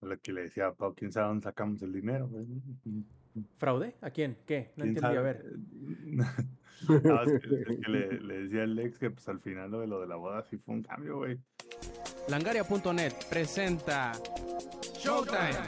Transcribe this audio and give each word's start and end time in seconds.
La 0.00 0.16
que 0.16 0.32
le 0.32 0.42
decía 0.42 0.68
a 0.68 0.74
Pau, 0.74 0.94
¿quién 0.94 1.12
sabe 1.12 1.28
dónde 1.28 1.44
sacamos 1.44 1.82
el 1.82 1.92
dinero? 1.92 2.30
¿Fraude? 3.56 3.96
¿A 4.00 4.10
quién? 4.10 4.36
¿Qué? 4.46 4.72
No 4.76 4.84
¿Quién 4.84 4.96
entendí, 4.96 5.16
a 5.16 5.20
ver. 5.20 5.44
No, 6.88 7.22
es 7.24 7.40
que, 7.42 7.60
es 7.72 7.80
que 7.80 7.90
le, 7.90 8.20
le 8.20 8.42
decía 8.42 8.62
al 8.62 8.78
ex 8.78 9.00
que 9.00 9.10
pues 9.10 9.28
al 9.28 9.40
final 9.40 9.68
lo 9.68 9.80
de 9.80 9.88
lo 9.88 10.00
de 10.00 10.06
la 10.06 10.14
boda 10.14 10.44
sí 10.44 10.58
fue 10.58 10.76
un 10.76 10.84
cambio, 10.84 11.16
güey. 11.16 11.36
Langaria.net 12.28 13.14
presenta 13.28 14.12
Showtime. 14.94 15.58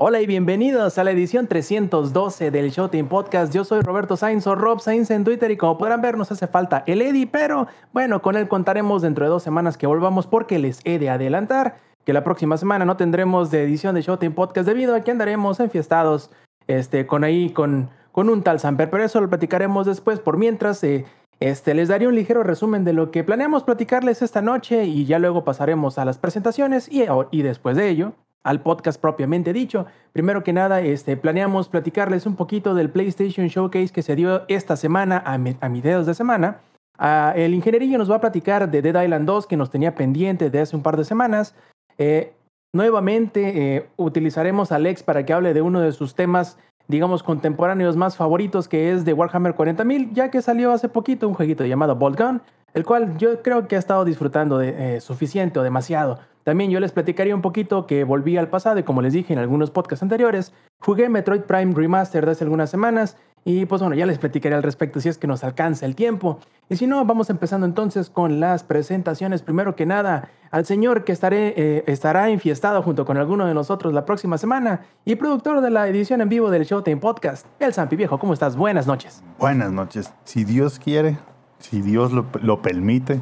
Hola 0.00 0.20
y 0.20 0.26
bienvenidos 0.26 0.96
a 0.96 1.02
la 1.02 1.10
edición 1.10 1.48
312 1.48 2.52
del 2.52 2.70
Showtime 2.70 3.08
Podcast. 3.08 3.52
Yo 3.52 3.64
soy 3.64 3.80
Roberto 3.80 4.16
Sainz 4.16 4.46
o 4.46 4.54
Rob 4.54 4.78
Sainz 4.78 5.10
en 5.10 5.24
Twitter 5.24 5.50
y 5.50 5.56
como 5.56 5.76
podrán 5.76 6.00
ver 6.00 6.16
nos 6.16 6.30
hace 6.30 6.46
falta 6.46 6.84
el 6.86 7.02
Eddie, 7.02 7.26
pero 7.26 7.66
bueno, 7.92 8.22
con 8.22 8.36
él 8.36 8.46
contaremos 8.46 9.02
dentro 9.02 9.24
de 9.24 9.30
dos 9.30 9.42
semanas 9.42 9.76
que 9.76 9.88
volvamos 9.88 10.28
porque 10.28 10.60
les 10.60 10.78
he 10.84 11.00
de 11.00 11.10
adelantar 11.10 11.78
que 12.04 12.12
la 12.12 12.22
próxima 12.22 12.56
semana 12.56 12.84
no 12.84 12.96
tendremos 12.96 13.50
de 13.50 13.64
edición 13.64 13.96
de 13.96 14.02
Showtime 14.02 14.36
Podcast 14.36 14.68
debido 14.68 14.94
a 14.94 15.00
que 15.00 15.10
andaremos 15.10 15.58
enfiestados 15.58 16.30
este, 16.68 17.08
con 17.08 17.24
ahí, 17.24 17.50
con, 17.50 17.90
con 18.12 18.28
un 18.28 18.44
tal 18.44 18.60
Samper, 18.60 18.90
pero 18.90 19.02
eso 19.02 19.20
lo 19.20 19.28
platicaremos 19.28 19.84
después. 19.84 20.20
Por 20.20 20.36
mientras, 20.36 20.84
eh, 20.84 21.06
este, 21.40 21.74
les 21.74 21.88
daré 21.88 22.06
un 22.06 22.14
ligero 22.14 22.44
resumen 22.44 22.84
de 22.84 22.92
lo 22.92 23.10
que 23.10 23.24
planeamos 23.24 23.64
platicarles 23.64 24.22
esta 24.22 24.42
noche 24.42 24.84
y 24.84 25.06
ya 25.06 25.18
luego 25.18 25.42
pasaremos 25.42 25.98
a 25.98 26.04
las 26.04 26.18
presentaciones 26.18 26.88
y 26.88 27.42
después 27.42 27.76
de 27.76 27.88
ello 27.88 28.12
al 28.48 28.62
podcast 28.62 28.98
propiamente 28.98 29.52
dicho. 29.52 29.84
Primero 30.14 30.42
que 30.42 30.54
nada, 30.54 30.80
este, 30.80 31.18
planeamos 31.18 31.68
platicarles 31.68 32.24
un 32.24 32.34
poquito 32.34 32.74
del 32.74 32.88
PlayStation 32.88 33.46
Showcase 33.46 33.92
que 33.92 34.02
se 34.02 34.16
dio 34.16 34.44
esta 34.48 34.74
semana 34.76 35.22
a, 35.26 35.36
mi, 35.36 35.54
a 35.60 35.68
de 35.68 36.14
semana. 36.14 36.60
Ah, 36.96 37.34
el 37.36 37.52
ingenierillo 37.52 37.98
nos 37.98 38.10
va 38.10 38.16
a 38.16 38.20
platicar 38.20 38.70
de 38.70 38.80
Dead 38.80 39.04
Island 39.04 39.26
2 39.26 39.46
que 39.46 39.58
nos 39.58 39.70
tenía 39.70 39.94
pendiente 39.94 40.48
de 40.48 40.60
hace 40.60 40.74
un 40.74 40.82
par 40.82 40.96
de 40.96 41.04
semanas. 41.04 41.54
Eh, 41.98 42.32
nuevamente 42.72 43.76
eh, 43.76 43.88
utilizaremos 43.98 44.72
a 44.72 44.78
Lex 44.78 45.02
para 45.02 45.26
que 45.26 45.34
hable 45.34 45.52
de 45.52 45.60
uno 45.60 45.82
de 45.82 45.92
sus 45.92 46.14
temas, 46.14 46.56
digamos, 46.86 47.22
contemporáneos 47.22 47.98
más 47.98 48.16
favoritos, 48.16 48.66
que 48.66 48.92
es 48.92 49.04
de 49.04 49.12
Warhammer 49.12 49.54
40.000, 49.54 50.14
ya 50.14 50.30
que 50.30 50.40
salió 50.40 50.72
hace 50.72 50.88
poquito 50.88 51.28
un 51.28 51.34
jueguito 51.34 51.66
llamado 51.66 51.96
Bolt 51.96 52.18
Gun, 52.18 52.40
el 52.74 52.84
cual 52.84 53.16
yo 53.18 53.42
creo 53.42 53.68
que 53.68 53.76
ha 53.76 53.78
estado 53.78 54.04
disfrutando 54.04 54.58
de 54.58 54.96
eh, 54.96 55.00
suficiente 55.00 55.58
o 55.58 55.62
demasiado. 55.62 56.18
También 56.44 56.70
yo 56.70 56.80
les 56.80 56.92
platicaría 56.92 57.34
un 57.34 57.42
poquito 57.42 57.86
que 57.86 58.04
volví 58.04 58.36
al 58.36 58.48
pasado 58.48 58.78
y 58.78 58.82
como 58.82 59.02
les 59.02 59.12
dije 59.12 59.32
en 59.32 59.38
algunos 59.38 59.70
podcasts 59.70 60.02
anteriores, 60.02 60.54
jugué 60.80 61.08
Metroid 61.08 61.42
Prime 61.42 61.74
Remastered 61.74 62.28
hace 62.28 62.44
algunas 62.44 62.70
semanas 62.70 63.16
y 63.44 63.66
pues 63.66 63.80
bueno, 63.80 63.94
ya 63.94 64.06
les 64.06 64.18
platicaré 64.18 64.54
al 64.54 64.62
respecto 64.62 65.00
si 65.00 65.08
es 65.08 65.18
que 65.18 65.26
nos 65.26 65.44
alcanza 65.44 65.86
el 65.86 65.94
tiempo. 65.94 66.38
Y 66.68 66.76
si 66.76 66.86
no, 66.86 67.04
vamos 67.04 67.30
empezando 67.30 67.66
entonces 67.66 68.10
con 68.10 68.40
las 68.40 68.62
presentaciones. 68.62 69.42
Primero 69.42 69.74
que 69.74 69.86
nada, 69.86 70.30
al 70.50 70.66
señor 70.66 71.04
que 71.04 71.12
estaré, 71.12 71.54
eh, 71.56 71.84
estará 71.86 72.28
enfiestado 72.28 72.82
junto 72.82 73.04
con 73.04 73.16
alguno 73.16 73.46
de 73.46 73.54
nosotros 73.54 73.92
la 73.94 74.04
próxima 74.04 74.38
semana 74.38 74.82
y 75.04 75.16
productor 75.16 75.60
de 75.60 75.70
la 75.70 75.88
edición 75.88 76.20
en 76.20 76.28
vivo 76.28 76.50
del 76.50 76.64
Showtime 76.64 76.98
Podcast, 76.98 77.46
el 77.58 77.72
Zampi 77.72 77.96
Viejo. 77.96 78.18
¿Cómo 78.18 78.34
estás? 78.34 78.56
Buenas 78.56 78.86
noches. 78.86 79.22
Buenas 79.38 79.72
noches. 79.72 80.12
Si 80.24 80.44
Dios 80.44 80.78
quiere, 80.78 81.18
si 81.58 81.80
Dios 81.80 82.12
lo, 82.12 82.26
lo 82.40 82.62
permite, 82.62 83.20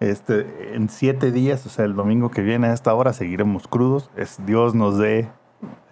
este, 0.00 0.74
en 0.74 0.88
siete 0.88 1.32
días, 1.32 1.64
o 1.66 1.68
sea, 1.68 1.84
el 1.84 1.94
domingo 1.94 2.30
que 2.30 2.42
viene 2.42 2.66
a 2.66 2.72
esta 2.72 2.94
hora, 2.94 3.12
seguiremos 3.12 3.68
crudos. 3.68 4.10
Es, 4.16 4.38
Dios 4.44 4.74
nos 4.74 4.98
dé, 4.98 5.28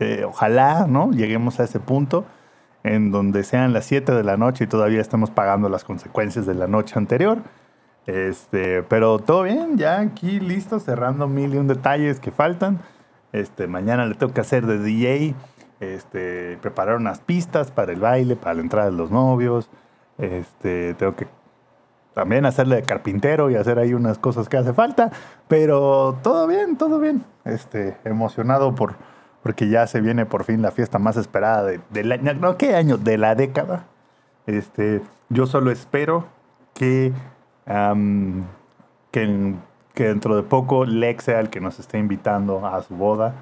eh, 0.01 0.25
ojalá, 0.27 0.87
¿no? 0.87 1.11
Lleguemos 1.13 1.61
a 1.61 1.65
ese 1.65 1.81
punto 1.81 2.25
en 2.85 3.13
donde 3.13 3.45
sean 3.45 3.73
las 3.73 3.85
7 3.87 4.13
de 4.13 4.25
la 4.25 4.37
noche 4.37 4.65
y 4.65 4.67
todavía 4.67 5.01
estamos 5.01 5.31
pagando 5.31 5.69
las 5.69 5.85
consecuencias 5.85 6.47
de 6.47 6.55
la 6.55 6.67
noche 6.67 6.99
anterior. 6.99 7.39
Este, 8.07 8.83
pero 8.83 9.21
todo 9.21 9.45
bien, 9.45 9.79
ya 9.79 10.01
aquí 10.01 10.41
listo, 10.41 10.81
cerrando 10.81 11.29
mil 11.29 11.55
y 11.55 11.59
un 11.59 11.69
detalles 11.69 12.19
que 12.19 12.33
faltan. 12.33 12.81
Este, 13.33 13.69
mañana 13.69 14.05
le 14.07 14.15
tengo 14.15 14.35
que 14.35 14.41
hacer 14.41 14.67
de 14.67 14.79
DJ, 14.79 15.35
este, 15.81 16.59
preparar 16.61 16.97
unas 16.97 17.21
pistas 17.21 17.71
para 17.71 17.93
el 17.93 18.01
baile, 18.01 18.35
para 18.35 18.55
la 18.55 18.61
entrada 18.63 18.91
de 18.91 18.97
los 18.97 19.13
novios. 19.13 19.71
Este, 20.19 20.95
tengo 20.95 21.15
que 21.15 21.29
también 22.15 22.45
hacerle 22.47 22.77
de 22.77 22.83
carpintero 22.83 23.51
y 23.51 23.57
hacer 23.57 23.79
ahí 23.79 23.95
unas 23.95 24.19
cosas 24.19 24.49
que 24.49 24.57
hace 24.57 24.73
falta. 24.73 25.11
Pero 25.49 26.19
todo 26.23 26.47
bien, 26.47 26.77
todo 26.77 26.99
bien. 26.99 27.25
Este, 27.45 27.97
emocionado 28.05 28.75
por, 28.75 28.95
porque 29.43 29.69
ya 29.69 29.87
se 29.87 30.01
viene 30.01 30.27
por 30.27 30.45
fin 30.45 30.63
la 30.63 30.71
fiesta 30.71 30.99
más 30.99 31.17
esperada 31.17 31.65
de, 31.65 32.13
año, 32.13 32.35
no, 32.35 32.57
¿qué 32.57 32.75
año? 32.77 32.97
De 32.97 33.19
la 33.19 33.35
década. 33.35 33.87
Este, 34.47 35.01
yo 35.29 35.47
solo 35.47 35.71
espero 35.71 36.27
que, 36.75 37.13
que, 39.11 39.55
que, 39.95 40.05
dentro 40.05 40.37
de 40.37 40.43
poco 40.43 40.85
Lex 40.85 41.25
sea 41.25 41.41
el 41.41 41.51
que 41.51 41.61
nos 41.61 41.79
esté 41.79 41.99
invitando 41.99 42.67
a 42.67 42.83
su 42.83 42.95
boda, 42.95 43.35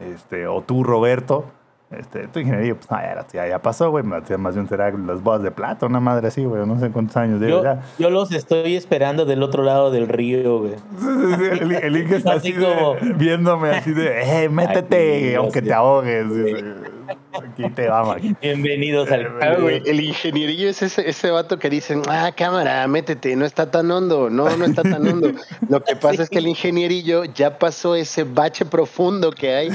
este, 0.00 0.46
o 0.46 0.62
tú, 0.62 0.84
Roberto. 0.84 1.44
Este, 1.90 2.26
tu 2.28 2.40
ingeniería, 2.40 2.74
pues 2.74 2.90
no, 2.90 2.96
ya, 3.00 3.26
ya, 3.32 3.46
ya 3.46 3.58
pasó, 3.60 3.90
güey. 3.90 4.02
Más 4.04 4.54
bien 4.54 4.68
será 4.68 4.90
las 4.90 5.22
bodas 5.22 5.42
de 5.42 5.50
plata, 5.50 5.86
una 5.86 6.00
madre 6.00 6.28
así, 6.28 6.44
güey. 6.44 6.66
No 6.66 6.78
sé 6.78 6.90
cuántos 6.90 7.16
años 7.16 7.40
yo, 7.40 7.62
ya. 7.62 7.82
yo 7.98 8.10
los 8.10 8.32
estoy 8.32 8.74
esperando 8.74 9.24
del 9.24 9.42
otro 9.42 9.62
lado 9.62 9.90
del 9.90 10.08
río, 10.08 10.60
güey. 10.60 10.74
el, 11.60 11.72
el 11.72 11.96
Inge 11.96 12.16
está 12.16 12.34
así, 12.34 12.52
así 12.52 12.60
como... 12.60 12.94
de, 12.94 13.12
viéndome 13.12 13.70
así 13.70 13.92
de, 13.92 14.44
eh, 14.44 14.48
métete, 14.48 15.16
Aquí, 15.16 15.34
aunque 15.34 15.62
te 15.62 15.72
ahogues. 15.72 16.26
Aquí 17.54 17.70
te 17.70 17.88
vamos. 17.88 18.16
Bienvenidos 18.42 19.12
al. 19.12 19.28
Ah, 19.40 19.54
güey, 19.60 19.80
el 19.86 20.00
ingenierillo 20.00 20.68
es 20.68 20.82
ese, 20.82 21.08
ese 21.08 21.30
vato 21.30 21.56
que 21.56 21.70
dicen, 21.70 22.02
ah, 22.08 22.32
cámara, 22.36 22.84
métete, 22.88 23.36
no 23.36 23.44
está 23.44 23.70
tan 23.70 23.88
hondo. 23.92 24.28
No, 24.28 24.56
no 24.56 24.64
está 24.64 24.82
tan 24.82 25.06
hondo. 25.06 25.30
Lo 25.68 25.84
que 25.84 25.94
pasa 25.94 26.16
sí. 26.16 26.22
es 26.22 26.30
que 26.30 26.38
el 26.38 26.48
ingenierillo 26.48 27.22
ya 27.26 27.60
pasó 27.60 27.94
ese 27.94 28.24
bache 28.24 28.64
profundo 28.64 29.30
que 29.30 29.54
hay. 29.54 29.68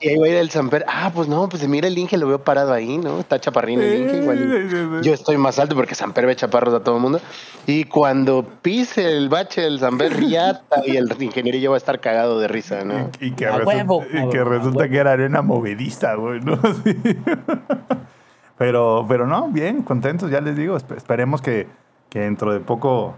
Y 0.00 0.08
ahí 0.08 0.16
va 0.16 0.24
a 0.24 0.28
ir 0.30 0.36
el 0.36 0.48
Samper. 0.48 0.86
Ah, 0.88 1.10
pues 1.14 1.28
no, 1.28 1.50
pues 1.50 1.68
mira 1.68 1.86
el 1.86 1.98
Inge, 1.98 2.16
lo 2.16 2.28
veo 2.28 2.42
parado 2.42 2.72
ahí, 2.72 2.96
¿no? 2.96 3.20
Está 3.20 3.38
chaparrín 3.38 3.82
el 3.82 4.00
Inge. 4.00 4.16
Igual. 4.22 5.02
Yo 5.02 5.12
estoy 5.12 5.36
más 5.36 5.58
alto 5.58 5.74
porque 5.74 5.94
Samper 5.94 6.24
ve 6.24 6.34
chaparros 6.34 6.72
a 6.72 6.80
todo 6.80 6.96
el 6.96 7.02
mundo. 7.02 7.20
Y 7.66 7.84
cuando 7.84 8.46
pise 8.62 9.04
el 9.04 9.28
bache 9.28 9.60
del 9.60 9.80
Samper, 9.80 10.14
riata 10.16 10.82
y 10.86 10.96
el 10.96 11.14
ingenierillo 11.20 11.72
va 11.72 11.76
a 11.76 11.78
estar 11.78 12.00
cagado 12.00 12.40
de 12.40 12.48
risa, 12.48 12.84
¿no? 12.84 13.10
Y, 13.20 13.26
y 13.26 13.30
que, 13.32 13.44
resulta, 13.46 13.66
huevo, 13.66 14.06
y 14.10 14.28
que 14.30 14.42
resulta 14.42 14.88
que 14.88 14.96
era 14.96 15.12
arena 15.12 15.42
movediza, 15.42 16.14
güey, 16.14 16.40
¿no? 16.40 16.58
Sí. 16.88 17.17
pero, 18.58 19.04
pero 19.08 19.26
no, 19.26 19.48
bien, 19.48 19.82
contentos, 19.82 20.30
ya 20.30 20.40
les 20.40 20.56
digo, 20.56 20.76
esperemos 20.76 21.42
que, 21.42 21.68
que 22.08 22.20
dentro 22.20 22.52
de 22.52 22.60
poco 22.60 23.16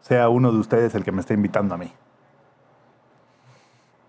sea 0.00 0.28
uno 0.28 0.52
de 0.52 0.58
ustedes 0.58 0.94
el 0.94 1.04
que 1.04 1.12
me 1.12 1.20
esté 1.20 1.34
invitando 1.34 1.74
a 1.74 1.78
mí. 1.78 1.92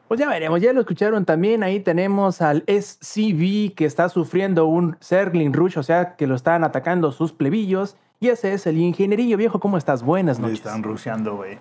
Pues 0.07 0.19
ya 0.19 0.27
veremos, 0.27 0.61
ya 0.61 0.73
lo 0.73 0.81
escucharon 0.81 1.25
también. 1.25 1.63
Ahí 1.63 1.79
tenemos 1.79 2.41
al 2.41 2.63
SCV 2.67 3.73
que 3.73 3.85
está 3.85 4.09
sufriendo 4.09 4.67
un 4.67 4.95
Zergling 5.01 5.53
Rush, 5.53 5.79
o 5.79 5.81
sea 5.83 6.15
que 6.15 6.27
lo 6.27 6.35
están 6.35 6.63
atacando 6.63 7.11
sus 7.11 7.33
plebillos. 7.33 7.97
Y 8.19 8.27
ese 8.27 8.53
es 8.53 8.67
el 8.67 8.77
ingenierillo 8.77 9.37
viejo. 9.37 9.59
¿Cómo 9.59 9.75
estás? 9.75 10.03
Buenas 10.03 10.39
noches. 10.39 10.63
Me 10.63 10.69
están 10.69 10.83
rusheando, 10.83 11.37
güey. 11.37 11.57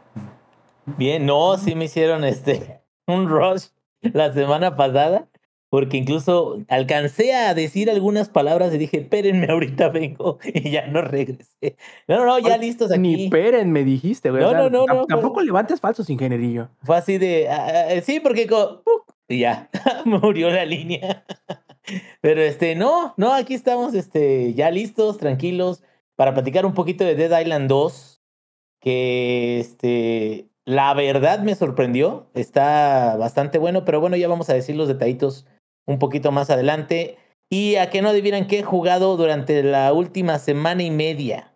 Bien, 0.85 1.25
no, 1.25 1.57
sí 1.57 1.75
me 1.75 1.87
hicieron 1.87 2.25
este 2.25 2.83
un 3.07 3.29
rush 3.29 3.69
la 4.03 4.33
semana 4.33 4.77
pasada, 4.77 5.29
porque 5.73 5.97
incluso 5.97 6.59
alcancé 6.69 7.33
a 7.33 7.55
decir 7.55 7.91
algunas 7.91 8.29
palabras 8.29 8.75
y 8.75 8.79
dije, 8.79 8.99
espérenme, 8.99 9.47
ahorita 9.51 9.89
vengo, 9.89 10.39
y 10.45 10.69
ya 10.71 10.87
no 10.87 11.01
regresé. 11.01 11.79
No, 12.07 12.19
no, 12.19 12.27
no, 12.27 12.39
ya 12.41 12.59
listos 12.59 12.93
aquí. 12.93 13.01
Ni 13.01 13.25
espérenme, 13.25 13.83
dijiste, 13.83 14.31
güey. 14.31 14.43
No, 14.43 14.49
o 14.49 14.51
sea, 14.51 14.61
no, 14.65 14.69
no, 14.69 14.87
no. 14.87 15.07
Tampoco 15.07 15.41
levantes 15.41 15.81
falsos, 15.81 16.11
ingenierillo. 16.11 16.69
Fue 16.83 16.99
así 16.99 17.17
de, 17.17 17.49
uh, 17.49 18.03
sí, 18.05 18.21
porque 18.21 18.47
como, 18.47 18.83
y 19.29 19.39
ya, 19.39 19.71
murió 20.05 20.51
la 20.51 20.67
línea. 20.67 21.25
Pero 22.21 22.43
este, 22.43 22.75
no, 22.75 23.15
no, 23.17 23.33
aquí 23.33 23.55
estamos 23.55 23.95
este, 23.95 24.53
ya 24.53 24.71
listos, 24.71 25.17
tranquilos, 25.17 25.83
para 26.17 26.35
platicar 26.35 26.67
un 26.67 26.75
poquito 26.75 27.03
de 27.03 27.15
Dead 27.15 27.41
Island 27.41 27.71
2, 27.71 28.23
que 28.79 29.61
este, 29.61 30.51
la 30.67 30.93
verdad 30.93 31.39
me 31.39 31.55
sorprendió, 31.55 32.27
está 32.35 33.17
bastante 33.17 33.57
bueno, 33.57 33.87
pero 33.87 34.01
bueno, 34.03 34.17
ya 34.17 34.29
vamos 34.29 34.51
a 34.51 34.55
decir 34.55 34.77
los 34.77 34.87
detallitos 34.87 35.47
un 35.87 35.99
poquito 35.99 36.33
más 36.33 36.51
adelante. 36.51 37.17
Y 37.51 37.77
a 37.77 37.91
que 37.91 38.01
no 38.03 38.09
adivinan 38.09 38.47
qué 38.47 38.61
he 38.61 38.63
jugado 38.63 39.17
durante 39.17 39.63
la 39.63 39.93
última 39.93 40.39
semana 40.39 40.83
y 40.83 40.91
media. 40.91 41.53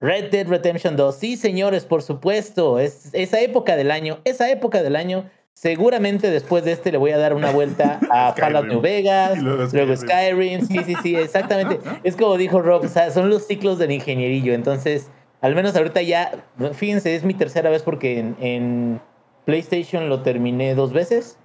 Red 0.00 0.30
Dead 0.30 0.46
Redemption 0.46 0.96
2. 0.96 1.14
Sí, 1.16 1.36
señores, 1.36 1.84
por 1.84 2.02
supuesto. 2.02 2.78
Es 2.78 3.10
esa 3.14 3.40
época 3.40 3.76
del 3.76 3.90
año. 3.90 4.18
Esa 4.24 4.50
época 4.50 4.82
del 4.82 4.96
año. 4.96 5.28
Seguramente 5.54 6.30
después 6.30 6.64
de 6.64 6.70
este 6.70 6.92
le 6.92 6.98
voy 6.98 7.10
a 7.10 7.18
dar 7.18 7.34
una 7.34 7.50
vuelta 7.50 7.98
a 8.12 8.32
Fallout 8.32 8.66
New 8.66 8.80
Vegas, 8.80 9.38
luego 9.42 9.96
Skyrim. 9.96 10.64
Sí, 10.64 10.78
sí, 10.84 10.94
sí, 11.02 11.16
exactamente. 11.16 11.80
es 12.04 12.14
como 12.14 12.36
dijo 12.36 12.62
Rob, 12.62 12.84
o 12.84 12.88
sea, 12.88 13.10
son 13.10 13.28
los 13.28 13.44
ciclos 13.46 13.78
del 13.78 13.90
ingenierillo. 13.90 14.54
Entonces, 14.54 15.10
al 15.40 15.56
menos 15.56 15.74
ahorita 15.74 16.00
ya, 16.02 16.44
fíjense, 16.74 17.16
es 17.16 17.24
mi 17.24 17.34
tercera 17.34 17.70
vez 17.70 17.82
porque 17.82 18.20
en, 18.20 18.36
en 18.40 19.00
PlayStation 19.46 20.08
lo 20.08 20.22
terminé 20.22 20.76
dos 20.76 20.92
veces. 20.92 21.38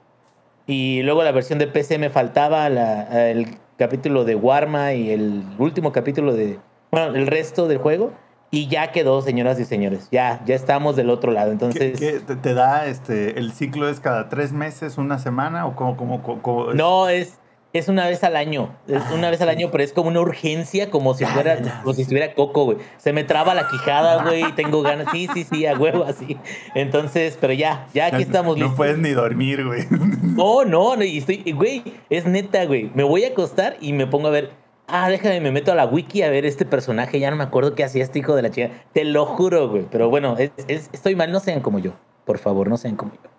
Y 0.68 1.02
luego 1.04 1.24
la 1.24 1.32
versión 1.32 1.60
de 1.60 1.68
PC 1.68 1.98
me 1.98 2.10
faltaba 2.10 2.70
la, 2.70 3.30
el 3.30 3.58
capítulo 3.78 4.24
de 4.24 4.36
Warma 4.36 4.94
y 4.94 5.12
el 5.12 5.44
último 5.58 5.92
capítulo 5.92 6.34
de. 6.34 6.60
Bueno, 6.92 7.16
el 7.16 7.28
resto 7.28 7.68
del 7.68 7.80
juego. 7.80 8.12
y 8.52 8.68
ya 8.68 8.92
quedó, 8.92 9.22
señoras 9.24 9.60
y 9.60 9.66
señores. 9.66 10.08
Ya, 10.12 10.42
ya 10.46 10.54
estamos 10.56 10.96
del 10.96 11.10
otro 11.10 11.32
lado. 11.32 11.48
¿Qué, 11.48 11.52
Entonces, 11.54 12.00
qué 12.00 12.20
te, 12.20 12.36
te 12.36 12.54
da 12.54 12.86
este 12.86 13.40
el 13.40 13.52
ciclo 13.52 13.90
es 13.90 14.00
cada 14.00 14.30
tres 14.30 14.54
meses, 14.54 14.98
una 15.00 15.18
semana 15.18 15.66
o 15.66 15.76
cómo, 15.76 15.98
cómo, 15.98 16.22
cómo- 16.22 16.42
cómo 16.44 16.70
es? 16.70 16.76
no, 16.76 17.10
es, 17.10 17.40
es 17.74 17.90
una 17.90 18.08
vez 18.08 18.24
al 18.24 18.36
año. 18.36 18.76
Es 18.88 19.04
una 19.12 19.30
vez 19.30 19.42
al 19.42 19.50
año, 19.50 19.70
pero 19.72 19.84
es 19.84 19.92
como 19.94 20.08
una 20.10 20.22
urgencia, 20.22 20.90
como 20.92 21.14
si 21.16 21.26
Ya, 21.26 21.32
fuera, 21.32 21.58
como 21.82 21.94
si 21.94 22.04
estuviera 22.04 22.34
coco, 22.36 22.66
güey. 22.66 22.78
Se 22.98 23.12
me 23.14 23.24
traba 23.24 23.54
la 23.56 23.68
quijada, 23.68 24.24
güey, 24.24 24.44
y 24.48 24.52
tengo 24.54 24.82
ganas. 24.84 25.08
Sí, 25.12 25.28
sí, 25.34 25.44
sí, 25.44 25.66
a 25.66 25.76
huevo, 25.78 26.04
así. 26.06 26.38
Entonces, 26.76 27.38
pero 27.42 27.54
ya, 27.54 27.88
ya 27.94 28.06
aquí 28.08 28.16
No- 28.18 28.22
estamos 28.22 28.58
no 28.58 28.64
listos. 28.64 28.78
puedes 28.78 28.98
ni 29.00 29.10
dormir, 29.10 29.66
güey. 29.66 29.86
No, 30.22 30.64
no, 30.66 30.96
no, 30.96 31.04
y 31.04 31.18
estoy, 31.18 31.52
güey, 31.52 31.84
es 32.10 32.26
neta, 32.26 32.66
güey. 32.66 32.92
Me 32.94 33.04
voy 33.04 33.24
a 33.26 33.30
acostar 33.30 33.76
y 33.82 33.94
me 33.94 34.08
pongo 34.08 34.28
a 34.28 34.32
ver. 34.32 34.52
Ah, 34.88 35.10
déjame, 35.10 35.40
me 35.40 35.52
meto 35.52 35.72
a 35.72 35.76
la 35.76 35.86
wiki 35.86 36.24
a 36.24 36.30
ver 36.30 36.46
este 36.46 36.66
personaje. 36.66 37.20
Ya 37.20 37.30
no 37.32 37.38
me 37.38 37.44
acuerdo 37.44 37.74
qué 37.74 37.84
hacía 37.84 38.04
este 38.04 38.20
hijo 38.20 38.36
de 38.36 38.42
la 38.42 38.52
chica. 38.52 38.70
Te 38.94 39.06
lo 39.06 39.26
juro, 39.26 39.70
güey. 39.70 39.86
Pero 39.90 40.10
bueno, 40.10 40.36
es- 40.38 40.52
es- 40.68 40.90
estoy 40.92 41.16
mal. 41.16 41.32
No 41.32 41.40
sean 41.40 41.62
como 41.62 41.80
yo. 41.80 41.94
Por 42.26 42.38
favor, 42.38 42.68
no 42.68 42.78
sean 42.78 42.96
como 42.98 43.14
yo. 43.14 43.30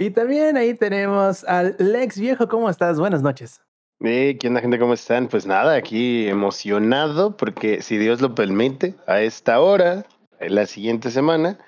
Y 0.00 0.10
también 0.10 0.56
ahí 0.56 0.74
tenemos 0.74 1.42
al 1.44 1.74
Lex 1.78 2.18
Viejo. 2.20 2.48
¿Cómo 2.48 2.70
estás? 2.70 3.00
Buenas 3.00 3.20
noches. 3.22 3.60
Eh, 4.00 4.36
¿Qué 4.38 4.46
onda, 4.46 4.60
gente? 4.60 4.78
¿Cómo 4.78 4.94
están? 4.94 5.26
Pues 5.26 5.44
nada, 5.44 5.74
aquí 5.74 6.28
emocionado 6.28 7.36
porque 7.36 7.82
si 7.82 7.98
Dios 7.98 8.20
lo 8.20 8.34
permite, 8.34 8.94
a 9.08 9.20
esta 9.22 9.60
hora, 9.60 10.04
en 10.38 10.54
la 10.54 10.66
siguiente 10.66 11.10
semana, 11.10 11.58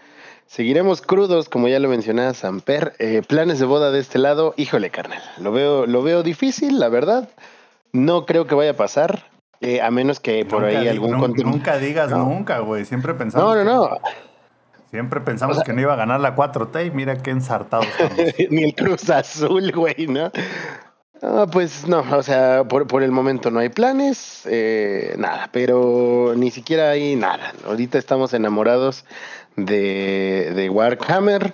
seguiremos 0.47 1.03
crudos, 1.03 1.49
como 1.49 1.67
ya 1.67 1.81
lo 1.81 1.89
mencionaba 1.89 2.33
Samper. 2.35 2.93
Eh, 3.01 3.23
planes 3.27 3.59
de 3.59 3.67
boda 3.67 3.91
de 3.91 3.99
este 3.99 4.21
lado, 4.21 4.55
híjole, 4.57 4.91
carnal. 4.91 5.23
Lo 5.41 5.51
veo, 5.51 5.87
lo 5.87 6.03
veo 6.05 6.23
difícil, 6.23 6.79
la 6.79 6.89
verdad. 6.89 7.29
No 7.93 8.27
creo 8.27 8.47
que 8.47 8.55
vaya 8.55 8.71
a 8.71 8.77
pasar, 8.77 9.25
eh, 9.61 9.81
a 9.81 9.91
menos 9.91 10.21
que 10.21 10.45
por 10.45 10.63
Nunca 10.63 10.79
ahí 10.79 10.85
di- 10.85 10.89
algún 10.89 11.11
nun- 11.15 11.21
contenido. 11.21 11.51
Nunca 11.51 11.79
digas 11.79 12.11
No. 12.13 12.19
nunca, 12.27 12.61
güey. 12.61 12.85
Siempre 12.85 13.13
pensamos. 13.15 13.57
No, 13.57 13.65
no, 13.65 13.89
que- 13.89 13.91
no. 13.91 13.99
Siempre 14.91 15.21
pensamos 15.21 15.57
O 15.57 15.61
sea- 15.61 15.65
que 15.65 15.73
no 15.73 15.81
iba 15.81 15.93
a 15.93 15.97
ganar 15.97 16.21
la 16.21 16.35
4T 16.35 16.87
y 16.87 16.91
mira 16.91 17.17
qué 17.23 17.31
ensartados 17.31 17.87
estamos. 17.99 18.35
Ni 18.51 18.65
el 18.65 18.75
Cruz 18.75 19.09
Azul, 19.11 19.71
güey, 19.73 20.07
¿no? 20.09 20.31
Ah, 21.23 21.47
pues 21.53 21.87
no, 21.87 22.03
o 22.13 22.23
sea, 22.23 22.65
por, 22.65 22.87
por 22.87 23.03
el 23.03 23.11
momento 23.13 23.51
no 23.51 23.59
hay 23.61 23.69
planes, 23.69 24.43
eh, 24.47 25.15
nada, 25.19 25.51
pero 25.53 26.33
ni 26.35 26.51
siquiera 26.51 26.91
hay 26.91 27.15
nada. 27.15 27.53
Ahorita 27.67 27.99
estamos 27.99 28.33
enamorados 28.33 29.05
de, 29.57 30.51
de 30.55 30.71
Warhammer 30.71 31.53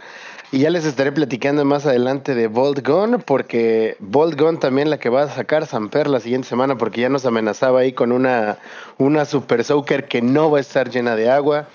y 0.52 0.60
ya 0.60 0.70
les 0.70 0.84
estaré 0.84 1.10
platicando 1.10 1.64
más 1.64 1.84
adelante 1.84 2.36
de 2.36 2.46
Bolt 2.46 2.86
Gun, 2.86 3.20
porque 3.26 3.96
Bolt 3.98 4.40
Gun 4.40 4.60
también 4.60 4.88
la 4.88 4.98
que 4.98 5.08
va 5.08 5.22
a 5.24 5.28
sacar 5.28 5.66
Samper 5.66 6.06
la 6.06 6.20
siguiente 6.20 6.46
semana, 6.46 6.76
porque 6.78 7.00
ya 7.00 7.08
nos 7.08 7.26
amenazaba 7.26 7.80
ahí 7.80 7.92
con 7.92 8.12
una, 8.12 8.58
una 8.98 9.24
Super 9.24 9.64
Soaker 9.64 10.06
que 10.06 10.22
no 10.22 10.48
va 10.48 10.58
a 10.58 10.60
estar 10.60 10.90
llena 10.90 11.16
de 11.16 11.28
agua. 11.28 11.66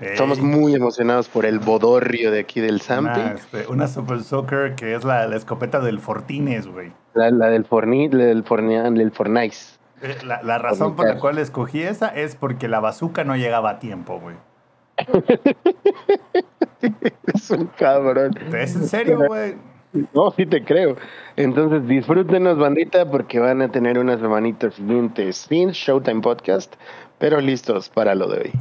Estamos 0.00 0.40
muy 0.40 0.74
emocionados 0.74 1.28
por 1.28 1.46
el 1.46 1.58
bodorrio 1.58 2.30
de 2.30 2.40
aquí 2.40 2.60
del 2.60 2.80
Zampi. 2.80 3.20
una, 3.20 3.32
este, 3.32 3.66
una 3.68 3.88
Super 3.88 4.22
Soccer 4.22 4.74
que 4.74 4.94
es 4.94 5.04
la, 5.04 5.26
la 5.26 5.36
escopeta 5.36 5.80
del 5.80 6.00
Fortines, 6.00 6.66
güey. 6.66 6.92
La, 7.14 7.30
la 7.30 7.48
del 7.48 7.64
Forni, 7.64 8.08
la 8.08 8.24
del 8.24 8.44
del 8.94 9.12
Fornice. 9.12 9.76
Eh, 10.02 10.16
La, 10.24 10.42
la 10.42 10.58
razón 10.58 10.96
por 10.96 11.06
la 11.06 11.18
cual 11.18 11.38
escogí 11.38 11.82
esa 11.82 12.08
es 12.08 12.36
porque 12.36 12.68
la 12.68 12.80
bazooka 12.80 13.24
no 13.24 13.36
llegaba 13.36 13.70
a 13.70 13.78
tiempo, 13.78 14.20
güey. 14.20 14.36
Es 17.34 17.50
un 17.50 17.66
cabrón. 17.78 18.32
¿Es 18.54 18.76
en 18.76 18.86
serio, 18.86 19.18
güey? 19.26 19.54
No, 20.14 20.30
sí 20.30 20.46
te 20.46 20.64
creo. 20.64 20.96
Entonces 21.36 21.86
disfrútenos, 21.88 22.58
bandita, 22.58 23.10
porque 23.10 23.38
van 23.38 23.62
a 23.62 23.70
tener 23.70 23.98
unas 23.98 24.20
semanitas 24.20 24.74
siguientes 24.74 25.36
sin 25.36 25.70
Showtime 25.70 26.20
Podcast, 26.20 26.74
pero 27.18 27.40
listos 27.40 27.88
para 27.88 28.14
lo 28.14 28.28
de 28.28 28.38
hoy. 28.40 28.52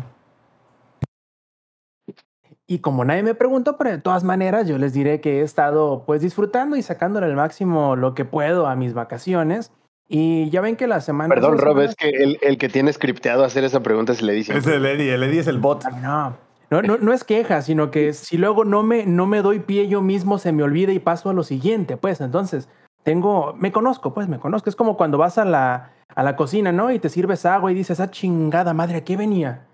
Y 2.68 2.80
como 2.80 3.06
nadie 3.06 3.22
me 3.22 3.36
preguntó, 3.36 3.78
pero 3.78 3.92
de 3.92 4.00
todas 4.00 4.24
maneras 4.24 4.68
yo 4.68 4.78
les 4.78 4.94
diré 4.94 5.22
que 5.22 5.40
he 5.40 5.44
estado 5.44 6.04
pues 6.06 6.22
disfrutando 6.22 6.76
y 6.76 6.82
sacándole 6.82 7.28
el 7.28 7.36
máximo 7.36 7.96
lo 7.96 8.16
que 8.16 8.26
puedo 8.26 8.68
a 8.68 8.76
mis 8.76 8.94
vacaciones. 8.94 9.72
Y 10.08 10.50
ya 10.50 10.62
ven 10.62 10.76
que 10.76 10.88
la 10.88 11.02
semana... 11.02 11.34
Perdón, 11.34 11.58
Rob, 11.58 11.80
es 11.82 11.96
que 11.96 12.10
el, 12.10 12.38
el 12.42 12.58
que 12.58 12.70
tiene 12.70 12.92
scripteado 12.94 13.44
hacer 13.44 13.64
esa 13.64 13.82
pregunta 13.82 14.14
se 14.14 14.24
le 14.26 14.34
dice. 14.34 14.58
Es 14.58 14.68
el 14.68 14.86
Eddie, 14.86 15.14
el 15.14 15.24
Eddie 15.24 15.40
es 15.40 15.48
el 15.48 15.60
bot. 15.60 15.84
No, 16.02 16.38
no, 16.70 16.82
no, 16.82 16.98
no 16.98 17.14
es 17.14 17.24
queja, 17.24 17.62
sino 17.62 17.92
que 17.92 18.14
si 18.14 18.38
luego 18.38 18.66
no 18.66 18.84
me, 18.84 19.06
no 19.06 19.26
me 19.28 19.42
doy 19.42 19.60
pie 19.60 19.88
yo 19.88 20.02
mismo, 20.02 20.38
se 20.38 20.52
me 20.52 20.64
olvida 20.64 20.92
y 20.92 21.00
paso 21.00 21.30
a 21.30 21.34
lo 21.34 21.44
siguiente, 21.44 21.98
pues 21.98 22.22
entonces 22.22 22.70
tengo, 23.04 23.54
me 23.54 23.72
conozco, 23.72 24.14
pues 24.14 24.28
me 24.28 24.40
conozco. 24.40 24.70
Es 24.70 24.76
como 24.76 24.98
cuando 24.98 25.18
vas 25.18 25.38
a 25.38 25.46
la, 25.46 25.92
a 26.16 26.24
la 26.24 26.36
cocina, 26.36 26.72
¿no? 26.72 26.92
Y 26.92 27.00
te 27.00 27.10
sirves 27.10 27.46
agua 27.46 27.72
y 27.72 27.76
dices, 27.76 28.00
ah, 28.00 28.10
chingada 28.10 28.74
madre, 28.74 28.98
¿a 28.98 29.04
qué 29.04 29.16
venía? 29.16 29.68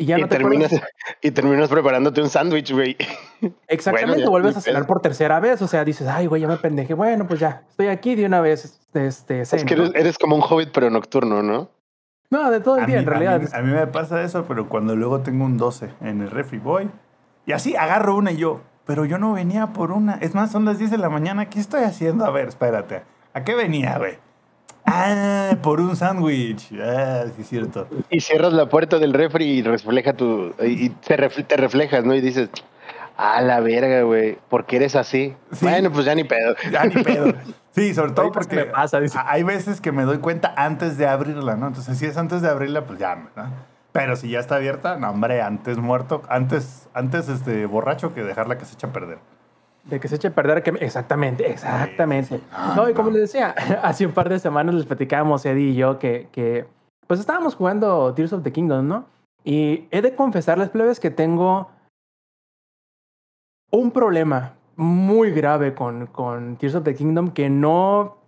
Y 0.00 0.06
ya 0.06 0.16
y, 0.16 0.20
no 0.22 0.28
te 0.28 0.36
terminas, 0.36 0.66
acuerdas. 0.72 0.90
y 1.22 1.30
terminas 1.32 1.68
preparándote 1.68 2.22
un 2.22 2.28
sándwich, 2.30 2.72
güey. 2.72 2.96
Exactamente, 3.68 4.06
Bueno, 4.14 4.24
ya, 4.24 4.30
vuelves 4.30 4.56
a 4.56 4.60
cenar 4.60 4.86
por 4.86 5.00
tercera 5.00 5.40
vez. 5.40 5.60
O 5.60 5.66
sea, 5.66 5.84
dices, 5.84 6.06
ay, 6.06 6.26
güey, 6.26 6.42
ya 6.42 6.48
me 6.48 6.56
pendejé. 6.56 6.94
Bueno, 6.94 7.26
pues 7.26 7.40
ya, 7.40 7.62
estoy 7.68 7.88
aquí 7.88 8.14
de 8.14 8.24
una 8.26 8.40
vez. 8.40 8.78
Este, 8.94 9.40
Es 9.40 9.50
ceno, 9.50 9.64
que 9.66 9.74
eres, 9.74 9.90
eres 9.94 10.16
como 10.18 10.36
un 10.36 10.42
hobbit, 10.42 10.70
pero 10.72 10.88
nocturno, 10.88 11.42
¿no? 11.42 11.68
No, 12.30 12.50
de 12.50 12.60
todo 12.60 12.76
el 12.76 12.84
A 12.84 12.86
día, 12.86 12.96
mí, 12.98 13.02
en 13.02 13.08
a 13.08 13.10
realidad. 13.10 13.40
mí- 13.40 13.46
a 13.52 13.60
mí 13.62 13.72
me 13.72 13.86
pasa 13.88 14.22
eso, 14.22 14.44
pero 14.46 14.68
cuando 14.68 14.94
luego 14.94 15.20
tengo 15.20 15.44
un 15.44 15.56
12 15.56 15.90
en 16.02 16.20
el 16.20 16.30
refri 16.30 16.58
voy 16.58 16.88
y 17.46 17.52
así 17.52 17.74
agarro 17.74 18.14
una 18.16 18.30
y 18.32 18.36
yo, 18.36 18.60
pero 18.86 19.04
yo 19.04 19.18
no 19.18 19.32
venía 19.32 19.68
por 19.68 19.90
una. 19.92 20.14
Es 20.20 20.34
más, 20.34 20.52
son 20.52 20.64
las 20.64 20.78
10 20.78 20.90
de 20.92 20.98
la 20.98 21.08
mañana. 21.08 21.48
¿Qué 21.50 21.58
estoy 21.58 21.82
haciendo? 21.84 22.24
A 22.24 22.30
ver, 22.30 22.48
espérate. 22.48 23.02
¿A 23.34 23.42
qué 23.44 23.54
venía, 23.54 23.98
güey? 23.98 24.18
Ah, 24.90 25.56
por 25.62 25.80
un 25.80 25.94
sándwich. 25.96 26.72
Ah, 26.80 27.24
sí, 27.34 27.42
es 27.42 27.48
cierto. 27.48 27.86
Y 28.10 28.20
cierras 28.20 28.52
la 28.54 28.68
puerta 28.70 28.98
del 28.98 29.12
refri 29.12 29.44
y 29.44 29.62
refleja 29.62 30.14
tu. 30.14 30.54
Y 30.62 30.88
te, 30.90 31.16
refle- 31.18 31.46
te 31.46 31.56
reflejas, 31.58 32.04
¿no? 32.04 32.14
Y 32.14 32.20
dices, 32.22 32.48
a 33.18 33.42
la 33.42 33.60
verga, 33.60 34.02
güey, 34.02 34.38
porque 34.48 34.76
eres 34.76 34.96
así. 34.96 35.36
Sí. 35.52 35.66
Bueno, 35.66 35.92
pues 35.92 36.06
ya 36.06 36.14
ni 36.14 36.24
pedo. 36.24 36.54
Ya 36.72 36.84
ni 36.84 37.02
pedo. 37.02 37.34
Sí, 37.72 37.92
sobre 37.94 38.12
todo 38.12 38.32
porque 38.32 38.56
me 38.56 38.64
pasa, 38.64 38.98
dice. 38.98 39.18
hay 39.24 39.42
veces 39.42 39.80
que 39.80 39.92
me 39.92 40.04
doy 40.04 40.18
cuenta 40.18 40.52
antes 40.56 40.96
de 40.96 41.06
abrirla, 41.06 41.54
¿no? 41.56 41.68
Entonces, 41.68 41.96
si 41.98 42.06
es 42.06 42.16
antes 42.16 42.40
de 42.42 42.48
abrirla, 42.48 42.86
pues 42.86 42.98
ya, 42.98 43.14
¿no? 43.14 43.68
Pero 43.92 44.16
si 44.16 44.30
ya 44.30 44.40
está 44.40 44.56
abierta, 44.56 44.96
no, 44.96 45.10
hombre, 45.10 45.42
antes 45.42 45.78
muerto, 45.78 46.22
antes, 46.28 46.88
antes 46.94 47.28
este, 47.28 47.66
borracho 47.66 48.14
que 48.14 48.22
dejarla 48.24 48.58
que 48.58 48.64
se 48.64 48.74
eche 48.74 48.86
a 48.86 48.92
perder. 48.92 49.18
De 49.84 50.00
que 50.00 50.08
se 50.08 50.16
eche 50.16 50.28
a 50.28 50.34
perder, 50.34 50.62
que 50.62 50.70
exactamente, 50.84 51.50
exactamente. 51.50 52.40
Ah, 52.52 52.74
no, 52.76 52.88
y 52.88 52.94
como 52.94 53.10
no. 53.10 53.16
les 53.16 53.32
decía, 53.32 53.54
hace 53.82 54.06
un 54.06 54.12
par 54.12 54.28
de 54.28 54.38
semanas 54.38 54.74
les 54.74 54.86
platicábamos 54.86 55.46
Eddie 55.46 55.70
y 55.70 55.74
yo 55.74 55.98
que, 55.98 56.28
que 56.32 56.66
pues 57.06 57.20
estábamos 57.20 57.54
jugando 57.54 58.12
Tears 58.14 58.34
of 58.34 58.42
the 58.42 58.52
Kingdom, 58.52 58.86
¿no? 58.86 59.06
Y 59.44 59.88
he 59.90 60.02
de 60.02 60.14
confesarles, 60.14 60.68
plebes, 60.68 61.00
que 61.00 61.10
tengo 61.10 61.70
un 63.70 63.90
problema 63.90 64.54
muy 64.76 65.30
grave 65.32 65.74
con, 65.74 66.06
con 66.06 66.56
Tears 66.56 66.76
of 66.76 66.84
the 66.84 66.94
Kingdom 66.94 67.30
que 67.30 67.48
no, 67.48 68.18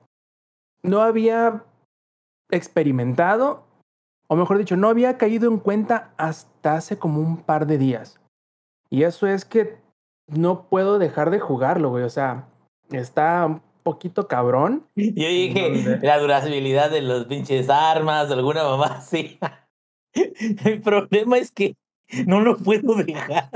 no 0.83 1.03
había 1.03 1.63
experimentado, 2.51 3.65
o 4.29 4.37
mejor 4.37 4.59
dicho, 4.59 4.77
no 4.77 4.89
había 4.89 5.19
caído 5.19 5.49
en 5.51 5.59
cuenta 5.59 6.13
hasta 6.17 6.75
hace 6.75 6.99
como 6.99 7.21
un 7.21 7.39
par 7.39 7.67
de 7.67 7.79
días. 7.79 8.21
Y 8.89 9.05
eso 9.05 9.27
es 9.27 9.45
que 9.45 9.79
no 10.31 10.69
puedo 10.69 10.99
dejar 10.99 11.31
de 11.31 11.41
jugarlo, 11.41 11.91
güey. 11.91 12.05
O 12.05 12.11
sea, 12.11 12.49
está 12.91 13.47
un 13.47 13.63
poquito 13.83 14.29
cabrón. 14.29 14.87
Yo 14.97 15.29
dije, 15.29 15.71
¿Dónde? 15.71 16.07
la 16.07 16.19
durabilidad 16.19 16.91
de 16.91 17.03
los 17.03 17.27
pinches 17.27 17.69
armas, 17.69 18.31
alguna 18.31 18.65
mamá 18.65 18.87
así. 18.99 19.39
El 20.13 20.81
problema 20.81 21.39
es 21.39 21.53
que 21.53 21.77
no 22.27 22.41
lo 22.41 22.57
puedo 22.57 22.95
dejar. 22.97 23.49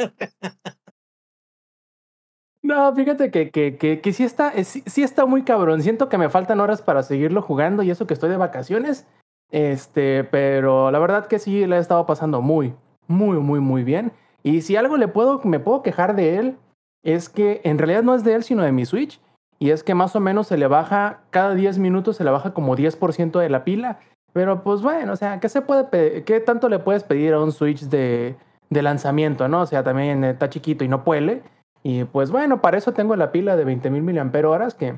No, 2.62 2.94
fíjate 2.94 3.30
que, 3.30 3.50
que, 3.50 3.76
que, 3.76 4.00
que 4.00 4.12
sí, 4.12 4.24
está, 4.24 4.50
eh, 4.54 4.64
sí, 4.64 4.82
sí 4.86 5.02
está 5.02 5.26
muy 5.26 5.42
cabrón. 5.42 5.82
Siento 5.82 6.08
que 6.08 6.16
me 6.16 6.30
faltan 6.30 6.60
horas 6.60 6.80
para 6.80 7.02
seguirlo 7.02 7.42
jugando 7.42 7.82
y 7.82 7.90
eso 7.90 8.06
que 8.06 8.14
estoy 8.14 8.30
de 8.30 8.38
vacaciones. 8.38 9.06
Este, 9.50 10.24
pero 10.24 10.90
la 10.90 10.98
verdad 10.98 11.26
que 11.26 11.38
sí 11.38 11.66
le 11.66 11.76
he 11.76 11.78
estado 11.78 12.06
pasando 12.06 12.40
muy, 12.40 12.74
muy, 13.06 13.38
muy, 13.38 13.60
muy 13.60 13.84
bien. 13.84 14.12
Y 14.42 14.62
si 14.62 14.76
algo 14.76 14.96
le 14.96 15.08
puedo, 15.08 15.40
me 15.44 15.60
puedo 15.60 15.82
quejar 15.82 16.16
de 16.16 16.38
él, 16.38 16.56
es 17.04 17.28
que 17.28 17.60
en 17.64 17.78
realidad 17.78 18.02
no 18.02 18.14
es 18.14 18.24
de 18.24 18.34
él, 18.34 18.42
sino 18.42 18.62
de 18.62 18.72
mi 18.72 18.86
Switch. 18.86 19.20
Y 19.60 19.70
es 19.70 19.84
que 19.84 19.94
más 19.94 20.16
o 20.16 20.20
menos 20.20 20.48
se 20.48 20.56
le 20.56 20.66
baja, 20.66 21.20
cada 21.30 21.54
10 21.54 21.78
minutos 21.78 22.16
se 22.16 22.24
le 22.24 22.30
baja 22.30 22.52
como 22.52 22.76
10% 22.76 23.38
de 23.38 23.48
la 23.48 23.62
pila. 23.62 24.00
Pero 24.32 24.64
pues 24.64 24.82
bueno, 24.82 25.12
o 25.12 25.16
sea, 25.16 25.38
¿qué, 25.38 25.48
se 25.48 25.62
puede 25.62 26.24
¿qué 26.24 26.40
tanto 26.40 26.68
le 26.68 26.80
puedes 26.80 27.04
pedir 27.04 27.34
a 27.34 27.40
un 27.40 27.52
Switch 27.52 27.82
de, 27.82 28.34
de 28.68 28.82
lanzamiento, 28.82 29.46
no? 29.46 29.60
O 29.60 29.66
sea, 29.66 29.84
también 29.84 30.24
está 30.24 30.50
chiquito 30.50 30.82
y 30.82 30.88
no 30.88 31.04
puede. 31.04 31.42
Y 31.84 32.04
pues 32.04 32.30
bueno, 32.30 32.60
para 32.60 32.78
eso 32.78 32.92
tengo 32.92 33.14
la 33.14 33.30
pila 33.30 33.56
de 33.56 33.64
20.000 33.64 33.90
mil 34.00 34.74
que 34.76 34.96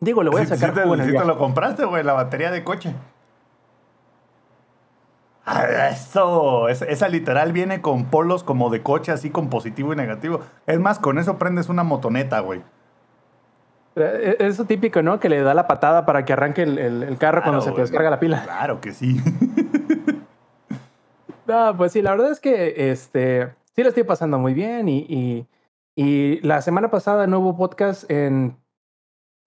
digo, 0.00 0.22
le 0.22 0.30
voy 0.30 0.40
a 0.40 0.44
Sí, 0.46 0.50
sacar 0.56 0.70
sí 0.70 0.76
te, 0.76 0.82
jugo 0.82 0.94
en 0.94 1.00
el 1.00 1.10
sí 1.10 1.16
te 1.16 1.24
lo 1.24 1.36
compraste, 1.36 1.84
güey, 1.84 2.04
la 2.04 2.14
batería 2.14 2.50
de 2.50 2.64
coche. 2.64 2.94
Eso, 5.90 6.68
es- 6.68 6.82
esa 6.82 7.08
literal 7.08 7.52
viene 7.52 7.80
con 7.80 8.04
polos 8.06 8.44
como 8.44 8.70
de 8.70 8.82
coche, 8.82 9.12
así 9.12 9.30
con 9.30 9.48
positivo 9.48 9.92
y 9.92 9.96
negativo. 9.96 10.40
Es 10.66 10.78
más, 10.80 10.98
con 10.98 11.18
eso 11.18 11.38
prendes 11.38 11.68
una 11.68 11.82
motoneta, 11.84 12.40
güey. 12.40 12.62
Eh, 13.96 14.36
Eso 14.40 14.64
típico, 14.64 15.02
¿no? 15.02 15.18
Que 15.20 15.28
le 15.28 15.40
da 15.42 15.54
la 15.54 15.66
patada 15.66 16.06
para 16.06 16.24
que 16.24 16.32
arranque 16.32 16.62
el, 16.62 16.78
el- 16.78 17.02
el 17.02 17.18
carro 17.18 17.42
cuando 17.42 17.60
se 17.60 17.72
te 17.72 17.80
descarga 17.80 18.10
la 18.10 18.20
pila. 18.20 18.42
Claro 18.44 18.80
que 18.80 18.92
sí. 18.92 19.16
No, 21.46 21.74
pues 21.78 21.92
sí, 21.92 22.02
la 22.02 22.10
verdad 22.10 22.30
es 22.30 22.40
que 22.40 22.90
este, 22.90 23.48
sí 23.74 23.82
lo 23.82 23.88
estoy 23.88 24.02
pasando 24.02 24.38
muy 24.38 24.52
bien 24.52 24.86
y, 24.86 24.98
y, 25.08 25.46
y 25.96 26.40
la 26.42 26.60
semana 26.60 26.90
pasada 26.90 27.26
no 27.26 27.38
hubo 27.40 27.56
podcast 27.56 28.10
en, 28.10 28.58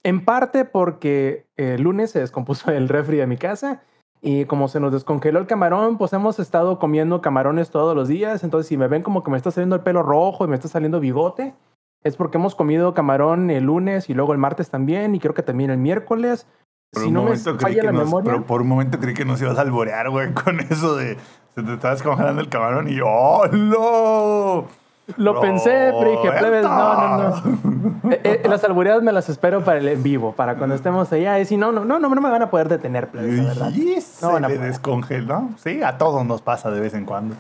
en 0.03 0.25
parte 0.25 0.65
porque 0.65 1.45
el 1.57 1.83
lunes 1.83 2.09
se 2.09 2.19
descompuso 2.19 2.71
el 2.71 2.89
refri 2.89 3.17
de 3.17 3.27
mi 3.27 3.37
casa 3.37 3.83
y 4.21 4.45
como 4.45 4.67
se 4.67 4.79
nos 4.79 4.93
descongeló 4.93 5.39
el 5.39 5.47
camarón, 5.47 5.97
pues 5.97 6.13
hemos 6.13 6.39
estado 6.39 6.77
comiendo 6.79 7.21
camarones 7.21 7.71
todos 7.71 7.95
los 7.95 8.07
días, 8.07 8.43
entonces 8.43 8.67
si 8.67 8.77
me 8.77 8.87
ven 8.87 9.01
como 9.03 9.23
que 9.23 9.31
me 9.31 9.37
está 9.37 9.49
saliendo 9.51 9.75
el 9.75 9.81
pelo 9.81 10.03
rojo 10.03 10.45
y 10.45 10.47
me 10.47 10.55
está 10.55 10.67
saliendo 10.67 10.99
bigote, 10.99 11.55
es 12.03 12.15
porque 12.15 12.37
hemos 12.37 12.55
comido 12.55 12.93
camarón 12.93 13.49
el 13.49 13.63
lunes 13.65 14.09
y 14.09 14.13
luego 14.13 14.31
el 14.33 14.37
martes 14.39 14.69
también 14.69 15.15
y 15.15 15.19
creo 15.19 15.33
que 15.33 15.43
también 15.43 15.69
el 15.71 15.77
miércoles. 15.77 16.47
Por 16.93 17.03
si 17.03 17.07
un 17.07 17.13
no 17.13 17.19
me 17.21 17.25
momento 17.29 17.57
creí 17.57 17.61
falla 17.75 17.81
que 17.81 17.85
la 17.87 17.91
nos- 17.93 18.03
memoria. 18.05 18.31
pero 18.33 18.45
por 18.45 18.61
un 18.61 18.67
momento 18.67 18.99
creí 18.99 19.13
que 19.13 19.23
nos 19.25 19.41
ibas 19.41 19.57
a 19.57 19.61
alborear, 19.61 20.09
güey, 20.09 20.33
con 20.33 20.59
eso 20.59 20.95
de 20.95 21.17
se 21.55 21.63
te 21.63 21.73
estaba 21.73 21.93
descongelando 21.93 22.41
el 22.41 22.49
camarón 22.49 22.87
y 22.89 22.95
yo, 22.95 23.05
¡oh, 23.07 23.47
no! 23.47 24.80
Lo 25.17 25.39
pensé, 25.39 25.93
pero 25.99 26.11
dije, 26.11 26.31
plebes, 26.39 26.63
no, 26.63 27.17
no, 27.17 27.41
no. 27.41 28.11
Eh, 28.11 28.21
eh, 28.23 28.41
las 28.49 28.63
albureadas 28.63 29.01
me 29.03 29.11
las 29.11 29.29
espero 29.29 29.63
para 29.63 29.79
el 29.79 29.87
en 29.87 30.03
vivo, 30.03 30.33
para 30.33 30.55
cuando 30.55 30.75
estemos 30.75 31.11
allá. 31.13 31.39
Y 31.39 31.45
si 31.45 31.57
no, 31.57 31.71
no, 31.71 31.85
no, 31.85 31.99
no, 31.99 32.09
no 32.09 32.21
me 32.21 32.29
van 32.29 32.41
a 32.41 32.49
poder 32.49 32.67
detener, 32.69 33.09
plebes, 33.09 33.37
la 33.39 33.43
verdad. 33.45 33.71
Y 33.71 34.01
se 34.01 34.25
No 34.25 34.33
van 34.33 34.45
a 34.45 34.47
le 34.49 34.55
poder. 34.55 34.69
descongeló. 34.71 35.49
Sí, 35.57 35.81
a 35.83 35.97
todos 35.97 36.25
nos 36.25 36.41
pasa 36.41 36.71
de 36.71 36.79
vez 36.79 36.93
en 36.93 37.05
cuando. 37.05 37.35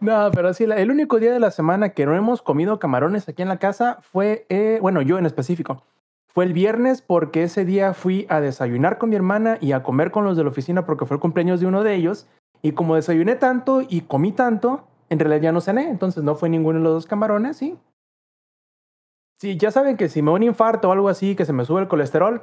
No, 0.00 0.30
pero 0.32 0.54
sí, 0.54 0.64
el 0.64 0.90
único 0.90 1.18
día 1.18 1.32
de 1.32 1.40
la 1.40 1.50
semana 1.50 1.90
que 1.90 2.06
no 2.06 2.14
hemos 2.14 2.40
comido 2.40 2.78
camarones 2.78 3.28
aquí 3.28 3.42
en 3.42 3.48
la 3.48 3.58
casa 3.58 3.98
fue, 4.00 4.46
eh, 4.48 4.78
bueno, 4.80 5.02
yo 5.02 5.18
en 5.18 5.26
específico, 5.26 5.82
fue 6.26 6.44
el 6.44 6.52
viernes 6.54 7.02
porque 7.02 7.42
ese 7.42 7.64
día 7.66 7.92
fui 7.92 8.26
a 8.30 8.40
desayunar 8.40 8.96
con 8.98 9.10
mi 9.10 9.16
hermana 9.16 9.58
y 9.60 9.72
a 9.72 9.82
comer 9.82 10.10
con 10.10 10.24
los 10.24 10.36
de 10.38 10.44
la 10.44 10.48
oficina 10.50 10.86
porque 10.86 11.04
fue 11.04 11.16
el 11.16 11.20
cumpleaños 11.20 11.60
de 11.60 11.66
uno 11.66 11.82
de 11.82 11.94
ellos. 11.94 12.26
Y 12.62 12.72
como 12.72 12.94
desayuné 12.94 13.36
tanto 13.36 13.82
y 13.86 14.02
comí 14.02 14.32
tanto, 14.32 14.84
en 15.10 15.18
realidad 15.18 15.42
ya 15.42 15.52
no 15.52 15.60
cené, 15.60 15.90
entonces 15.90 16.24
no 16.24 16.36
fue 16.36 16.48
ninguno 16.48 16.78
de 16.78 16.84
los 16.84 16.92
dos 16.94 17.06
camarones, 17.06 17.56
sí. 17.56 17.78
Sí, 19.40 19.56
ya 19.56 19.70
saben 19.70 19.96
que 19.96 20.08
si 20.08 20.22
me 20.22 20.30
da 20.30 20.36
un 20.36 20.42
infarto 20.42 20.88
o 20.88 20.92
algo 20.92 21.08
así, 21.08 21.34
que 21.34 21.44
se 21.44 21.52
me 21.52 21.64
sube 21.64 21.80
el 21.80 21.88
colesterol, 21.88 22.42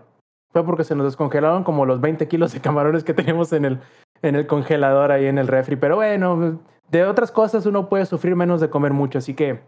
fue 0.52 0.66
porque 0.66 0.84
se 0.84 0.96
nos 0.96 1.06
descongelaron 1.06 1.64
como 1.64 1.86
los 1.86 2.02
20 2.02 2.28
kilos 2.28 2.54
de 2.54 2.60
camarones 2.60 3.04
que 3.04 3.14
teníamos 3.14 3.54
en 3.54 3.66
el, 3.66 3.80
en 4.22 4.36
el 4.36 4.48
congelador 4.48 5.12
ahí 5.12 5.28
en 5.28 5.38
el 5.38 5.48
refri. 5.48 5.76
Pero 5.76 5.98
bueno, 5.98 6.60
de 6.90 7.06
otras 7.06 7.32
cosas 7.32 7.66
uno 7.66 7.88
puede 7.90 8.06
sufrir 8.06 8.36
menos 8.36 8.60
de 8.60 8.70
comer 8.70 8.94
mucho, 8.94 9.20
así 9.20 9.34
que 9.34 9.62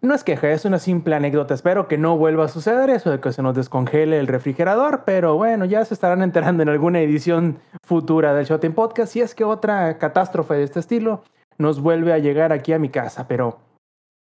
no 0.00 0.14
es 0.14 0.22
queja, 0.22 0.50
es 0.50 0.64
una 0.64 0.78
simple 0.78 1.14
anécdota. 1.14 1.54
Espero 1.54 1.88
que 1.88 1.98
no 1.98 2.18
vuelva 2.18 2.44
a 2.44 2.48
suceder 2.48 2.90
eso 2.90 3.10
de 3.10 3.20
que 3.20 3.32
se 3.32 3.42
nos 3.42 3.54
descongele 3.54 4.18
el 4.18 4.26
refrigerador, 4.26 5.04
pero 5.04 5.36
bueno, 5.36 5.64
ya 5.64 5.84
se 5.84 5.94
estarán 5.94 6.22
enterando 6.22 6.62
en 6.62 6.68
alguna 6.68 7.00
edición 7.00 7.58
futura 7.82 8.34
del 8.34 8.44
Shot 8.44 8.68
Podcast 8.74 9.12
si 9.12 9.20
es 9.20 9.34
que 9.34 9.44
otra 9.44 9.98
catástrofe 9.98 10.54
de 10.54 10.64
este 10.64 10.80
estilo 10.80 11.22
nos 11.58 11.80
vuelve 11.80 12.12
a 12.12 12.18
llegar 12.18 12.52
aquí 12.52 12.72
a 12.72 12.78
mi 12.78 12.88
casa, 12.88 13.26
pero 13.28 13.58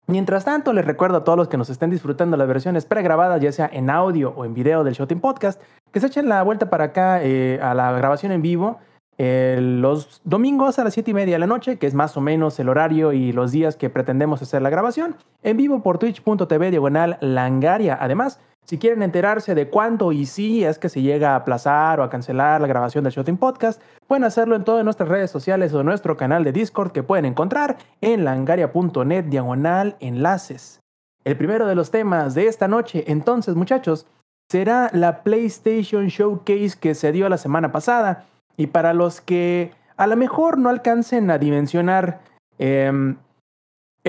Mientras 0.07 0.43
tanto, 0.43 0.73
les 0.73 0.85
recuerdo 0.85 1.17
a 1.17 1.23
todos 1.23 1.37
los 1.37 1.49
que 1.49 1.57
nos 1.57 1.69
estén 1.69 1.91
disfrutando 1.91 2.35
las 2.35 2.47
versiones 2.47 2.83
pregrabadas, 2.83 3.39
ya 3.41 3.51
sea 3.51 3.69
en 3.71 3.91
audio 3.91 4.33
o 4.35 4.43
en 4.43 4.55
video 4.55 4.83
del 4.83 4.95
Shooting 4.95 5.19
Podcast, 5.19 5.61
que 5.91 5.99
se 5.99 6.07
echen 6.07 6.27
la 6.27 6.41
vuelta 6.41 6.71
para 6.71 6.85
acá 6.85 7.21
eh, 7.21 7.59
a 7.61 7.75
la 7.75 7.91
grabación 7.91 8.31
en 8.31 8.41
vivo 8.41 8.79
eh, 9.21 9.59
los 9.61 10.21
domingos 10.23 10.79
a 10.79 10.85
las 10.85 10.93
7 10.93 11.11
y 11.11 11.13
media 11.13 11.35
de 11.35 11.39
la 11.39 11.45
noche, 11.45 11.77
que 11.77 11.87
es 11.87 11.93
más 11.93 12.15
o 12.15 12.21
menos 12.21 12.57
el 12.57 12.69
horario 12.69 13.11
y 13.11 13.33
los 13.33 13.51
días 13.51 13.75
que 13.75 13.89
pretendemos 13.89 14.41
hacer 14.41 14.61
la 14.61 14.69
grabación, 14.69 15.17
en 15.43 15.57
vivo 15.57 15.83
por 15.83 15.97
twitch.tv 15.97 16.71
diagonal 16.71 17.17
langaria. 17.19 17.97
Además, 17.99 18.39
si 18.69 18.77
quieren 18.77 19.01
enterarse 19.01 19.55
de 19.55 19.67
cuándo 19.67 20.11
y 20.11 20.27
si 20.27 20.63
es 20.63 20.77
que 20.77 20.89
se 20.89 21.01
llega 21.01 21.31
a 21.31 21.37
aplazar 21.37 21.99
o 21.99 22.03
a 22.03 22.09
cancelar 22.11 22.61
la 22.61 22.67
grabación 22.67 23.03
del 23.03 23.11
Shooting 23.11 23.37
Podcast, 23.37 23.81
pueden 24.05 24.23
hacerlo 24.23 24.55
en 24.55 24.63
todas 24.63 24.83
nuestras 24.83 25.09
redes 25.09 25.31
sociales 25.31 25.73
o 25.73 25.81
nuestro 25.81 26.17
canal 26.17 26.43
de 26.43 26.51
Discord 26.51 26.91
que 26.91 27.01
pueden 27.01 27.25
encontrar 27.25 27.77
en 27.99 28.25
langaria.net 28.25 29.23
diagonal 29.23 29.95
enlaces. 30.01 30.81
El 31.23 31.35
primero 31.35 31.65
de 31.65 31.73
los 31.73 31.89
temas 31.89 32.35
de 32.35 32.45
esta 32.45 32.67
noche, 32.67 33.05
entonces 33.07 33.55
muchachos, 33.55 34.05
será 34.51 34.91
la 34.93 35.23
PlayStation 35.23 36.05
Showcase 36.05 36.77
que 36.79 36.93
se 36.93 37.11
dio 37.11 37.27
la 37.27 37.39
semana 37.39 37.71
pasada. 37.71 38.27
Y 38.55 38.67
para 38.67 38.93
los 38.93 39.19
que 39.19 39.71
a 39.97 40.05
lo 40.05 40.15
mejor 40.15 40.59
no 40.59 40.69
alcancen 40.69 41.31
a 41.31 41.39
dimensionar 41.39 42.19
em, 42.59 43.17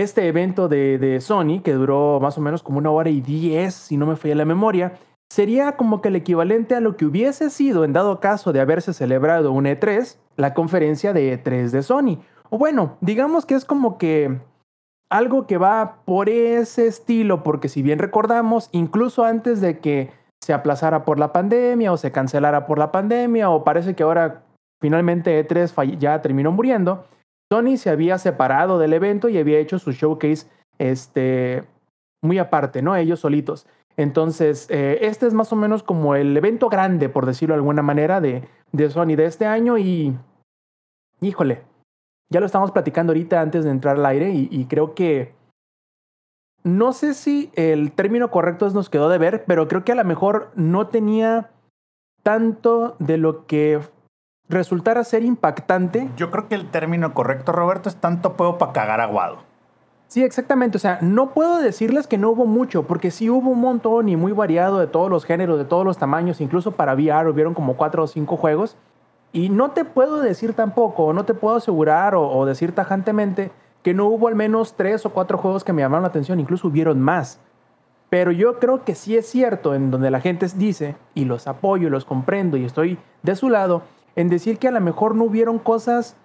este 0.00 0.26
evento 0.26 0.68
de, 0.68 0.98
de 0.98 1.20
Sony, 1.20 1.60
que 1.62 1.72
duró 1.72 2.18
más 2.20 2.36
o 2.38 2.40
menos 2.40 2.62
como 2.62 2.78
una 2.78 2.90
hora 2.90 3.10
y 3.10 3.20
diez, 3.20 3.74
si 3.74 3.96
no 3.96 4.06
me 4.06 4.16
falla 4.16 4.34
la 4.34 4.44
memoria, 4.44 4.94
sería 5.32 5.76
como 5.76 6.00
que 6.00 6.08
el 6.08 6.16
equivalente 6.16 6.74
a 6.74 6.80
lo 6.80 6.96
que 6.96 7.04
hubiese 7.06 7.50
sido, 7.50 7.84
en 7.84 7.92
dado 7.92 8.20
caso 8.20 8.52
de 8.52 8.60
haberse 8.60 8.92
celebrado 8.92 9.52
un 9.52 9.64
E3, 9.66 10.16
la 10.36 10.54
conferencia 10.54 11.12
de 11.12 11.32
E3 11.42 11.70
de 11.70 11.82
Sony. 11.82 12.18
O 12.50 12.58
bueno, 12.58 12.96
digamos 13.00 13.46
que 13.46 13.54
es 13.54 13.64
como 13.64 13.96
que 13.96 14.40
algo 15.10 15.46
que 15.46 15.58
va 15.58 16.02
por 16.04 16.28
ese 16.28 16.86
estilo, 16.86 17.42
porque 17.42 17.68
si 17.68 17.82
bien 17.82 17.98
recordamos, 17.98 18.68
incluso 18.72 19.24
antes 19.24 19.60
de 19.60 19.78
que 19.78 20.10
se 20.42 20.52
aplazara 20.52 21.04
por 21.04 21.18
la 21.18 21.32
pandemia 21.32 21.92
o 21.92 21.96
se 21.96 22.12
cancelara 22.12 22.66
por 22.66 22.78
la 22.78 22.90
pandemia, 22.92 23.50
o 23.50 23.62
parece 23.64 23.94
que 23.94 24.02
ahora 24.02 24.42
finalmente 24.80 25.46
E3 25.46 25.72
fall- 25.72 25.98
ya 25.98 26.20
terminó 26.22 26.50
muriendo, 26.52 27.04
Sony 27.52 27.76
se 27.76 27.90
había 27.90 28.18
separado 28.18 28.78
del 28.78 28.92
evento 28.92 29.28
y 29.28 29.38
había 29.38 29.58
hecho 29.58 29.78
su 29.78 29.90
showcase 29.90 30.46
este, 30.78 31.64
muy 32.22 32.38
aparte, 32.38 32.80
¿no? 32.80 32.94
Ellos 32.94 33.20
solitos. 33.20 33.66
Entonces, 33.96 34.68
eh, 34.70 34.98
este 35.02 35.26
es 35.26 35.34
más 35.34 35.52
o 35.52 35.56
menos 35.56 35.82
como 35.82 36.14
el 36.14 36.36
evento 36.36 36.68
grande, 36.68 37.08
por 37.08 37.26
decirlo 37.26 37.54
de 37.54 37.58
alguna 37.58 37.82
manera, 37.82 38.20
de, 38.20 38.48
de 38.70 38.90
Sony 38.90 39.16
de 39.16 39.24
este 39.24 39.46
año 39.46 39.78
y, 39.78 40.16
híjole, 41.20 41.62
ya 42.30 42.38
lo 42.38 42.46
estamos 42.46 42.70
platicando 42.70 43.10
ahorita 43.10 43.40
antes 43.40 43.64
de 43.64 43.70
entrar 43.70 43.96
al 43.96 44.06
aire 44.06 44.30
y, 44.30 44.48
y 44.50 44.66
creo 44.66 44.94
que 44.94 45.34
no 46.62 46.92
sé 46.92 47.14
si 47.14 47.50
el 47.54 47.90
término 47.92 48.30
correcto 48.30 48.66
es 48.66 48.74
nos 48.74 48.90
quedó 48.90 49.08
de 49.08 49.18
ver, 49.18 49.44
pero 49.46 49.66
creo 49.66 49.84
que 49.84 49.92
a 49.92 49.96
lo 49.96 50.04
mejor 50.04 50.52
no 50.54 50.86
tenía 50.86 51.50
tanto 52.22 52.96
de 53.00 53.16
lo 53.16 53.46
que 53.46 53.80
resultara 54.50 55.04
ser 55.04 55.22
impactante. 55.22 56.10
Yo 56.16 56.30
creo 56.30 56.48
que 56.48 56.56
el 56.56 56.68
término 56.68 57.14
correcto, 57.14 57.52
Roberto, 57.52 57.88
es 57.88 57.96
tanto 57.96 58.34
puedo 58.34 58.58
para 58.58 58.72
cagar 58.72 59.00
aguado. 59.00 59.38
Sí, 60.08 60.24
exactamente. 60.24 60.76
O 60.76 60.80
sea, 60.80 60.98
no 61.00 61.30
puedo 61.30 61.58
decirles 61.58 62.08
que 62.08 62.18
no 62.18 62.30
hubo 62.30 62.44
mucho, 62.44 62.82
porque 62.82 63.12
sí 63.12 63.30
hubo 63.30 63.50
un 63.50 63.60
montón 63.60 64.08
y 64.08 64.16
muy 64.16 64.32
variado 64.32 64.80
de 64.80 64.88
todos 64.88 65.08
los 65.08 65.24
géneros, 65.24 65.56
de 65.56 65.64
todos 65.64 65.84
los 65.84 65.98
tamaños, 65.98 66.40
incluso 66.40 66.72
para 66.72 66.94
VR 66.94 67.30
hubieron 67.30 67.54
como 67.54 67.76
cuatro 67.76 68.02
o 68.02 68.06
cinco 68.08 68.36
juegos. 68.36 68.76
Y 69.32 69.50
no 69.50 69.70
te 69.70 69.84
puedo 69.84 70.20
decir 70.20 70.54
tampoco, 70.54 71.04
o 71.04 71.12
no 71.12 71.24
te 71.24 71.34
puedo 71.34 71.56
asegurar 71.56 72.16
o, 72.16 72.28
o 72.28 72.44
decir 72.44 72.72
tajantemente 72.72 73.52
que 73.84 73.94
no 73.94 74.06
hubo 74.06 74.26
al 74.26 74.34
menos 74.34 74.74
tres 74.74 75.06
o 75.06 75.10
cuatro 75.10 75.38
juegos 75.38 75.62
que 75.62 75.72
me 75.72 75.82
llamaron 75.82 76.02
la 76.02 76.08
atención, 76.08 76.40
incluso 76.40 76.66
hubieron 76.66 77.00
más. 77.00 77.38
Pero 78.08 78.32
yo 78.32 78.58
creo 78.58 78.84
que 78.84 78.96
sí 78.96 79.16
es 79.16 79.26
cierto 79.28 79.76
en 79.76 79.92
donde 79.92 80.10
la 80.10 80.20
gente 80.20 80.48
dice, 80.56 80.96
y 81.14 81.24
los 81.24 81.46
apoyo, 81.46 81.86
y 81.86 81.90
los 81.90 82.04
comprendo 82.04 82.56
y 82.56 82.64
estoy 82.64 82.98
de 83.22 83.36
su 83.36 83.48
lado, 83.48 83.82
en 84.16 84.28
decir 84.28 84.58
que 84.58 84.68
a 84.68 84.70
lo 84.70 84.80
mejor 84.80 85.14
no 85.14 85.24
hubieron 85.24 85.58
cosas 85.58 86.16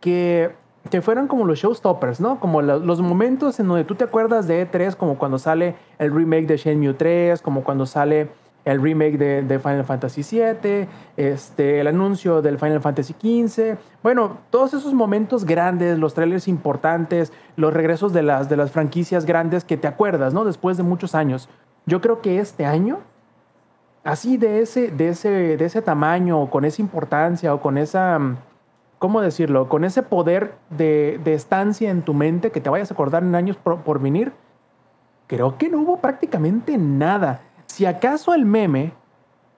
que, 0.00 0.50
que 0.90 1.02
fueran 1.02 1.28
como 1.28 1.44
los 1.44 1.58
showstoppers, 1.58 2.20
¿no? 2.20 2.40
Como 2.40 2.62
lo- 2.62 2.78
los 2.78 3.00
momentos 3.00 3.58
en 3.60 3.68
donde 3.68 3.84
tú 3.84 3.94
te 3.94 4.04
acuerdas 4.04 4.46
de 4.46 4.62
E3, 4.70 4.94
como 4.96 5.18
cuando 5.18 5.38
sale 5.38 5.76
el 5.98 6.14
remake 6.14 6.46
de 6.46 6.56
Shenmue 6.56 6.94
3, 6.94 7.42
como 7.42 7.64
cuando 7.64 7.86
sale 7.86 8.28
el 8.64 8.82
remake 8.82 9.16
de, 9.16 9.42
de 9.42 9.58
Final 9.58 9.84
Fantasy 9.84 10.22
VII, 10.22 10.86
este, 11.16 11.80
el 11.80 11.86
anuncio 11.86 12.42
del 12.42 12.58
Final 12.58 12.80
Fantasy 12.82 13.14
XV. 13.14 13.76
Bueno, 14.02 14.38
todos 14.50 14.74
esos 14.74 14.92
momentos 14.92 15.46
grandes, 15.46 15.98
los 15.98 16.12
trailers 16.12 16.48
importantes, 16.48 17.32
los 17.56 17.72
regresos 17.72 18.12
de 18.12 18.22
las, 18.22 18.48
de 18.50 18.56
las 18.58 18.70
franquicias 18.70 19.24
grandes 19.24 19.64
que 19.64 19.78
te 19.78 19.86
acuerdas, 19.88 20.34
¿no? 20.34 20.44
Después 20.44 20.76
de 20.76 20.82
muchos 20.82 21.14
años. 21.14 21.48
Yo 21.86 22.02
creo 22.02 22.20
que 22.20 22.40
este 22.40 22.66
año, 22.66 22.98
así 24.08 24.36
de 24.36 24.60
ese, 24.60 24.90
de 24.90 25.08
ese, 25.10 25.56
de 25.56 25.64
ese 25.64 25.82
tamaño, 25.82 26.40
o 26.42 26.50
con 26.50 26.64
esa 26.64 26.82
importancia, 26.82 27.54
o 27.54 27.60
con 27.60 27.78
esa, 27.78 28.18
mm, 28.18 28.36
¿cómo 28.98 29.20
decirlo? 29.20 29.68
Con 29.68 29.84
ese 29.84 30.02
poder 30.02 30.54
de, 30.70 31.20
de 31.22 31.34
estancia 31.34 31.90
en 31.90 32.02
tu 32.02 32.14
mente 32.14 32.50
que 32.50 32.60
te 32.60 32.70
vayas 32.70 32.90
a 32.90 32.94
acordar 32.94 33.22
en 33.22 33.34
años 33.34 33.56
por, 33.56 33.82
por 33.82 34.00
venir, 34.00 34.32
creo 35.26 35.58
que 35.58 35.68
no 35.68 35.80
hubo 35.82 35.98
prácticamente 35.98 36.78
nada. 36.78 37.40
Si 37.66 37.84
acaso 37.86 38.34
el 38.34 38.44
meme 38.46 38.92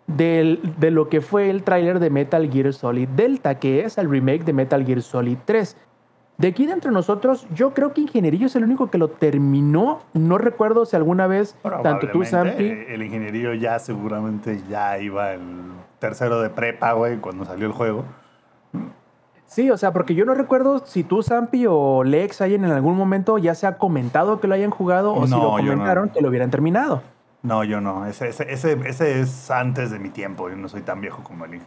del- 0.06 0.60
de 0.78 0.90
lo 0.90 1.08
que 1.08 1.20
fue 1.20 1.48
el 1.50 1.62
tráiler 1.62 2.00
de 2.00 2.10
Metal 2.10 2.50
Gear 2.50 2.72
Solid 2.72 3.08
Delta, 3.10 3.58
que 3.60 3.84
es 3.84 3.96
el 3.98 4.10
remake 4.10 4.44
de 4.44 4.52
Metal 4.52 4.84
Gear 4.84 5.02
Solid 5.02 5.38
3. 5.44 5.76
De 6.40 6.48
aquí 6.48 6.64
de 6.64 6.72
entre 6.72 6.90
nosotros, 6.90 7.46
yo 7.54 7.74
creo 7.74 7.92
que 7.92 8.00
Ingenierillo 8.00 8.46
es 8.46 8.56
el 8.56 8.64
único 8.64 8.90
que 8.90 8.96
lo 8.96 9.08
terminó. 9.08 10.00
No 10.14 10.38
recuerdo 10.38 10.86
si 10.86 10.96
alguna 10.96 11.26
vez, 11.26 11.54
tanto 11.82 12.08
tú, 12.10 12.24
Sampi, 12.24 12.64
eh, 12.64 12.94
El 12.94 13.02
ingeniería 13.02 13.54
ya 13.56 13.78
seguramente 13.78 14.62
ya 14.66 14.98
iba 14.98 15.34
el 15.34 15.42
tercero 15.98 16.40
de 16.40 16.48
prepa, 16.48 16.94
güey, 16.94 17.18
cuando 17.18 17.44
salió 17.44 17.66
el 17.66 17.72
juego. 17.72 18.06
Sí, 19.44 19.70
o 19.70 19.76
sea, 19.76 19.92
porque 19.92 20.14
yo 20.14 20.24
no 20.24 20.32
recuerdo 20.32 20.78
si 20.86 21.04
tú, 21.04 21.22
Zampi 21.22 21.66
o 21.68 22.04
Lex 22.04 22.40
hayan 22.40 22.64
en 22.64 22.70
algún 22.70 22.96
momento 22.96 23.36
ya 23.36 23.54
se 23.54 23.66
ha 23.66 23.76
comentado 23.76 24.40
que 24.40 24.46
lo 24.46 24.54
hayan 24.54 24.70
jugado 24.70 25.12
o 25.12 25.26
si 25.26 25.32
lo 25.32 25.42
no. 25.42 25.50
comentaron 25.58 26.08
que 26.08 26.22
lo 26.22 26.30
hubieran 26.30 26.50
terminado. 26.50 27.02
No, 27.42 27.64
yo 27.64 27.82
no. 27.82 28.06
Ese, 28.06 28.28
ese, 28.28 28.50
ese, 28.50 28.80
ese 28.88 29.20
es 29.20 29.50
antes 29.50 29.90
de 29.90 29.98
mi 29.98 30.08
tiempo. 30.08 30.48
Yo 30.48 30.56
no 30.56 30.70
soy 30.70 30.80
tan 30.80 31.02
viejo 31.02 31.22
como 31.22 31.44
el 31.44 31.56
Inge. 31.56 31.66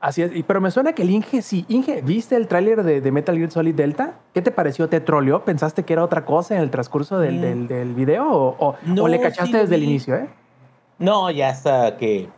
Así 0.00 0.22
es, 0.22 0.30
pero 0.46 0.60
me 0.60 0.70
suena 0.70 0.92
que 0.92 1.02
el 1.02 1.10
Inge 1.10 1.42
sí. 1.42 1.64
Inge, 1.68 2.02
¿viste 2.02 2.36
el 2.36 2.46
tráiler 2.46 2.84
de, 2.84 3.00
de 3.00 3.10
Metal 3.12 3.36
Gear 3.36 3.50
Solid 3.50 3.74
Delta? 3.74 4.14
¿Qué 4.32 4.40
te 4.42 4.52
pareció? 4.52 4.88
¿Te 4.88 5.00
troleó? 5.00 5.44
¿Pensaste 5.44 5.84
que 5.84 5.92
era 5.92 6.04
otra 6.04 6.24
cosa 6.24 6.54
en 6.54 6.62
el 6.62 6.70
transcurso 6.70 7.18
del, 7.18 7.38
Mm. 7.38 7.40
del, 7.40 7.68
del 7.68 7.94
video? 7.94 8.30
¿O, 8.30 8.56
o- 8.58 8.76
No, 8.84 9.04
o 9.04 9.08
le 9.08 9.20
cachaste 9.20 9.56
desde 9.58 9.74
el 9.74 9.82
inicio, 9.82 10.14
eh? 10.14 10.28
No, 10.98 11.30
ya 11.30 11.48
hasta 11.48 11.96
que. 11.96 12.28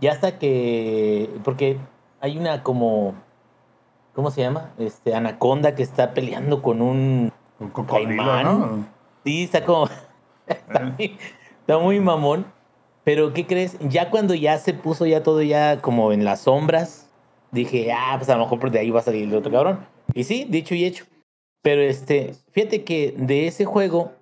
Ya 0.00 0.12
hasta 0.12 0.38
que. 0.38 1.30
Porque 1.44 1.78
hay 2.20 2.38
una 2.38 2.62
como. 2.62 3.14
¿Cómo 4.14 4.30
se 4.30 4.42
llama? 4.42 4.70
Este, 4.78 5.14
anaconda 5.14 5.74
que 5.74 5.82
está 5.82 6.14
peleando 6.14 6.62
con 6.62 6.80
un. 6.80 7.32
Un 7.58 7.68
cocodrilo, 7.70 8.22
Caimán. 8.24 8.44
¿no? 8.44 8.86
Sí, 9.24 9.44
está 9.44 9.64
como. 9.64 9.88
está, 10.46 10.80
muy, 10.84 11.18
está 11.60 11.78
muy 11.78 11.98
mamón. 12.00 12.46
Pero, 13.12 13.32
¿qué 13.34 13.44
crees? 13.44 13.76
Ya 13.80 14.08
cuando 14.08 14.36
ya 14.36 14.56
se 14.58 14.72
puso 14.72 15.04
ya 15.04 15.24
todo 15.24 15.42
ya 15.42 15.82
como 15.82 16.12
en 16.12 16.24
las 16.24 16.42
sombras, 16.42 17.10
dije, 17.50 17.90
ah, 17.92 18.14
pues 18.16 18.30
a 18.30 18.36
lo 18.36 18.44
mejor 18.44 18.60
por 18.60 18.70
de 18.70 18.78
ahí 18.78 18.90
va 18.92 19.00
a 19.00 19.02
salir 19.02 19.24
el 19.24 19.34
otro 19.34 19.50
cabrón. 19.50 19.84
Y 20.14 20.22
sí, 20.22 20.46
dicho 20.48 20.76
y 20.76 20.84
hecho. 20.84 21.06
Pero 21.60 21.80
este, 21.80 22.34
fíjate 22.52 22.84
que 22.84 23.12
de 23.18 23.48
ese 23.48 23.64
juego, 23.64 24.12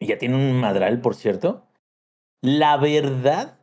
ya 0.00 0.16
tiene 0.16 0.36
un 0.36 0.58
madral, 0.58 1.02
por 1.02 1.16
cierto. 1.16 1.66
La 2.40 2.78
verdad, 2.78 3.58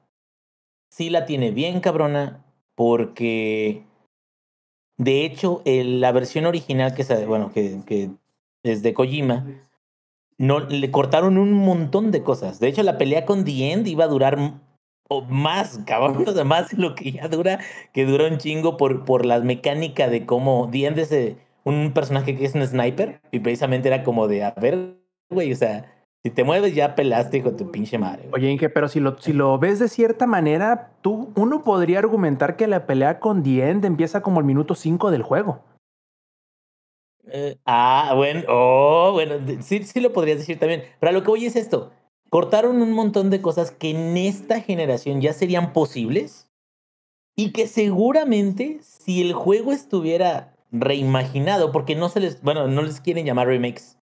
sí 0.92 1.10
la 1.10 1.26
tiene 1.26 1.50
bien 1.50 1.80
cabrona, 1.80 2.46
porque 2.76 3.82
de 5.00 5.26
hecho, 5.26 5.64
el- 5.66 6.02
la 6.02 6.12
versión 6.12 6.46
original 6.46 6.94
que, 6.94 7.04
bueno, 7.26 7.52
que, 7.52 7.80
que 7.88 8.12
es 8.64 8.84
de 8.84 8.94
Kojima, 8.94 9.65
no, 10.38 10.60
le 10.60 10.92
cortaron 10.92 11.38
un 11.38 11.54
montón 11.54 12.12
de 12.12 12.24
cosas. 12.24 12.60
De 12.60 12.68
hecho, 12.68 12.84
la 12.84 12.98
pelea 12.98 13.26
con 13.26 13.46
The 13.46 13.72
End 13.72 13.88
iba 13.88 14.06
a 14.06 14.10
durar 14.10 14.38
o 15.08 15.22
más, 15.22 15.80
cabrón, 15.86 16.26
o 16.28 16.46
más 16.46 16.70
de 16.70 16.78
lo 16.78 16.96
que 16.96 17.12
ya 17.12 17.28
dura, 17.28 17.60
que 17.94 18.06
dura 18.06 18.28
un 18.28 18.38
chingo 18.38 18.78
por, 18.78 19.06
por 19.06 19.26
la 19.26 19.40
mecánica 19.40 20.08
de 20.08 20.26
cómo 20.26 20.70
The 20.72 20.86
End 20.86 21.00
es 21.00 21.12
eh, 21.12 21.38
un 21.64 21.94
personaje 21.94 22.36
que 22.36 22.46
es 22.46 22.56
un 22.56 22.66
sniper 22.66 23.22
y 23.32 23.40
precisamente 23.40 23.88
era 23.88 24.04
como 24.04 24.28
de, 24.28 24.44
a 24.44 24.52
ver, 24.52 24.98
güey, 25.30 25.52
o 25.52 25.56
sea, 25.56 25.92
si 26.24 26.32
te 26.32 26.44
mueves 26.44 26.74
ya 26.74 26.96
pelaste 26.96 27.44
con 27.44 27.56
tu 27.56 27.72
pinche 27.72 27.98
madre. 27.98 28.28
güey. 28.30 28.42
Oye, 28.42 28.52
Inge, 28.52 28.70
pero 28.70 28.88
si 28.88 29.00
lo, 29.00 29.18
si 29.20 29.32
lo 29.32 29.60
ves 29.60 29.80
de 29.80 29.88
cierta 29.90 30.26
manera, 30.26 30.92
tú, 31.02 31.32
uno 31.36 31.64
podría 31.64 32.00
argumentar 32.00 32.56
que 32.56 32.68
la 32.68 32.88
pelea 32.88 33.20
con 33.20 33.44
The 33.44 33.70
End 33.70 33.86
empieza 33.86 34.22
como 34.22 34.40
el 34.40 34.46
minuto 34.46 34.74
5 34.74 35.12
del 35.12 35.22
juego. 35.22 35.62
Eh, 37.32 37.58
ah, 37.66 38.14
bueno, 38.16 38.44
oh, 38.48 39.12
bueno, 39.14 39.36
sí, 39.62 39.84
sí 39.84 40.00
lo 40.00 40.14
podrías 40.14 40.40
decir 40.40 40.60
también. 40.60 40.84
Pero 41.00 41.10
a 41.10 41.14
lo 41.14 41.24
que 41.24 41.30
voy 41.30 41.46
es 41.46 41.56
esto. 41.56 41.92
Cortaron 42.30 42.82
un 42.82 42.92
montón 42.92 43.30
de 43.30 43.42
cosas 43.42 43.72
que 43.72 43.92
en 43.92 44.18
esta 44.18 44.60
generación 44.62 45.22
ya 45.22 45.34
serían 45.34 45.74
posibles 45.74 46.50
y 47.36 47.52
que 47.52 47.68
seguramente 47.68 48.80
si 48.82 49.22
el 49.22 49.34
juego 49.34 49.72
estuviera 49.72 50.56
reimaginado, 50.72 51.72
porque 51.72 51.96
no 51.96 52.10
se 52.10 52.20
les, 52.20 52.42
bueno, 52.42 52.68
no 52.68 52.82
les 52.82 53.02
quieren 53.02 53.26
llamar 53.26 53.48
remakes, 53.48 53.98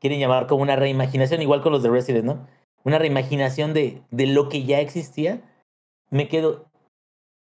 quieren 0.00 0.20
llamar 0.20 0.46
como 0.46 0.62
una 0.62 0.76
reimaginación, 0.76 1.42
igual 1.42 1.62
con 1.62 1.72
los 1.72 1.82
de 1.82 1.90
Resident, 1.90 2.24
¿no? 2.24 2.46
Una 2.84 2.98
reimaginación 2.98 3.72
de, 3.74 4.02
de 4.10 4.26
lo 4.26 4.48
que 4.48 4.64
ya 4.64 4.80
existía, 4.80 5.40
me 6.10 6.28
quedo, 6.28 6.66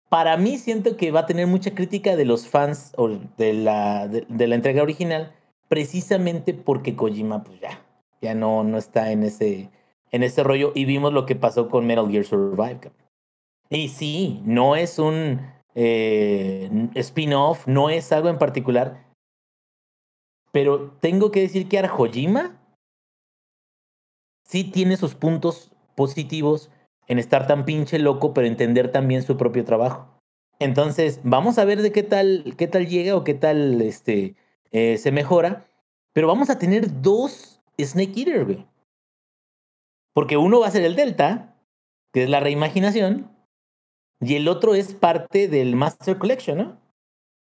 para 0.09 0.37
mí 0.37 0.57
siento 0.57 0.97
que 0.97 1.11
va 1.11 1.21
a 1.21 1.25
tener 1.25 1.47
mucha 1.47 1.73
crítica 1.73 2.15
de 2.15 2.25
los 2.25 2.47
fans 2.47 2.93
o 2.97 3.09
de 3.09 3.53
la, 3.53 4.07
de, 4.07 4.47
la 4.47 4.55
entrega 4.55 4.83
original, 4.83 5.33
precisamente 5.67 6.53
porque 6.53 6.95
Kojima, 6.95 7.43
pues 7.43 7.59
ya, 7.59 7.81
ya 8.21 8.35
no, 8.35 8.63
no 8.63 8.77
está 8.77 9.11
en 9.11 9.23
ese, 9.23 9.69
en 10.11 10.23
ese 10.23 10.43
rollo 10.43 10.71
y 10.75 10.85
vimos 10.85 11.13
lo 11.13 11.25
que 11.25 11.35
pasó 11.35 11.69
con 11.69 11.87
Metal 11.87 12.09
Gear 12.09 12.23
Survive. 12.23 12.91
Y 13.69 13.89
sí, 13.89 14.41
no 14.45 14.75
es 14.75 14.99
un 14.99 15.41
eh, 15.73 16.69
spin-off, 16.93 17.67
no 17.67 17.89
es 17.89 18.11
algo 18.11 18.29
en 18.29 18.37
particular, 18.37 19.03
pero 20.51 20.91
tengo 21.01 21.31
que 21.31 21.41
decir 21.41 21.67
que 21.67 21.79
Arjojima 21.79 22.61
sí 24.43 24.63
tiene 24.63 24.95
sus 24.97 25.15
puntos 25.15 25.71
positivos 25.95 26.69
en 27.07 27.19
estar 27.19 27.47
tan 27.47 27.65
pinche 27.65 27.99
loco, 27.99 28.33
pero 28.33 28.47
entender 28.47 28.91
también 28.91 29.23
su 29.23 29.37
propio 29.37 29.63
trabajo. 29.63 30.07
Entonces, 30.59 31.19
vamos 31.23 31.57
a 31.57 31.65
ver 31.65 31.81
de 31.81 31.91
qué 31.91 32.03
tal, 32.03 32.55
qué 32.57 32.67
tal 32.67 32.87
llega 32.87 33.15
o 33.15 33.23
qué 33.23 33.33
tal 33.33 33.81
este, 33.81 34.35
eh, 34.71 34.97
se 34.97 35.11
mejora. 35.11 35.65
Pero 36.13 36.27
vamos 36.27 36.49
a 36.49 36.57
tener 36.57 37.01
dos 37.01 37.61
Snake 37.79 38.13
Eater, 38.19 38.45
güey. 38.45 38.65
Porque 40.13 40.37
uno 40.37 40.61
va 40.61 40.67
a 40.67 40.71
ser 40.71 40.83
el 40.83 40.95
Delta, 40.95 41.57
que 42.13 42.23
es 42.23 42.29
la 42.29 42.39
reimaginación, 42.39 43.29
y 44.21 44.35
el 44.35 44.47
otro 44.47 44.75
es 44.75 44.93
parte 44.93 45.49
del 45.49 45.75
Master 45.75 46.17
Collection, 46.17 46.57
¿no? 46.57 46.81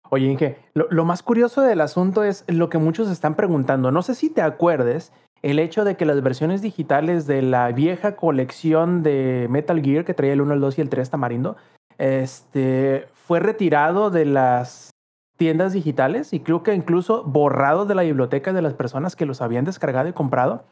Oye, 0.09 0.27
Inge, 0.27 0.57
lo, 0.73 0.87
lo 0.89 1.05
más 1.05 1.21
curioso 1.21 1.61
del 1.61 1.81
asunto 1.81 2.23
es 2.23 2.43
lo 2.47 2.69
que 2.69 2.79
muchos 2.79 3.09
están 3.09 3.35
preguntando. 3.35 3.91
No 3.91 4.01
sé 4.01 4.15
si 4.15 4.29
te 4.29 4.41
acuerdes 4.41 5.11
el 5.41 5.59
hecho 5.59 5.83
de 5.83 5.95
que 5.97 6.05
las 6.05 6.21
versiones 6.23 6.61
digitales 6.61 7.27
de 7.27 7.41
la 7.41 7.71
vieja 7.71 8.15
colección 8.15 9.03
de 9.03 9.47
Metal 9.49 9.81
Gear 9.81 10.05
que 10.05 10.13
traía 10.13 10.33
el 10.33 10.41
1, 10.41 10.53
el 10.55 10.59
2 10.61 10.77
y 10.77 10.81
el 10.81 10.89
3 10.89 11.09
tamarindo, 11.09 11.55
este, 11.97 13.07
fue 13.13 13.39
retirado 13.39 14.09
de 14.09 14.25
las 14.25 14.91
tiendas 15.37 15.73
digitales 15.73 16.33
y 16.33 16.39
creo 16.39 16.63
que 16.63 16.73
incluso 16.73 17.23
borrado 17.23 17.85
de 17.85 17.95
la 17.95 18.03
biblioteca 18.03 18.53
de 18.53 18.61
las 18.61 18.73
personas 18.73 19.15
que 19.15 19.25
los 19.25 19.41
habían 19.41 19.65
descargado 19.65 20.07
y 20.07 20.13
comprado. 20.13 20.63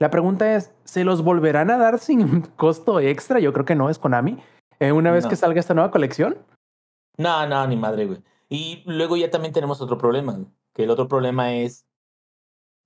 La 0.00 0.10
pregunta 0.10 0.54
es, 0.54 0.72
¿se 0.84 1.04
los 1.04 1.22
volverán 1.22 1.70
a 1.70 1.76
dar 1.78 1.98
sin 1.98 2.40
costo 2.56 3.00
extra? 3.00 3.40
Yo 3.40 3.52
creo 3.52 3.64
que 3.64 3.74
no, 3.74 3.90
es 3.90 3.98
Konami. 3.98 4.38
eh, 4.80 4.92
una 4.92 5.10
vez 5.12 5.24
No. 5.24 5.30
que 5.30 5.36
salga 5.36 5.60
esta 5.60 5.74
nueva 5.74 5.90
colección. 5.90 6.38
No, 7.18 7.46
no, 7.46 7.66
ni 7.66 7.76
madre, 7.76 8.06
güey. 8.06 8.18
Y 8.48 8.82
luego 8.86 9.16
ya 9.16 9.30
también 9.30 9.52
tenemos 9.52 9.80
otro 9.80 9.98
problema, 9.98 10.38
que 10.74 10.84
el 10.84 10.90
otro 10.90 11.08
problema 11.08 11.52
es, 11.54 11.84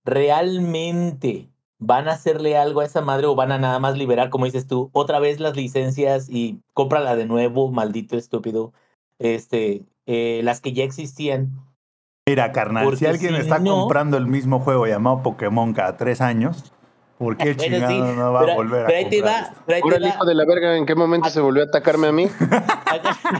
¿realmente 0.06 1.50
van 1.78 2.08
a 2.08 2.12
hacerle 2.12 2.56
algo 2.56 2.80
a 2.80 2.84
esa 2.86 3.02
madre 3.02 3.26
o 3.26 3.34
van 3.34 3.52
a 3.52 3.58
nada 3.58 3.78
más 3.78 3.98
liberar, 3.98 4.30
como 4.30 4.46
dices 4.46 4.66
tú, 4.66 4.88
otra 4.92 5.18
vez 5.18 5.40
las 5.40 5.54
licencias 5.56 6.28
y 6.30 6.60
cómprala 6.72 7.16
de 7.16 7.26
nuevo, 7.26 7.70
maldito 7.70 8.16
estúpido, 8.16 8.72
este, 9.18 9.84
eh, 10.06 10.40
las 10.42 10.60
que 10.62 10.72
ya 10.72 10.84
existían? 10.84 11.50
Mira, 12.28 12.50
carnal, 12.52 12.96
si 12.96 13.06
alguien 13.06 13.34
si 13.34 13.40
está 13.42 13.58
no- 13.58 13.76
comprando 13.82 14.16
el 14.16 14.26
mismo 14.26 14.58
juego 14.60 14.86
llamado 14.86 15.22
Pokémon 15.22 15.74
cada 15.74 15.96
tres 15.96 16.20
años, 16.20 16.72
¿por 17.18 17.36
qué 17.36 17.54
chingado 17.56 18.10
sí, 18.10 18.16
no 18.16 18.32
va 18.32 18.40
pero, 18.40 18.52
a 18.52 18.56
volver 18.56 18.86
a 18.86 18.88
ahí 18.88 19.08
te 19.10 19.18
comprar 19.20 19.34
va, 19.34 19.40
esto? 19.48 19.60
pero 19.66 19.76
ahí 19.76 19.82
Pura 19.82 19.96
te 19.96 20.02
el 20.02 20.04
va. 20.04 20.14
hijo 20.14 20.24
de 20.24 20.34
la 20.34 20.44
verga, 20.46 20.76
¿en 20.76 20.86
qué 20.86 20.94
momento 20.94 21.28
se 21.30 21.40
volvió 21.40 21.62
a 21.62 21.66
atacarme 21.66 22.06
a 22.08 22.12
mí? 22.12 22.26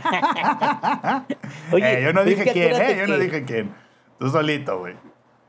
Oye, 1.73 2.01
Eh, 2.01 2.03
yo 2.05 2.13
no 2.13 2.25
dije 2.25 2.45
quién, 2.53 2.81
eh, 2.81 2.97
yo 2.99 3.07
no 3.07 3.15
que- 3.19 3.25
dije 3.25 3.45
quién. 3.45 3.75
Tú 4.19 4.29
solito, 4.29 4.79
güey. 4.79 4.95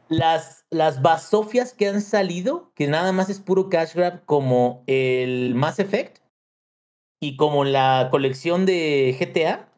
Las, 0.10 0.66
las 0.70 1.02
basofias 1.02 1.74
que 1.74 1.88
han 1.88 2.02
salido, 2.02 2.72
que 2.76 2.88
nada 2.88 3.12
más 3.12 3.30
es 3.30 3.40
puro 3.40 3.70
cash 3.70 3.94
grab, 3.94 4.26
como 4.26 4.84
el 4.88 5.56
Mass 5.56 5.80
Effect 5.80 6.20
y 7.20 7.36
como 7.36 7.64
la 7.64 8.10
colección 8.12 8.66
de 8.66 9.16
GTA, 9.20 9.70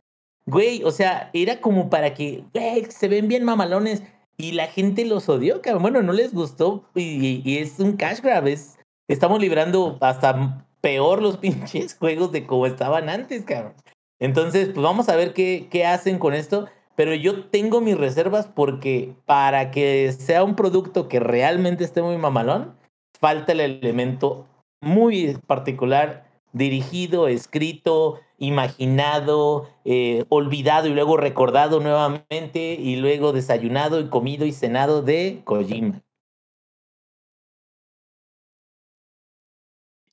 güey, 0.46 0.84
o 0.84 0.92
sea, 0.92 1.30
era 1.34 1.62
como 1.62 1.90
para 1.90 2.14
que, 2.14 2.44
se 2.90 3.08
ven 3.08 3.28
bien 3.28 3.44
mamalones 3.44 4.04
y 4.38 4.54
la 4.54 4.68
gente 4.68 5.06
los 5.06 5.30
odió, 5.30 5.62
cabrón. 5.62 5.84
Bueno, 5.84 6.02
no 6.02 6.14
les 6.14 6.34
gustó 6.34 6.86
y, 6.96 7.42
y 7.44 7.58
es 7.58 7.80
un 7.80 7.98
cash 7.98 8.22
grab, 8.22 8.48
es, 8.48 8.78
estamos 9.08 9.40
librando 9.40 9.98
hasta 10.02 10.66
peor 10.82 11.22
los 11.22 11.38
pinches 11.40 11.96
juegos 11.96 12.32
de 12.32 12.46
como 12.46 12.66
estaban 12.66 13.10
antes, 13.10 13.44
cabrón. 13.44 13.74
Entonces, 14.20 14.70
pues 14.70 14.84
vamos 14.84 15.08
a 15.10 15.16
ver 15.16 15.34
qué, 15.34 15.68
qué 15.70 15.86
hacen 15.86 16.20
con 16.20 16.34
esto 16.34 16.68
pero 17.00 17.16
yo 17.16 17.46
tengo 17.46 17.80
mis 17.80 17.98
reservas 17.98 18.48
porque 18.54 19.16
para 19.26 19.72
que 19.72 20.12
sea 20.12 20.44
un 20.44 20.58
producto 20.58 21.08
que 21.08 21.22
realmente 21.22 21.86
esté 21.86 22.02
muy 22.02 22.18
mamalón, 22.18 22.76
falta 23.18 23.54
el 23.54 23.62
elemento 23.62 24.48
muy 24.82 25.38
particular, 25.48 26.30
dirigido, 26.52 27.30
escrito, 27.30 28.20
imaginado, 28.38 29.70
eh, 29.86 30.26
olvidado 30.28 30.90
y 30.90 30.94
luego 30.94 31.16
recordado 31.16 31.80
nuevamente 31.80 32.74
y 32.74 32.98
luego 32.98 33.32
desayunado 33.32 34.02
y 34.02 34.10
comido 34.10 34.46
y 34.46 34.52
cenado 34.52 35.02
de 35.02 35.42
Kojima. 35.46 36.02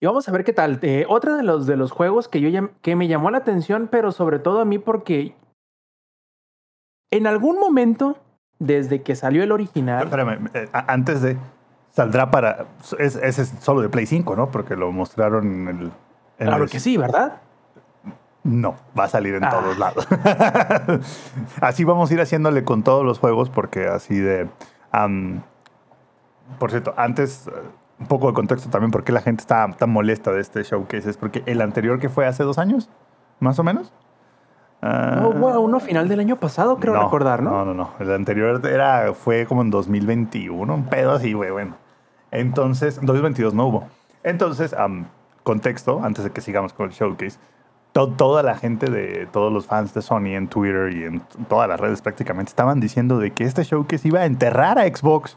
Y 0.00 0.06
vamos 0.06 0.28
a 0.28 0.30
ver 0.30 0.44
qué 0.44 0.52
tal. 0.52 0.78
Eh, 0.82 1.04
otra 1.08 1.36
de 1.36 1.42
los, 1.42 1.66
de 1.66 1.76
los 1.76 1.90
juegos 1.90 2.28
que, 2.28 2.40
yo 2.40 2.70
que 2.80 2.94
me 2.94 3.08
llamó 3.08 3.32
la 3.32 3.38
atención, 3.38 3.88
pero 3.90 4.12
sobre 4.12 4.38
todo 4.38 4.60
a 4.60 4.64
mí 4.64 4.78
porque 4.78 5.34
en 7.10 7.26
algún 7.26 7.58
momento, 7.58 8.18
desde 8.58 9.02
que 9.02 9.14
salió 9.16 9.42
el 9.42 9.52
original, 9.52 10.04
Espérame, 10.04 10.48
eh, 10.54 10.68
antes 10.72 11.20
de. 11.22 11.36
Saldrá 11.90 12.30
para. 12.30 12.66
Es, 12.98 13.16
ese 13.16 13.42
es 13.42 13.54
solo 13.60 13.80
de 13.80 13.88
Play 13.88 14.06
5, 14.06 14.36
¿no? 14.36 14.50
Porque 14.50 14.76
lo 14.76 14.92
mostraron 14.92 15.46
en 15.46 15.68
el. 15.68 15.84
en 16.38 16.46
claro 16.48 16.64
el- 16.64 16.70
que 16.70 16.80
sí, 16.80 16.96
¿verdad? 16.96 17.40
No, 18.42 18.76
va 18.98 19.04
a 19.04 19.08
salir 19.08 19.34
en 19.34 19.44
Ah. 19.44 19.50
todos 19.50 19.76
lados. 19.78 20.06
así 21.60 21.84
vamos 21.84 22.10
a 22.10 22.14
ir 22.14 22.20
haciéndole 22.20 22.64
con 22.64 22.82
todos 22.82 23.04
los 23.04 23.18
juegos, 23.18 23.50
porque 23.50 23.86
así 23.88 24.18
de. 24.18 24.48
am, 24.92 25.42
por 26.58 26.70
cierto, 26.70 26.94
antes, 26.96 27.48
eh, 27.48 27.50
un 27.98 28.06
poco 28.06 28.28
de 28.28 28.34
contexto 28.34 28.68
también, 28.70 28.90
por 28.90 29.02
qué 29.04 29.12
la 29.12 29.20
gente 29.22 29.40
está 29.40 29.66
tan 29.76 29.90
molesta 29.90 30.32
de 30.32 30.40
este 30.40 30.62
showcase, 30.62 31.10
es 31.10 31.16
porque 31.16 31.42
el 31.46 31.60
anterior 31.60 31.98
que 31.98 32.08
fue 32.08 32.26
hace 32.26 32.44
dos 32.44 32.58
años, 32.58 32.88
más 33.40 33.58
o 33.58 33.64
menos, 33.64 33.92
No 35.20 35.28
hubo 35.30 35.60
uno 35.60 35.80
final 35.80 36.08
del 36.08 36.20
año 36.20 36.36
pasado, 36.36 36.76
creo 36.78 36.94
recordar, 37.04 37.42
¿no? 37.42 37.50
No, 37.50 37.64
no, 37.66 37.74
no. 37.74 37.90
El 37.98 38.12
anterior 38.12 38.60
era, 38.66 39.12
fue 39.14 39.46
como 39.46 39.62
en 39.62 39.70
2021, 39.70 40.74
un 40.74 40.84
pedo 40.86 41.12
así, 41.12 41.32
güey, 41.32 41.50
bueno. 41.50 41.74
Entonces, 42.30 42.98
en 42.98 43.06
2022 43.06 43.54
no 43.54 43.66
hubo. 43.66 43.84
Entonces, 44.24 44.72
am, 44.74 45.06
contexto, 45.42 46.00
antes 46.02 46.24
de 46.24 46.30
que 46.30 46.40
sigamos 46.40 46.72
con 46.72 46.86
el 46.86 46.92
showcase, 46.92 47.38
to- 47.92 48.08
toda 48.08 48.42
la 48.42 48.56
gente 48.56 48.90
de 48.90 49.26
todos 49.32 49.52
los 49.52 49.66
fans 49.66 49.94
de 49.94 50.02
Sony 50.02 50.34
en 50.34 50.48
Twitter 50.48 50.92
y 50.92 51.04
en 51.04 51.20
todas 51.48 51.68
las 51.68 51.78
redes 51.80 52.02
prácticamente 52.02 52.50
estaban 52.50 52.80
diciendo 52.80 53.18
de 53.18 53.30
que 53.32 53.44
este 53.44 53.62
showcase 53.64 54.08
iba 54.08 54.20
a 54.20 54.26
enterrar 54.26 54.78
a 54.78 54.84
Xbox 54.86 55.36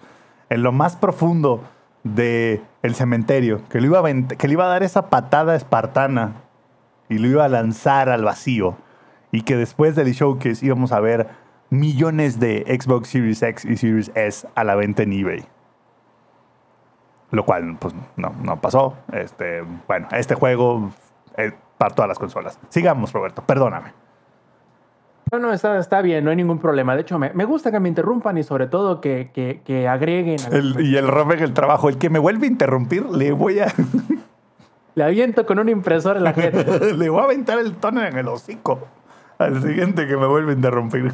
en 0.50 0.64
lo 0.64 0.72
más 0.72 0.96
profundo 0.96 1.62
de 2.04 2.62
el 2.82 2.96
cementerio, 2.96 3.62
que 3.70 3.80
le 3.82 3.88
iba 3.88 4.00
a, 4.00 4.04
que 4.38 4.48
le 4.48 4.54
iba 4.54 4.66
a 4.66 4.70
dar 4.70 4.84
esa 4.84 5.10
patada 5.10 5.56
espartana 5.56 6.32
y 7.08 7.18
lo 7.20 7.28
iba 7.28 7.46
a 7.46 7.50
lanzar 7.50 8.10
al 8.10 8.24
vacío 8.24 8.76
y 9.32 9.42
que 9.44 9.56
después 9.58 9.96
del 9.96 10.12
showcase 10.12 10.65
íbamos 10.65 10.92
a 10.92 11.00
ver 11.00 11.28
millones 11.70 12.39
de 12.39 12.65
Xbox 12.82 13.10
Series 13.10 13.42
X 13.44 13.65
y 13.65 13.78
Series 13.78 14.12
S 14.15 14.48
a 14.56 14.63
la 14.63 14.76
venta 14.76 15.04
en 15.04 15.13
eBay. 15.13 15.46
Lo 17.32 17.46
cual, 17.46 17.78
pues, 17.80 17.94
no, 18.18 18.34
no 18.44 18.60
pasó. 18.60 18.96
Este, 19.13 19.62
bueno, 19.88 20.08
este 20.12 20.34
juego 20.34 20.89
es 21.38 21.54
para 21.78 21.94
todas 21.94 22.10
las 22.10 22.18
consolas. 22.18 22.60
Sigamos, 22.70 23.13
Roberto, 23.13 23.44
perdóname. 23.44 23.94
No, 25.32 25.38
no, 25.38 25.54
está, 25.54 25.78
está 25.78 26.02
bien, 26.02 26.24
no 26.26 26.32
hay 26.32 26.36
ningún 26.38 26.58
problema. 26.58 26.96
De 26.96 27.02
hecho, 27.02 27.20
me, 27.20 27.32
me 27.34 27.46
gusta 27.46 27.72
que 27.72 27.80
me 27.80 27.88
interrumpan 27.88 28.36
y 28.39 28.44
sobre 28.44 28.65
todo 28.65 29.00
que, 29.00 29.30
que, 29.32 29.62
que 29.63 29.88
agreguen. 29.88 30.38
El- 30.52 30.82
y 30.84 30.98
el 30.98 31.08
Robert 31.08 31.42
el 31.42 31.54
trabajo, 31.54 31.88
el 31.88 32.00
que 32.00 32.10
me 32.10 32.18
vuelve 32.18 32.48
a 32.48 32.50
interrumpir, 32.50 33.06
le 33.06 33.32
voy 33.32 33.60
a, 33.60 33.68
Le 34.96 35.04
aviento 35.04 35.46
con 35.46 35.60
un 35.60 35.70
impresor 35.70 36.18
en 36.18 36.24
la 36.24 36.34
gente. 36.34 36.96
le 36.96 37.10
voy 37.10 37.22
a 37.22 37.26
aventar 37.26 37.60
el 37.60 37.76
tono 37.76 38.02
en 38.04 38.18
el 38.18 38.28
hocico 38.28 38.80
al 39.39 39.62
siguiente 39.62 40.08
que 40.08 40.17
me 40.17 40.28
vuelve 40.28 40.52
a 40.52 40.56
interrumpir. 40.56 41.13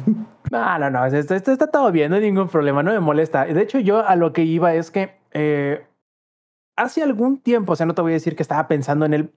No, 0.50 0.78
no, 0.78 0.90
no, 0.90 1.04
esto, 1.06 1.34
está 1.34 1.66
todo 1.68 1.90
bien, 1.90 2.10
no 2.10 2.16
hay 2.16 2.22
ningún 2.22 2.48
problema, 2.48 2.82
no 2.82 2.92
me 2.92 3.00
molesta. 3.00 3.44
De 3.46 3.60
hecho, 3.60 3.78
yo 3.78 4.06
a 4.06 4.14
lo 4.14 4.32
que 4.32 4.42
iba 4.42 4.74
es 4.74 4.90
que 4.90 5.16
eh, 5.32 5.84
hace 6.76 7.02
algún 7.02 7.38
tiempo, 7.38 7.72
o 7.72 7.76
sea, 7.76 7.86
no 7.86 7.94
te 7.94 8.02
voy 8.02 8.12
a 8.12 8.14
decir 8.14 8.36
que 8.36 8.42
estaba 8.42 8.68
pensando 8.68 9.06
en 9.06 9.14
él, 9.14 9.34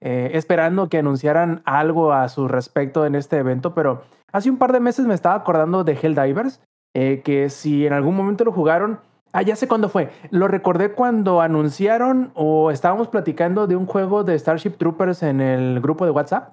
eh, 0.00 0.30
esperando 0.34 0.88
que 0.88 0.98
anunciaran 0.98 1.62
algo 1.64 2.12
a 2.12 2.28
su 2.28 2.48
respecto 2.48 3.06
en 3.06 3.14
este 3.14 3.38
evento, 3.38 3.74
pero 3.74 4.02
hace 4.32 4.50
un 4.50 4.58
par 4.58 4.72
de 4.72 4.80
meses 4.80 5.06
me 5.06 5.14
estaba 5.14 5.36
acordando 5.36 5.84
de 5.84 5.92
Helldivers, 5.94 6.60
eh, 6.94 7.22
que 7.24 7.48
si 7.48 7.86
en 7.86 7.92
algún 7.92 8.16
momento 8.16 8.44
lo 8.44 8.52
jugaron, 8.52 8.98
ah, 9.32 9.42
ya 9.42 9.56
sé 9.56 9.68
cuándo 9.68 9.88
fue, 9.88 10.10
lo 10.30 10.48
recordé 10.48 10.92
cuando 10.92 11.40
anunciaron 11.40 12.30
o 12.34 12.70
estábamos 12.70 13.08
platicando 13.08 13.66
de 13.66 13.76
un 13.76 13.86
juego 13.86 14.24
de 14.24 14.38
Starship 14.38 14.76
Troopers 14.76 15.22
en 15.22 15.40
el 15.40 15.80
grupo 15.80 16.04
de 16.04 16.10
WhatsApp. 16.10 16.52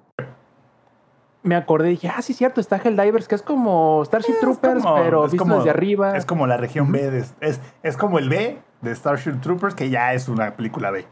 Me 1.42 1.54
acordé 1.56 1.88
y 1.88 1.90
dije, 1.92 2.08
ah, 2.14 2.20
sí, 2.20 2.34
cierto, 2.34 2.60
está 2.60 2.76
Helldivers, 2.76 3.26
que 3.26 3.34
es 3.34 3.42
como 3.42 4.02
Starship 4.04 4.32
Es 4.32 4.40
Troopers, 4.40 4.82
como- 4.82 4.94
pero 4.96 5.22
visto 5.24 5.38
como- 5.38 5.56
desde 5.56 5.70
arriba. 5.70 6.16
Es 6.16 6.26
como 6.26 6.46
la 6.46 6.56
región 6.58 6.92
B, 6.92 7.10
de- 7.10 7.24
es, 7.40 7.60
es 7.82 7.96
como 7.96 8.18
el 8.18 8.28
B 8.28 8.58
de 8.82 8.94
Starship 8.94 9.40
Troopers, 9.40 9.74
que 9.74 9.88
ya 9.88 10.12
es 10.12 10.28
una 10.28 10.54
película 10.56 10.90
B. 10.90 11.06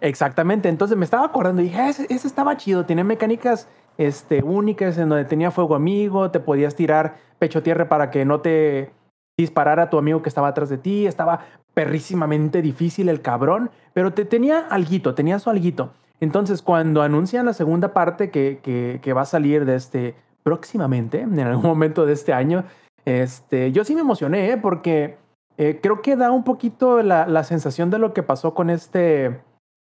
Exactamente, 0.00 0.68
entonces 0.68 0.96
me 0.96 1.04
estaba 1.04 1.24
acordando 1.26 1.60
y 1.60 1.66
dije, 1.66 1.80
ah, 1.80 1.88
ese, 1.88 2.06
ese 2.08 2.26
estaba 2.28 2.56
chido, 2.56 2.84
tenía 2.86 3.04
mecánicas 3.04 3.68
este, 3.96 4.42
únicas 4.44 4.96
en 4.98 5.08
donde 5.08 5.24
tenía 5.24 5.50
fuego 5.50 5.74
amigo, 5.74 6.30
te 6.30 6.38
podías 6.38 6.76
tirar 6.76 7.16
pecho 7.40 7.62
tierra 7.64 7.88
para 7.88 8.10
que 8.10 8.24
no 8.24 8.40
te 8.40 8.92
disparara 9.36 9.90
tu 9.90 9.98
amigo 9.98 10.22
que 10.22 10.28
estaba 10.28 10.48
atrás 10.48 10.68
de 10.68 10.78
ti, 10.78 11.06
estaba 11.06 11.40
perrísimamente 11.74 12.62
difícil 12.62 13.08
el 13.08 13.22
cabrón, 13.22 13.70
pero 13.94 14.12
te 14.12 14.24
tenía 14.24 14.60
alguito, 14.70 15.14
tenía 15.14 15.38
su 15.40 15.50
alguito. 15.50 15.90
Entonces 16.20 16.62
cuando 16.62 17.02
anuncian 17.02 17.46
la 17.46 17.52
segunda 17.52 17.92
parte 17.92 18.30
que, 18.30 19.12
va 19.14 19.22
a 19.22 19.26
salir 19.26 19.64
de 19.64 19.76
este 19.76 20.14
próximamente, 20.42 21.20
en 21.20 21.38
algún 21.40 21.64
momento 21.66 22.06
de 22.06 22.12
este 22.12 22.32
año, 22.32 22.64
este, 23.04 23.72
yo 23.72 23.84
sí 23.84 23.94
me 23.94 24.00
emocioné, 24.00 24.50
¿eh? 24.50 24.56
porque 24.56 25.16
eh, 25.56 25.80
creo 25.82 26.02
que 26.02 26.16
da 26.16 26.30
un 26.30 26.44
poquito 26.44 27.02
la, 27.02 27.44
sensación 27.44 27.90
de 27.90 27.98
lo 27.98 28.12
que 28.12 28.22
pasó 28.22 28.54
con 28.54 28.70
este 28.70 29.40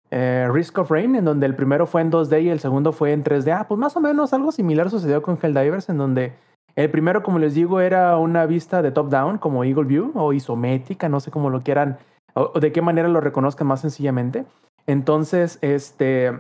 eh, 0.10 0.50
Risk 0.52 0.78
of 0.80 0.92
Rain, 0.92 1.16
en 1.16 1.26
donde 1.26 1.46
el 1.46 1.56
primero 1.56 1.86
fue 1.86 2.02
en 2.02 2.12
2D 2.12 2.44
y 2.44 2.50
el 2.50 2.60
segundo 2.60 2.92
fue 2.92 3.14
en 3.14 3.24
3D. 3.24 3.56
Ah, 3.58 3.68
pues 3.68 3.80
más 3.80 3.96
o 3.96 4.02
menos 4.02 4.34
algo 4.34 4.52
similar 4.52 4.90
sucedió 4.90 5.22
con 5.22 5.38
Helldivers, 5.42 5.90
en 5.90 5.98
donde 5.98 6.34
el 6.76 6.90
primero, 6.90 7.22
como 7.22 7.38
les 7.38 7.54
digo, 7.54 7.82
era 7.82 8.18
una 8.18 8.46
vista 8.46 8.82
de 8.82 8.92
top-down, 8.92 9.38
como 9.38 9.64
Eagle 9.64 9.84
View 9.84 10.12
o 10.16 10.34
isométrica, 10.34 11.10
no 11.10 11.20
sé 11.20 11.32
cómo 11.32 11.50
lo 11.50 11.62
quieran, 11.62 11.98
o 12.34 12.60
de 12.60 12.72
qué 12.72 12.82
manera 12.82 13.08
lo 13.08 13.22
reconozcan 13.22 13.68
más 13.68 13.82
sencillamente. 13.82 14.46
Entonces, 14.88 15.60
este, 15.62 16.32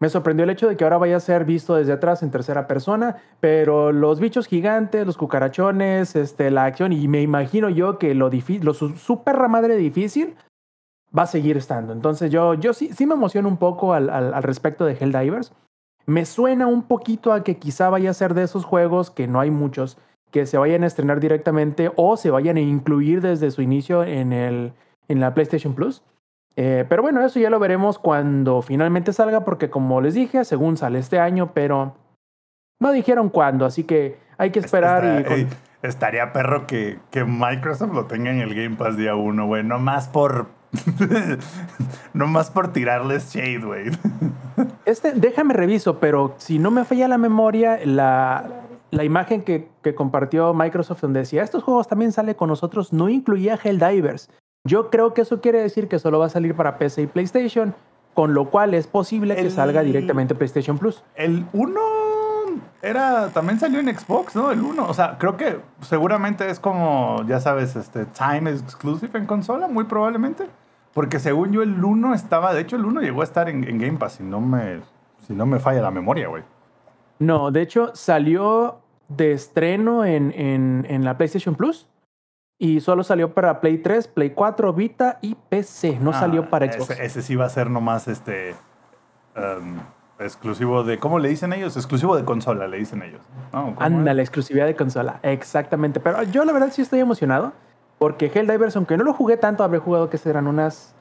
me 0.00 0.08
sorprendió 0.08 0.44
el 0.44 0.50
hecho 0.50 0.68
de 0.68 0.76
que 0.76 0.84
ahora 0.84 0.98
vaya 0.98 1.16
a 1.16 1.20
ser 1.20 1.44
visto 1.44 1.74
desde 1.74 1.92
atrás 1.92 2.22
en 2.22 2.30
tercera 2.30 2.66
persona, 2.66 3.16
pero 3.40 3.92
los 3.92 4.20
bichos 4.20 4.46
gigantes, 4.46 5.06
los 5.06 5.16
cucarachones, 5.16 6.14
este, 6.16 6.50
la 6.50 6.64
acción, 6.64 6.92
y 6.92 7.08
me 7.08 7.20
imagino 7.22 7.68
yo 7.68 7.98
que 7.98 8.14
lo, 8.14 8.30
lo 8.30 8.74
su- 8.74 8.96
super 8.96 9.48
madre 9.48 9.76
difícil 9.76 10.36
va 11.16 11.22
a 11.22 11.26
seguir 11.26 11.56
estando. 11.56 11.92
Entonces 11.92 12.30
yo, 12.30 12.54
yo 12.54 12.74
sí, 12.74 12.90
sí 12.92 13.06
me 13.06 13.14
emociono 13.14 13.48
un 13.48 13.56
poco 13.56 13.92
al 13.94 14.42
respecto 14.42 14.84
de 14.84 14.92
Helldivers. 14.94 15.52
Me 16.06 16.24
suena 16.24 16.66
un 16.66 16.84
poquito 16.84 17.32
a 17.32 17.44
que 17.44 17.58
quizá 17.58 17.90
vaya 17.90 18.10
a 18.10 18.14
ser 18.14 18.34
de 18.34 18.42
esos 18.42 18.64
juegos 18.64 19.10
que 19.10 19.26
no 19.26 19.40
hay 19.40 19.50
muchos, 19.50 19.98
que 20.30 20.46
se 20.46 20.58
vayan 20.58 20.84
a 20.84 20.86
estrenar 20.86 21.20
directamente 21.20 21.90
o 21.96 22.16
se 22.16 22.30
vayan 22.30 22.56
a 22.56 22.60
incluir 22.60 23.20
desde 23.20 23.50
su 23.50 23.62
inicio 23.62 24.04
en, 24.04 24.32
el, 24.32 24.72
en 25.08 25.20
la 25.20 25.34
PlayStation 25.34 25.74
Plus. 25.74 26.02
Eh, 26.60 26.84
pero 26.88 27.02
bueno, 27.02 27.24
eso 27.24 27.38
ya 27.38 27.50
lo 27.50 27.60
veremos 27.60 28.00
cuando 28.00 28.62
finalmente 28.62 29.12
salga, 29.12 29.44
porque 29.44 29.70
como 29.70 30.00
les 30.00 30.14
dije, 30.14 30.44
según 30.44 30.76
sale 30.76 30.98
este 30.98 31.20
año, 31.20 31.52
pero 31.54 31.94
no 32.80 32.90
dijeron 32.90 33.28
cuándo, 33.28 33.64
así 33.64 33.84
que 33.84 34.18
hay 34.38 34.50
que 34.50 34.58
esperar 34.58 35.04
y... 35.04 35.08
Está- 35.18 35.28
con- 35.28 35.38
ey, 35.38 35.46
estaría 35.82 36.32
perro 36.32 36.66
que, 36.66 36.98
que 37.12 37.24
Microsoft 37.24 37.92
lo 37.94 38.06
tenga 38.06 38.30
en 38.32 38.40
el 38.40 38.56
Game 38.56 38.74
Pass 38.74 38.96
día 38.96 39.14
uno, 39.14 39.46
güey. 39.46 39.62
No 39.62 39.78
más 39.78 40.08
por. 40.08 40.48
no 42.12 42.26
más 42.26 42.50
por 42.50 42.72
tirarles 42.72 43.32
shade, 43.32 43.60
güey. 43.64 43.90
Este, 44.84 45.12
déjame 45.12 45.54
reviso, 45.54 46.00
pero 46.00 46.34
si 46.38 46.58
no 46.58 46.70
me 46.72 46.84
falla 46.84 47.06
la 47.08 47.18
memoria, 47.18 47.78
la, 47.84 48.44
la 48.90 49.04
imagen 49.04 49.42
que, 49.42 49.68
que 49.82 49.94
compartió 49.94 50.52
Microsoft 50.54 51.00
donde 51.02 51.20
decía, 51.20 51.42
estos 51.44 51.62
juegos 51.62 51.86
también 51.88 52.10
sale 52.12 52.34
con 52.34 52.48
nosotros, 52.48 52.92
no 52.92 53.08
incluía 53.08 53.56
Helldivers. 53.62 54.28
Yo 54.64 54.90
creo 54.90 55.14
que 55.14 55.22
eso 55.22 55.40
quiere 55.40 55.60
decir 55.60 55.88
que 55.88 55.98
solo 55.98 56.18
va 56.18 56.26
a 56.26 56.30
salir 56.30 56.54
para 56.54 56.78
PC 56.78 57.02
y 57.02 57.06
PlayStation, 57.06 57.74
con 58.14 58.34
lo 58.34 58.50
cual 58.50 58.74
es 58.74 58.86
posible 58.86 59.36
que 59.36 59.50
salga 59.50 59.82
directamente 59.82 60.34
PlayStation 60.34 60.78
Plus. 60.78 61.04
El 61.14 61.46
1 61.52 61.80
era. 62.82 63.28
También 63.28 63.58
salió 63.58 63.80
en 63.80 63.96
Xbox, 63.96 64.34
¿no? 64.34 64.50
El 64.50 64.60
1. 64.60 64.86
O 64.86 64.94
sea, 64.94 65.16
creo 65.18 65.36
que 65.36 65.60
seguramente 65.82 66.50
es 66.50 66.60
como, 66.60 67.24
ya 67.26 67.40
sabes, 67.40 67.76
este 67.76 68.06
Time 68.06 68.50
Exclusive 68.50 69.18
en 69.18 69.26
consola, 69.26 69.68
muy 69.68 69.84
probablemente. 69.84 70.46
Porque 70.92 71.18
según 71.18 71.52
yo, 71.52 71.62
el 71.62 71.82
1 71.82 72.14
estaba. 72.14 72.52
De 72.52 72.60
hecho, 72.60 72.76
el 72.76 72.84
1 72.84 73.00
llegó 73.02 73.20
a 73.20 73.24
estar 73.24 73.48
en, 73.48 73.64
en 73.64 73.78
Game 73.78 73.98
Pass, 73.98 74.14
si 74.14 74.24
no 74.24 74.40
me, 74.40 74.80
si 75.26 75.34
no 75.34 75.46
me 75.46 75.60
falla 75.60 75.80
la 75.80 75.90
memoria, 75.90 76.28
güey. 76.28 76.42
No, 77.20 77.50
de 77.50 77.62
hecho 77.62 77.90
salió 77.94 78.80
de 79.08 79.32
estreno 79.32 80.04
en, 80.04 80.32
en, 80.32 80.86
en 80.88 81.04
la 81.04 81.16
PlayStation 81.16 81.54
Plus 81.54 81.88
y 82.58 82.80
solo 82.80 83.04
salió 83.04 83.34
para 83.34 83.60
Play 83.60 83.78
3, 83.78 84.08
Play 84.08 84.30
4, 84.30 84.72
Vita 84.72 85.18
y 85.22 85.36
PC. 85.48 85.98
No 86.00 86.10
Ah, 86.10 86.20
salió 86.20 86.50
para 86.50 86.70
Xbox. 86.72 86.90
Ese, 86.90 87.04
ese 87.04 87.22
sí 87.22 87.36
va 87.36 87.44
a 87.46 87.48
ser 87.50 87.70
nomás 87.70 88.08
este. 88.08 88.54
em, 89.36 89.78
exclusivo 90.18 90.82
de. 90.82 90.98
¿Cómo 90.98 91.18
le 91.20 91.28
dicen 91.28 91.52
ellos? 91.52 91.76
Exclusivo 91.76 92.16
de 92.16 92.24
consola, 92.24 92.66
le 92.66 92.78
dicen 92.78 93.02
ellos. 93.02 93.20
¿no? 93.52 93.74
¿Cómo 93.74 93.76
Anda, 93.80 94.10
es? 94.10 94.16
la 94.16 94.22
exclusividad 94.22 94.66
de 94.66 94.74
consola. 94.74 95.20
Exactamente. 95.22 96.00
Pero 96.00 96.22
yo 96.24 96.44
la 96.44 96.52
verdad 96.52 96.70
sí 96.72 96.82
estoy 96.82 96.98
emocionado. 97.00 97.52
Porque 97.98 98.30
Helldivers, 98.32 98.76
aunque 98.76 98.96
no 98.96 99.02
lo 99.04 99.12
jugué 99.12 99.36
tanto, 99.36 99.64
habré 99.64 99.78
jugado 99.78 100.08
que 100.08 100.18
serán 100.18 100.46
unas 100.46 100.94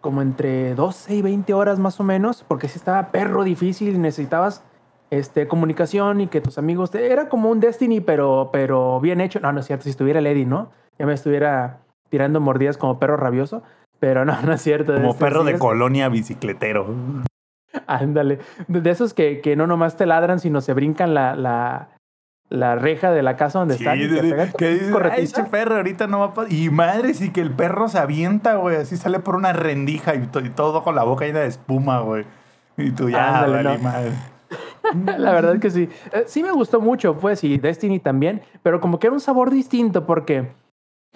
como 0.00 0.20
entre 0.22 0.74
12 0.74 1.14
y 1.14 1.22
20 1.22 1.52
horas 1.54 1.78
más 1.78 1.98
o 2.00 2.02
menos. 2.02 2.44
Porque 2.46 2.68
sí 2.68 2.78
estaba 2.78 3.10
perro 3.10 3.42
difícil 3.44 3.94
y 3.94 3.98
necesitabas 3.98 4.62
este, 5.18 5.46
comunicación 5.48 6.20
y 6.20 6.26
que 6.28 6.40
tus 6.40 6.58
amigos... 6.58 6.90
te- 6.90 7.10
Era 7.12 7.28
como 7.28 7.50
un 7.50 7.60
Destiny, 7.60 8.00
pero, 8.00 8.50
pero 8.52 9.00
bien 9.00 9.20
hecho. 9.20 9.40
No, 9.40 9.52
no 9.52 9.60
es 9.60 9.66
cierto. 9.66 9.84
Si 9.84 9.90
estuviera 9.90 10.18
el 10.20 10.26
Eddie, 10.26 10.46
¿no? 10.46 10.70
Ya 10.98 11.06
me 11.06 11.14
estuviera 11.14 11.78
tirando 12.10 12.40
mordidas 12.40 12.76
como 12.78 12.98
perro 12.98 13.16
rabioso. 13.16 13.62
Pero 14.00 14.24
no, 14.24 14.40
no 14.42 14.52
es 14.52 14.60
cierto. 14.62 14.94
Como 14.94 15.10
Este, 15.10 15.24
perro 15.24 15.40
sí 15.42 15.46
de 15.48 15.52
es- 15.54 15.60
colonia 15.60 16.08
bicicletero. 16.08 16.86
Ándale. 17.86 18.38
De 18.68 18.90
esos 18.90 19.14
que, 19.14 19.40
que 19.40 19.56
no 19.56 19.66
nomás 19.66 19.96
te 19.96 20.06
ladran, 20.06 20.38
sino 20.40 20.60
se 20.60 20.74
brincan 20.74 21.12
la, 21.14 21.34
la, 21.34 21.88
la 22.48 22.76
reja 22.76 23.10
de 23.10 23.22
la 23.22 23.36
casa 23.36 23.58
donde 23.58 23.74
Sí, 23.76 23.84
están. 23.84 23.98
y 23.98 24.02
te 24.02 24.14
de- 24.14 24.22
de- 24.22 24.30
pegan 24.30 24.52
que 24.56 24.68
dices, 24.74 24.94
"Ay, 25.10 25.24
ese 25.24 25.44
perro 25.44 25.76
ahorita 25.76 26.06
no 26.06 26.20
va 26.20 26.26
a 26.26 26.34
pasar. 26.34 26.52
Y 26.52 26.70
madre, 26.70 27.14
sí 27.14 27.30
que 27.32 27.40
el 27.40 27.50
perro 27.50 27.88
se 27.88 27.98
avienta, 27.98 28.56
güey. 28.56 28.76
Así 28.76 28.96
sale 28.96 29.18
por 29.18 29.34
una 29.34 29.52
rendija 29.52 30.14
y, 30.14 30.26
to- 30.28 30.40
y 30.40 30.50
todo 30.50 30.84
con 30.84 30.94
la 30.94 31.02
boca 31.02 31.24
llena 31.24 31.40
de 31.40 31.48
espuma, 31.48 32.00
güey. 32.00 32.24
Y 32.76 32.90
tú 32.92 33.08
ya, 33.10 33.40
Ándale, 33.42 33.62
valí 33.64 33.78
no. 33.78 33.84
madre. 33.84 34.10
La 35.18 35.32
verdad 35.32 35.58
que 35.58 35.70
sí. 35.70 35.88
Eh, 36.12 36.24
sí 36.26 36.42
me 36.42 36.52
gustó 36.52 36.80
mucho, 36.80 37.16
pues, 37.18 37.44
y 37.44 37.58
Destiny 37.58 38.00
también, 38.00 38.42
pero 38.62 38.80
como 38.80 38.98
que 38.98 39.06
era 39.06 39.14
un 39.14 39.20
sabor 39.20 39.50
distinto 39.50 40.06
porque 40.06 40.52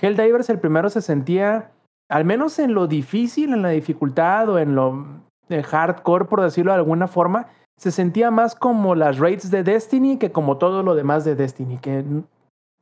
Helldivers 0.00 0.50
el 0.50 0.58
primero 0.58 0.90
se 0.90 1.02
sentía, 1.02 1.70
al 2.08 2.24
menos 2.24 2.58
en 2.58 2.74
lo 2.74 2.86
difícil, 2.86 3.52
en 3.52 3.62
la 3.62 3.70
dificultad 3.70 4.48
o 4.48 4.58
en 4.58 4.74
lo 4.74 5.06
eh, 5.48 5.62
hardcore, 5.62 6.26
por 6.26 6.40
decirlo 6.40 6.72
de 6.72 6.78
alguna 6.78 7.08
forma, 7.08 7.46
se 7.78 7.90
sentía 7.90 8.30
más 8.30 8.54
como 8.54 8.94
las 8.94 9.18
raids 9.18 9.50
de 9.50 9.62
Destiny 9.62 10.18
que 10.18 10.32
como 10.32 10.58
todo 10.58 10.82
lo 10.82 10.94
demás 10.94 11.24
de 11.24 11.36
Destiny, 11.36 11.78
que 11.78 12.04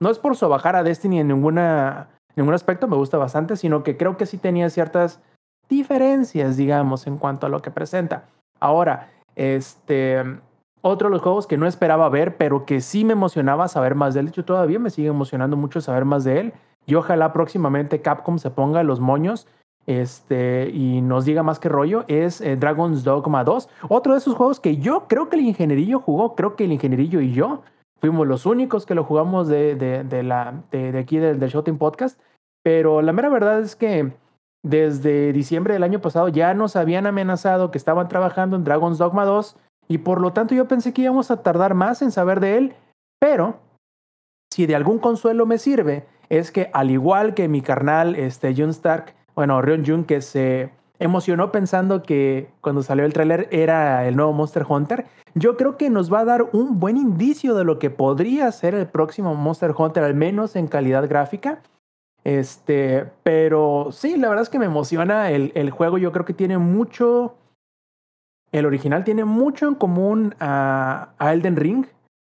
no 0.00 0.10
es 0.10 0.18
por 0.18 0.36
sobajar 0.36 0.76
a 0.76 0.82
Destiny 0.82 1.20
en 1.20 1.28
ninguna, 1.28 2.08
ningún 2.34 2.54
aspecto, 2.54 2.88
me 2.88 2.96
gusta 2.96 3.18
bastante, 3.18 3.56
sino 3.56 3.82
que 3.82 3.96
creo 3.96 4.16
que 4.16 4.26
sí 4.26 4.38
tenía 4.38 4.70
ciertas 4.70 5.20
diferencias, 5.68 6.56
digamos, 6.56 7.06
en 7.06 7.18
cuanto 7.18 7.46
a 7.46 7.48
lo 7.50 7.60
que 7.60 7.70
presenta. 7.70 8.24
Ahora, 8.60 9.10
este, 9.34 10.22
otro 10.86 11.08
de 11.08 11.12
los 11.12 11.22
juegos 11.22 11.46
que 11.46 11.56
no 11.56 11.66
esperaba 11.66 12.08
ver, 12.08 12.36
pero 12.36 12.64
que 12.64 12.80
sí 12.80 13.04
me 13.04 13.12
emocionaba 13.12 13.68
saber 13.68 13.94
más 13.94 14.14
de 14.14 14.20
él, 14.20 14.26
de 14.26 14.30
hecho 14.30 14.44
todavía 14.44 14.78
me 14.78 14.90
sigue 14.90 15.08
emocionando 15.08 15.56
mucho 15.56 15.80
saber 15.80 16.04
más 16.04 16.24
de 16.24 16.40
él, 16.40 16.52
y 16.86 16.94
ojalá 16.94 17.32
próximamente 17.32 18.00
Capcom 18.00 18.38
se 18.38 18.50
ponga 18.50 18.82
los 18.82 19.00
moños 19.00 19.46
este, 19.86 20.68
y 20.70 21.00
nos 21.00 21.24
diga 21.24 21.42
más 21.42 21.60
que 21.60 21.68
rollo, 21.68 22.04
es 22.08 22.40
eh, 22.40 22.56
Dragon's 22.56 23.04
Dogma 23.04 23.44
2. 23.44 23.68
Otro 23.88 24.12
de 24.12 24.18
esos 24.18 24.34
juegos 24.34 24.58
que 24.58 24.78
yo 24.78 25.06
creo 25.08 25.28
que 25.28 25.36
el 25.36 25.42
ingenierillo 25.42 26.00
jugó, 26.00 26.34
creo 26.34 26.56
que 26.56 26.64
el 26.64 26.72
ingenierillo 26.72 27.20
y 27.20 27.32
yo 27.32 27.62
fuimos 28.00 28.26
los 28.26 28.46
únicos 28.46 28.84
que 28.84 28.94
lo 28.94 29.04
jugamos 29.04 29.48
de, 29.48 29.76
de, 29.76 30.98
aquí 30.98 31.18
del, 31.18 31.38
del 31.38 31.76
Podcast. 31.78 32.20
Pero 32.62 33.00
la 33.00 33.12
mera 33.12 33.28
verdad 33.28 33.60
es 33.60 33.76
que 33.76 34.12
desde 34.64 35.32
diciembre 35.32 35.74
del 35.74 35.84
año 35.84 36.00
pasado 36.00 36.28
ya 36.28 36.52
nos 36.52 36.74
habían 36.74 37.06
amenazado 37.06 37.70
que 37.70 37.78
estaban 37.78 38.08
trabajando 38.08 38.56
en 38.56 38.64
Dragon's 38.64 38.98
Dogma 38.98 39.24
2 39.24 39.56
y 39.88 39.98
por 39.98 40.20
lo 40.20 40.32
tanto 40.32 40.54
yo 40.54 40.66
pensé 40.68 40.92
que 40.92 41.02
íbamos 41.02 41.30
a 41.30 41.42
tardar 41.42 41.74
más 41.74 42.02
en 42.02 42.10
saber 42.10 42.40
de 42.40 42.56
él, 42.56 42.74
pero 43.18 43.58
si 44.52 44.66
de 44.66 44.74
algún 44.74 44.98
consuelo 44.98 45.46
me 45.46 45.58
sirve, 45.58 46.06
es 46.28 46.50
que 46.50 46.70
al 46.72 46.90
igual 46.90 47.34
que 47.34 47.48
mi 47.48 47.62
carnal, 47.62 48.16
este, 48.16 48.54
Jun 48.54 48.70
Stark, 48.70 49.14
bueno, 49.34 49.60
Rion 49.62 49.84
Jun, 49.84 50.04
que 50.04 50.22
se 50.22 50.70
emocionó 50.98 51.52
pensando 51.52 52.02
que 52.02 52.48
cuando 52.60 52.82
salió 52.82 53.04
el 53.04 53.12
tráiler 53.12 53.48
era 53.50 54.06
el 54.08 54.16
nuevo 54.16 54.32
Monster 54.32 54.64
Hunter, 54.68 55.06
yo 55.34 55.56
creo 55.56 55.76
que 55.76 55.90
nos 55.90 56.10
va 56.10 56.20
a 56.20 56.24
dar 56.24 56.48
un 56.52 56.80
buen 56.80 56.96
indicio 56.96 57.54
de 57.54 57.64
lo 57.64 57.78
que 57.78 57.90
podría 57.90 58.50
ser 58.50 58.74
el 58.74 58.86
próximo 58.86 59.34
Monster 59.34 59.74
Hunter, 59.76 60.02
al 60.02 60.14
menos 60.14 60.56
en 60.56 60.66
calidad 60.66 61.06
gráfica. 61.08 61.60
Este, 62.24 63.04
pero 63.22 63.88
sí, 63.92 64.16
la 64.16 64.28
verdad 64.28 64.42
es 64.42 64.48
que 64.48 64.58
me 64.58 64.64
emociona 64.64 65.30
el, 65.30 65.52
el 65.54 65.70
juego. 65.70 65.98
Yo 65.98 66.10
creo 66.12 66.24
que 66.24 66.32
tiene 66.32 66.56
mucho. 66.58 67.34
El 68.58 68.64
original 68.64 69.04
tiene 69.04 69.26
mucho 69.26 69.68
en 69.68 69.74
común 69.74 70.34
a, 70.40 71.10
a 71.18 71.32
Elden 71.34 71.56
Ring. 71.56 71.86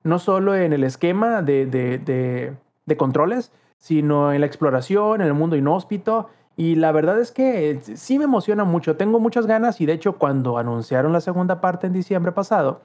No 0.03 0.19
solo 0.19 0.55
en 0.55 0.71
el 0.71 0.83
esquema 0.83 1.41
de, 1.41 1.65
de, 1.65 2.97
controles, 2.97 3.51
sino 3.77 4.31
en 4.31 4.41
la 4.41 4.47
exploración, 4.47 5.21
en 5.21 5.27
el 5.27 5.33
mundo 5.33 5.55
inhóspito. 5.55 6.29
Y 6.55 6.75
la 6.75 6.91
verdad 6.91 7.19
es 7.19 7.31
que 7.31 7.79
sí 7.81 8.19
me 8.19 8.25
emociona 8.25 8.63
mucho. 8.65 8.97
Tengo 8.97 9.19
muchas 9.19 9.47
ganas 9.47 9.81
y 9.81 9.87
de 9.87 9.93
hecho 9.93 10.17
cuando 10.19 10.59
anunciaron 10.59 11.11
la 11.11 11.21
segunda 11.21 11.59
parte 11.59 11.87
en 11.87 11.93
diciembre 11.93 12.31
pasado, 12.31 12.81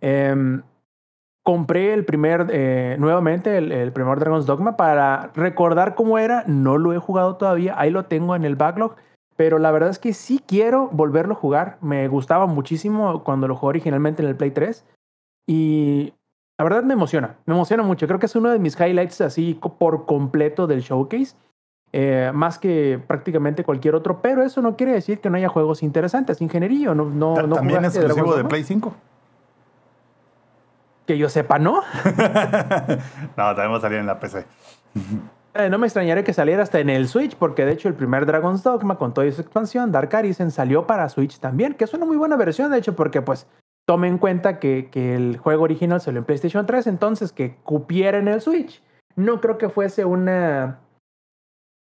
eh, 0.00 0.60
compré 1.44 1.94
el 1.94 2.04
primer, 2.04 2.48
eh, 2.50 2.96
nuevamente 2.98 3.56
el, 3.56 3.70
el, 3.70 3.92
primer 3.92 4.18
Dragon's 4.18 4.46
Dogma 4.46 4.76
para 4.76 5.30
recordar 5.34 5.94
cómo 5.94 6.18
era. 6.18 6.42
No 6.48 6.78
lo 6.78 6.92
he 6.92 6.98
jugado 6.98 7.36
todavía, 7.36 7.74
ahí 7.78 7.90
lo 7.90 8.06
tengo 8.06 8.34
en 8.34 8.44
el 8.44 8.56
backlog. 8.56 8.96
Pero 9.36 9.58
la 9.58 9.70
verdad 9.70 9.90
es 9.90 9.98
que 9.98 10.12
sí 10.12 10.40
quiero 10.46 10.88
volverlo 10.92 11.34
a 11.34 11.36
jugar. 11.36 11.78
Me 11.80 12.06
gustaba 12.08 12.46
muchísimo 12.46 13.24
cuando 13.24 13.48
lo 13.48 13.56
jugué 13.56 13.70
originalmente 13.70 14.22
en 14.22 14.28
el 14.28 14.36
Play 14.36 14.52
3. 14.52 14.84
Y 15.46 16.14
la 16.58 16.64
verdad 16.64 16.84
me 16.84 16.94
emociona, 16.94 17.36
me 17.46 17.54
emociona 17.54 17.82
mucho. 17.82 18.06
Creo 18.06 18.18
que 18.18 18.26
es 18.26 18.36
uno 18.36 18.50
de 18.50 18.58
mis 18.58 18.78
highlights 18.78 19.20
así 19.20 19.58
por 19.78 20.06
completo 20.06 20.66
del 20.66 20.80
showcase. 20.80 21.34
Eh, 21.96 22.32
más 22.34 22.58
que 22.58 23.00
prácticamente 23.06 23.62
cualquier 23.62 23.94
otro, 23.94 24.20
pero 24.20 24.42
eso 24.42 24.60
no 24.60 24.76
quiere 24.76 24.92
decir 24.92 25.20
que 25.20 25.30
no 25.30 25.36
haya 25.36 25.48
juegos 25.48 25.82
interesantes. 25.84 26.40
Ingeniería, 26.40 26.92
no, 26.92 27.04
no, 27.04 27.36
no 27.46 27.54
¿También 27.54 27.84
es 27.84 27.94
exclusivo 27.94 28.34
de 28.34 28.44
Play 28.44 28.64
5? 28.64 28.92
Que 31.06 31.16
yo 31.16 31.28
sepa, 31.28 31.60
¿no? 31.60 31.82
no, 32.04 33.54
también 33.54 33.72
va 33.72 33.76
a 33.76 33.80
salir 33.80 33.98
en 33.98 34.06
la 34.06 34.18
PC. 34.18 34.44
Eh, 35.54 35.70
no 35.70 35.78
me 35.78 35.86
extrañaría 35.86 36.24
que 36.24 36.32
saliera 36.32 36.64
hasta 36.64 36.80
en 36.80 36.90
el 36.90 37.06
Switch, 37.06 37.36
porque 37.36 37.64
de 37.64 37.72
hecho 37.72 37.88
el 37.88 37.94
primer 37.94 38.26
Dragon's 38.26 38.64
Dogma 38.64 38.98
con 38.98 39.14
toda 39.14 39.30
su 39.30 39.40
expansión, 39.40 39.92
Dark 39.92 40.14
Arisen, 40.14 40.50
salió 40.50 40.84
para 40.86 41.08
Switch 41.08 41.38
también, 41.38 41.74
que 41.74 41.84
es 41.84 41.94
una 41.94 42.06
muy 42.06 42.16
buena 42.16 42.36
versión, 42.36 42.72
de 42.72 42.78
hecho, 42.78 42.96
porque 42.96 43.22
pues 43.22 43.46
tome 43.86 44.08
en 44.08 44.18
cuenta 44.18 44.58
que, 44.58 44.88
que 44.90 45.14
el 45.14 45.38
juego 45.38 45.62
original 45.62 46.00
salió 46.00 46.18
en 46.18 46.24
PlayStation 46.24 46.66
3, 46.66 46.88
entonces 46.88 47.30
que 47.30 47.56
cupiera 47.62 48.18
en 48.18 48.26
el 48.26 48.40
Switch. 48.40 48.82
No 49.14 49.40
creo 49.40 49.56
que 49.56 49.68
fuese 49.68 50.04
una, 50.04 50.80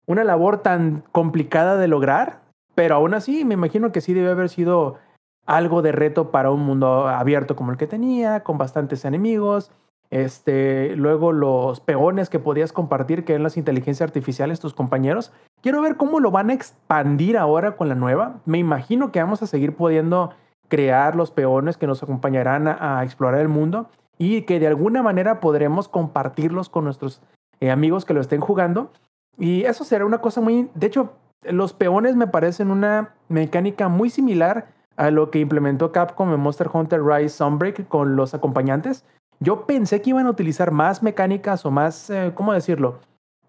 una 0.05 0.23
labor 0.23 0.61
tan 0.61 1.03
complicada 1.11 1.77
de 1.77 1.87
lograr, 1.87 2.41
pero 2.75 2.93
aún 2.93 3.15
así 3.15 3.43
me 3.43 3.55
imagino 3.55 3.91
que 3.91 4.01
sí 4.01 4.13
debe 4.13 4.29
haber 4.29 4.49
sido 4.49 4.99
algo 5.47 5.81
de 5.81 5.93
reto 5.93 6.29
para 6.29 6.51
un 6.51 6.61
mundo 6.61 7.07
abierto 7.07 7.55
como 7.55 7.71
el 7.71 7.77
que 7.77 7.87
tenía, 7.87 8.43
con 8.43 8.59
bastantes 8.59 9.03
enemigos. 9.03 9.71
Este, 10.09 10.95
luego 10.95 11.33
los 11.33 11.79
peones 11.81 12.29
que 12.29 12.39
podías 12.39 12.71
compartir, 12.71 13.25
que 13.25 13.33
eran 13.33 13.43
las 13.43 13.57
inteligencias 13.57 14.07
artificiales, 14.07 14.59
tus 14.59 14.73
compañeros. 14.73 15.33
Quiero 15.61 15.81
ver 15.81 15.97
cómo 15.97 16.19
lo 16.19 16.31
van 16.31 16.49
a 16.49 16.53
expandir 16.53 17.37
ahora 17.37 17.75
con 17.75 17.89
la 17.89 17.95
nueva. 17.95 18.39
Me 18.45 18.57
imagino 18.57 19.11
que 19.11 19.21
vamos 19.21 19.41
a 19.43 19.47
seguir 19.47 19.75
pudiendo 19.75 20.31
crear 20.69 21.15
los 21.15 21.31
peones 21.31 21.77
que 21.77 21.87
nos 21.87 22.03
acompañarán 22.03 22.67
a, 22.67 23.03
explorar 23.03 23.41
el 23.41 23.47
mundo 23.47 23.89
y 24.17 24.43
que 24.43 24.59
de 24.59 24.67
alguna 24.67 25.03
manera 25.03 25.39
podremos 25.39 25.87
compartirlos 25.87 26.69
con 26.69 26.85
nuestros 26.85 27.21
eh, 27.59 27.71
amigos 27.71 28.05
que 28.05 28.13
lo 28.13 28.21
estén 28.21 28.41
jugando. 28.41 28.91
Y 29.37 29.63
eso 29.63 29.83
será 29.83 30.05
una 30.05 30.19
cosa 30.19 30.41
muy... 30.41 30.69
De 30.73 30.87
hecho, 30.87 31.13
los 31.43 31.73
peones 31.73 32.15
me 32.15 32.27
parecen 32.27 32.71
una 32.71 33.15
mecánica 33.29 33.87
muy 33.87 34.09
similar 34.09 34.67
a 34.95 35.11
lo 35.11 35.29
que 35.29 35.39
implementó 35.39 35.91
Capcom 35.91 36.33
en 36.33 36.39
Monster 36.39 36.69
Hunter 36.73 37.03
Rise 37.03 37.29
Sunbreak 37.37 37.87
con 37.87 38.15
los 38.15 38.33
acompañantes. 38.33 39.05
Yo 39.39 39.65
pensé 39.65 40.01
que 40.01 40.09
iban 40.09 40.25
a 40.25 40.31
utilizar 40.31 40.71
más 40.71 41.03
mecánicas 41.03 41.65
o 41.65 41.71
más, 41.71 42.09
eh, 42.09 42.31
¿cómo 42.33 42.53
decirlo? 42.53 42.99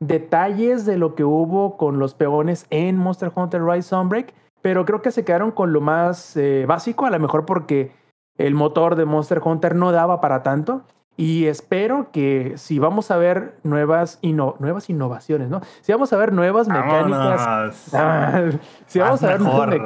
Detalles 0.01 0.85
de 0.87 0.99
lo 0.99 1.15
que 1.15 1.25
hubo 1.25 1.77
con 1.77 1.99
los 1.99 2.15
peones 2.15 2.67
en 2.71 2.97
Monster 2.97 3.33
Hunter 3.35 3.65
Rise 3.65 3.89
Sunbreak, 3.89 4.35
pero 4.63 4.85
creo 4.85 5.03
que 5.03 5.11
se 5.11 5.25
quedaron 5.25 5.51
con 5.51 5.73
lo 5.73 5.81
más 5.81 6.37
eh, 6.37 6.67
básico, 6.67 7.07
a 7.07 7.11
lo 7.11 7.19
mejor 7.19 7.47
porque 7.47 7.93
el 8.37 8.55
motor 8.55 8.97
de 8.97 9.05
Monster 9.05 9.41
Hunter 9.43 9.75
no 9.75 9.93
daba 9.93 10.21
para 10.21 10.43
tanto. 10.43 10.83
Y 11.17 11.47
espero 11.47 12.13
que 12.13 12.53
si 12.59 12.79
vamos 12.79 13.11
a 13.11 13.17
ver 13.17 13.59
nuevas, 13.65 14.21
inno 14.23 14.55
nuevas 14.61 14.89
innovaciones, 14.89 15.49
¿no? 15.49 15.61
Si 15.81 15.91
vamos 15.91 16.13
a 16.13 16.17
ver 16.17 16.33
nuevas 16.33 16.69
mecánicas. 16.69 17.91
Ah, 17.93 18.51
si 18.87 19.01
vamos 19.01 19.23
a 19.25 19.27
ver 19.27 19.41
nuevas 19.41 19.81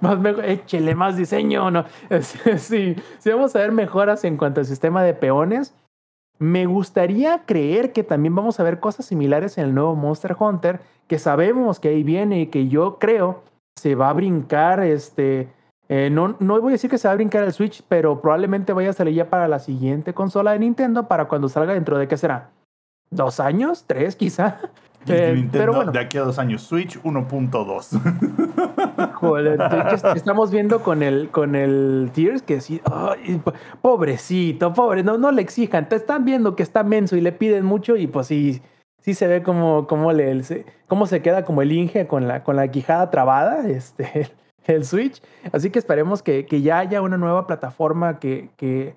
más 0.00 0.18
échele 0.44 0.94
más 0.94 1.16
diseño, 1.16 1.70
¿no? 1.70 1.84
Sí, 2.58 2.96
si 3.18 3.30
vamos 3.30 3.54
a 3.54 3.60
ver 3.60 3.72
mejoras 3.72 4.24
en 4.24 4.36
cuanto 4.36 4.60
al 4.60 4.66
sistema 4.66 5.02
de 5.02 5.14
peones, 5.14 5.74
me 6.38 6.66
gustaría 6.66 7.42
creer 7.46 7.92
que 7.92 8.04
también 8.04 8.34
vamos 8.34 8.60
a 8.60 8.62
ver 8.62 8.80
cosas 8.80 9.06
similares 9.06 9.58
en 9.58 9.64
el 9.64 9.74
nuevo 9.74 9.94
Monster 9.96 10.36
Hunter, 10.38 10.80
que 11.08 11.18
sabemos 11.18 11.80
que 11.80 11.88
ahí 11.88 12.02
viene 12.04 12.40
y 12.40 12.46
que 12.46 12.68
yo 12.68 12.98
creo 12.98 13.42
se 13.76 13.94
va 13.94 14.10
a 14.10 14.12
brincar, 14.12 14.80
este, 14.80 15.48
eh, 15.88 16.10
no, 16.10 16.36
no 16.38 16.60
voy 16.60 16.72
a 16.72 16.72
decir 16.72 16.90
que 16.90 16.98
se 16.98 17.08
va 17.08 17.12
a 17.12 17.16
brincar 17.16 17.44
el 17.44 17.52
Switch, 17.52 17.82
pero 17.88 18.20
probablemente 18.20 18.72
vaya 18.72 18.90
a 18.90 18.92
salir 18.92 19.14
ya 19.14 19.30
para 19.30 19.48
la 19.48 19.58
siguiente 19.58 20.14
consola 20.14 20.52
de 20.52 20.60
Nintendo, 20.60 21.08
para 21.08 21.26
cuando 21.26 21.48
salga 21.48 21.74
dentro 21.74 21.98
de, 21.98 22.08
¿qué 22.08 22.16
será? 22.16 22.50
¿Dos 23.10 23.40
años? 23.40 23.84
¿Tres 23.86 24.16
quizá? 24.16 24.60
Eh, 25.06 25.48
pero 25.50 25.72
bueno. 25.72 25.92
De 25.92 26.00
aquí 26.00 26.18
a 26.18 26.22
dos 26.22 26.38
años, 26.38 26.62
Switch 26.62 27.00
1.2. 27.02 29.14
Joder, 29.14 29.60
estamos 30.16 30.50
viendo 30.50 30.82
con 30.82 31.02
el, 31.02 31.30
con 31.30 31.54
el 31.54 32.10
Tears 32.14 32.42
que 32.42 32.60
sí, 32.60 32.80
pobrecito, 33.80 34.72
pobre, 34.72 35.02
no, 35.02 35.18
no 35.18 35.32
le 35.32 35.42
exijan, 35.42 35.88
te 35.88 35.96
están 35.96 36.24
viendo 36.24 36.56
que 36.56 36.62
está 36.62 36.82
menso 36.82 37.16
y 37.16 37.20
le 37.20 37.32
piden 37.32 37.64
mucho 37.64 37.96
y 37.96 38.06
pues 38.06 38.26
sí, 38.26 38.62
sí 39.00 39.14
se 39.14 39.26
ve 39.26 39.42
como, 39.42 39.86
como, 39.86 40.12
le, 40.12 40.42
cómo 40.86 41.06
se 41.06 41.22
queda 41.22 41.44
como 41.44 41.62
el 41.62 41.72
Inge 41.72 42.06
con 42.06 42.28
la, 42.28 42.44
con 42.44 42.56
la 42.56 42.68
quijada 42.68 43.10
trabada, 43.10 43.66
este, 43.68 44.30
el 44.66 44.84
Switch. 44.84 45.22
Así 45.52 45.70
que 45.70 45.78
esperemos 45.78 46.22
que, 46.22 46.46
que 46.46 46.62
ya 46.62 46.78
haya 46.78 47.02
una 47.02 47.16
nueva 47.16 47.46
plataforma 47.46 48.18
que, 48.18 48.50
que, 48.56 48.94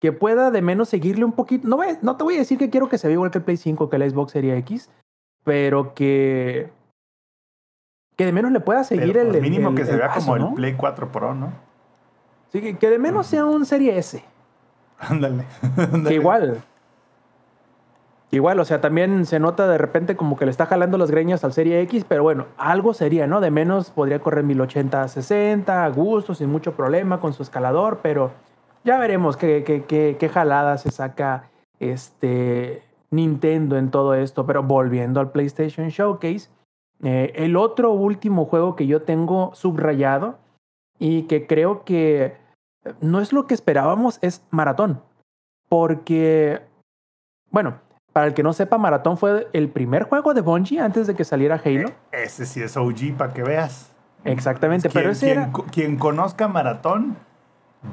que 0.00 0.12
pueda 0.12 0.50
de 0.50 0.62
menos 0.62 0.88
seguirle 0.88 1.24
un 1.24 1.32
poquito. 1.32 1.68
No, 1.68 1.78
no 2.02 2.16
te 2.16 2.24
voy 2.24 2.34
a 2.34 2.38
decir 2.38 2.58
que 2.58 2.70
quiero 2.70 2.88
que 2.88 2.98
se 2.98 3.06
vea 3.06 3.14
igual 3.14 3.30
que 3.30 3.38
el 3.38 3.44
Play 3.44 3.56
5, 3.56 3.88
que 3.88 3.96
el 3.96 4.10
Xbox 4.10 4.32
Series 4.32 4.58
X, 4.58 4.90
pero 5.44 5.94
que 5.94 6.70
que 8.16 8.26
de 8.26 8.32
menos 8.32 8.52
le 8.52 8.60
pueda 8.60 8.84
seguir 8.84 9.12
pero 9.12 9.30
el, 9.30 9.36
el, 9.36 9.42
mínimo 9.42 9.70
el, 9.70 9.74
que 9.74 9.82
el 9.82 9.88
se 9.88 9.96
vea 9.96 10.08
paso, 10.08 10.26
como 10.26 10.38
¿no? 10.38 10.48
el 10.48 10.54
Play 10.54 10.74
4 10.74 11.10
Pro, 11.10 11.34
¿no? 11.34 11.52
Sí, 12.52 12.60
que, 12.60 12.76
que 12.76 12.90
de 12.90 12.98
menos 12.98 13.26
sea 13.26 13.44
un 13.44 13.64
Serie 13.64 13.96
S. 13.98 14.22
Ándale. 14.98 15.44
Que 16.06 16.14
igual. 16.14 16.62
Igual, 18.30 18.60
o 18.60 18.64
sea, 18.64 18.80
también 18.80 19.26
se 19.26 19.38
nota 19.40 19.66
de 19.68 19.76
repente 19.76 20.16
como 20.16 20.38
que 20.38 20.46
le 20.46 20.50
está 20.50 20.64
jalando 20.64 20.96
las 20.96 21.10
greñas 21.10 21.44
al 21.44 21.52
Serie 21.52 21.80
X, 21.82 22.04
pero 22.08 22.22
bueno, 22.22 22.46
algo 22.56 22.94
sería, 22.94 23.26
¿no? 23.26 23.40
De 23.42 23.50
menos 23.50 23.90
podría 23.90 24.20
correr 24.20 24.42
1080 24.44 25.02
a 25.02 25.08
60, 25.08 25.84
a 25.84 25.88
gusto, 25.90 26.34
sin 26.34 26.48
mucho 26.50 26.72
problema 26.72 27.20
con 27.20 27.34
su 27.34 27.42
escalador, 27.42 28.00
pero 28.02 28.32
ya 28.84 28.98
veremos 28.98 29.36
qué, 29.36 29.64
qué, 29.64 29.84
qué, 29.84 30.16
qué 30.18 30.28
jalada 30.30 30.78
se 30.78 30.90
saca 30.90 31.50
este 31.78 32.82
Nintendo 33.12 33.76
en 33.76 33.92
todo 33.92 34.14
esto. 34.14 34.44
Pero 34.46 34.64
volviendo 34.64 35.20
al 35.20 35.30
PlayStation 35.30 35.88
Showcase, 35.88 36.50
eh, 37.04 37.32
el 37.36 37.56
otro 37.56 37.92
último 37.92 38.46
juego 38.46 38.74
que 38.74 38.88
yo 38.88 39.02
tengo 39.02 39.54
subrayado 39.54 40.38
y 40.98 41.22
que 41.24 41.46
creo 41.46 41.84
que 41.84 42.36
no 43.00 43.20
es 43.20 43.32
lo 43.32 43.46
que 43.46 43.54
esperábamos, 43.54 44.18
es 44.22 44.44
maratón. 44.50 45.00
Porque, 45.68 46.62
bueno, 47.50 47.78
para 48.12 48.26
el 48.26 48.34
que 48.34 48.42
no 48.42 48.52
sepa, 48.52 48.76
Maratón 48.76 49.16
fue 49.16 49.48
el 49.52 49.70
primer 49.70 50.04
juego 50.04 50.34
de 50.34 50.42
Bungie 50.42 50.80
antes 50.80 51.06
de 51.06 51.14
que 51.14 51.24
saliera 51.24 51.60
Halo. 51.64 51.90
Ese 52.12 52.44
sí 52.44 52.60
es 52.62 52.76
OG 52.76 53.16
para 53.16 53.32
que 53.32 53.42
veas. 53.42 53.90
Exactamente, 54.24 54.88
Quien, 54.88 55.02
pero 55.02 55.12
ese 55.12 55.26
quien 55.26 55.38
era... 55.38 55.52
quien 55.70 55.96
conozca 55.96 56.46
Maratón 56.46 57.16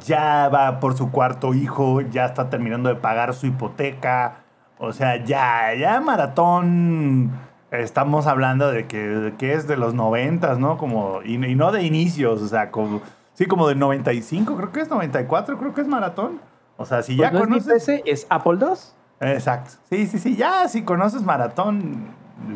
ya 0.05 0.49
va 0.49 0.79
por 0.79 0.95
su 0.95 1.10
cuarto 1.12 1.53
hijo, 1.53 2.01
ya 2.01 2.25
está 2.25 2.49
terminando 2.49 2.89
de 2.89 2.95
pagar 2.95 3.34
su 3.34 3.47
hipoteca. 3.47 4.43
O 4.79 4.93
sea, 4.93 5.23
ya, 5.23 5.73
ya 5.75 5.99
Maratón. 5.99 7.31
Estamos 7.69 8.25
hablando 8.25 8.71
de 8.71 8.87
que, 8.87 9.33
que 9.37 9.53
es 9.53 9.67
de 9.67 9.77
los 9.77 9.93
noventas, 9.93 10.57
¿no? 10.57 10.79
Como, 10.79 11.21
y, 11.23 11.33
y 11.35 11.53
no 11.53 11.71
de 11.71 11.83
inicios, 11.83 12.41
o 12.41 12.47
sea, 12.47 12.71
como, 12.71 13.01
sí, 13.33 13.45
como 13.45 13.67
del 13.67 13.77
95, 13.77 14.55
creo 14.55 14.71
que 14.71 14.79
es 14.79 14.89
94, 14.89 15.59
creo 15.59 15.75
que 15.75 15.81
es 15.81 15.87
Maratón. 15.87 16.39
O 16.77 16.85
sea, 16.85 17.03
si 17.03 17.15
ya 17.15 17.29
pues 17.29 17.47
no 17.47 17.57
es 17.57 17.63
conoces. 17.65 17.85
PC, 17.85 18.03
es 18.05 18.25
Apple 18.29 18.57
II. 18.59 19.29
Exacto. 19.29 19.71
Sí, 19.89 20.07
sí, 20.07 20.17
sí. 20.17 20.35
Ya, 20.35 20.67
si 20.67 20.81
conoces 20.81 21.21
Maratón, 21.21 22.07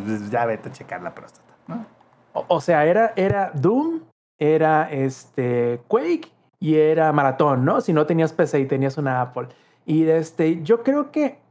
pues 0.05 0.31
ya 0.31 0.45
vete 0.45 0.69
a 0.69 0.71
checar 0.71 1.03
la 1.03 1.13
próstata, 1.13 1.53
¿no? 1.67 1.85
O, 2.31 2.45
o 2.47 2.61
sea, 2.61 2.85
era, 2.85 3.13
era 3.15 3.51
Doom, 3.53 3.99
era 4.39 4.89
este 4.89 5.81
Quake 5.87 6.31
y 6.59 6.75
era 6.75 7.11
Maratón, 7.11 7.65
¿no? 7.65 7.81
Si 7.81 7.93
no 7.93 8.05
tenías 8.05 8.33
PC 8.33 8.61
y 8.61 8.65
tenías 8.65 8.97
una 8.97 9.21
Apple. 9.21 9.49
Y 9.85 10.07
este, 10.07 10.63
yo 10.63 10.81
creo 10.81 11.11
que 11.11 11.42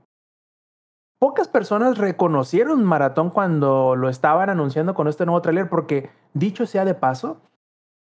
pocas 1.23 1.47
personas 1.47 1.99
reconocieron 1.99 2.83
Maratón 2.83 3.31
cuando 3.31 3.95
lo 3.95 4.09
estaban 4.09 4.51
anunciando 4.51 4.93
con 4.93 5.07
este 5.07 5.25
nuevo 5.25 5.41
tráiler, 5.41 5.69
porque 5.69 6.11
dicho 6.35 6.67
sea 6.67 6.85
de 6.85 6.95
paso, 6.95 7.41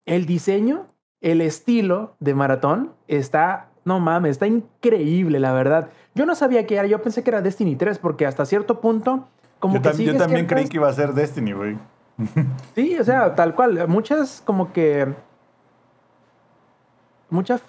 el 0.06 0.24
diseño, 0.24 0.86
el 1.20 1.42
estilo 1.42 2.16
de 2.18 2.32
Maratón 2.32 2.94
está, 3.06 3.68
no 3.84 4.00
mames, 4.00 4.30
está 4.30 4.46
increíble, 4.46 5.38
la 5.38 5.52
verdad. 5.52 5.90
Yo 6.14 6.24
no 6.24 6.34
sabía 6.34 6.66
que 6.66 6.76
era, 6.76 6.86
yo 6.86 7.02
pensé 7.02 7.22
que 7.22 7.28
era 7.28 7.42
Destiny 7.42 7.76
3, 7.76 7.98
porque 7.98 8.24
hasta 8.24 8.46
cierto 8.46 8.80
punto, 8.80 9.28
como 9.58 9.74
Yo, 9.74 9.82
que 9.82 9.90
tam- 9.90 10.02
yo 10.02 10.16
también 10.16 10.46
creí 10.46 10.66
que 10.66 10.78
iba 10.78 10.88
a 10.88 10.92
ser 10.94 11.12
Destiny, 11.12 11.52
güey. 11.52 11.76
Sí, 12.74 12.98
o 12.98 13.04
sea, 13.04 13.34
tal 13.34 13.54
cual. 13.54 13.86
Muchas 13.86 14.40
como 14.46 14.72
que... 14.72 15.12
Mucha 17.28 17.60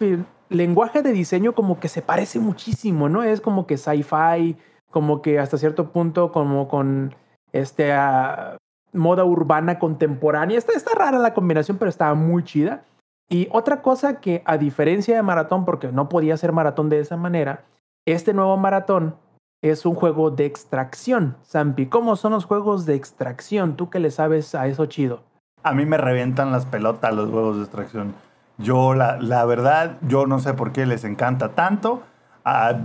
lenguaje 0.47 1.01
de 1.01 1.11
diseño 1.11 1.53
como 1.55 1.77
que 1.81 1.89
se 1.89 2.01
parece 2.01 2.39
muchísimo, 2.39 3.09
¿no? 3.09 3.21
Es 3.21 3.41
como 3.41 3.67
que 3.67 3.75
sci-fi, 3.75 4.55
como 4.95 5.21
que 5.21 5.39
hasta 5.39 5.57
cierto 5.57 5.91
punto 5.91 6.31
como 6.31 6.69
con 6.69 7.13
este 7.51 7.91
ah, 7.91 8.55
moda 8.93 9.25
urbana 9.25 9.77
contemporánea. 9.77 10.57
Está, 10.57 10.71
está 10.71 10.95
rara 10.95 11.19
la 11.19 11.33
combinación, 11.33 11.77
pero 11.77 11.89
está 11.89 12.13
muy 12.13 12.45
chida. 12.45 12.85
Y 13.29 13.49
otra 13.51 13.81
cosa 13.81 14.21
que 14.21 14.41
a 14.45 14.57
diferencia 14.57 15.13
de 15.13 15.21
Maratón, 15.21 15.65
porque 15.65 15.91
no 15.91 16.07
podía 16.07 16.37
ser 16.37 16.53
Maratón 16.53 16.87
de 16.87 17.01
esa 17.01 17.17
manera, 17.17 17.65
este 18.05 18.33
nuevo 18.33 18.55
Maratón 18.55 19.17
es 19.61 19.85
un 19.85 19.95
juego 19.95 20.31
de 20.31 20.45
extracción. 20.45 21.35
Zampi, 21.45 21.87
¿cómo 21.87 22.15
son 22.15 22.31
los 22.31 22.45
juegos 22.45 22.85
de 22.85 22.95
extracción? 22.95 23.75
Tú 23.75 23.89
que 23.89 23.99
le 23.99 24.11
sabes 24.11 24.55
a 24.55 24.65
eso 24.67 24.85
chido. 24.85 25.23
A 25.61 25.73
mí 25.73 25.85
me 25.85 25.97
revientan 25.97 26.53
las 26.53 26.65
pelotas 26.65 27.13
los 27.13 27.29
huevos 27.29 27.57
de 27.57 27.63
extracción. 27.63 28.13
Yo, 28.59 28.93
la, 28.93 29.17
la 29.17 29.43
verdad, 29.43 29.97
yo 30.07 30.25
no 30.25 30.39
sé 30.39 30.53
por 30.53 30.71
qué 30.71 30.85
les 30.85 31.03
encanta 31.03 31.49
tanto. 31.49 32.01
Ah, 32.45 32.77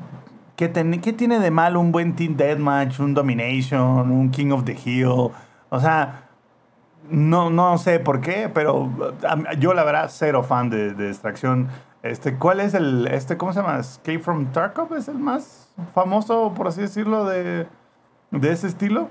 ¿qué, 0.60 0.68
ten- 0.68 1.00
qué 1.00 1.14
tiene 1.14 1.38
de 1.40 1.50
malo 1.50 1.80
un 1.80 1.90
buen 1.90 2.14
Team 2.14 2.36
Deathmatch, 2.36 3.00
un 3.00 3.14
Domination, 3.14 4.10
un 4.12 4.30
King 4.30 4.50
of 4.50 4.64
the 4.64 4.76
Hill? 4.84 5.06
O 5.70 5.80
sea, 5.80 6.24
no, 7.08 7.48
no 7.48 7.78
sé 7.78 7.98
por 7.98 8.20
qué, 8.20 8.50
pero 8.52 8.90
yo 9.58 9.72
la 9.72 9.84
verdad 9.84 10.08
cero 10.10 10.42
fan 10.42 10.68
de, 10.68 10.92
de 10.92 11.08
extracción. 11.08 11.68
Este, 12.02 12.36
¿Cuál 12.36 12.60
es 12.60 12.74
el, 12.74 13.06
este, 13.06 13.38
cómo 13.38 13.54
se 13.54 13.62
llama? 13.62 13.78
Escape 13.78 14.18
from 14.18 14.52
Tarkov 14.52 14.94
es 14.96 15.08
el 15.08 15.18
más 15.18 15.72
famoso, 15.94 16.52
por 16.54 16.68
así 16.68 16.82
decirlo, 16.82 17.24
de, 17.24 17.66
de 18.30 18.52
ese 18.52 18.66
estilo. 18.66 19.08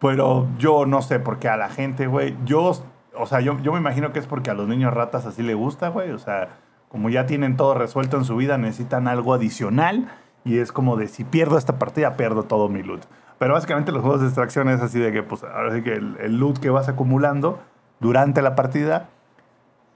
Pero 0.00 0.46
yo 0.56 0.86
no 0.86 1.02
sé 1.02 1.20
por 1.20 1.38
qué 1.38 1.50
a 1.50 1.58
la 1.58 1.68
gente, 1.68 2.06
güey. 2.06 2.34
Yo, 2.46 2.72
o 3.14 3.26
sea, 3.26 3.40
yo, 3.40 3.58
yo 3.60 3.72
me 3.74 3.78
imagino 3.78 4.10
que 4.14 4.20
es 4.20 4.26
porque 4.26 4.48
a 4.50 4.54
los 4.54 4.66
niños 4.68 4.94
ratas 4.94 5.26
así 5.26 5.42
le 5.42 5.52
gusta, 5.52 5.88
güey. 5.88 6.12
O 6.12 6.18
sea, 6.18 6.48
como 6.88 7.10
ya 7.10 7.26
tienen 7.26 7.58
todo 7.58 7.74
resuelto 7.74 8.16
en 8.16 8.24
su 8.24 8.36
vida, 8.36 8.56
necesitan 8.56 9.06
algo 9.06 9.34
adicional. 9.34 10.08
Y 10.44 10.58
es 10.58 10.72
como 10.72 10.96
de 10.96 11.08
si 11.08 11.24
pierdo 11.24 11.56
esta 11.58 11.78
partida, 11.78 12.16
pierdo 12.16 12.44
todo 12.44 12.68
mi 12.68 12.82
loot. 12.82 13.02
Pero 13.38 13.54
básicamente 13.54 13.92
los 13.92 14.02
juegos 14.02 14.20
de 14.20 14.26
extracción 14.26 14.68
es 14.68 14.80
así 14.80 14.98
de 14.98 15.12
que, 15.12 15.22
pues, 15.22 15.44
ahora 15.44 15.74
sí 15.74 15.82
que 15.82 15.94
el, 15.94 16.16
el 16.20 16.38
loot 16.38 16.58
que 16.58 16.70
vas 16.70 16.88
acumulando 16.88 17.60
durante 18.00 18.42
la 18.42 18.54
partida, 18.54 19.08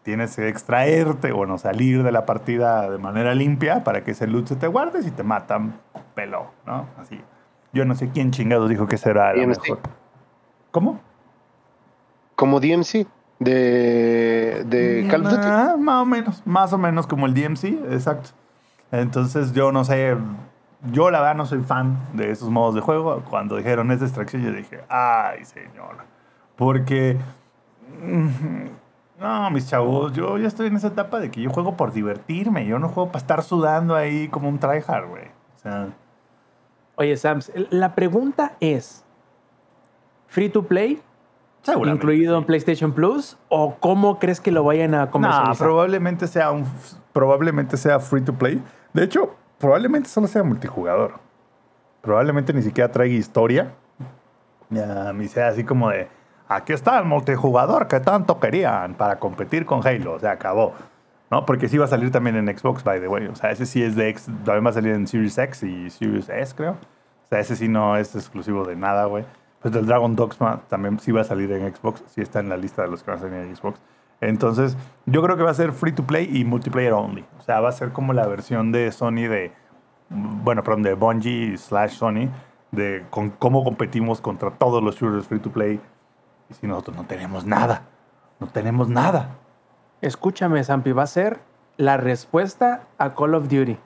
tienes 0.07 0.37
que 0.37 0.49
extraerte, 0.49 1.33
bueno, 1.33 1.59
salir 1.59 2.05
de 2.05 2.13
la 2.13 2.25
partida 2.27 2.89
de 2.89 2.99
manera 2.99 3.35
limpia 3.35 3.83
para 3.83 4.05
que 4.05 4.13
ese 4.13 4.29
loot 4.29 4.47
se 4.47 4.55
te 4.55 4.69
guarde 4.69 5.01
y 5.05 5.11
te 5.11 5.25
matan 5.25 5.75
pelo, 6.15 6.47
¿no? 6.65 6.87
Así. 6.97 7.21
Yo 7.73 7.85
no 7.85 7.97
sé 7.97 8.11
quién 8.11 8.31
chingados 8.31 8.71
dijo 8.71 8.87
que 8.87 8.99
será 8.99 9.35
lo 9.35 9.43
DMC. 9.43 9.63
mejor. 9.63 9.79
¿Cómo? 10.71 11.01
Como 12.37 12.61
DMC 12.61 13.07
de, 13.41 14.63
de 14.67 15.09
Call 15.11 15.27
of 15.27 15.33
Duty. 15.33 15.43
Ah, 15.45 15.75
más 15.79 16.03
o 16.03 16.07
menos, 16.07 16.43
más 16.47 16.73
o 16.73 16.79
menos 16.79 17.07
como 17.09 17.27
el 17.27 17.35
DMC, 17.35 17.65
exacto. 17.93 18.31
Entonces 19.01 19.53
yo 19.53 19.73
no 19.73 19.85
sé, 19.85 20.17
yo 20.93 21.11
la 21.11 21.21
verdad 21.21 21.35
no 21.37 21.47
soy 21.47 21.61
fan 21.61 21.99
de 22.13 22.31
esos 22.31 22.49
modos 22.51 22.75
de 22.75 22.81
juego. 22.81 23.23
Cuando 23.29 23.57
dijeron 23.57 23.91
es 23.91 24.01
de 24.01 24.07
extracción 24.07 24.43
yo 24.43 24.53
dije, 24.53 24.81
ay 24.89 25.45
señor, 25.45 25.97
porque... 26.57 27.17
mm, 28.03 28.29
No, 29.21 29.51
mis 29.51 29.67
chavos, 29.69 30.13
yo 30.13 30.37
ya 30.39 30.47
estoy 30.49 30.67
en 30.69 30.77
esa 30.77 30.89
etapa 30.89 31.19
de 31.19 31.31
que 31.31 31.41
yo 31.43 31.51
juego 31.51 31.77
por 31.77 31.93
divertirme, 31.93 32.67
yo 32.67 32.79
no 32.79 32.89
juego 32.89 33.09
para 33.09 33.19
estar 33.21 33.43
sudando 33.43 33.95
ahí 33.97 34.29
como 34.29 34.49
un 34.49 34.59
tryhard, 34.59 35.09
güey. 35.09 35.25
O 35.57 35.59
sea, 35.59 35.89
Oye, 36.97 37.17
Sams, 37.17 37.51
la 37.71 37.95
pregunta 37.95 38.53
es, 38.61 39.05
¿free 40.29 40.49
to 40.49 40.63
play? 40.63 41.01
¿Incluido 41.85 42.39
en 42.39 42.45
PlayStation 42.45 42.93
Plus? 42.93 43.37
¿O 43.49 43.75
cómo 43.81 44.19
crees 44.21 44.41
que 44.41 44.51
lo 44.53 44.63
vayan 44.65 44.95
a 44.95 45.07
No, 45.07 45.11
comercializar? 45.11 45.57
probablemente 45.67 46.27
sea 46.29 46.53
un 46.53 46.65
probablemente 47.13 47.77
sea 47.77 47.99
free 47.99 48.23
to 48.23 48.33
play. 48.35 48.63
De 48.97 49.05
hecho, 49.05 49.37
probablemente 49.59 50.09
solo 50.09 50.27
sea 50.27 50.43
multijugador. 50.43 51.21
Probablemente 52.01 52.55
ni 52.55 52.63
siquiera 52.63 52.91
traiga 52.91 53.15
historia. 53.15 53.75
Ni 54.71 55.29
sea 55.29 55.49
así 55.49 55.65
como 55.65 55.91
de 55.91 56.09
aquí 56.49 56.73
está 56.73 56.99
el 56.99 57.05
multijugador 57.05 57.89
que 57.89 58.01
tanto 58.01 58.41
querían 58.41 58.95
para 58.95 59.19
competir 59.19 59.67
con 59.67 59.87
Halo. 59.87 60.19
Se 60.19 60.27
acabó. 60.27 60.73
¿No? 61.31 61.45
Porque 61.45 61.69
sí 61.69 61.77
va 61.77 61.85
a 61.85 61.89
salir 61.89 62.11
también 62.11 62.37
en 62.37 62.59
Xbox, 62.59 62.85
by 62.85 62.99
the 62.99 63.07
way. 63.07 63.27
O 63.27 63.37
sea, 63.37 63.51
ese 63.51 63.67
sí 63.67 63.83
es 63.83 63.97
de 63.97 64.09
X, 64.09 64.31
también 64.47 64.65
va 64.65 64.71
a 64.71 64.73
salir 64.73 64.95
en 64.95 65.07
Series 65.07 65.37
X 65.37 65.63
y 65.65 65.91
Series 65.91 66.31
S, 66.31 66.55
creo. 66.57 66.73
O 66.73 67.29
sea, 67.29 67.41
ese 67.41 67.55
sí 67.55 67.69
no 67.69 67.99
es 67.99 68.15
exclusivo 68.15 68.65
de 68.65 68.77
nada, 68.77 69.05
güey. 69.05 69.27
Pues 69.61 69.75
el 69.77 69.85
Dragon 69.85 70.17
Dogma 70.17 70.63
también 70.71 70.99
sí 71.01 71.13
va 71.13 71.21
a 71.21 71.25
salir 71.25 71.53
en 71.53 71.75
Xbox, 71.75 72.03
sí 72.07 72.23
está 72.23 72.41
en 72.41 72.49
la 72.49 72.57
lista 72.57 72.81
de 72.81 72.89
los 72.89 73.03
que 73.03 73.11
van 73.11 73.19
a 73.19 73.23
salir 73.23 73.41
en 73.41 73.55
Xbox. 73.55 73.79
Entonces, 74.21 74.77
yo 75.05 75.23
creo 75.23 75.37
que 75.37 75.43
va 75.43 75.51
a 75.51 75.55
ser 75.55 75.73
free 75.73 75.93
to 75.93 76.05
play 76.05 76.29
y 76.33 76.45
multiplayer 76.45 76.93
only. 76.93 77.25
O 77.39 77.43
sea, 77.43 77.61
va 77.61 77.69
a 77.69 77.73
ser 77.73 77.93
como 77.93 78.13
la 78.13 78.27
versión 78.27 78.73
de 78.73 78.91
Sony 78.93 79.29
de, 79.29 79.53
bueno, 80.09 80.63
perdón, 80.63 80.83
de 80.83 80.95
Bungie 80.95 81.57
slash 81.59 81.93
Sony, 81.93 82.31
de 82.73 83.05
con 83.11 83.31
cómo 83.31 83.63
competimos 83.65 84.21
contra 84.21 84.51
todos 84.51 84.83
los 84.83 84.97
shooters 84.97 85.27
free 85.27 85.41
to 85.41 85.51
play. 85.51 85.81
Y 86.49 86.55
si 86.55 86.67
nosotros 86.67 86.97
no 86.97 87.05
tenemos 87.05 87.45
nada, 87.45 87.83
no 88.41 88.47
tenemos 88.47 88.89
nada. 88.89 89.37
Escúchame, 90.01 90.63
Zampi, 90.65 90.93
va 90.93 91.03
a 91.03 91.09
ser 91.09 91.41
la 91.77 91.97
respuesta 91.97 92.83
a 92.99 93.15
Call 93.15 93.35
of 93.35 93.49
Duty. 93.49 93.79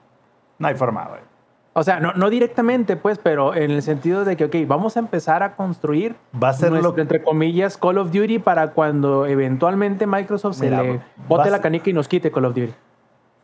No 0.59 0.67
hay 0.67 0.75
forma, 0.75 1.07
güey. 1.07 1.30
O 1.73 1.83
sea, 1.83 2.01
no, 2.01 2.11
no 2.13 2.29
directamente, 2.29 2.97
pues, 2.97 3.17
pero 3.17 3.55
en 3.55 3.71
el 3.71 3.81
sentido 3.81 4.25
de 4.25 4.35
que, 4.35 4.45
ok, 4.45 4.55
vamos 4.67 4.97
a 4.97 4.99
empezar 4.99 5.41
a 5.41 5.55
construir 5.55 6.15
Va 6.41 6.49
a 6.49 6.53
ser 6.53 6.69
nuestro, 6.69 6.91
lo 6.91 7.01
entre 7.01 7.23
comillas, 7.23 7.77
Call 7.77 7.97
of 7.97 8.11
Duty 8.11 8.39
para 8.39 8.71
cuando 8.71 9.25
eventualmente 9.25 10.05
Microsoft 10.05 10.59
Mira, 10.59 10.79
se 10.79 10.83
le 10.83 11.01
bote 11.29 11.49
la 11.49 11.61
canica 11.61 11.89
y 11.89 11.93
nos 11.93 12.09
quite 12.09 12.29
Call 12.29 12.45
of 12.45 12.55
Duty. 12.55 12.73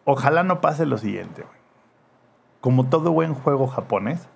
Ojalá 0.04 0.44
no 0.44 0.60
pase 0.60 0.86
lo 0.86 0.98
siguiente, 0.98 1.42
güey. 1.44 1.58
Como 2.60 2.90
todo 2.90 3.12
buen 3.12 3.34
juego 3.34 3.68
japonés, 3.68 4.28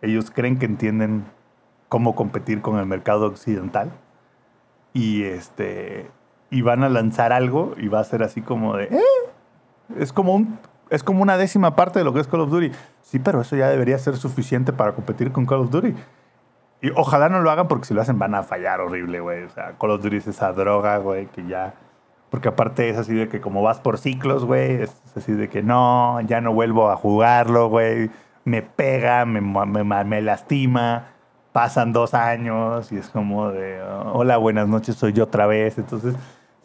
ellos 0.00 0.30
creen 0.30 0.58
que 0.58 0.64
entienden 0.66 1.24
cómo 1.88 2.14
competir 2.14 2.62
con 2.62 2.78
el 2.78 2.86
mercado 2.86 3.26
occidental. 3.26 3.90
Y 4.92 5.24
este. 5.24 6.10
Y 6.50 6.62
van 6.62 6.82
a 6.84 6.88
lanzar 6.88 7.32
algo 7.32 7.74
y 7.76 7.88
va 7.88 8.00
a 8.00 8.04
ser 8.04 8.22
así 8.22 8.40
como 8.40 8.76
de. 8.76 8.84
"Eh". 8.84 9.00
Es 9.98 10.12
como 10.12 10.34
un. 10.34 10.58
Es 10.90 11.02
como 11.02 11.22
una 11.22 11.36
décima 11.36 11.74
parte 11.76 11.98
de 11.98 12.04
lo 12.04 12.12
que 12.12 12.20
es 12.20 12.26
Call 12.28 12.40
of 12.40 12.50
Duty. 12.50 12.70
Sí, 13.02 13.18
pero 13.18 13.40
eso 13.40 13.56
ya 13.56 13.68
debería 13.68 13.98
ser 13.98 14.16
suficiente 14.16 14.72
para 14.72 14.92
competir 14.92 15.32
con 15.32 15.46
Call 15.46 15.60
of 15.60 15.70
Duty. 15.70 15.94
Y 16.82 16.90
ojalá 16.94 17.28
no 17.28 17.40
lo 17.40 17.50
hagan 17.50 17.68
porque 17.68 17.86
si 17.86 17.94
lo 17.94 18.02
hacen 18.02 18.18
van 18.18 18.34
a 18.34 18.42
fallar 18.42 18.80
horrible, 18.80 19.20
güey. 19.20 19.44
O 19.44 19.50
sea, 19.50 19.72
Call 19.80 19.90
of 19.90 20.02
Duty 20.02 20.16
es 20.18 20.26
esa 20.26 20.52
droga, 20.52 20.98
güey, 20.98 21.26
que 21.26 21.46
ya... 21.46 21.74
Porque 22.30 22.48
aparte 22.48 22.88
es 22.90 22.98
así 22.98 23.14
de 23.14 23.28
que 23.28 23.40
como 23.40 23.62
vas 23.62 23.78
por 23.80 23.98
ciclos, 23.98 24.44
güey, 24.44 24.82
es 24.82 25.00
así 25.16 25.32
de 25.32 25.48
que 25.48 25.62
no, 25.62 26.20
ya 26.22 26.40
no 26.40 26.52
vuelvo 26.52 26.90
a 26.90 26.96
jugarlo, 26.96 27.68
güey. 27.68 28.10
Me 28.44 28.62
pega, 28.62 29.24
me, 29.24 29.40
me, 29.40 29.84
me- 30.04 30.22
lastima. 30.22 31.06
Pasan 31.52 31.92
dos 31.92 32.14
años 32.14 32.92
y 32.92 32.98
es 32.98 33.08
como 33.08 33.50
de, 33.50 33.80
hola, 34.12 34.36
buenas 34.36 34.68
noches, 34.68 34.96
soy 34.96 35.12
yo 35.14 35.24
otra 35.24 35.46
vez. 35.46 35.78
Entonces, 35.78 36.14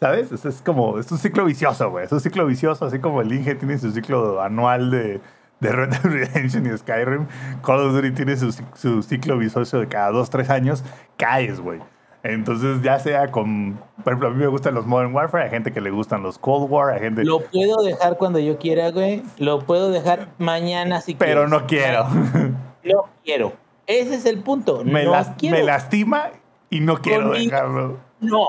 ¿Sabes? 0.02 0.32
Es, 0.32 0.44
es 0.44 0.60
como, 0.62 0.98
es 0.98 1.12
un 1.12 1.18
ciclo 1.18 1.44
vicioso, 1.44 1.88
güey. 1.90 2.06
Es 2.06 2.10
un 2.12 2.18
ciclo 2.18 2.44
vicioso, 2.44 2.84
así 2.86 2.98
como 2.98 3.20
el 3.20 3.32
Inge 3.32 3.54
tiene 3.54 3.78
su 3.78 3.92
ciclo 3.92 4.42
anual 4.42 4.90
de, 4.90 5.20
de 5.60 5.70
Red 5.72 5.90
Dead 5.90 6.02
Redemption 6.02 6.66
y 6.66 6.76
Skyrim. 6.76 7.26
Call 7.64 7.78
of 7.86 7.92
Duty 7.94 8.10
tiene 8.10 8.36
su, 8.36 8.50
su 8.74 9.02
ciclo 9.04 9.38
vicioso 9.38 9.78
de 9.78 9.86
cada 9.86 10.10
dos, 10.10 10.28
tres 10.28 10.50
años. 10.50 10.82
Caes, 11.16 11.60
güey. 11.60 11.78
Entonces, 12.24 12.82
ya 12.82 12.98
sea 12.98 13.30
con. 13.30 13.78
Por 14.02 14.12
ejemplo, 14.14 14.26
a 14.28 14.30
mí 14.32 14.38
me 14.38 14.46
gustan 14.48 14.74
los 14.74 14.86
Modern 14.86 15.14
Warfare, 15.14 15.44
hay 15.44 15.50
gente 15.50 15.72
que 15.72 15.80
le 15.80 15.90
gustan 15.90 16.24
los 16.24 16.36
Cold 16.36 16.68
War, 16.68 16.94
hay 16.94 17.00
gente. 17.00 17.24
Lo 17.24 17.38
puedo 17.40 17.82
dejar 17.84 18.16
cuando 18.16 18.40
yo 18.40 18.58
quiera, 18.58 18.90
güey. 18.90 19.22
Lo 19.38 19.60
puedo 19.60 19.90
dejar 19.92 20.30
mañana 20.38 21.00
si 21.00 21.14
pero 21.14 21.46
quieres. 21.46 21.50
no 21.50 21.66
quiero. 21.68 22.06
No 22.84 23.04
quiero. 23.24 23.52
Ese 23.86 24.16
es 24.16 24.26
el 24.26 24.40
punto. 24.42 24.82
me, 24.84 25.04
no 25.04 25.12
las- 25.12 25.28
quiero. 25.36 25.56
me 25.56 25.62
lastima 25.62 26.30
y 26.70 26.80
no 26.80 26.96
quiero 26.98 27.28
Conmigo. 27.30 27.44
dejarlo. 27.52 27.98
No. 28.20 28.46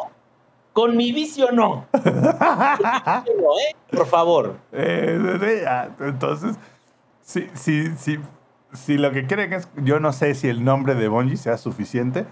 Con 0.73 0.97
mi 0.97 1.11
vicio 1.11 1.51
no. 1.51 1.85
Con 1.91 2.01
mi 2.03 2.11
vicio 2.11 3.33
no, 3.41 3.59
¿eh? 3.59 3.75
Por 3.91 4.07
favor. 4.07 4.57
Eh, 4.71 5.19
sí. 5.39 6.03
Entonces, 6.03 6.57
si, 7.21 7.47
si, 7.53 7.95
si, 7.95 8.19
si 8.73 8.97
lo 8.97 9.11
que 9.11 9.25
quieren 9.27 9.53
es, 9.53 9.69
yo 9.77 9.99
no 9.99 10.11
sé 10.11 10.33
si 10.35 10.49
el 10.49 10.63
nombre 10.63 10.95
de 10.95 11.07
Bungie 11.07 11.37
sea 11.37 11.57
suficiente 11.57 12.25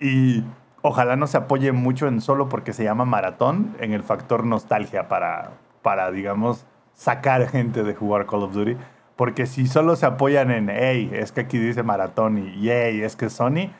y 0.00 0.42
ojalá 0.82 1.16
no 1.16 1.26
se 1.26 1.36
apoye 1.36 1.72
mucho 1.72 2.06
en 2.06 2.20
solo 2.20 2.48
porque 2.48 2.72
se 2.72 2.84
llama 2.84 3.04
maratón 3.04 3.76
en 3.80 3.92
el 3.92 4.02
factor 4.02 4.44
nostalgia 4.44 5.08
para, 5.08 5.52
para 5.82 6.10
digamos, 6.10 6.66
sacar 6.92 7.48
gente 7.48 7.82
de 7.82 7.94
jugar 7.94 8.26
Call 8.26 8.42
of 8.42 8.52
Duty. 8.52 8.76
Porque 9.16 9.46
si 9.46 9.66
solo 9.66 9.96
se 9.96 10.06
apoyan 10.06 10.50
en, 10.50 10.68
hey, 10.68 11.10
es 11.12 11.32
que 11.32 11.42
aquí 11.42 11.58
dice 11.58 11.82
maratón 11.82 12.36
y, 12.36 12.60
yay, 12.60 13.00
es 13.00 13.16
que 13.16 13.30
Sony, 13.30 13.70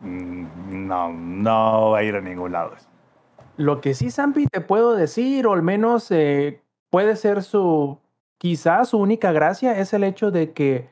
mm, 0.00 0.86
no, 0.86 1.12
no 1.12 1.90
va 1.90 1.98
a 1.98 2.02
ir 2.02 2.16
a 2.16 2.20
ningún 2.20 2.52
lado. 2.52 2.74
eso. 2.74 2.87
Lo 3.58 3.80
que 3.80 3.92
sí, 3.94 4.12
Zampi, 4.12 4.46
te 4.46 4.60
puedo 4.60 4.94
decir, 4.94 5.46
o 5.48 5.52
al 5.52 5.62
menos 5.62 6.12
eh, 6.12 6.62
puede 6.90 7.16
ser 7.16 7.42
su, 7.42 7.98
quizás 8.38 8.90
su 8.90 8.98
única 8.98 9.32
gracia, 9.32 9.80
es 9.80 9.92
el 9.92 10.04
hecho 10.04 10.30
de 10.30 10.52
que 10.52 10.88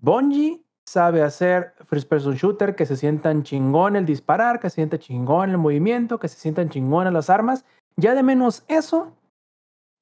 Bungie 0.00 0.62
sabe 0.88 1.22
hacer 1.22 1.74
first 1.84 2.08
person 2.08 2.34
shooter, 2.34 2.76
que 2.76 2.86
se 2.86 2.96
sientan 2.96 3.42
chingón 3.42 3.96
el 3.96 4.06
disparar, 4.06 4.60
que 4.60 4.70
se 4.70 4.76
sienta 4.76 4.98
chingón 4.98 5.50
el 5.50 5.58
movimiento, 5.58 6.20
que 6.20 6.28
se 6.28 6.38
sientan 6.38 6.68
chingón 6.68 7.12
las 7.12 7.28
armas. 7.28 7.64
Ya 7.96 8.14
de 8.14 8.22
menos 8.22 8.64
eso 8.68 9.16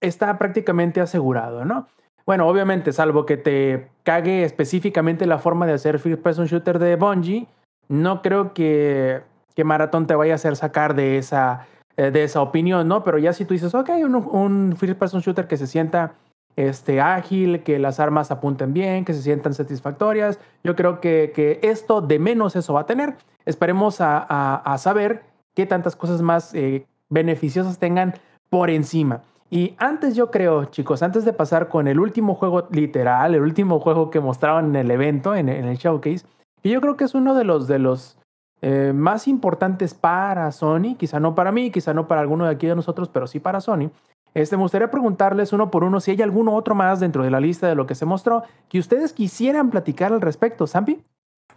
está 0.03 0.37
prácticamente 0.37 1.01
asegurado, 1.01 1.65
¿no? 1.65 1.87
Bueno, 2.27 2.47
obviamente, 2.47 2.93
salvo 2.93 3.25
que 3.25 3.39
te 3.39 3.91
cague 4.03 4.45
específicamente 4.45 5.25
la 5.27 5.39
forma 5.39 5.67
de 5.67 5.73
hacer 5.73 5.99
first 5.99 6.23
person 6.23 6.47
shooter 6.47 6.79
de 6.79 6.97
Bungie, 6.97 7.49
no 7.89 8.21
creo 8.21 8.53
que, 8.53 9.23
que 9.61 9.65
Marathon 9.65 10.07
te 10.07 10.15
vaya 10.15 10.33
a 10.33 10.37
hacer 10.37 10.57
sacar 10.57 10.95
de 10.95 11.19
esa, 11.19 11.67
eh, 11.99 12.11
de 12.11 12.25
esa 12.25 12.41
opinión, 12.41 12.89
¿no? 12.89 13.05
Pero 13.05 13.19
ya 13.19 13.35
si 13.35 13.45
tú 13.45 13.53
dices, 13.53 13.75
ok, 13.75 13.91
un, 14.03 14.15
un 14.15 14.75
first 14.75 14.99
person 14.99 15.21
shooter 15.21 15.47
que 15.47 15.59
se 15.59 15.67
sienta 15.67 16.15
este, 16.57 17.03
ágil, 17.03 17.63
que 17.63 17.79
las 17.79 18.01
armas 18.01 18.31
apunten 18.31 18.73
bien, 18.73 19.05
que 19.05 19.13
se 19.13 19.21
sientan 19.21 19.53
satisfactorias, 19.53 20.39
yo 20.65 20.77
creo 20.77 21.03
que, 21.03 21.33
que 21.35 21.61
esto 21.63 22.01
de 22.01 22.19
menos 22.19 22.57
eso 22.57 22.73
va 22.73 22.81
a 22.81 22.87
tener. 22.87 23.17
Esperemos 23.45 24.01
a, 24.01 24.17
a- 24.65 24.79
saber 24.79 25.25
qué 25.55 25.67
tantas 25.67 25.95
cosas 25.95 26.23
más 26.23 26.55
eh, 26.55 26.87
beneficiosas 27.11 27.79
tengan 27.79 28.15
por 28.49 28.71
encima. 28.71 29.21
Y 29.51 29.75
antes 29.77 30.17
yo 30.17 30.31
creo, 30.31 30.65
chicos, 30.65 31.03
antes 31.03 31.27
de 31.27 31.35
pasar 31.35 31.69
con 31.69 31.87
el 31.87 32.01
último 32.01 32.35
juego 32.35 32.67
literal, 32.71 33.35
el 33.35 33.43
último 33.43 33.79
juego 33.79 34.09
que 34.09 34.21
mostraron 34.21 34.71
en 34.71 34.77
el 34.77 34.91
evento, 34.91 35.35
en, 35.35 35.51
en 35.51 35.67
el 35.67 35.77
showcase, 35.77 36.25
que 36.63 36.71
yo 36.71 36.81
creo 36.81 36.97
que 36.97 37.05
es 37.05 37.15
uno 37.15 37.35
de 37.35 37.45
los, 37.45 37.69
de 37.69 37.79
los 37.79 38.17
eh, 38.63 38.93
más 38.95 39.27
importantes 39.29 39.95
para 39.95 40.51
Sony, 40.53 40.97
quizá 40.99 41.21
no 41.21 41.35
para 41.35 41.53
mí, 41.53 41.71
quizá 41.71 41.95
no 41.95 42.07
para 42.07 42.21
alguno 42.21 42.45
de 42.45 42.53
aquí 42.53 42.67
de 42.67 42.77
nosotros, 42.77 43.09
pero 43.09 43.27
sí 43.27 43.41
para 43.41 43.61
Sony. 43.61 43.91
Este, 44.35 44.57
me 44.57 44.63
gustaría 44.63 44.91
preguntarles 44.91 45.53
uno 45.53 45.71
por 45.71 45.83
uno 45.83 46.01
si 46.01 46.13
hay 46.13 46.23
alguno 46.23 46.55
otro 46.55 46.75
más 46.75 47.01
dentro 47.01 47.25
de 47.25 47.31
la 47.31 47.41
lista 47.41 47.67
de 47.67 47.75
lo 47.75 47.87
que 47.87 47.95
se 47.95 48.07
mostró 48.07 48.45
que 48.69 48.79
ustedes 48.79 49.13
quisieran 49.13 49.71
platicar 49.71 50.13
al 50.13 50.21
respecto, 50.21 50.67
Zampi. 50.67 51.03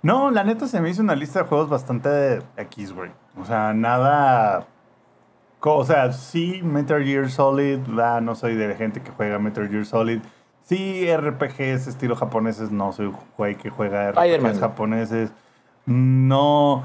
No, 0.02 0.32
la 0.32 0.44
neta 0.44 0.68
se 0.68 0.82
me 0.82 0.90
hizo 0.90 1.02
una 1.02 1.16
lista 1.16 1.40
de 1.40 1.46
juegos 1.46 1.70
bastante 1.70 2.42
X, 2.58 2.94
güey. 2.94 3.12
O 3.40 3.46
sea, 3.46 3.74
nada. 3.74 4.68
O 5.62 5.86
sea, 5.86 6.12
sí, 6.12 6.62
Metal 6.62 7.02
Gear 7.04 7.30
Solid. 7.30 7.80
ah, 8.00 8.20
no 8.22 8.36
soy 8.36 8.56
de 8.56 8.76
gente 8.76 9.02
que 9.02 9.12
juega 9.12 9.40
Metal 9.40 9.70
Gear 9.70 9.86
Solid. 9.86 10.20
Sí, 10.64 11.08
RPGs 11.16 11.88
estilo 11.88 12.18
japoneses. 12.18 12.70
No 12.70 12.92
soy 12.92 13.08
un 13.08 13.18
güey 13.38 13.56
que 13.56 13.70
juega. 13.70 14.12
RPGs 14.12 14.60
japoneses. 14.60 15.32
No. 15.86 16.84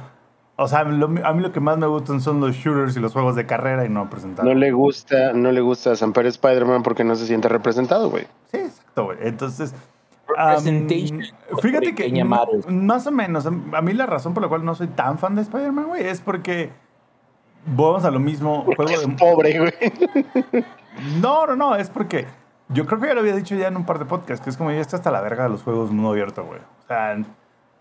O 0.56 0.66
sea, 0.66 0.82
lo- 0.84 1.06
a 1.24 1.32
mí 1.32 1.40
lo 1.42 1.52
que 1.52 1.60
más 1.60 1.78
me 1.78 1.86
gustan 1.86 2.20
son 2.20 2.40
los 2.40 2.56
shooters 2.56 2.96
y 2.96 3.00
los 3.00 3.12
juegos 3.12 3.36
de 3.36 3.46
carrera 3.46 3.84
y 3.84 3.88
no 3.88 4.10
presentar. 4.10 4.44
No 4.44 4.54
le 4.54 4.72
gusta, 4.72 5.32
no 5.32 5.52
le 5.52 5.60
gusta 5.60 5.92
a 5.92 5.96
Samper 5.96 6.26
Spider-Man 6.26 6.82
porque 6.82 7.04
no 7.04 7.14
se 7.14 7.26
siente 7.26 7.48
representado, 7.48 8.10
güey. 8.10 8.26
Sí, 8.50 8.58
exacto, 8.58 9.04
güey. 9.04 9.18
Entonces. 9.22 9.74
Representation. 10.26 11.22
fíjate 11.62 11.94
que 11.94 12.24
más 12.68 13.06
o 13.06 13.10
menos, 13.12 13.46
a 13.46 13.48
a 13.48 13.80
mí 13.82 13.92
la 13.94 14.04
razón 14.06 14.34
por 14.34 14.42
la 14.42 14.48
cual 14.48 14.62
no 14.64 14.74
soy 14.74 14.88
tan 14.88 15.18
fan 15.18 15.34
de 15.36 15.42
Spider-Man, 15.42 15.86
güey, 15.86 16.04
es 16.06 16.20
porque 16.20 16.70
vamos 17.64 18.04
a 18.04 18.10
lo 18.10 18.18
mismo. 18.20 18.64
Juego 18.76 18.90
Es 18.90 19.06
de- 19.06 19.14
pobre, 19.14 19.58
güey. 19.58 19.72
No, 21.22 21.46
no, 21.46 21.56
no, 21.56 21.76
es 21.76 21.88
porque 21.88 22.26
yo 22.68 22.84
creo 22.86 23.00
que 23.00 23.06
ya 23.06 23.14
lo 23.14 23.20
había 23.20 23.34
dicho 23.36 23.54
ya 23.54 23.68
en 23.68 23.76
un 23.76 23.86
par 23.86 23.98
de 24.00 24.04
podcasts, 24.04 24.42
que 24.44 24.50
es 24.50 24.56
como 24.56 24.70
ya 24.70 24.80
está 24.80 24.96
hasta 24.96 25.10
la 25.10 25.20
verga 25.20 25.44
de 25.44 25.48
los 25.50 25.62
juegos 25.62 25.90
mundo 25.92 26.10
abierto, 26.10 26.44
güey. 26.44 26.58
O 26.58 26.86
sea, 26.88 27.16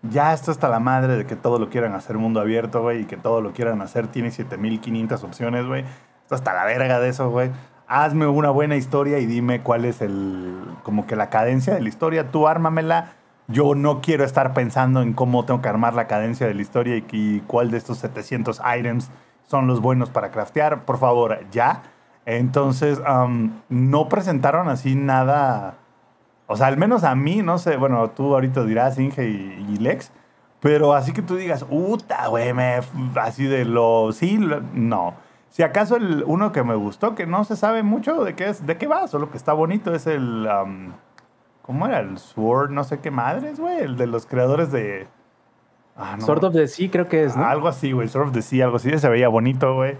ya 0.02 0.32
está 0.32 0.50
hasta 0.50 0.68
la 0.68 0.80
madre 0.80 1.16
de 1.16 1.26
que 1.26 1.36
todo 1.36 1.58
lo 1.58 1.70
quieran 1.70 1.94
hacer 1.94 2.18
mundo 2.18 2.40
abierto, 2.40 2.82
güey, 2.82 3.02
y 3.02 3.04
que 3.04 3.16
todo 3.16 3.40
lo 3.40 3.52
quieran 3.52 3.80
hacer 3.82 4.06
tiene 4.08 4.30
7500 4.30 5.24
opciones, 5.24 5.66
güey. 5.66 5.84
Está 6.22 6.36
hasta 6.36 6.54
la 6.54 6.64
verga 6.64 7.00
de 7.00 7.08
eso, 7.08 7.30
güey. 7.30 7.50
Hazme 7.86 8.26
una 8.26 8.50
buena 8.50 8.76
historia 8.76 9.18
y 9.18 9.26
dime 9.26 9.62
cuál 9.62 9.84
es 9.84 10.00
el, 10.02 10.56
como 10.82 11.06
que 11.06 11.16
la 11.16 11.30
cadencia 11.30 11.74
de 11.74 11.80
la 11.80 11.88
historia. 11.88 12.30
Tú 12.30 12.46
ármamela. 12.46 13.12
Yo 13.50 13.74
no 13.74 14.02
quiero 14.02 14.24
estar 14.24 14.52
pensando 14.52 15.00
en 15.00 15.14
cómo 15.14 15.46
tengo 15.46 15.62
que 15.62 15.70
armar 15.70 15.94
la 15.94 16.06
cadencia 16.06 16.46
de 16.46 16.52
la 16.52 16.60
historia 16.60 16.96
y, 16.96 17.04
y 17.12 17.40
cuál 17.46 17.70
de 17.70 17.78
estos 17.78 17.96
700 17.96 18.60
items 18.78 19.10
son 19.46 19.66
los 19.66 19.80
buenos 19.80 20.10
para 20.10 20.30
craftear. 20.30 20.84
Por 20.84 20.98
favor, 20.98 21.38
ya. 21.50 21.82
Entonces, 22.26 23.00
am, 23.06 23.62
no 23.70 24.10
presentaron 24.10 24.68
así 24.68 24.94
nada. 24.94 25.76
O 26.48 26.56
sea, 26.56 26.66
al 26.66 26.76
menos 26.78 27.04
a 27.04 27.14
mí, 27.14 27.42
no 27.42 27.58
sé. 27.58 27.76
Bueno, 27.76 28.10
tú 28.10 28.34
ahorita 28.34 28.64
dirás, 28.64 28.98
Inge 28.98 29.28
y, 29.28 29.66
y 29.68 29.76
Lex. 29.76 30.10
Pero 30.60 30.94
así 30.94 31.12
que 31.12 31.22
tú 31.22 31.36
digas, 31.36 31.62
puta, 31.64 32.26
güey, 32.28 32.52
me. 32.52 32.80
Así 33.14 33.44
de 33.46 33.64
lo. 33.64 34.10
Sí, 34.12 34.38
lo- 34.38 34.60
no. 34.74 35.14
Si 35.50 35.62
acaso 35.62 35.96
el 35.96 36.24
uno 36.26 36.50
que 36.50 36.62
me 36.64 36.74
gustó, 36.74 37.14
que 37.14 37.26
no 37.26 37.44
se 37.44 37.54
sabe 37.54 37.82
mucho 37.82 38.24
de 38.24 38.34
qué 38.34 38.48
es, 38.48 38.66
de 38.66 38.76
qué 38.76 38.86
va, 38.86 39.06
solo 39.08 39.30
que 39.30 39.36
está 39.36 39.52
bonito, 39.52 39.94
es 39.94 40.06
el. 40.06 40.48
am, 40.48 40.94
¿Cómo 41.62 41.86
era? 41.86 42.00
El 42.00 42.18
Sword, 42.18 42.70
no 42.70 42.82
sé 42.82 42.98
qué 43.00 43.10
madres, 43.10 43.60
güey. 43.60 43.78
El 43.78 43.96
de 43.96 44.06
los 44.06 44.26
creadores 44.26 44.72
de. 44.72 45.06
Ah, 45.96 46.16
no. 46.18 46.24
Sort 46.24 46.42
of 46.44 46.54
the 46.54 46.66
Sea 46.66 46.90
creo 46.90 47.08
que 47.08 47.24
es, 47.24 47.36
¿no? 47.36 47.44
Algo 47.44 47.68
así, 47.68 47.92
güey. 47.92 48.08
Sword 48.08 48.28
of 48.28 48.32
the 48.32 48.42
Sea, 48.42 48.64
algo 48.64 48.76
así. 48.76 48.96
Se 48.98 49.08
veía 49.08 49.28
bonito, 49.28 49.74
güey. 49.74 49.96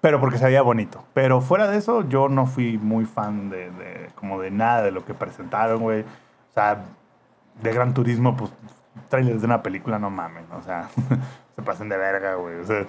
Pero 0.00 0.20
porque 0.20 0.38
se 0.38 0.44
veía 0.44 0.62
bonito. 0.62 1.04
Pero 1.14 1.40
fuera 1.40 1.66
de 1.68 1.76
eso, 1.78 2.08
yo 2.08 2.28
no 2.28 2.46
fui 2.46 2.78
muy 2.78 3.04
fan 3.04 3.50
de, 3.50 3.70
de- 3.72 4.10
como 4.14 4.40
de 4.40 4.50
nada 4.50 4.82
de 4.82 4.90
lo 4.92 5.04
que 5.04 5.12
presentaron, 5.14 5.80
güey. 5.80 6.02
O 6.02 6.54
sea, 6.54 6.84
de 7.62 7.72
Gran 7.72 7.94
Turismo, 7.94 8.36
pues, 8.36 8.52
trailers 9.08 9.40
de 9.40 9.46
una 9.46 9.62
película, 9.62 9.98
no 9.98 10.10
mamen. 10.10 10.44
O 10.56 10.62
sea, 10.62 10.88
se 11.56 11.62
pasen 11.62 11.88
de 11.88 11.96
verga, 11.96 12.34
güey. 12.36 12.60
O 12.60 12.64
sea, 12.64 12.86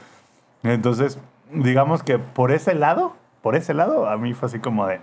entonces, 0.64 1.18
digamos 1.52 2.04
que 2.04 2.20
por 2.20 2.52
ese 2.52 2.76
lado, 2.76 3.14
por 3.42 3.56
ese 3.56 3.74
lado, 3.74 4.08
a 4.08 4.18
mí 4.18 4.34
fue 4.34 4.48
así 4.48 4.60
como 4.60 4.86
de, 4.86 4.96
eh, 4.96 5.00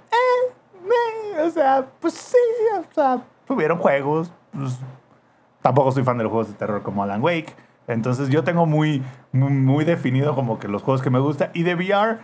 eh, 1.35 1.41
o 1.43 1.51
sea, 1.51 1.87
pues 2.01 2.15
sí, 2.15 2.37
o 2.79 2.95
sea, 2.95 3.21
tuvieron 3.47 3.79
juegos, 3.79 4.31
pues, 4.53 4.79
tampoco 5.63 5.91
soy 5.91 6.05
fan 6.05 6.19
de 6.19 6.25
los 6.25 6.31
juegos 6.31 6.49
de 6.49 6.55
terror 6.55 6.83
como 6.83 7.03
Alan 7.03 7.21
Wake. 7.23 7.53
Entonces 7.89 8.29
yo 8.29 8.43
tengo 8.45 8.67
muy, 8.67 9.03
muy, 9.33 9.51
muy 9.51 9.85
definido 9.85 10.35
como 10.35 10.59
que 10.59 10.69
los 10.69 10.83
juegos 10.83 11.03
que 11.03 11.11
me 11.11 11.19
gustan. 11.19 11.51
Y 11.55 11.63
de 11.63 11.75
VR, 11.75 12.19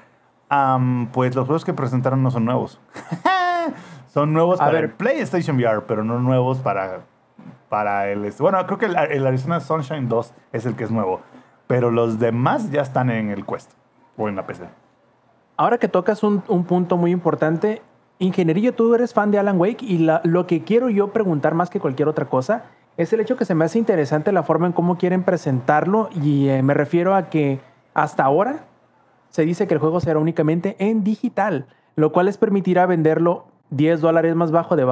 pues 1.12 1.34
los 1.34 1.46
juegos 1.46 1.64
que 1.64 1.72
presentaron 1.72 2.22
no 2.22 2.30
son 2.30 2.44
nuevos. 2.44 2.80
son 4.08 4.32
nuevos 4.32 4.60
A 4.60 4.64
para 4.64 4.72
ver. 4.74 4.84
el 4.84 4.90
PlayStation 4.90 5.56
VR, 5.56 5.82
pero 5.86 6.04
no 6.04 6.18
nuevos 6.18 6.58
para, 6.58 7.00
para 7.68 8.08
el... 8.10 8.30
Bueno, 8.38 8.64
creo 8.66 8.78
que 8.78 8.86
el, 8.86 8.96
el 8.96 9.26
Arizona 9.26 9.60
Sunshine 9.60 10.08
2 10.08 10.32
es 10.52 10.66
el 10.66 10.74
que 10.76 10.84
es 10.84 10.90
nuevo. 10.90 11.20
Pero 11.66 11.90
los 11.90 12.18
demás 12.18 12.70
ya 12.70 12.82
están 12.82 13.08
en 13.10 13.30
el 13.30 13.46
Quest 13.46 13.70
o 14.16 14.28
en 14.28 14.36
la 14.36 14.46
PC. 14.46 14.64
Ahora 15.56 15.78
que 15.78 15.88
tocas 15.88 16.22
un, 16.22 16.42
un 16.48 16.64
punto 16.64 16.96
muy 16.96 17.10
importante, 17.12 17.82
Ingenierillo, 18.18 18.74
tú 18.74 18.94
eres 18.94 19.14
fan 19.14 19.30
de 19.30 19.38
Alan 19.38 19.58
Wake 19.60 19.84
y 19.84 19.98
la- 19.98 20.20
lo 20.24 20.46
que 20.46 20.62
quiero 20.64 20.88
yo 20.90 21.12
preguntar 21.12 21.54
más 21.54 21.70
que 21.70 21.80
cualquier 21.80 22.08
otra 22.08 22.26
cosa 22.26 22.64
es 22.96 23.12
el 23.12 23.20
hecho 23.20 23.36
que 23.36 23.44
se 23.44 23.54
me 23.54 23.64
hace 23.64 23.78
interesante 23.78 24.32
la 24.32 24.42
forma 24.42 24.66
en 24.66 24.72
cómo 24.72 24.98
quieren 24.98 25.22
presentarlo 25.22 26.10
y 26.22 26.48
eh, 26.48 26.62
me 26.62 26.74
refiero 26.74 27.14
a 27.14 27.30
que 27.30 27.60
hasta 27.94 28.24
ahora 28.24 28.64
se 29.30 29.44
dice 29.44 29.66
que 29.66 29.74
el 29.74 29.80
juego 29.80 30.00
será 30.00 30.18
únicamente 30.18 30.76
en 30.78 31.04
digital, 31.04 31.66
lo 31.96 32.12
cual 32.12 32.26
les 32.26 32.36
permitirá 32.36 32.86
venderlo 32.86 33.46
10 33.70 34.00
dólares 34.00 34.34
más 34.34 34.50
bajo 34.50 34.76
de 34.76 34.86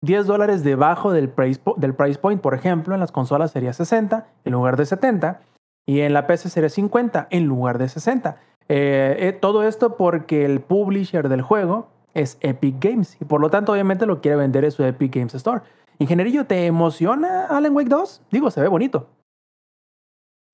10 0.00 0.26
dólares 0.26 0.64
debajo 0.64 1.12
del 1.12 1.28
price, 1.28 1.60
del 1.76 1.94
price 1.94 2.18
point, 2.18 2.40
por 2.40 2.54
ejemplo, 2.54 2.94
en 2.94 3.00
las 3.00 3.12
consolas 3.12 3.50
sería 3.50 3.72
60 3.72 4.26
en 4.44 4.52
lugar 4.52 4.76
de 4.76 4.86
70 4.86 5.40
y 5.86 6.00
en 6.00 6.12
la 6.12 6.26
PC 6.26 6.48
sería 6.48 6.70
50 6.70 7.28
en 7.30 7.44
lugar 7.44 7.78
de 7.78 7.88
60. 7.88 8.36
Eh, 8.68 9.16
eh, 9.18 9.32
todo 9.32 9.62
esto 9.64 9.96
porque 9.96 10.46
el 10.46 10.60
publisher 10.60 11.28
del 11.28 11.42
juego 11.42 11.88
es 12.14 12.38
Epic 12.40 12.76
Games 12.80 13.16
y 13.20 13.24
por 13.24 13.40
lo 13.40 13.50
tanto 13.50 13.72
obviamente 13.72 14.06
lo 14.06 14.20
quiere 14.20 14.36
vender 14.36 14.64
en 14.64 14.70
su 14.70 14.84
Epic 14.84 15.14
Games 15.14 15.34
Store. 15.34 15.62
Ingenierillo, 15.98 16.46
¿te 16.46 16.66
emociona 16.66 17.46
Alan 17.46 17.74
Wake 17.74 17.88
2? 17.88 18.22
Digo, 18.30 18.50
se 18.50 18.60
ve 18.60 18.68
bonito. 18.68 19.08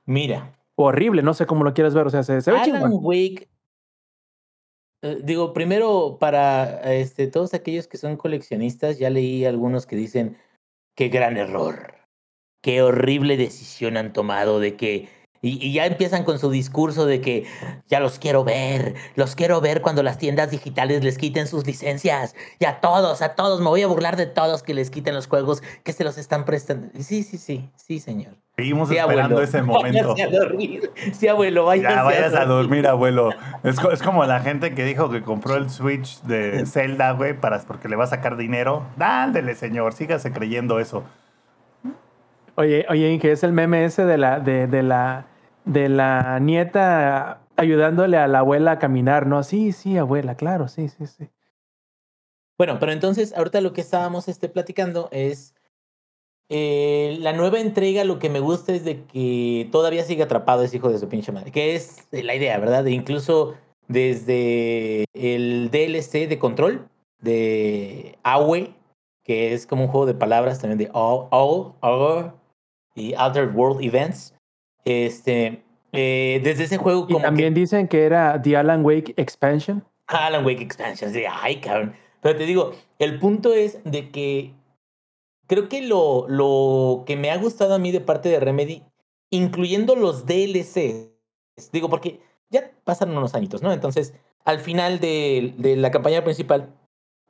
Mira. 0.06 0.56
Horrible, 0.76 1.22
no 1.22 1.34
sé 1.34 1.46
cómo 1.46 1.64
lo 1.64 1.74
quieres 1.74 1.94
ver, 1.94 2.06
o 2.06 2.10
sea, 2.10 2.22
se, 2.22 2.40
se 2.40 2.50
ve 2.50 2.58
Alan 2.58 2.72
chingón. 2.82 3.04
Wake. 3.04 3.48
eh, 5.02 5.20
digo, 5.22 5.52
primero, 5.52 6.16
para 6.18 6.80
este, 6.94 7.26
todos 7.26 7.54
aquellos 7.54 7.86
que 7.86 7.98
son 7.98 8.16
coleccionistas, 8.16 8.98
ya 8.98 9.10
leí 9.10 9.44
algunos 9.44 9.86
que 9.86 9.96
dicen: 9.96 10.38
qué 10.96 11.08
gran 11.08 11.36
error, 11.36 11.94
qué 12.62 12.82
horrible 12.82 13.36
decisión 13.36 13.96
han 13.96 14.12
tomado 14.12 14.60
de 14.60 14.76
que. 14.76 15.08
Y, 15.42 15.64
y 15.66 15.72
ya 15.72 15.86
empiezan 15.86 16.24
con 16.24 16.38
su 16.38 16.50
discurso 16.50 17.06
de 17.06 17.20
que 17.22 17.46
ya 17.88 17.98
los 17.98 18.18
quiero 18.18 18.44
ver, 18.44 18.94
los 19.14 19.34
quiero 19.34 19.60
ver 19.62 19.80
cuando 19.80 20.02
las 20.02 20.18
tiendas 20.18 20.50
digitales 20.50 21.02
les 21.02 21.16
quiten 21.16 21.46
sus 21.46 21.66
licencias. 21.66 22.34
Y 22.58 22.66
a 22.66 22.80
todos, 22.80 23.22
a 23.22 23.34
todos, 23.34 23.60
me 23.60 23.68
voy 23.68 23.80
a 23.82 23.86
burlar 23.86 24.16
de 24.16 24.26
todos 24.26 24.62
que 24.62 24.74
les 24.74 24.90
quiten 24.90 25.14
los 25.14 25.26
juegos 25.28 25.62
que 25.82 25.92
se 25.94 26.04
los 26.04 26.18
están 26.18 26.44
prestando. 26.44 26.88
Sí, 27.00 27.22
sí, 27.22 27.38
sí, 27.38 27.70
sí, 27.74 28.00
señor. 28.00 28.34
Seguimos 28.56 28.90
Sí, 28.90 28.96
esperando 28.98 29.36
abuelo. 29.36 29.42
ese 29.42 29.62
momento. 29.62 30.08
Váyase 30.14 30.22
a 30.22 30.38
dormir. 30.40 30.90
Sí, 31.12 31.28
abuelo, 31.28 31.64
váyase 31.64 31.94
Ya 31.96 32.02
vayas 32.02 32.34
a 32.34 32.44
dormir, 32.44 32.86
abuelo. 32.86 33.30
Es, 33.64 33.76
es 33.92 34.02
como 34.02 34.26
la 34.26 34.40
gente 34.40 34.74
que 34.74 34.84
dijo 34.84 35.08
que 35.08 35.22
compró 35.22 35.54
el 35.56 35.70
Switch 35.70 36.20
de 36.24 36.66
Zelda, 36.66 37.12
güey, 37.12 37.32
para, 37.40 37.60
porque 37.60 37.88
le 37.88 37.96
va 37.96 38.04
a 38.04 38.08
sacar 38.08 38.36
dinero. 38.36 38.84
Dándele, 38.98 39.54
señor, 39.54 39.94
sígase 39.94 40.32
creyendo 40.32 40.78
eso. 40.80 41.04
Oye, 42.60 42.84
oye, 42.90 43.10
Inge, 43.10 43.32
es 43.32 43.42
el 43.42 43.52
meme 43.52 43.84
ese 43.86 44.04
de 44.04 44.18
la, 44.18 44.38
de, 44.38 44.82
la, 44.82 45.26
de 45.64 45.88
la 45.88 46.38
nieta 46.40 47.40
ayudándole 47.56 48.18
a 48.18 48.28
la 48.28 48.40
abuela 48.40 48.72
a 48.72 48.78
caminar, 48.78 49.26
¿no? 49.26 49.42
Sí, 49.42 49.72
sí, 49.72 49.96
abuela, 49.96 50.34
claro, 50.36 50.68
sí, 50.68 50.88
sí, 50.88 51.06
sí. 51.06 51.30
Bueno, 52.58 52.78
pero 52.78 52.92
entonces, 52.92 53.32
ahorita 53.34 53.62
lo 53.62 53.72
que 53.72 53.80
estábamos 53.80 54.28
este, 54.28 54.48
platicando 54.50 55.08
es. 55.10 55.54
eh, 56.48 57.16
la 57.20 57.32
nueva 57.32 57.60
entrega, 57.60 58.04
lo 58.04 58.18
que 58.18 58.28
me 58.30 58.40
gusta 58.40 58.72
es 58.74 58.84
de 58.84 59.04
que 59.04 59.68
todavía 59.72 60.04
sigue 60.04 60.24
atrapado 60.24 60.62
ese 60.64 60.76
hijo 60.78 60.90
de 60.90 60.98
su 60.98 61.08
pinche 61.08 61.32
madre. 61.32 61.52
Que 61.52 61.74
es 61.76 62.08
la 62.12 62.34
idea, 62.34 62.58
¿verdad? 62.58 62.84
De 62.84 62.90
incluso 62.92 63.54
desde 63.88 65.04
el 65.14 65.70
DLC 65.70 66.28
de 66.28 66.38
control 66.38 66.88
de 67.20 68.18
AWE, 68.24 68.74
que 69.24 69.54
es 69.54 69.66
como 69.66 69.84
un 69.84 69.90
juego 69.90 70.06
de 70.06 70.14
palabras 70.14 70.58
también 70.60 70.78
de 70.78 70.90
All, 70.92 71.28
All 71.30 72.34
y 72.94 73.14
Altered 73.14 73.54
World 73.54 73.82
Events. 73.82 74.34
Este, 74.84 75.62
eh, 75.92 76.40
desde 76.42 76.64
ese 76.64 76.76
juego 76.78 77.00
Y 77.08 77.12
como 77.12 77.18
que- 77.18 77.24
también 77.24 77.54
dicen 77.54 77.88
que 77.88 78.04
era 78.04 78.40
The 78.40 78.56
Alan 78.56 78.84
Wake 78.84 79.14
Expansion. 79.16 79.84
Alan 80.06 80.44
Wake 80.44 80.62
Expansion, 80.62 81.12
sí, 81.12 81.22
ay, 81.30 81.60
cabrón. 81.60 81.94
Pero 82.20 82.36
te 82.38 82.44
digo, 82.46 82.72
el 82.98 83.18
punto 83.18 83.54
es 83.54 83.78
de 83.84 84.10
que 84.10 84.52
creo 85.46 85.68
que 85.68 85.82
lo, 85.82 86.26
lo 86.28 87.04
que 87.06 87.16
me 87.16 87.30
ha 87.30 87.36
gustado 87.38 87.74
a 87.74 87.78
mí 87.78 87.92
de 87.92 88.00
parte 88.00 88.28
de 88.28 88.40
Remedy, 88.40 88.82
incluyendo 89.30 89.94
los 89.96 90.26
DLC, 90.26 91.10
digo, 91.72 91.88
porque 91.88 92.20
ya 92.50 92.70
pasaron 92.84 93.16
unos 93.16 93.34
añitos, 93.34 93.62
¿no? 93.62 93.72
Entonces, 93.72 94.14
al 94.44 94.58
final 94.60 94.98
de, 95.00 95.54
de 95.58 95.76
la 95.76 95.90
campaña 95.90 96.24
principal 96.24 96.74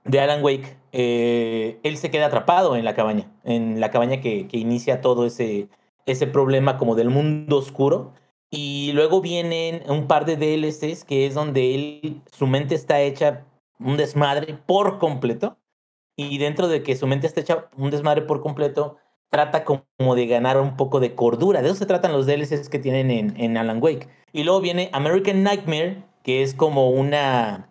de 0.04 0.20
Alan 0.20 0.42
Wake, 0.42 0.76
eh, 0.92 1.78
él 1.82 1.96
se 1.96 2.10
queda 2.10 2.26
atrapado 2.26 2.76
en 2.76 2.84
la 2.84 2.94
cabaña, 2.94 3.30
en 3.44 3.80
la 3.80 3.90
cabaña 3.90 4.20
que, 4.20 4.48
que 4.48 4.58
inicia 4.58 5.00
todo 5.00 5.26
ese, 5.26 5.68
ese 6.06 6.26
problema 6.26 6.78
como 6.78 6.94
del 6.94 7.10
mundo 7.10 7.58
oscuro. 7.58 8.12
Y 8.50 8.90
luego 8.92 9.20
vienen 9.20 9.82
un 9.88 10.08
par 10.08 10.24
de 10.24 10.36
DLCs 10.36 11.04
que 11.04 11.26
es 11.26 11.34
donde 11.34 11.74
él, 11.74 12.20
su 12.32 12.46
mente 12.46 12.74
está 12.74 13.00
hecha 13.00 13.46
un 13.78 13.96
desmadre 13.96 14.54
por 14.66 14.98
completo. 14.98 15.56
Y 16.16 16.38
dentro 16.38 16.68
de 16.68 16.82
que 16.82 16.96
su 16.96 17.06
mente 17.06 17.26
está 17.26 17.40
hecha 17.40 17.68
un 17.76 17.90
desmadre 17.90 18.22
por 18.22 18.42
completo, 18.42 18.96
trata 19.30 19.64
como 19.64 20.14
de 20.16 20.26
ganar 20.26 20.60
un 20.60 20.76
poco 20.76 21.00
de 21.00 21.14
cordura. 21.14 21.62
De 21.62 21.68
eso 21.68 21.76
se 21.76 21.86
tratan 21.86 22.12
los 22.12 22.26
DLCs 22.26 22.68
que 22.68 22.78
tienen 22.78 23.10
en, 23.10 23.40
en 23.40 23.56
Alan 23.56 23.80
Wake. 23.80 24.08
Y 24.32 24.42
luego 24.42 24.60
viene 24.60 24.90
American 24.92 25.42
Nightmare, 25.42 26.02
que 26.24 26.42
es 26.42 26.54
como 26.54 26.90
una 26.90 27.69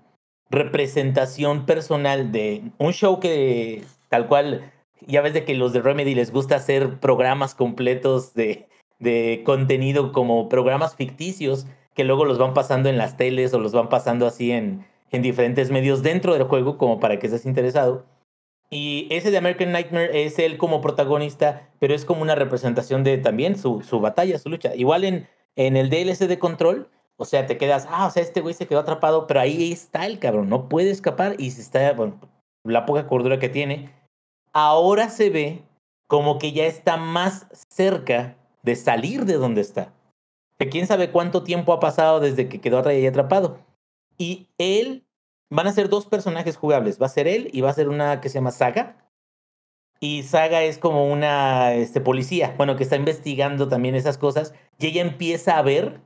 representación 0.49 1.65
personal 1.65 2.31
de 2.31 2.63
un 2.77 2.91
show 2.91 3.19
que 3.19 3.83
tal 4.09 4.27
cual, 4.27 4.71
ya 5.07 5.21
ves 5.21 5.33
de 5.33 5.45
que 5.45 5.55
los 5.55 5.73
de 5.73 5.81
Remedy 5.81 6.15
les 6.15 6.31
gusta 6.31 6.55
hacer 6.55 6.99
programas 6.99 7.55
completos 7.55 8.33
de, 8.33 8.67
de 8.99 9.43
contenido 9.45 10.11
como 10.11 10.49
programas 10.49 10.95
ficticios 10.95 11.67
que 11.95 12.03
luego 12.03 12.25
los 12.25 12.37
van 12.37 12.53
pasando 12.53 12.89
en 12.89 12.97
las 12.97 13.17
teles 13.17 13.53
o 13.53 13.59
los 13.59 13.73
van 13.73 13.89
pasando 13.89 14.25
así 14.25 14.51
en, 14.51 14.85
en 15.11 15.21
diferentes 15.21 15.71
medios 15.71 16.03
dentro 16.03 16.33
del 16.33 16.43
juego 16.43 16.77
como 16.77 16.99
para 16.99 17.19
que 17.19 17.27
estés 17.27 17.45
interesado. 17.45 18.05
Y 18.69 19.07
ese 19.09 19.31
de 19.31 19.37
American 19.37 19.71
Nightmare 19.71 20.25
es 20.25 20.37
él 20.37 20.57
como 20.57 20.81
protagonista, 20.81 21.69
pero 21.79 21.95
es 21.95 22.05
como 22.05 22.21
una 22.21 22.35
representación 22.35 23.03
de 23.03 23.17
también 23.17 23.57
su, 23.57 23.81
su 23.81 23.99
batalla, 23.99 24.37
su 24.37 24.49
lucha. 24.49 24.75
Igual 24.75 25.03
en, 25.03 25.27
en 25.55 25.75
el 25.75 25.89
DLC 25.89 26.27
de 26.27 26.37
Control, 26.39 26.87
o 27.19 27.25
sea, 27.25 27.45
te 27.45 27.57
quedas, 27.57 27.85
ah, 27.89 28.07
o 28.07 28.11
sea, 28.11 28.23
este 28.23 28.39
güey 28.39 28.53
se 28.53 28.65
quedó 28.65 28.79
atrapado, 28.79 29.27
pero 29.27 29.41
ahí 29.41 29.73
está 29.73 30.05
el 30.05 30.19
cabrón, 30.19 30.47
no 30.47 30.69
puede 30.69 30.89
escapar 30.89 31.35
y 31.37 31.51
se 31.51 31.59
está, 31.59 31.91
bueno, 31.91 32.17
la 32.63 32.85
poca 32.85 33.07
cordura 33.07 33.39
que 33.39 33.49
tiene. 33.49 33.93
Ahora 34.53 35.09
se 35.09 35.29
ve 35.29 35.61
como 36.07 36.39
que 36.39 36.53
ya 36.53 36.65
está 36.65 36.95
más 36.95 37.45
cerca 37.69 38.37
de 38.63 38.77
salir 38.77 39.25
de 39.25 39.33
donde 39.33 39.59
está. 39.59 39.93
Que 40.57 40.69
quién 40.69 40.87
sabe 40.87 41.11
cuánto 41.11 41.43
tiempo 41.43 41.73
ha 41.73 41.81
pasado 41.81 42.21
desde 42.21 42.47
que 42.47 42.61
quedó 42.61 42.87
ahí 42.87 43.05
atrapado. 43.05 43.59
Y 44.17 44.47
él, 44.57 45.05
van 45.49 45.67
a 45.67 45.73
ser 45.73 45.89
dos 45.89 46.05
personajes 46.05 46.55
jugables. 46.55 47.01
Va 47.01 47.07
a 47.07 47.09
ser 47.09 47.27
él 47.27 47.49
y 47.51 47.59
va 47.59 47.69
a 47.69 47.73
ser 47.73 47.89
una 47.89 48.21
que 48.21 48.29
se 48.29 48.35
llama 48.35 48.51
Saga. 48.51 48.95
Y 49.99 50.23
Saga 50.23 50.63
es 50.63 50.77
como 50.77 51.11
una 51.11 51.73
este, 51.73 51.99
policía, 51.99 52.53
bueno, 52.55 52.77
que 52.77 52.83
está 52.83 52.95
investigando 52.95 53.67
también 53.67 53.95
esas 53.95 54.17
cosas. 54.17 54.53
Y 54.77 54.87
ella 54.87 55.01
empieza 55.01 55.57
a 55.57 55.61
ver 55.61 56.01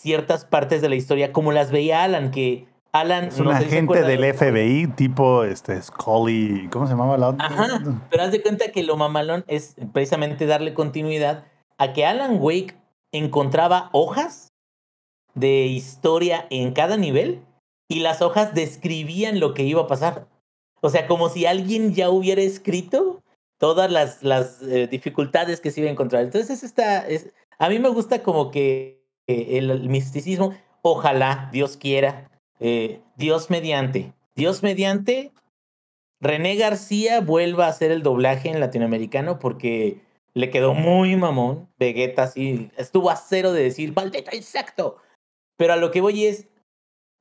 ciertas 0.00 0.44
partes 0.44 0.80
de 0.80 0.88
la 0.88 0.94
historia 0.94 1.32
como 1.32 1.52
las 1.52 1.70
veía 1.70 2.02
Alan, 2.02 2.30
que 2.30 2.66
Alan... 2.92 3.26
Es 3.26 3.38
un 3.38 3.46
no 3.46 3.50
agente 3.50 4.02
del 4.02 4.34
FBI 4.34 4.88
tipo 4.96 5.44
este, 5.44 5.80
Scully. 5.80 6.68
¿Cómo 6.72 6.86
se 6.86 6.92
llamaba 6.92 7.18
la 7.18 7.28
otra? 7.28 7.46
Ajá, 7.46 8.00
pero 8.10 8.22
haz 8.22 8.32
de 8.32 8.42
cuenta 8.42 8.72
que 8.72 8.82
lo 8.82 8.96
mamalón 8.96 9.44
es 9.46 9.76
precisamente 9.92 10.46
darle 10.46 10.74
continuidad 10.74 11.44
a 11.78 11.92
que 11.92 12.06
Alan 12.06 12.38
Wake 12.40 12.76
encontraba 13.12 13.90
hojas 13.92 14.48
de 15.34 15.66
historia 15.66 16.46
en 16.50 16.72
cada 16.72 16.96
nivel 16.96 17.42
y 17.88 18.00
las 18.00 18.22
hojas 18.22 18.54
describían 18.54 19.38
lo 19.38 19.52
que 19.52 19.64
iba 19.64 19.82
a 19.82 19.86
pasar. 19.86 20.26
O 20.80 20.88
sea, 20.88 21.06
como 21.06 21.28
si 21.28 21.44
alguien 21.44 21.94
ya 21.94 22.08
hubiera 22.08 22.40
escrito 22.40 23.22
todas 23.58 23.90
las, 23.92 24.22
las 24.22 24.62
eh, 24.62 24.86
dificultades 24.86 25.60
que 25.60 25.70
se 25.70 25.80
iba 25.80 25.88
a 25.90 25.92
encontrar. 25.92 26.22
Entonces, 26.22 26.62
está, 26.62 27.06
es, 27.06 27.30
a 27.58 27.68
mí 27.68 27.78
me 27.78 27.90
gusta 27.90 28.22
como 28.22 28.50
que 28.50 28.99
eh, 29.26 29.58
el, 29.58 29.88
misticismo, 29.88 30.54
ojalá, 30.82 31.48
Dios 31.52 31.76
quiera, 31.76 32.30
eh, 32.58 33.00
Dios 33.16 33.50
mediante, 33.50 34.12
Dios 34.34 34.62
mediante, 34.62 35.32
René 36.20 36.56
García 36.56 37.20
vuelva 37.20 37.66
a 37.66 37.70
hacer 37.70 37.90
el 37.90 38.02
doblaje 38.02 38.50
en 38.50 38.60
latinoamericano 38.60 39.38
porque 39.38 40.00
le 40.34 40.50
quedó 40.50 40.74
muy 40.74 41.16
mamón. 41.16 41.68
Vegeta 41.78 42.24
así 42.24 42.70
estuvo 42.76 43.10
a 43.10 43.16
cero 43.16 43.52
de 43.52 43.62
decir, 43.62 43.94
maldito 43.94 44.34
insecto. 44.36 44.96
Pero 45.56 45.72
a 45.72 45.76
lo 45.76 45.90
que 45.90 46.00
voy 46.00 46.26
es, 46.26 46.48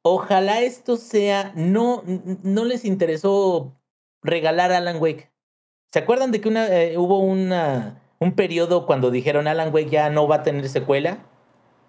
ojalá 0.04 0.62
esto 0.62 0.98
sea, 0.98 1.54
no, 1.56 2.04
no 2.44 2.66
les 2.66 2.86
interesó 2.86 3.74
regalar 4.22 4.72
a 4.72 4.78
Alan 4.78 5.02
Wake. 5.02 5.32
¿Se 5.92 6.00
acuerdan 6.00 6.32
de 6.32 6.42
que 6.42 6.50
una, 6.50 6.68
eh, 6.68 6.98
hubo 6.98 7.20
una, 7.20 8.02
un 8.20 8.36
periodo 8.36 8.86
cuando 8.86 9.12
dijeron 9.12 9.48
Alan 9.48 9.74
Wake 9.74 9.90
ya 9.90 10.10
no 10.10 10.28
va 10.28 10.38
a 10.38 10.44
tener 10.44 10.70
secuela? 10.70 11.26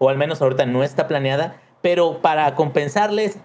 O 0.00 0.08
al 0.08 0.16
menos 0.16 0.40
ahorita 0.40 0.66
no 0.66 0.82
está 0.82 1.06
planeada. 1.06 1.60
Pero 1.82 2.20
para 2.20 2.54
compensarles, 2.54 3.38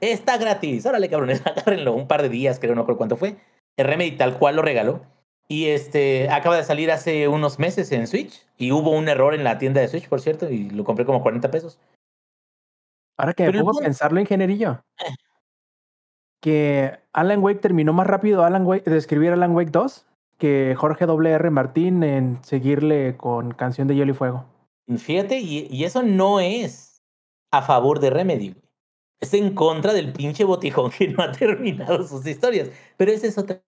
está 0.00 0.38
gratis. 0.38 0.86
Órale, 0.86 1.08
cabrones, 1.08 1.42
agárrenlo. 1.46 1.94
Un 1.94 2.08
par 2.08 2.22
de 2.22 2.28
días, 2.28 2.58
creo, 2.58 2.74
no 2.74 2.82
recuerdo 2.82 2.98
cuánto 2.98 3.16
fue. 3.16 3.36
El 3.76 3.86
Remedy 3.86 4.12
tal 4.12 4.38
cual 4.38 4.56
lo 4.56 4.62
regaló. 4.62 5.02
Y 5.48 5.66
este 5.66 6.30
acaba 6.30 6.56
de 6.56 6.64
salir 6.64 6.92
hace 6.92 7.26
unos 7.26 7.58
meses 7.58 7.90
en 7.92 8.06
Switch. 8.06 8.46
Y 8.56 8.72
hubo 8.72 8.90
un 8.90 9.08
error 9.08 9.34
en 9.34 9.44
la 9.44 9.58
tienda 9.58 9.80
de 9.80 9.88
Switch, 9.88 10.08
por 10.08 10.20
cierto. 10.20 10.48
Y 10.48 10.70
lo 10.70 10.84
compré 10.84 11.04
como 11.04 11.22
40 11.22 11.50
pesos. 11.50 11.80
Ahora 13.16 13.34
que 13.34 13.50
me 13.50 13.58
pongo 13.58 13.78
a 13.78 13.82
pensarlo, 13.82 14.18
ingenierillo, 14.18 14.82
que 16.40 16.98
Alan 17.12 17.42
Wake 17.42 17.60
terminó 17.60 17.92
más 17.92 18.06
rápido 18.06 18.44
Alan 18.44 18.64
Wake, 18.64 18.88
de 18.88 18.96
escribir 18.96 19.32
Alan 19.32 19.54
Wake 19.54 19.70
2 19.70 20.06
que 20.40 20.74
Jorge 20.76 21.04
W.R. 21.04 21.50
Martín 21.50 22.02
en 22.02 22.42
seguirle 22.42 23.16
con 23.18 23.52
Canción 23.52 23.86
de 23.86 23.94
Hielo 23.94 24.12
y 24.12 24.14
Fuego. 24.14 24.46
Fíjate, 24.98 25.38
y, 25.38 25.68
y 25.70 25.84
eso 25.84 26.02
no 26.02 26.40
es 26.40 27.02
a 27.52 27.62
favor 27.62 28.00
de 28.00 28.10
Remedy. 28.10 28.54
Es 29.20 29.34
en 29.34 29.54
contra 29.54 29.92
del 29.92 30.12
pinche 30.12 30.44
botijón 30.44 30.90
que 30.90 31.08
no 31.08 31.22
ha 31.22 31.32
terminado 31.38 32.06
sus 32.06 32.26
historias. 32.26 32.70
Pero 32.96 33.12
esa 33.12 33.26
es 33.26 33.38
otra 33.38 33.62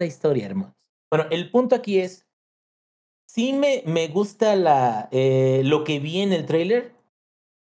historia, 0.00 0.46
hermanos. 0.46 0.74
Bueno, 1.10 1.26
el 1.30 1.50
punto 1.50 1.74
aquí 1.74 1.98
es, 1.98 2.26
sí 3.26 3.52
me, 3.52 3.82
me 3.86 4.08
gusta 4.08 4.56
la, 4.56 5.08
eh, 5.12 5.62
lo 5.64 5.84
que 5.84 5.98
vi 6.00 6.20
en 6.20 6.32
el 6.32 6.46
trailer. 6.46 6.92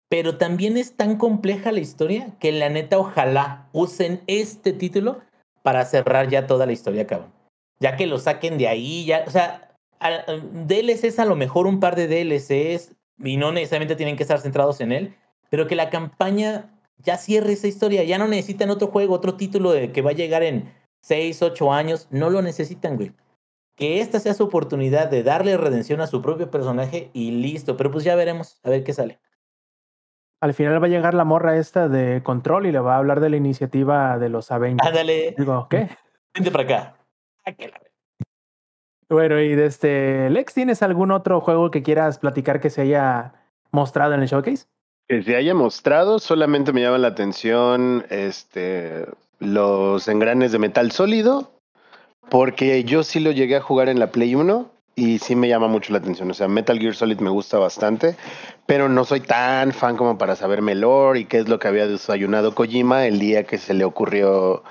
pero 0.09 0.39
también 0.39 0.77
es 0.77 0.97
tan 0.97 1.17
compleja 1.17 1.73
la 1.73 1.81
historia 1.81 2.37
que 2.39 2.53
la 2.53 2.69
neta 2.69 2.99
ojalá 2.99 3.69
usen 3.73 4.23
este 4.29 4.73
título 4.73 5.21
para 5.63 5.85
cerrar 5.85 6.29
ya 6.29 6.47
toda 6.47 6.67
la 6.67 6.73
historia, 6.73 7.07
cabrón. 7.07 7.33
Ya 7.81 7.97
que 7.97 8.07
lo 8.07 8.19
saquen 8.19 8.59
de 8.59 8.69
ahí, 8.69 9.05
ya, 9.07 9.25
o 9.27 9.31
sea, 9.31 9.64
DLCs 10.01 11.19
a 11.19 11.25
lo 11.25 11.37
mejor 11.37 11.67
un 11.67 11.81
par 11.81 11.97
de 11.97 12.07
DLCs 12.09 12.93
y 13.19 13.37
no 13.37 13.53
necesariamente 13.53 13.97
tienen 13.97 14.17
que 14.17 14.23
estar 14.25 14.41
centrados 14.41 14.81
en 14.81 14.93
él, 14.93 15.15
pero 15.51 15.67
que 15.67 15.77
la 15.77 15.91
campaña 15.91 16.71
ya 16.99 17.17
cierre 17.17 17.53
esa 17.53 17.67
historia, 17.69 18.05
ya 18.05 18.19
no 18.19 18.29
necesitan 18.29 18.71
otro 18.71 18.89
juego, 18.89 19.15
otro 19.15 19.35
título 19.35 19.73
de 19.73 19.93
que 19.93 20.03
va 20.03 20.11
a 20.11 20.15
llegar 20.15 20.43
en 20.43 20.73
6, 21.03 21.43
8 21.43 21.73
años, 21.73 22.09
no 22.11 22.31
lo 22.31 22.41
necesitan, 22.43 22.97
güey. 22.97 23.13
Que 23.77 24.01
esta 24.01 24.21
sea 24.21 24.35
su 24.35 24.45
oportunidad 24.45 25.09
de 25.09 25.23
darle 25.23 25.57
redención 25.57 26.01
a 26.01 26.07
su 26.07 26.23
propio 26.23 26.51
personaje 26.51 27.11
y 27.13 27.33
listo, 27.33 27.77
pero 27.77 27.91
pues 27.91 28.05
ya 28.05 28.15
veremos, 28.15 28.61
a 28.63 28.71
ver 28.71 28.85
qué 28.85 28.93
sale. 28.93 29.19
Al 30.41 30.55
final 30.55 30.81
va 30.83 30.87
a 30.87 30.91
llegar 30.91 31.15
la 31.15 31.25
morra 31.25 31.57
esta 31.57 31.89
de 31.89 32.23
Control 32.23 32.67
y 32.67 32.73
le 32.73 32.79
va 32.79 32.95
a 32.95 32.99
hablar 32.99 33.21
de 33.21 33.31
la 33.31 33.37
iniciativa 33.37 34.19
de 34.19 34.29
los 34.29 34.51
Avengers. 34.53 34.87
Ándale, 34.87 35.35
Digo, 35.39 35.67
¿qué? 35.71 35.89
vente 36.35 36.51
para 36.51 36.65
acá. 36.65 36.97
Ah, 37.45 37.53
que 37.53 37.69
la- 37.69 37.81
Bueno, 39.15 39.41
y 39.41 39.55
de 39.55 39.67
este, 39.67 40.29
Lex, 40.29 40.55
¿tienes 40.55 40.83
algún 40.83 41.13
otro 41.13 41.41
juego 41.41 41.71
que 41.71 41.85
quieras 41.85 42.19
platicar 42.19 42.61
que 42.61 42.69
se 42.69 42.83
haya 42.83 43.33
mostrado 43.71 44.13
en 44.13 44.23
el 44.23 44.27
showcase? 44.27 44.67
Que 45.09 45.23
se 45.23 45.37
haya 45.37 45.55
mostrado, 45.55 46.19
solamente 46.19 46.73
me 46.73 46.81
llama 46.81 46.99
la 46.99 47.09
atención 47.09 48.05
este, 48.11 49.07
los 49.39 50.09
engranes 50.09 50.51
de 50.51 50.59
metal 50.59 50.91
sólido, 50.91 51.53
porque 52.29 52.83
yo 52.83 53.05
sí 53.05 53.21
lo 53.21 53.31
llegué 53.31 53.55
a 53.55 53.61
jugar 53.61 53.89
en 53.89 54.01
la 54.01 54.09
Play 54.09 54.35
1 54.35 54.69
y 54.97 55.21
sí 55.21 55.37
me 55.37 55.47
llama 55.47 55.69
mucho 55.69 55.93
la 55.93 56.01
atención. 56.01 56.29
O 56.29 56.35
sea, 56.35 56.49
Metal 56.49 56.77
Gear 56.81 56.97
Solid 56.97 57.21
me 57.21 57.31
gusta 57.31 57.57
bastante, 57.59 58.17
pero 58.67 58.89
no 58.89 59.05
soy 59.05 59.21
tan 59.21 59.73
fan 59.73 59.97
como 59.97 60.19
para 60.19 60.35
saberme 60.35 60.73
el 60.73 60.81
lore 60.81 61.21
y 61.21 61.25
qué 61.27 61.39
es 61.39 61.49
lo 61.49 61.61
que 61.61 61.69
había 61.69 61.87
desayunado 61.87 62.57
Kojima 62.57 63.07
el 63.07 63.21
día 63.21 63.45
que 63.45 63.59
se 63.59 63.75
le 63.75 63.85
ocurrió 63.85 64.65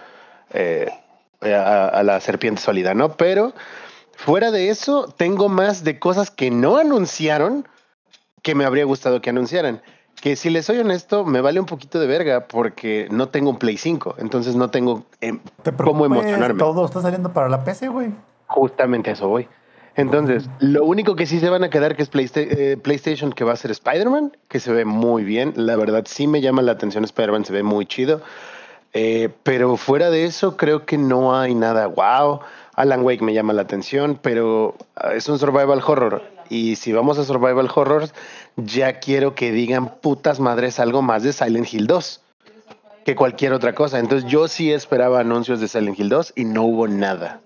eh, 0.53 0.89
a 1.39 2.03
la 2.03 2.19
serpiente 2.19 2.61
sólida, 2.61 2.93
¿no? 2.93 3.15
Pero 3.15 3.53
fuera 4.15 4.51
de 4.51 4.69
eso, 4.69 5.13
tengo 5.17 5.49
más 5.49 5.83
de 5.83 5.99
cosas 5.99 6.31
que 6.31 6.51
no 6.51 6.77
anunciaron 6.77 7.67
que 8.41 8.55
me 8.55 8.65
habría 8.65 8.85
gustado 8.85 9.21
que 9.21 9.29
anunciaran. 9.29 9.81
Que 10.21 10.35
si 10.35 10.49
les 10.49 10.65
soy 10.65 10.77
honesto, 10.79 11.25
me 11.25 11.41
vale 11.41 11.59
un 11.59 11.65
poquito 11.65 11.99
de 11.99 12.07
verga 12.07 12.47
porque 12.47 13.07
no 13.11 13.29
tengo 13.29 13.49
un 13.49 13.57
Play 13.57 13.77
5, 13.77 14.15
entonces 14.19 14.55
no 14.55 14.69
tengo 14.69 15.03
em, 15.21 15.39
Te 15.63 15.73
cómo 15.73 16.05
emocionarme. 16.05 16.59
Todo 16.59 16.85
está 16.85 17.01
saliendo 17.01 17.33
para 17.33 17.49
la 17.49 17.63
PC, 17.63 17.89
güey. 17.89 18.11
Justamente 18.47 19.09
a 19.09 19.13
eso 19.13 19.27
voy. 19.27 19.47
Entonces, 19.95 20.49
lo 20.59 20.85
único 20.85 21.15
que 21.15 21.25
sí 21.27 21.39
se 21.39 21.49
van 21.49 21.63
a 21.63 21.69
quedar 21.69 21.95
que 21.95 22.01
es 22.03 22.09
Playsta- 22.09 22.41
eh, 22.41 22.77
PlayStation, 22.77 23.31
que 23.31 23.43
va 23.43 23.53
a 23.53 23.55
ser 23.55 23.69
Spider-Man, 23.71 24.35
que 24.47 24.59
se 24.59 24.71
ve 24.71 24.85
muy 24.85 25.23
bien. 25.23 25.53
La 25.55 25.75
verdad, 25.75 26.03
sí 26.07 26.25
me 26.25 26.41
llama 26.41 26.61
la 26.63 26.71
atención 26.71 27.03
Spider-Man, 27.03 27.45
se 27.45 27.53
ve 27.53 27.61
muy 27.63 27.85
chido. 27.85 28.21
Eh, 28.93 29.29
pero 29.43 29.75
fuera 29.77 30.09
de 30.09 30.25
eso, 30.25 30.57
creo 30.57 30.85
que 30.85 30.97
no 30.97 31.37
hay 31.37 31.53
nada 31.53 31.87
wow. 31.87 32.39
Alan 32.75 33.01
Wake 33.03 33.21
me 33.21 33.33
llama 33.33 33.53
la 33.53 33.61
atención, 33.61 34.19
pero 34.21 34.75
ah, 34.95 35.13
es 35.13 35.29
un 35.29 35.39
survival 35.39 35.81
horror. 35.85 36.23
Y 36.49 36.75
si 36.75 36.91
vamos 36.91 37.17
a 37.17 37.23
survival 37.23 37.69
horrors, 37.73 38.13
ya 38.57 38.99
quiero 38.99 39.35
que 39.35 39.51
digan 39.51 39.95
putas 40.01 40.39
madres 40.39 40.79
algo 40.79 41.01
más 41.01 41.23
de 41.23 41.33
Silent 41.33 41.73
Hill 41.73 41.87
2 41.87 42.21
que 43.05 43.15
cualquier 43.15 43.53
otra 43.53 43.73
cosa. 43.73 43.99
Entonces, 43.99 44.29
yo 44.29 44.47
sí 44.47 44.71
esperaba 44.71 45.19
anuncios 45.19 45.59
de 45.59 45.67
Silent 45.67 45.99
Hill 45.99 46.09
2 46.09 46.33
y 46.35 46.45
no 46.45 46.63
hubo 46.63 46.87
nada. 46.87 47.41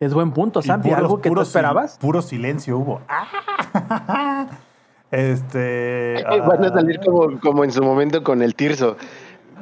Es 0.00 0.14
buen 0.14 0.32
punto, 0.32 0.62
Santi. 0.62 0.88
puros- 0.88 0.98
¿Algo 0.98 1.20
que 1.20 1.30
tú 1.30 1.40
esperabas? 1.40 1.98
Puro 1.98 2.22
silencio 2.22 2.78
hubo. 2.78 3.00
Ah. 3.08 4.46
Este. 5.10 6.22
Van 6.46 6.64
a 6.64 6.68
ah, 6.68 6.72
salir 6.72 7.00
como, 7.00 7.40
como 7.40 7.64
en 7.64 7.72
su 7.72 7.82
momento 7.82 8.22
con 8.22 8.42
el 8.42 8.54
Tirso. 8.54 8.96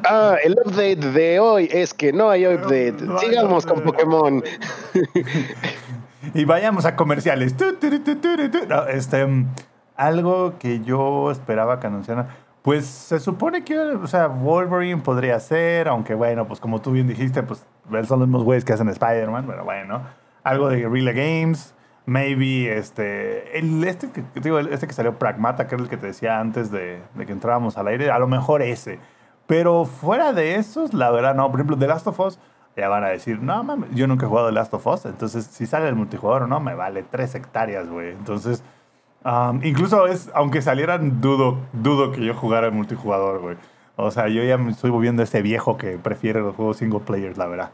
Ah, 0.05 0.36
el 0.42 0.57
update 0.64 0.97
de 0.97 1.40
hoy 1.40 1.68
es 1.72 1.94
que 1.94 2.12
no 2.12 2.30
hay 2.30 2.47
update. 2.47 2.97
No, 3.01 3.18
Sigamos 3.18 3.66
no, 3.66 3.74
con. 3.74 3.84
Pokémon. 3.84 4.42
Y 6.34 6.44
vayamos 6.44 6.84
a 6.84 6.97
comerciales. 6.97 7.55
Este, 8.88 9.26
mm, 9.26 9.47
algo 9.97 10.59
que 10.59 10.80
yo 10.80 11.30
esperaba 11.30 11.80
que 11.80 11.86
anunciaran. 11.86 12.28
Pues 12.62 12.84
se 12.86 13.20
supone 13.20 13.64
que, 13.64 13.78
o 13.78 14.07
sea, 14.09 14.26
Wolverine 14.26 15.01
podría 15.01 15.38
ser, 15.38 15.86
aunque 15.86 16.14
bueno, 16.14 16.49
pues 16.49 16.59
como 16.59 16.80
tú 16.80 16.90
bien 16.90 17.07
dijiste, 17.07 17.44
pues 17.44 17.64
son 17.90 18.18
los 18.18 18.28
mismos 18.28 18.42
güeyes 18.42 18.64
que 18.64 18.72
hacen 18.72 18.88
Spider-Man, 18.88 19.47
pero 19.47 19.64
bueno. 19.64 20.03
Algo 20.42 20.68
de 20.68 20.78
Guerrilla 20.78 21.12
Games, 21.12 21.74
maybe 22.07 22.76
este, 22.76 23.57
el, 23.59 23.84
este, 23.84 24.09
digo, 24.34 24.59
este 24.59 24.88
que 24.88 24.92
salió 24.92 25.16
Pragmata, 25.16 25.68
que 25.68 25.76
era 25.76 25.84
el 25.84 25.88
que 25.88 25.97
te 25.97 26.09
decía 26.09 26.40
antes 26.40 26.72
de, 26.72 27.01
de 27.14 27.26
que 27.26 27.32
entrábamos 27.32 27.78
al 27.78 27.86
aire, 27.86 28.11
a 28.11 28.18
lo 28.18 28.26
mejor 28.26 28.62
ese. 28.62 28.99
Pero 29.47 29.84
fuera 29.84 30.32
de 30.32 30.57
esos, 30.57 30.92
la 30.94 31.11
verdad 31.11 31.34
no. 31.34 31.51
Por 31.51 31.61
ejemplo, 31.61 31.78
The 31.78 31.86
Last 31.86 32.07
of 32.07 32.18
Us, 32.20 32.38
ya 32.76 32.88
van 32.88 33.05
a 33.05 33.09
decir, 33.09 33.40
no 33.40 33.62
mames, 33.62 33.90
yo 33.94 34.07
nunca 34.07 34.26
he 34.26 34.28
jugado 34.28 34.49
The 34.49 34.55
Last 34.55 34.74
of 34.74 34.86
Us, 34.86 35.07
entonces 35.07 35.44
si 35.47 35.66
sale 35.66 35.88
el 35.88 35.94
multijugador 35.94 36.42
o 36.42 36.47
no, 36.47 36.61
me 36.61 36.74
vale 36.74 37.03
tres 37.05 37.34
hectáreas, 37.34 37.88
güey. 37.88 38.11
Entonces, 38.11 38.62
um, 39.24 39.61
incluso 39.62 40.07
es, 40.09 40.30
aunque 40.34 40.62
salieran, 40.62 41.20
dudo, 41.20 41.59
dudo 41.72 42.12
que 42.12 42.24
yo 42.24 42.34
jugara 42.34 42.66
el 42.66 42.72
multijugador, 42.72 43.40
güey. 43.40 43.57
O 43.99 44.11
sea, 44.11 44.28
yo 44.28 44.42
ya 44.42 44.59
me 44.59 44.72
estoy 44.72 44.90
volviendo 44.90 45.22
ese 45.22 45.40
viejo 45.42 45.78
que 45.78 45.97
prefiere 45.97 46.40
los 46.40 46.55
juegos 46.55 46.76
single 46.78 47.01
players, 47.01 47.38
la 47.38 47.47
verdad. 47.47 47.70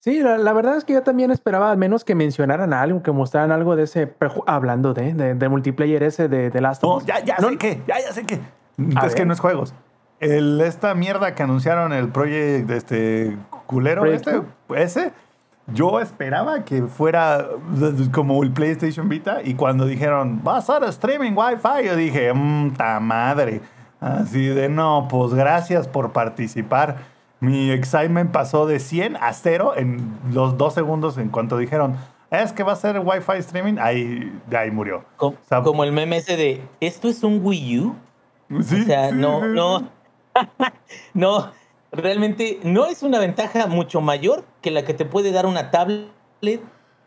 Sí, 0.00 0.20
la, 0.20 0.38
la 0.38 0.52
verdad 0.54 0.76
es 0.76 0.84
que 0.84 0.94
yo 0.94 1.02
también 1.02 1.30
esperaba 1.30 1.70
al 1.70 1.76
menos 1.76 2.04
que 2.04 2.14
mencionaran 2.14 2.72
algo, 2.72 3.02
que 3.02 3.12
mostraran 3.12 3.52
algo 3.52 3.76
de 3.76 3.82
ese, 3.82 4.14
hablando 4.46 4.94
de, 4.94 5.12
de, 5.12 5.34
de 5.34 5.48
multiplayer 5.50 6.02
ese 6.02 6.26
de, 6.26 6.48
de 6.50 6.60
Last 6.62 6.82
of 6.82 6.90
No, 6.90 6.96
Us. 6.96 7.04
ya, 7.04 7.22
ya 7.22 7.36
No, 7.38 7.50
sé 7.50 7.58
que, 7.58 7.82
ya, 7.86 8.00
ya 8.00 8.12
sé 8.12 8.24
que. 8.24 8.40
A 8.96 9.06
Es 9.06 9.14
que 9.14 9.24
no 9.24 9.32
es 9.32 9.40
juegos. 9.40 9.74
El, 10.20 10.60
esta 10.60 10.94
mierda 10.94 11.34
que 11.34 11.42
anunciaron, 11.42 11.92
el 11.92 12.08
proyecto 12.08 12.74
este 12.74 13.36
culero, 13.66 14.02
Project 14.02 14.26
este, 14.28 14.42
ese, 14.82 15.12
yo 15.68 15.98
esperaba 16.00 16.64
que 16.64 16.82
fuera 16.82 17.46
como 18.12 18.42
el 18.42 18.50
PlayStation 18.52 19.08
Vita 19.08 19.40
y 19.42 19.54
cuando 19.54 19.86
dijeron, 19.86 20.42
va 20.46 20.58
a 20.58 20.60
ser 20.62 20.82
streaming 20.84 21.32
Wi-Fi, 21.34 21.86
yo 21.86 21.96
dije, 21.96 22.32
mmm, 22.34 22.72
ta 22.74 23.00
madre. 23.00 23.60
Así 24.00 24.46
de, 24.46 24.68
no, 24.68 25.06
pues 25.10 25.32
gracias 25.34 25.86
por 25.88 26.12
participar. 26.12 26.96
Mi 27.40 27.70
excitement 27.70 28.30
pasó 28.30 28.66
de 28.66 28.78
100 28.78 29.16
a 29.16 29.32
0 29.32 29.72
en 29.76 30.18
los 30.32 30.58
dos 30.58 30.74
segundos 30.74 31.16
en 31.16 31.30
cuanto 31.30 31.56
dijeron, 31.56 31.96
es 32.30 32.52
que 32.52 32.62
va 32.62 32.72
a 32.72 32.76
ser 32.76 32.98
Wi-Fi 32.98 33.38
streaming, 33.38 33.76
ahí, 33.80 34.38
de 34.48 34.56
ahí 34.56 34.70
murió. 34.70 35.04
Co- 35.16 35.34
sea, 35.48 35.62
como 35.62 35.82
el 35.84 35.92
meme 35.92 36.18
ese 36.18 36.36
de, 36.36 36.62
¿esto 36.80 37.08
es 37.08 37.22
un 37.22 37.40
Wii 37.42 37.78
U? 37.80 37.96
Sí, 38.62 38.82
o 38.82 38.84
sea, 38.84 39.10
sí, 39.10 39.16
no, 39.16 39.46
no, 39.46 39.88
no, 41.14 41.50
realmente 41.92 42.60
no 42.64 42.86
es 42.86 43.02
una 43.02 43.18
ventaja 43.18 43.66
mucho 43.66 44.00
mayor 44.00 44.44
que 44.60 44.70
la 44.70 44.84
que 44.84 44.94
te 44.94 45.04
puede 45.04 45.32
dar 45.32 45.46
una 45.46 45.70
tablet 45.70 46.10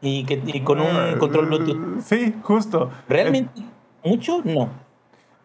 y, 0.01 0.25
que, 0.25 0.41
y 0.45 0.61
con 0.61 0.79
un 0.79 1.17
control 1.19 1.47
Bluetooth. 1.47 2.01
Sí, 2.01 2.35
justo. 2.43 2.91
Realmente, 3.07 3.61
mucho, 4.03 4.41
no. 4.43 4.69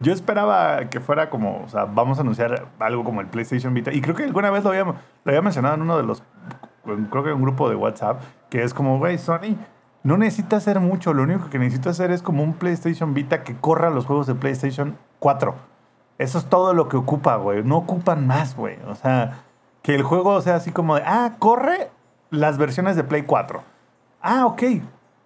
Yo 0.01 0.13
esperaba 0.13 0.89
que 0.89 1.01
fuera 1.01 1.29
como, 1.29 1.63
o 1.63 1.67
sea, 1.67 1.85
vamos 1.85 2.17
a 2.17 2.21
anunciar 2.21 2.67
algo 2.79 3.03
como 3.03 3.19
el 3.19 3.27
PlayStation 3.27 3.73
Vita. 3.73 3.91
Y 3.91 4.01
creo 4.01 4.15
que 4.15 4.23
alguna 4.23 4.49
vez 4.49 4.63
lo 4.63 4.69
había, 4.69 4.83
lo 4.83 4.95
había 5.25 5.41
mencionado 5.41 5.75
en 5.75 5.81
uno 5.81 5.97
de 5.97 6.03
los, 6.03 6.23
creo 6.83 7.23
que 7.23 7.29
en 7.29 7.35
un 7.35 7.41
grupo 7.41 7.69
de 7.69 7.75
WhatsApp, 7.75 8.21
que 8.49 8.63
es 8.63 8.73
como, 8.73 8.97
güey, 8.97 9.17
Sony 9.17 9.57
no 10.03 10.17
necesita 10.17 10.57
hacer 10.57 10.79
mucho. 10.79 11.13
Lo 11.13 11.23
único 11.23 11.49
que 11.49 11.59
necesita 11.59 11.89
hacer 11.89 12.11
es 12.11 12.21
como 12.21 12.43
un 12.43 12.53
PlayStation 12.53 13.13
Vita 13.13 13.43
que 13.43 13.55
corra 13.57 13.89
los 13.89 14.05
juegos 14.05 14.27
de 14.27 14.35
PlayStation 14.35 14.97
4. 15.19 15.68
Eso 16.19 16.37
es 16.37 16.45
todo 16.45 16.73
lo 16.73 16.89
que 16.89 16.97
ocupa, 16.97 17.37
güey. 17.37 17.63
No 17.63 17.77
ocupan 17.77 18.27
más, 18.27 18.55
güey. 18.55 18.77
O 18.87 18.93
sea, 18.93 19.43
que 19.81 19.95
el 19.95 20.03
juego 20.03 20.39
sea 20.41 20.55
así 20.55 20.71
como 20.71 20.95
de, 20.95 21.03
ah, 21.05 21.37
corre 21.39 21.89
las 22.29 22.57
versiones 22.57 22.95
de 22.97 23.05
Play 23.05 23.23
4. 23.23 23.63
Ah, 24.21 24.45
ok. 24.45 24.63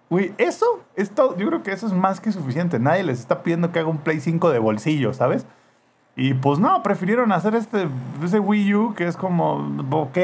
Güey, 0.08 0.32
eso 0.38 0.64
es 0.94 1.10
todo. 1.10 1.36
Yo 1.36 1.48
creo 1.48 1.64
que 1.64 1.72
eso 1.72 1.88
es 1.88 1.92
más 1.92 2.20
que 2.20 2.30
suficiente. 2.30 2.78
Nadie 2.78 3.02
les 3.02 3.18
está 3.18 3.42
pidiendo 3.42 3.72
que 3.72 3.80
haga 3.80 3.88
un 3.88 3.98
Play 3.98 4.20
5 4.20 4.50
de 4.50 4.60
bolsillo, 4.60 5.12
¿sabes? 5.12 5.46
Y 6.16 6.34
pues 6.34 6.60
no, 6.60 6.80
prefirieron 6.84 7.32
hacer 7.32 7.56
este 7.56 7.88
ese 8.22 8.38
Wii 8.38 8.74
U 8.74 8.94
que 8.94 9.08
es 9.08 9.16
como, 9.16 9.76
ok, 9.90 10.18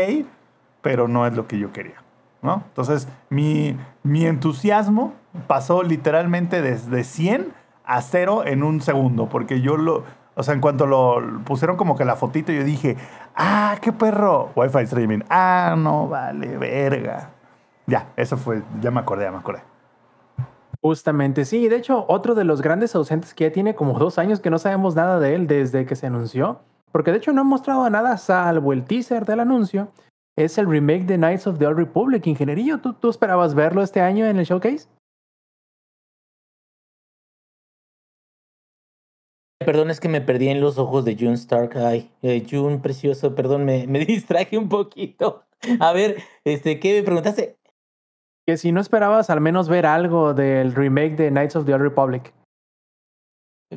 pero 0.83 1.09
no 1.09 1.27
es 1.27 1.35
lo 1.35 1.49
que 1.49 1.59
yo 1.59 1.73
quería, 1.73 1.97
¿no? 2.43 2.63
Entonces, 2.69 3.09
mi, 3.29 3.77
mi 4.05 4.25
entusiasmo 4.25 5.15
pasó 5.49 5.83
literalmente 5.83 6.63
desde 6.63 7.03
100 7.03 7.53
a 7.85 8.03
0 8.03 8.45
en 8.47 8.63
un 8.63 8.81
segundo, 8.81 9.29
porque 9.29 9.61
yo 9.61 9.77
lo, 9.77 10.05
o 10.41 10.43
sea, 10.43 10.55
en 10.55 10.61
cuanto 10.61 10.87
lo 10.87 11.43
pusieron 11.45 11.77
como 11.77 11.97
que 11.97 12.05
la 12.05 12.17
fotito, 12.17 12.51
yo 12.51 12.65
dije, 12.65 12.97
ah, 13.37 13.77
qué 13.81 13.93
perro, 13.93 14.51
Wi-Fi 14.57 14.81
streaming, 14.85 15.21
ah, 15.29 15.75
no, 15.77 16.09
vale, 16.09 16.57
verga. 16.57 17.31
Ya, 17.87 18.09
eso 18.17 18.37
fue, 18.37 18.63
ya 18.81 18.91
me 18.91 19.01
acordé, 19.01 19.25
ya 19.25 19.31
me 19.31 19.39
acordé. 19.39 19.63
Justamente, 20.83 21.45
sí. 21.45 21.69
De 21.69 21.77
hecho, 21.77 22.07
otro 22.09 22.35
de 22.35 22.45
los 22.45 22.63
grandes 22.63 22.95
ausentes 22.95 23.35
que 23.35 23.45
ya 23.45 23.53
tiene 23.53 23.75
como 23.75 23.99
dos 23.99 24.19
años 24.19 24.41
que 24.41 24.49
no 24.49 24.59
sabemos 24.59 24.95
nada 24.95 25.21
de 25.21 25.35
él 25.35 25.47
desde 25.47 25.85
que 25.85 25.95
se 25.95 26.07
anunció, 26.07 26.61
porque 26.91 27.11
de 27.11 27.19
hecho 27.19 27.33
no 27.33 27.43
han 27.43 27.47
mostrado 27.47 27.89
nada 27.91 28.17
salvo 28.17 28.73
el 28.73 28.85
teaser 28.85 29.27
del 29.27 29.41
anuncio, 29.41 29.89
es 30.37 30.57
el 30.57 30.67
remake 30.67 31.05
de 31.05 31.17
Knights 31.17 31.47
of 31.47 31.59
the 31.59 31.67
Old 31.67 31.77
Republic. 31.77 32.27
Ingenierillo, 32.27 32.79
¿tú, 32.79 32.95
tú 32.95 33.11
esperabas 33.11 33.55
verlo 33.55 33.83
este 33.83 34.01
año 34.01 34.25
en 34.25 34.39
el 34.39 34.47
showcase? 34.47 34.89
Perdón, 39.65 39.91
es 39.91 40.01
que 40.01 40.09
me 40.09 40.21
perdí 40.21 40.49
en 40.49 40.61
los 40.61 40.79
ojos 40.79 41.05
de 41.05 41.17
June 41.17 41.35
Stark. 41.35 41.77
Ay, 41.77 42.11
eh, 42.23 42.45
June, 42.49 42.79
precioso, 42.79 43.35
perdón, 43.35 43.65
me, 43.65 43.87
me 43.87 43.99
distraje 44.07 44.57
un 44.59 44.69
poquito. 44.69 45.45
A 45.79 45.93
ver, 45.93 46.17
este, 46.45 46.81
¿qué 46.81 46.95
me 46.95 47.03
preguntaste? 47.03 47.57
Que 48.47 48.57
si 48.57 48.73
no 48.73 48.81
esperabas 48.81 49.29
al 49.31 49.41
menos 49.41 49.69
ver 49.69 49.87
algo 49.87 50.33
del 50.35 50.75
remake 50.75 51.17
de 51.17 51.31
Knights 51.31 51.57
of 51.57 51.67
the 51.67 51.75
Old 51.75 51.83
Republic. 51.83 52.33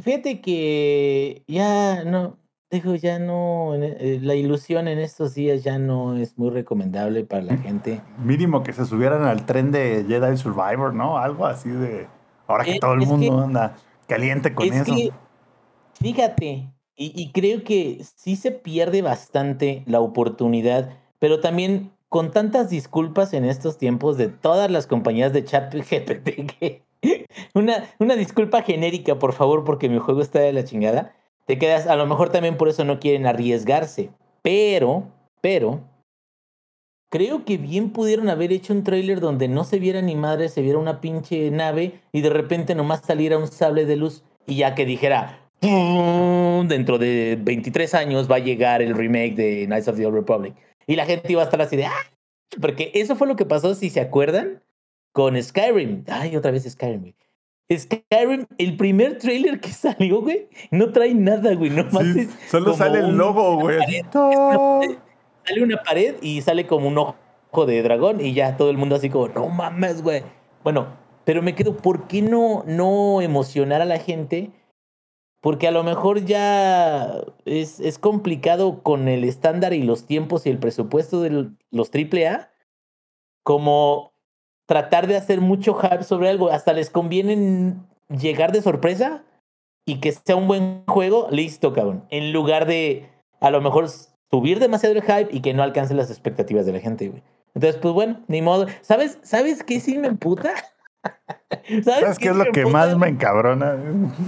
Fíjate 0.01 0.41
que 0.41 1.43
ya 1.47 2.03
no, 2.05 2.37
digo, 2.71 2.95
ya 2.95 3.19
no, 3.19 3.75
eh, 3.75 4.17
la 4.21 4.33
ilusión 4.33 4.87
en 4.87 4.97
estos 4.97 5.35
días 5.35 5.63
ya 5.63 5.77
no 5.77 6.15
es 6.15 6.35
muy 6.39 6.49
recomendable 6.49 7.25
para 7.25 7.43
la 7.43 7.57
gente. 7.57 8.01
Mínimo 8.17 8.63
que 8.63 8.73
se 8.73 8.85
subieran 8.85 9.23
al 9.23 9.45
tren 9.45 9.71
de 9.71 10.05
Jedi 10.07 10.37
Survivor, 10.37 10.93
¿no? 10.95 11.19
Algo 11.19 11.45
así 11.45 11.69
de. 11.69 12.07
Ahora 12.47 12.63
que 12.63 12.71
Eh, 12.75 12.79
todo 12.79 12.93
el 12.93 13.01
mundo 13.01 13.37
que- 13.37 13.43
anda 13.43 13.75
caliente 14.07 14.55
con 14.55 14.65
es 14.65 14.75
eso. 14.77 14.95
que, 14.95 15.11
fíjate, 16.01 16.69
y, 16.95 17.21
y 17.21 17.31
creo 17.31 17.63
que 17.63 18.03
sí 18.15 18.35
se 18.35 18.51
pierde 18.51 19.01
bastante 19.01 19.83
la 19.85 19.99
oportunidad, 19.99 20.89
pero 21.19 21.39
también 21.39 21.91
con 22.09 22.29
tantas 22.29 22.69
disculpas 22.69 23.33
en 23.33 23.43
estos 23.43 23.79
tiempos 23.79 24.17
de 24.17 24.27
todas 24.27 24.69
las 24.69 24.85
compañías 24.85 25.33
de 25.33 25.43
chat 25.43 25.73
GPT 25.73 26.45
que 26.45 26.83
una, 27.53 27.85
una 27.99 28.15
disculpa 28.15 28.61
genérica, 28.61 29.19
por 29.19 29.33
favor, 29.33 29.63
porque 29.63 29.89
mi 29.89 29.99
juego 29.99 30.21
está 30.21 30.39
de 30.39 30.53
la 30.53 30.63
chingada. 30.63 31.15
Te 31.45 31.57
quedas, 31.57 31.87
a 31.87 31.95
lo 31.95 32.05
mejor 32.05 32.29
también 32.29 32.57
por 32.57 32.69
eso 32.69 32.85
no 32.85 32.99
quieren 32.99 33.25
arriesgarse, 33.25 34.11
pero, 34.41 35.11
pero, 35.41 35.81
creo 37.09 37.43
que 37.45 37.57
bien 37.57 37.91
pudieron 37.91 38.29
haber 38.29 38.51
hecho 38.51 38.73
un 38.73 38.83
tráiler 38.83 39.19
donde 39.19 39.47
no 39.47 39.63
se 39.65 39.79
viera 39.79 40.01
ni 40.01 40.15
madre, 40.15 40.49
se 40.49 40.61
viera 40.61 40.79
una 40.79 41.01
pinche 41.01 41.51
nave 41.51 41.99
y 42.11 42.21
de 42.21 42.29
repente 42.29 42.75
nomás 42.75 43.01
saliera 43.01 43.37
un 43.37 43.47
sable 43.47 43.85
de 43.85 43.97
luz 43.97 44.23
y 44.47 44.55
ya 44.55 44.73
que 44.73 44.85
dijera, 44.85 45.42
"Pum, 45.63 46.67
dentro 46.67 46.97
de 46.97 47.37
23 47.41 47.93
años 47.95 48.29
va 48.29 48.35
a 48.35 48.39
llegar 48.39 48.81
el 48.81 48.93
remake 48.93 49.35
de 49.35 49.65
Knights 49.65 49.87
of 49.87 49.95
the 49.95 50.05
Old 50.05 50.15
Republic. 50.15 50.53
Y 50.87 50.95
la 50.95 51.05
gente 51.05 51.31
iba 51.31 51.41
a 51.41 51.45
estar 51.45 51.61
así 51.61 51.77
de, 51.77 51.85
¡ah! 51.85 52.11
Porque 52.61 52.91
eso 52.93 53.15
fue 53.15 53.27
lo 53.27 53.35
que 53.35 53.45
pasó, 53.45 53.73
si 53.73 53.89
se 53.89 54.01
acuerdan, 54.01 54.61
con 55.13 55.41
Skyrim. 55.41 56.03
Ay, 56.07 56.35
otra 56.35 56.51
vez 56.51 56.69
Skyrim, 56.69 57.01
güey. 57.01 57.15
Skyrim, 57.71 58.45
el 58.57 58.75
primer 58.75 59.17
trailer 59.17 59.59
que 59.59 59.69
salió, 59.71 60.21
güey, 60.21 60.49
no 60.71 60.91
trae 60.91 61.13
nada, 61.13 61.53
güey. 61.55 61.69
Nomás 61.69 62.03
Sí, 62.13 62.19
es 62.19 62.29
solo 62.49 62.73
sale 62.73 62.99
el 62.99 63.15
logo, 63.15 63.59
güey. 63.59 63.79
Sale 64.11 65.61
una 65.61 65.77
pared 65.83 66.15
y 66.21 66.41
sale 66.41 66.67
como 66.67 66.87
un 66.87 66.97
ojo 66.97 67.65
de 67.65 67.81
dragón 67.81 68.21
y 68.21 68.33
ya 68.33 68.57
todo 68.57 68.69
el 68.69 68.77
mundo 68.77 68.95
así 68.95 69.09
como, 69.09 69.29
no 69.29 69.47
mames, 69.47 70.01
güey. 70.01 70.23
Bueno, 70.63 70.87
pero 71.25 71.41
me 71.41 71.55
quedo, 71.55 71.75
¿por 71.75 72.07
qué 72.07 72.21
no, 72.21 72.63
no 72.67 73.21
emocionar 73.21 73.81
a 73.81 73.85
la 73.85 73.99
gente? 73.99 74.51
Porque 75.43 75.67
a 75.67 75.71
lo 75.71 75.83
mejor 75.83 76.23
ya 76.23 77.21
es, 77.43 77.81
es 77.81 77.99
complicado 77.99 78.81
con 78.81 79.09
el 79.09 79.25
estándar 79.25 79.73
y 79.73 79.83
los 79.83 80.05
tiempos 80.05 80.45
y 80.45 80.49
el 80.49 80.57
presupuesto 80.57 81.19
de 81.19 81.49
los 81.69 81.91
AAA, 81.93 82.49
como 83.43 84.13
tratar 84.65 85.05
de 85.07 85.17
hacer 85.17 85.41
mucho 85.41 85.73
hype 85.73 86.03
sobre 86.03 86.29
algo. 86.29 86.49
Hasta 86.49 86.71
les 86.71 86.89
conviene 86.89 87.75
llegar 88.07 88.53
de 88.53 88.61
sorpresa 88.61 89.25
y 89.85 89.99
que 89.99 90.13
sea 90.13 90.37
un 90.37 90.47
buen 90.47 90.85
juego, 90.87 91.27
listo, 91.29 91.73
cabrón. 91.73 92.05
En 92.09 92.31
lugar 92.31 92.65
de 92.65 93.09
a 93.41 93.51
lo 93.51 93.59
mejor 93.59 93.89
subir 94.31 94.59
demasiado 94.59 94.95
el 94.95 95.01
hype 95.01 95.27
y 95.29 95.41
que 95.41 95.53
no 95.53 95.61
alcance 95.61 95.93
las 95.93 96.09
expectativas 96.09 96.65
de 96.65 96.71
la 96.71 96.79
gente, 96.79 97.09
güey. 97.09 97.21
Entonces, 97.53 97.81
pues 97.81 97.93
bueno, 97.93 98.23
ni 98.29 98.41
modo. 98.41 98.67
¿Sabes, 98.79 99.19
¿sabes 99.23 99.61
qué 99.61 99.81
sí 99.81 99.97
me 99.97 100.07
emputa? 100.07 100.53
¿Sabes 101.83 102.17
qué 102.17 102.29
es 102.29 102.35
lo 102.35 102.45
que 102.45 102.65
más 102.65 102.97
me 102.97 103.07
encabrona? 103.09 103.75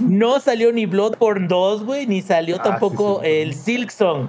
No 0.00 0.40
salió 0.40 0.72
ni 0.72 0.86
Bloodborne 0.86 1.48
2, 1.48 1.84
güey, 1.84 2.06
ni 2.06 2.22
salió 2.22 2.56
Ah, 2.56 2.62
sí, 2.64 2.70
tampoco 2.70 3.20
sí. 3.22 3.26
el 3.28 3.54
Silksong. 3.54 4.28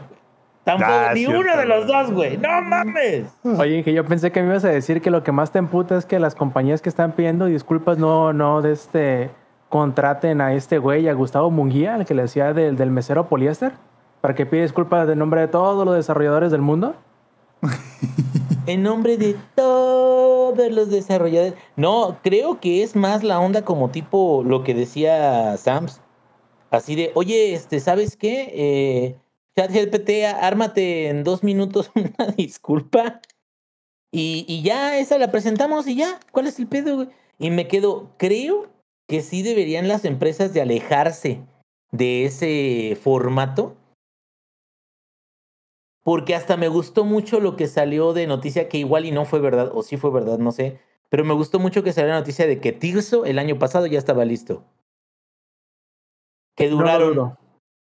Tampoco, 0.63 0.91
Ah, 0.91 1.11
ni 1.13 1.21
cierto, 1.21 1.39
uno 1.39 1.55
de 1.57 1.65
los 1.65 1.87
dos, 1.87 2.11
güey. 2.11 2.37
¡No 2.37 2.61
mames! 2.61 3.25
Oye, 3.57 3.83
que 3.83 3.93
yo 3.93 4.05
pensé 4.05 4.31
que 4.33 4.41
me 4.41 4.47
ibas 4.49 4.65
a 4.65 4.69
decir 4.69 5.01
que 5.01 5.09
lo 5.11 5.23
que 5.23 5.31
más 5.31 5.51
te 5.51 5.59
emputa 5.59 5.95
es 5.97 6.05
que 6.05 6.19
las 6.19 6.35
compañías 6.35 6.81
que 6.81 6.89
están 6.89 7.13
pidiendo 7.13 7.45
disculpas 7.45 7.97
no, 7.97 8.33
no 8.33 8.61
de 8.61 8.73
este 8.73 9.29
contraten 9.69 10.41
a 10.41 10.53
este 10.53 10.77
güey, 10.77 11.07
a 11.07 11.13
Gustavo 11.13 11.51
Munguía, 11.51 11.95
el 11.95 12.05
que 12.05 12.13
le 12.13 12.23
decía 12.23 12.53
del, 12.53 12.75
del 12.75 12.91
mesero 12.91 13.27
poliéster, 13.27 13.73
para 14.19 14.35
que 14.35 14.45
pida 14.45 14.61
disculpas 14.63 15.07
de 15.07 15.15
nombre 15.15 15.39
de 15.41 15.47
todos 15.47 15.85
los 15.85 15.95
desarrolladores 15.95 16.51
del 16.51 16.61
mundo. 16.61 16.95
En 18.67 18.83
nombre 18.83 19.15
de 19.15 19.37
todos 19.55 20.71
los 20.71 20.89
desarrolladores. 20.89 21.53
No, 21.77 22.19
creo 22.21 22.59
que 22.59 22.83
es 22.83 22.97
más 22.97 23.23
la 23.23 23.39
onda 23.39 23.63
como 23.63 23.91
tipo 23.91 24.43
lo 24.45 24.65
que 24.65 24.73
decía 24.73 25.55
Sams. 25.55 26.01
Así 26.69 26.95
de, 26.95 27.11
oye, 27.15 27.53
este, 27.53 27.79
¿sabes 27.79 28.17
qué? 28.17 28.51
Eh, 28.53 29.15
ChatGPT, 29.55 30.25
ármate 30.41 31.07
en 31.07 31.23
dos 31.23 31.43
minutos 31.43 31.91
una 31.95 32.31
disculpa. 32.35 33.21
Y, 34.11 34.43
y 34.49 34.63
ya, 34.63 34.99
esa 34.99 35.17
la 35.17 35.31
presentamos 35.31 35.87
y 35.87 35.95
ya. 35.95 36.19
¿Cuál 36.33 36.47
es 36.47 36.59
el 36.59 36.67
pedo? 36.67 37.07
Y 37.39 37.51
me 37.51 37.69
quedo, 37.69 38.11
creo 38.17 38.67
que 39.07 39.21
sí 39.21 39.43
deberían 39.43 39.87
las 39.87 40.03
empresas 40.03 40.53
de 40.53 40.61
alejarse 40.61 41.39
de 41.91 42.25
ese 42.25 42.97
formato 43.01 43.77
porque 46.07 46.35
hasta 46.35 46.55
me 46.55 46.69
gustó 46.69 47.03
mucho 47.03 47.41
lo 47.41 47.57
que 47.57 47.67
salió 47.67 48.13
de 48.13 48.27
noticia, 48.27 48.69
que 48.69 48.77
igual 48.77 49.03
y 49.03 49.11
no 49.11 49.25
fue 49.25 49.41
verdad, 49.41 49.71
o 49.73 49.83
sí 49.83 49.97
fue 49.97 50.09
verdad, 50.09 50.37
no 50.37 50.53
sé, 50.53 50.79
pero 51.09 51.25
me 51.25 51.33
gustó 51.33 51.59
mucho 51.59 51.83
que 51.83 51.91
salió 51.91 52.11
la 52.11 52.19
noticia 52.19 52.47
de 52.47 52.61
que 52.61 52.71
Tirso 52.71 53.25
el 53.25 53.37
año 53.37 53.59
pasado 53.59 53.87
ya 53.87 53.99
estaba 53.99 54.23
listo. 54.23 54.63
Que 56.55 56.69
No 56.69 56.77
duraron, 56.77 57.37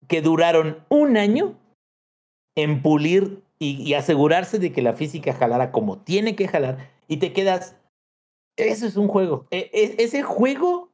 que 0.06 0.22
duraron 0.22 0.86
un 0.88 1.18
año 1.18 1.58
en 2.56 2.80
pulir 2.80 3.42
y, 3.58 3.72
y 3.82 3.92
asegurarse 3.92 4.58
de 4.58 4.72
que 4.72 4.80
la 4.80 4.94
física 4.94 5.34
jalara 5.34 5.70
como 5.70 5.98
tiene 5.98 6.34
que 6.34 6.48
jalar, 6.48 6.90
y 7.08 7.18
te 7.18 7.34
quedas, 7.34 7.76
eso 8.56 8.86
es 8.86 8.96
un 8.96 9.08
juego. 9.08 9.44
E- 9.50 9.70
e- 9.74 10.02
ese 10.02 10.22
juego 10.22 10.88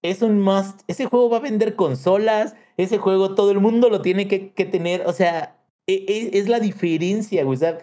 es 0.00 0.22
un 0.22 0.40
must. 0.40 0.84
Ese 0.88 1.04
juego 1.04 1.28
va 1.28 1.36
a 1.36 1.40
vender 1.40 1.76
consolas. 1.76 2.56
Ese 2.78 2.96
juego 2.96 3.34
todo 3.34 3.50
el 3.50 3.60
mundo 3.60 3.90
lo 3.90 4.00
tiene 4.00 4.26
que, 4.26 4.54
que 4.54 4.64
tener. 4.64 5.06
O 5.06 5.12
sea, 5.12 5.59
e- 5.94 6.04
e- 6.06 6.38
es, 6.38 6.48
la 6.48 6.60
diferencia, 6.60 7.44
güey. 7.44 7.56
O 7.56 7.58
sea, 7.58 7.78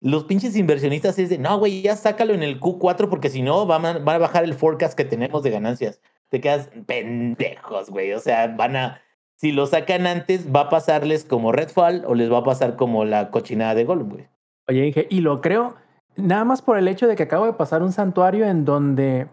los 0.00 0.24
pinches 0.24 0.56
inversionistas 0.56 1.18
es 1.18 1.28
de, 1.28 1.38
no, 1.38 1.58
güey, 1.58 1.82
ya 1.82 1.96
sácalo 1.96 2.34
en 2.34 2.42
el 2.42 2.60
Q4 2.60 3.08
porque 3.08 3.30
si 3.30 3.42
no 3.42 3.66
van 3.66 3.84
a, 3.86 3.98
bajar 3.98 4.44
el 4.44 4.54
forecast 4.54 4.96
que 4.96 5.04
tenemos 5.04 5.42
de 5.42 5.50
ganancias. 5.50 6.00
Te 6.28 6.40
quedas 6.40 6.70
pendejos, 6.86 7.90
güey. 7.90 8.12
O 8.12 8.20
sea, 8.20 8.48
van 8.48 8.76
a, 8.76 9.00
si 9.36 9.52
lo 9.52 9.66
sacan 9.66 10.06
antes, 10.06 10.52
va 10.54 10.62
a 10.62 10.68
pasarles 10.68 11.24
como 11.24 11.52
Redfall 11.52 12.04
o 12.06 12.14
les 12.14 12.32
va 12.32 12.38
a 12.38 12.44
pasar 12.44 12.76
como 12.76 13.04
la 13.04 13.30
cochinada 13.30 13.74
de 13.74 13.84
Gollum, 13.84 14.10
güey. 14.10 14.28
Oye, 14.68 14.86
Inge, 14.86 15.06
y 15.10 15.20
lo 15.20 15.40
creo 15.40 15.76
nada 16.16 16.44
más 16.44 16.62
por 16.62 16.78
el 16.78 16.88
hecho 16.88 17.06
de 17.06 17.16
que 17.16 17.24
acabo 17.24 17.46
de 17.46 17.52
pasar 17.52 17.82
un 17.82 17.92
santuario 17.92 18.46
en 18.46 18.64
donde 18.64 19.28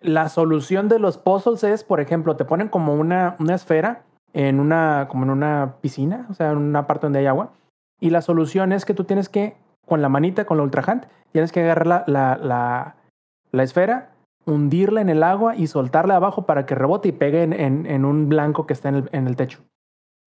la 0.00 0.28
solución 0.28 0.88
de 0.88 0.98
los 0.98 1.18
puzzles 1.18 1.64
es, 1.64 1.84
por 1.84 2.00
ejemplo, 2.00 2.36
te 2.36 2.44
ponen 2.44 2.68
como 2.68 2.94
una, 2.94 3.36
una 3.38 3.54
esfera 3.54 4.04
en 4.36 4.60
una, 4.60 5.08
como 5.08 5.24
en 5.24 5.30
una 5.30 5.76
piscina, 5.80 6.26
o 6.28 6.34
sea, 6.34 6.50
en 6.50 6.58
una 6.58 6.86
parte 6.86 7.06
donde 7.06 7.20
hay 7.20 7.26
agua, 7.26 7.52
y 7.98 8.10
la 8.10 8.20
solución 8.20 8.72
es 8.72 8.84
que 8.84 8.92
tú 8.92 9.04
tienes 9.04 9.30
que, 9.30 9.56
con 9.86 10.02
la 10.02 10.10
manita, 10.10 10.44
con 10.44 10.58
la 10.58 10.62
Ultra 10.62 10.84
Hand, 10.86 11.06
tienes 11.32 11.52
que 11.52 11.62
agarrar 11.62 11.86
la, 11.86 12.04
la, 12.06 12.36
la, 12.36 12.96
la 13.50 13.62
esfera, 13.62 14.10
hundirla 14.44 15.00
en 15.00 15.08
el 15.08 15.22
agua 15.22 15.56
y 15.56 15.66
soltarla 15.68 16.16
abajo 16.16 16.44
para 16.44 16.66
que 16.66 16.74
rebote 16.74 17.08
y 17.08 17.12
pegue 17.12 17.44
en, 17.44 17.54
en, 17.54 17.86
en 17.86 18.04
un 18.04 18.28
blanco 18.28 18.66
que 18.66 18.74
está 18.74 18.90
en 18.90 18.96
el, 18.96 19.08
en 19.12 19.26
el 19.26 19.36
techo. 19.36 19.60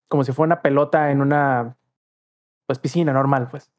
Como 0.10 0.24
si 0.24 0.32
fuera 0.32 0.48
una 0.48 0.62
pelota 0.64 1.12
en 1.12 1.22
una 1.22 1.78
pues, 2.66 2.80
piscina 2.80 3.14
normal, 3.14 3.50
pues. 3.52 3.72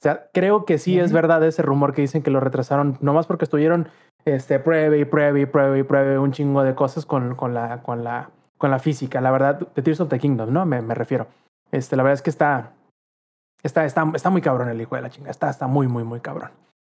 O 0.00 0.02
sea, 0.02 0.30
creo 0.32 0.64
que 0.64 0.78
sí 0.78 0.98
es 0.98 1.12
verdad 1.12 1.44
ese 1.44 1.60
rumor 1.60 1.92
que 1.92 2.00
dicen 2.00 2.22
que 2.22 2.30
lo 2.30 2.40
retrasaron, 2.40 2.96
nomás 3.02 3.26
porque 3.26 3.44
estuvieron 3.44 3.88
este, 4.24 4.58
pruebe 4.60 4.98
y 4.98 5.04
pruebe 5.04 5.42
y 5.42 5.46
pruebe 5.46 5.78
y 5.78 5.82
pruebe 5.82 6.18
un 6.18 6.32
chingo 6.32 6.62
de 6.62 6.74
cosas 6.74 7.04
con, 7.04 7.34
con, 7.34 7.52
la, 7.54 7.82
con, 7.82 8.02
la, 8.02 8.30
con 8.58 8.70
la 8.70 8.78
física. 8.78 9.20
La 9.20 9.30
verdad, 9.30 9.58
de 9.74 9.82
Tears 9.82 10.00
of 10.00 10.08
the 10.08 10.18
Kingdom, 10.18 10.52
¿no? 10.52 10.64
Me, 10.66 10.80
me 10.82 10.94
refiero. 10.94 11.26
Este, 11.72 11.96
la 11.96 12.02
verdad 12.02 12.14
es 12.14 12.22
que 12.22 12.30
está, 12.30 12.72
está, 13.62 13.84
está, 13.84 14.04
está 14.14 14.30
muy 14.30 14.40
cabrón 14.42 14.68
el 14.68 14.80
hijo 14.80 14.94
de 14.96 15.02
la 15.02 15.10
chinga. 15.10 15.30
Está, 15.30 15.50
está 15.50 15.66
muy, 15.66 15.88
muy, 15.88 16.04
muy 16.04 16.20
cabrón. 16.20 16.50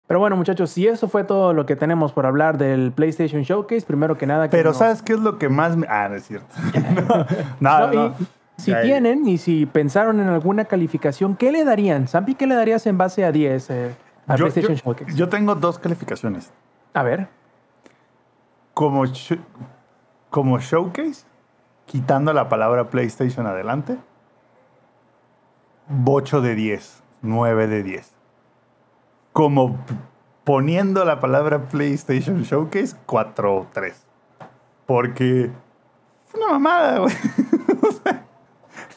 Pero 0.07 0.19
bueno, 0.19 0.35
muchachos, 0.35 0.69
si 0.69 0.85
eso 0.87 1.07
fue 1.07 1.23
todo 1.23 1.53
lo 1.53 1.65
que 1.65 1.75
tenemos 1.77 2.11
por 2.11 2.25
hablar 2.25 2.57
del 2.57 2.91
PlayStation 2.91 3.41
Showcase, 3.43 3.85
primero 3.85 4.17
que 4.17 4.27
nada... 4.27 4.49
que 4.49 4.57
Pero 4.57 4.71
nos- 4.71 4.77
¿sabes 4.77 5.01
qué 5.01 5.13
es 5.13 5.19
lo 5.19 5.37
que 5.39 5.47
más 5.47 5.77
me... 5.77 5.87
Ah, 5.89 6.09
no 6.09 6.15
es 6.15 6.25
cierto. 6.27 6.47
no, 7.59 7.87
no, 7.87 7.93
No. 8.09 8.15
Si 8.57 8.71
tienen 8.83 9.27
y 9.27 9.39
si 9.39 9.65
pensaron 9.65 10.19
en 10.19 10.27
alguna 10.27 10.65
calificación, 10.65 11.35
¿qué 11.35 11.51
le 11.51 11.63
darían? 11.65 12.07
Sampi, 12.07 12.35
¿qué 12.35 12.45
le 12.45 12.53
darías 12.53 12.85
en 12.85 12.97
base 12.99 13.25
a 13.25 13.31
10 13.31 13.69
eh, 13.71 13.95
a 14.27 14.35
Yo, 14.35 14.43
PlayStation 14.45 14.75
yo- 14.75 14.83
Showcase? 14.83 15.15
yo 15.17 15.27
tengo 15.29 15.55
dos 15.55 15.79
calificaciones. 15.79 16.51
A 16.93 17.01
ver. 17.01 17.27
Como, 18.75 19.03
como 20.29 20.59
showcase, 20.59 21.25
quitando 21.85 22.33
la 22.33 22.49
palabra 22.49 22.89
PlayStation 22.89 23.45
adelante, 23.47 23.97
8 26.05 26.41
de 26.41 26.55
10, 26.55 27.03
9 27.21 27.67
de 27.67 27.83
10. 27.83 28.11
Como 29.33 29.77
poniendo 30.43 31.05
la 31.05 31.19
palabra 31.19 31.63
PlayStation 31.69 32.41
Showcase, 32.43 32.95
4 33.05 33.67
3. 33.73 34.05
Porque 34.85 35.45
Es 35.45 36.35
una 36.35 36.47
mamada, 36.53 36.99
güey. 36.99 37.13
O 37.85 37.91
sea, 37.91 38.23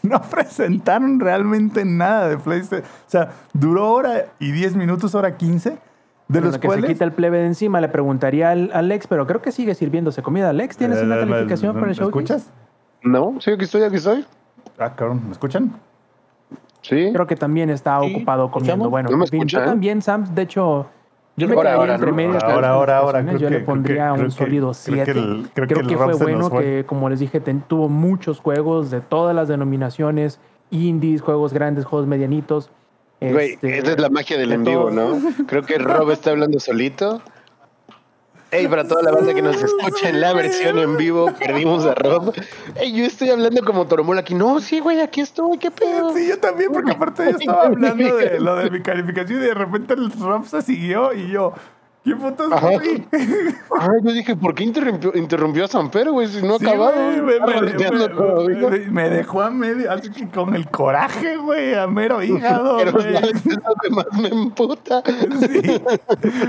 no 0.02 0.22
presentaron 0.22 1.18
realmente 1.18 1.84
nada 1.84 2.28
de 2.28 2.38
PlayStation. 2.38 2.88
O 2.88 3.10
sea, 3.10 3.32
duró 3.52 3.90
hora 3.92 4.26
y 4.38 4.52
10 4.52 4.76
minutos, 4.76 5.14
hora 5.16 5.36
15. 5.36 5.70
De 5.70 5.78
Bueno, 6.28 6.46
los 6.48 6.58
que 6.58 6.66
cuales. 6.68 6.86
se 6.86 6.92
quita 6.92 7.04
el 7.04 7.12
plebe 7.12 7.38
de 7.38 7.46
encima, 7.46 7.80
le 7.80 7.88
preguntaría 7.88 8.50
al 8.50 8.70
Alex, 8.72 9.06
pero 9.08 9.26
creo 9.26 9.42
que 9.42 9.50
sigue 9.52 9.74
sirviéndose 9.74 10.22
comida. 10.22 10.50
Alex, 10.50 10.76
¿tienes 10.76 11.02
una 11.02 11.16
Eh, 11.16 11.24
¿me- 11.26 11.30
calificación 11.32 11.74
para 11.74 11.86
el 11.86 11.90
¿Me 11.90 11.94
show? 11.94 12.06
escuchas? 12.08 12.50
No, 13.06 13.36
sí, 13.40 13.52
aquí 13.52 13.64
estoy, 13.64 13.82
aquí 13.82 13.96
estoy. 13.96 14.24
Ah, 14.78 14.94
cabrón, 14.96 15.22
¿me 15.26 15.32
escuchan? 15.32 15.72
Sí. 16.82 17.10
Creo 17.12 17.26
que 17.26 17.36
también 17.36 17.70
está 17.70 18.00
Sí, 18.00 18.14
ocupado 18.14 18.50
comiendo. 18.50 18.58
¿escuchamos? 18.84 18.90
Bueno, 18.90 19.08
¿No 19.10 19.16
me 19.16 19.24
en 19.24 19.30
fin, 19.30 19.46
yo 19.46 19.64
también, 19.64 20.02
Sam, 20.02 20.34
de 20.34 20.42
hecho, 20.42 20.86
yo 21.36 21.48
me 21.48 21.54
Ahora, 21.54 21.70
quedaría 21.70 21.80
ahora, 21.80 21.94
entre 21.94 22.10
¿no? 22.10 22.16
medio 22.16 22.32
de 22.32 22.38
Ahora, 22.38 22.68
ahora, 22.70 22.98
ahora, 22.98 23.22
creo 23.22 23.32
Yo 23.34 23.38
que- 23.38 23.44
le 23.44 23.56
creo 23.58 23.66
pondría 23.66 24.12
que- 24.14 24.20
un 24.20 24.26
que- 24.26 24.30
sólido 24.32 24.72
creo 24.72 25.04
que 25.04 25.04
7. 25.04 25.10
el- 25.12 25.48
creo 25.54 25.66
Creo 25.68 25.86
que 25.86 25.96
fue 25.96 26.14
bueno 26.14 26.50
fue. 26.50 26.62
que, 26.64 26.84
como 26.86 27.08
les 27.08 27.20
dije, 27.20 27.40
ten- 27.40 27.62
tuvo 27.66 27.88
muchos 27.88 28.40
juegos 28.40 28.90
de 28.90 29.00
todas 29.00 29.34
las 29.36 29.46
denominaciones, 29.48 30.40
indies, 30.70 31.22
juegos 31.22 31.52
grandes, 31.52 31.84
juegos 31.84 32.08
medianitos. 32.08 32.70
Güey, 33.20 33.52
Este, 33.52 33.78
esa 33.78 33.92
es 33.92 34.00
la 34.00 34.10
magia 34.10 34.36
del 34.36 34.48
de 34.50 34.54
en 34.56 34.64
vivo, 34.64 34.90
todo. 34.90 34.90
¿no? 34.90 35.18
Creo 35.46 35.62
que 35.62 35.78
Rob 35.78 36.10
está 36.10 36.30
hablando 36.32 36.58
solito. 36.60 37.22
Ey, 38.52 38.68
para 38.68 38.86
toda 38.86 39.02
la 39.02 39.10
banda 39.10 39.34
que 39.34 39.42
nos 39.42 39.60
escucha 39.60 40.08
en 40.08 40.20
la 40.20 40.32
versión 40.32 40.78
en 40.78 40.96
vivo, 40.96 41.32
perdimos 41.36 41.84
a 41.84 41.94
Rob. 41.94 42.32
Ey, 42.76 42.92
yo 42.92 43.04
estoy 43.04 43.30
hablando 43.30 43.64
como 43.64 43.86
Toromola 43.86 44.20
aquí. 44.20 44.34
No, 44.34 44.60
sí, 44.60 44.78
güey, 44.78 45.00
aquí 45.00 45.20
estoy, 45.20 45.58
qué 45.58 45.72
pedo. 45.72 46.14
Sí, 46.14 46.28
yo 46.28 46.38
también, 46.38 46.70
porque 46.72 46.92
aparte 46.92 47.24
yo 47.24 47.38
estaba 47.38 47.62
hablando 47.62 48.16
de 48.16 48.38
lo 48.38 48.54
de 48.54 48.70
mi 48.70 48.82
calificación 48.82 49.42
y 49.42 49.46
de 49.46 49.54
repente 49.54 49.94
el 49.94 50.12
Rob 50.12 50.46
se 50.46 50.62
siguió 50.62 51.12
y 51.12 51.28
yo, 51.28 51.54
¿qué 52.06 52.16
putas 52.16 52.48
güey? 52.48 53.06
Ay, 53.12 53.88
yo 54.02 54.12
dije, 54.12 54.36
¿por 54.36 54.54
qué 54.54 54.64
interrumpió, 54.64 55.12
interrumpió 55.14 55.64
a 55.64 55.68
San 55.68 55.90
Pedro, 55.90 56.12
güey? 56.12 56.28
Si 56.28 56.40
no 56.40 56.54
ha 56.54 56.58
Sí, 56.58 56.66
acabado. 56.66 56.94
güey, 56.94 57.20
me, 57.20 57.32
Está 57.34 58.90
me- 58.90 59.10
dejó 59.10 59.42
a 59.42 59.50
medio, 59.50 59.90
así 59.92 60.10
que 60.10 60.28
con 60.28 60.54
el 60.54 60.68
coraje, 60.70 61.36
güey, 61.36 61.74
a 61.74 61.86
mero 61.86 62.22
hígado, 62.22 62.76
Pero 62.78 62.92
güey. 62.92 63.12
¿sabes 63.12 63.42
qué 63.42 63.48
es 63.50 63.56
lo 63.56 63.74
que 63.82 63.90
más 63.90 64.06
me 64.20 64.28
emputa? 64.28 65.02
Sí, 65.40 65.82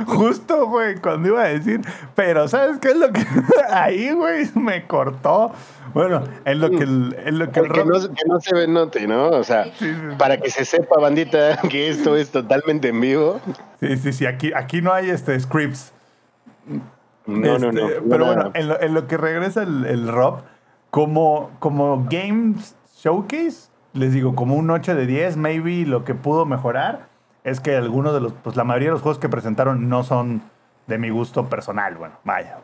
justo, 0.05 0.67
güey, 0.67 0.95
cuando 0.97 1.29
iba 1.29 1.41
a 1.43 1.47
decir, 1.47 1.81
pero 2.15 2.47
¿sabes 2.47 2.77
qué 2.79 2.89
es 2.89 2.97
lo 2.97 3.11
que 3.11 3.21
ahí, 3.71 4.11
güey, 4.11 4.47
me 4.55 4.85
cortó? 4.85 5.51
Bueno, 5.97 6.23
en 6.45 6.59
lo 6.61 6.69
que 6.69 6.83
el, 6.83 7.15
en 7.25 7.39
lo 7.39 7.51
que 7.51 7.59
el 7.59 7.71
Que 7.71 7.83
Rob- 7.83 7.87
no, 7.87 8.13
que 8.15 8.23
no 8.27 8.39
se 8.39 8.53
ve 8.55 8.67
note, 8.67 9.07
¿no? 9.07 9.29
O 9.29 9.43
sea, 9.43 9.65
Sí, 9.65 9.71
sí, 9.79 9.93
sí. 9.93 10.15
para 10.17 10.37
que 10.37 10.49
se 10.49 10.65
sepa, 10.65 10.99
bandita, 10.99 11.57
que 11.69 11.89
esto 11.89 12.15
es 12.15 12.29
totalmente 12.31 12.89
en 12.89 13.01
vivo. 13.01 13.39
Sí, 13.79 13.97
sí, 13.97 14.13
sí, 14.13 14.25
aquí, 14.25 14.51
aquí 14.53 14.81
no 14.81 14.93
hay 14.93 15.09
este 15.09 15.39
scripts. 15.39 15.93
No, 17.25 17.57
no, 17.59 17.69
Este, 17.69 17.71
no. 17.81 17.87
Pero 18.09 18.25
bueno, 18.25 18.51
en 18.53 18.67
lo, 18.69 18.81
en 18.81 18.93
lo 18.93 19.07
que 19.07 19.17
regresa 19.17 19.63
el, 19.63 19.85
el 19.85 20.07
Rob, 20.07 20.41
como, 20.91 21.51
como 21.59 22.05
Games 22.09 22.75
Showcase, 22.97 23.69
les 23.93 24.13
digo, 24.13 24.35
como 24.35 24.55
un 24.55 24.69
8 24.69 24.95
de 24.95 25.05
10, 25.05 25.37
maybe 25.37 25.85
lo 25.85 26.05
que 26.05 26.13
pudo 26.15 26.45
mejorar 26.45 27.07
es 27.43 27.59
que 27.59 27.75
algunos 27.75 28.13
de 28.13 28.21
los, 28.21 28.33
pues 28.43 28.55
la 28.55 28.63
mayoría 28.63 28.89
de 28.89 28.93
los 28.93 29.01
juegos 29.01 29.19
que 29.19 29.29
presentaron 29.29 29.89
no 29.89 30.03
son 30.03 30.41
de 30.87 30.97
mi 30.97 31.09
gusto 31.09 31.47
personal, 31.49 31.95
bueno, 31.95 32.15
vaya. 32.23 32.57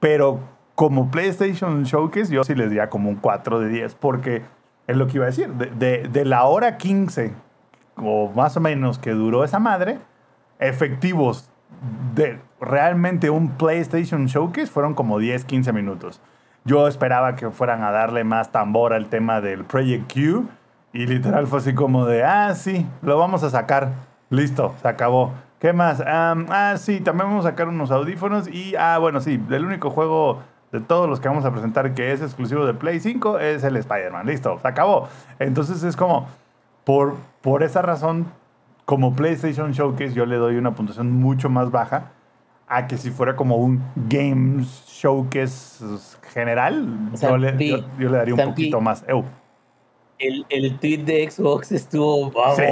Pero 0.00 0.40
como 0.80 1.10
PlayStation 1.10 1.82
Showcase, 1.84 2.32
yo 2.32 2.42
sí 2.42 2.54
les 2.54 2.70
diría 2.70 2.88
como 2.88 3.10
un 3.10 3.16
4 3.16 3.60
de 3.60 3.68
10, 3.68 3.96
porque 3.96 4.40
es 4.86 4.96
lo 4.96 5.08
que 5.08 5.18
iba 5.18 5.24
a 5.24 5.26
decir, 5.26 5.50
de, 5.52 6.08
de- 6.08 6.24
la 6.24 6.44
hora 6.44 6.78
15 6.78 7.34
o 7.96 8.32
más 8.34 8.56
o 8.56 8.60
menos 8.60 8.98
que 8.98 9.10
duró 9.10 9.44
esa 9.44 9.58
madre, 9.58 9.98
efectivos 10.58 11.50
de 12.14 12.38
realmente 12.62 13.28
un 13.28 13.50
PlayStation 13.50 14.24
Showcase 14.24 14.68
fueron 14.68 14.94
como 14.94 15.18
10, 15.18 15.44
15 15.44 15.70
minutos. 15.74 16.18
Yo 16.64 16.88
esperaba 16.88 17.36
que 17.36 17.50
fueran 17.50 17.82
a 17.82 17.90
darle 17.90 18.24
más 18.24 18.50
tambor 18.50 18.94
al 18.94 19.10
tema 19.10 19.42
del 19.42 19.64
Project 19.64 20.10
Q 20.10 20.46
y 20.94 21.04
literal 21.06 21.46
fue 21.46 21.58
así 21.58 21.74
como 21.74 22.06
de, 22.06 22.24
ah, 22.24 22.54
sí, 22.54 22.86
lo 23.02 23.18
vamos 23.18 23.42
a 23.42 23.50
sacar. 23.50 23.90
Listo, 24.30 24.74
se 24.80 24.88
acabó. 24.88 25.34
¿Qué 25.58 25.74
más? 25.74 26.00
Am, 26.00 26.46
ah, 26.48 26.76
sí, 26.78 27.00
también 27.00 27.28
vamos 27.28 27.44
a 27.44 27.50
sacar 27.50 27.68
unos 27.68 27.90
audífonos 27.90 28.48
y, 28.48 28.74
ah, 28.76 28.96
bueno, 28.96 29.20
sí, 29.20 29.38
el 29.50 29.66
único 29.66 29.90
juego 29.90 30.40
de 30.72 30.80
todos 30.80 31.08
los 31.08 31.18
que 31.20 31.28
vamos 31.28 31.44
a 31.44 31.50
presentar 31.52 31.94
que 31.94 32.12
es 32.12 32.22
exclusivo 32.22 32.64
de 32.66 32.74
Play 32.74 33.00
5 33.00 33.38
es 33.40 33.64
el 33.64 33.76
Spider-Man. 33.76 34.26
Listo, 34.26 34.58
se 34.60 34.68
acabó. 34.68 35.08
Entonces 35.38 35.82
es 35.82 35.96
como, 35.96 36.28
por, 36.84 37.16
por 37.40 37.62
esa 37.62 37.82
razón, 37.82 38.26
como 38.84 39.14
PlayStation 39.14 39.72
Showcase, 39.72 40.12
yo 40.14 40.26
le 40.26 40.36
doy 40.36 40.56
una 40.56 40.74
puntuación 40.74 41.10
mucho 41.12 41.48
más 41.48 41.70
baja 41.70 42.12
a 42.68 42.86
que 42.86 42.96
si 42.98 43.10
fuera 43.10 43.34
como 43.34 43.56
un 43.56 43.82
Games 44.08 44.84
Showcase 44.88 45.84
general, 46.32 47.10
O 47.12 47.16
sea, 47.16 47.30
yo, 47.30 47.36
le, 47.36 47.52
Pi, 47.54 47.70
yo- 47.70 47.78
yo 47.98 48.08
le 48.10 48.16
daría 48.18 48.34
un 48.34 48.40
poquito 48.44 48.80
más. 48.80 49.04
Ew. 49.08 49.24
El, 50.20 50.44
el 50.50 50.78
tweet 50.78 50.98
de 50.98 51.28
Xbox 51.30 51.72
estuvo. 51.72 52.30
Vamos. 52.30 52.56
Sí, 52.56 52.62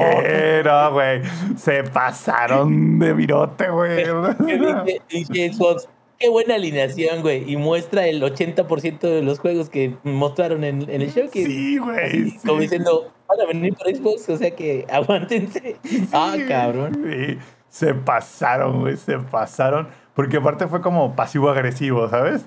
no, 0.65 0.93
güey. 0.93 1.23
Se 1.57 1.83
pasaron 1.83 2.99
de 2.99 3.13
virote, 3.15 3.71
güey. 3.71 4.05
Xbox, 5.09 5.89
Qué 6.19 6.29
buena 6.29 6.57
alineación, 6.57 7.23
güey. 7.23 7.51
Y 7.51 7.57
muestra 7.57 8.07
el 8.07 8.23
80% 8.23 9.01
de 9.01 9.23
los 9.23 9.39
juegos 9.39 9.71
que 9.71 9.97
mostraron 10.03 10.64
en, 10.64 10.83
en 10.91 11.03
el 11.03 11.11
showcase. 11.11 11.47
Sí, 11.47 11.79
güey. 11.79 12.31
Sí. 12.31 12.39
Como 12.47 12.61
diciendo, 12.61 13.12
van 13.29 13.41
a 13.41 13.47
venir 13.47 13.75
por 13.77 13.95
Xbox, 13.95 14.29
o 14.29 14.37
sea 14.37 14.51
que 14.51 14.85
aguántense. 14.91 15.77
ah, 16.12 16.35
cabrón. 16.49 16.95
sí. 17.09 17.39
Se 17.69 17.95
pasaron, 17.95 18.81
güey, 18.81 18.97
se 18.97 19.19
pasaron. 19.19 19.89
Porque 20.14 20.39
aparte 20.39 20.66
fue 20.66 20.81
como 20.81 21.14
pasivo-agresivo, 21.14 22.09
¿sabes? 22.09 22.47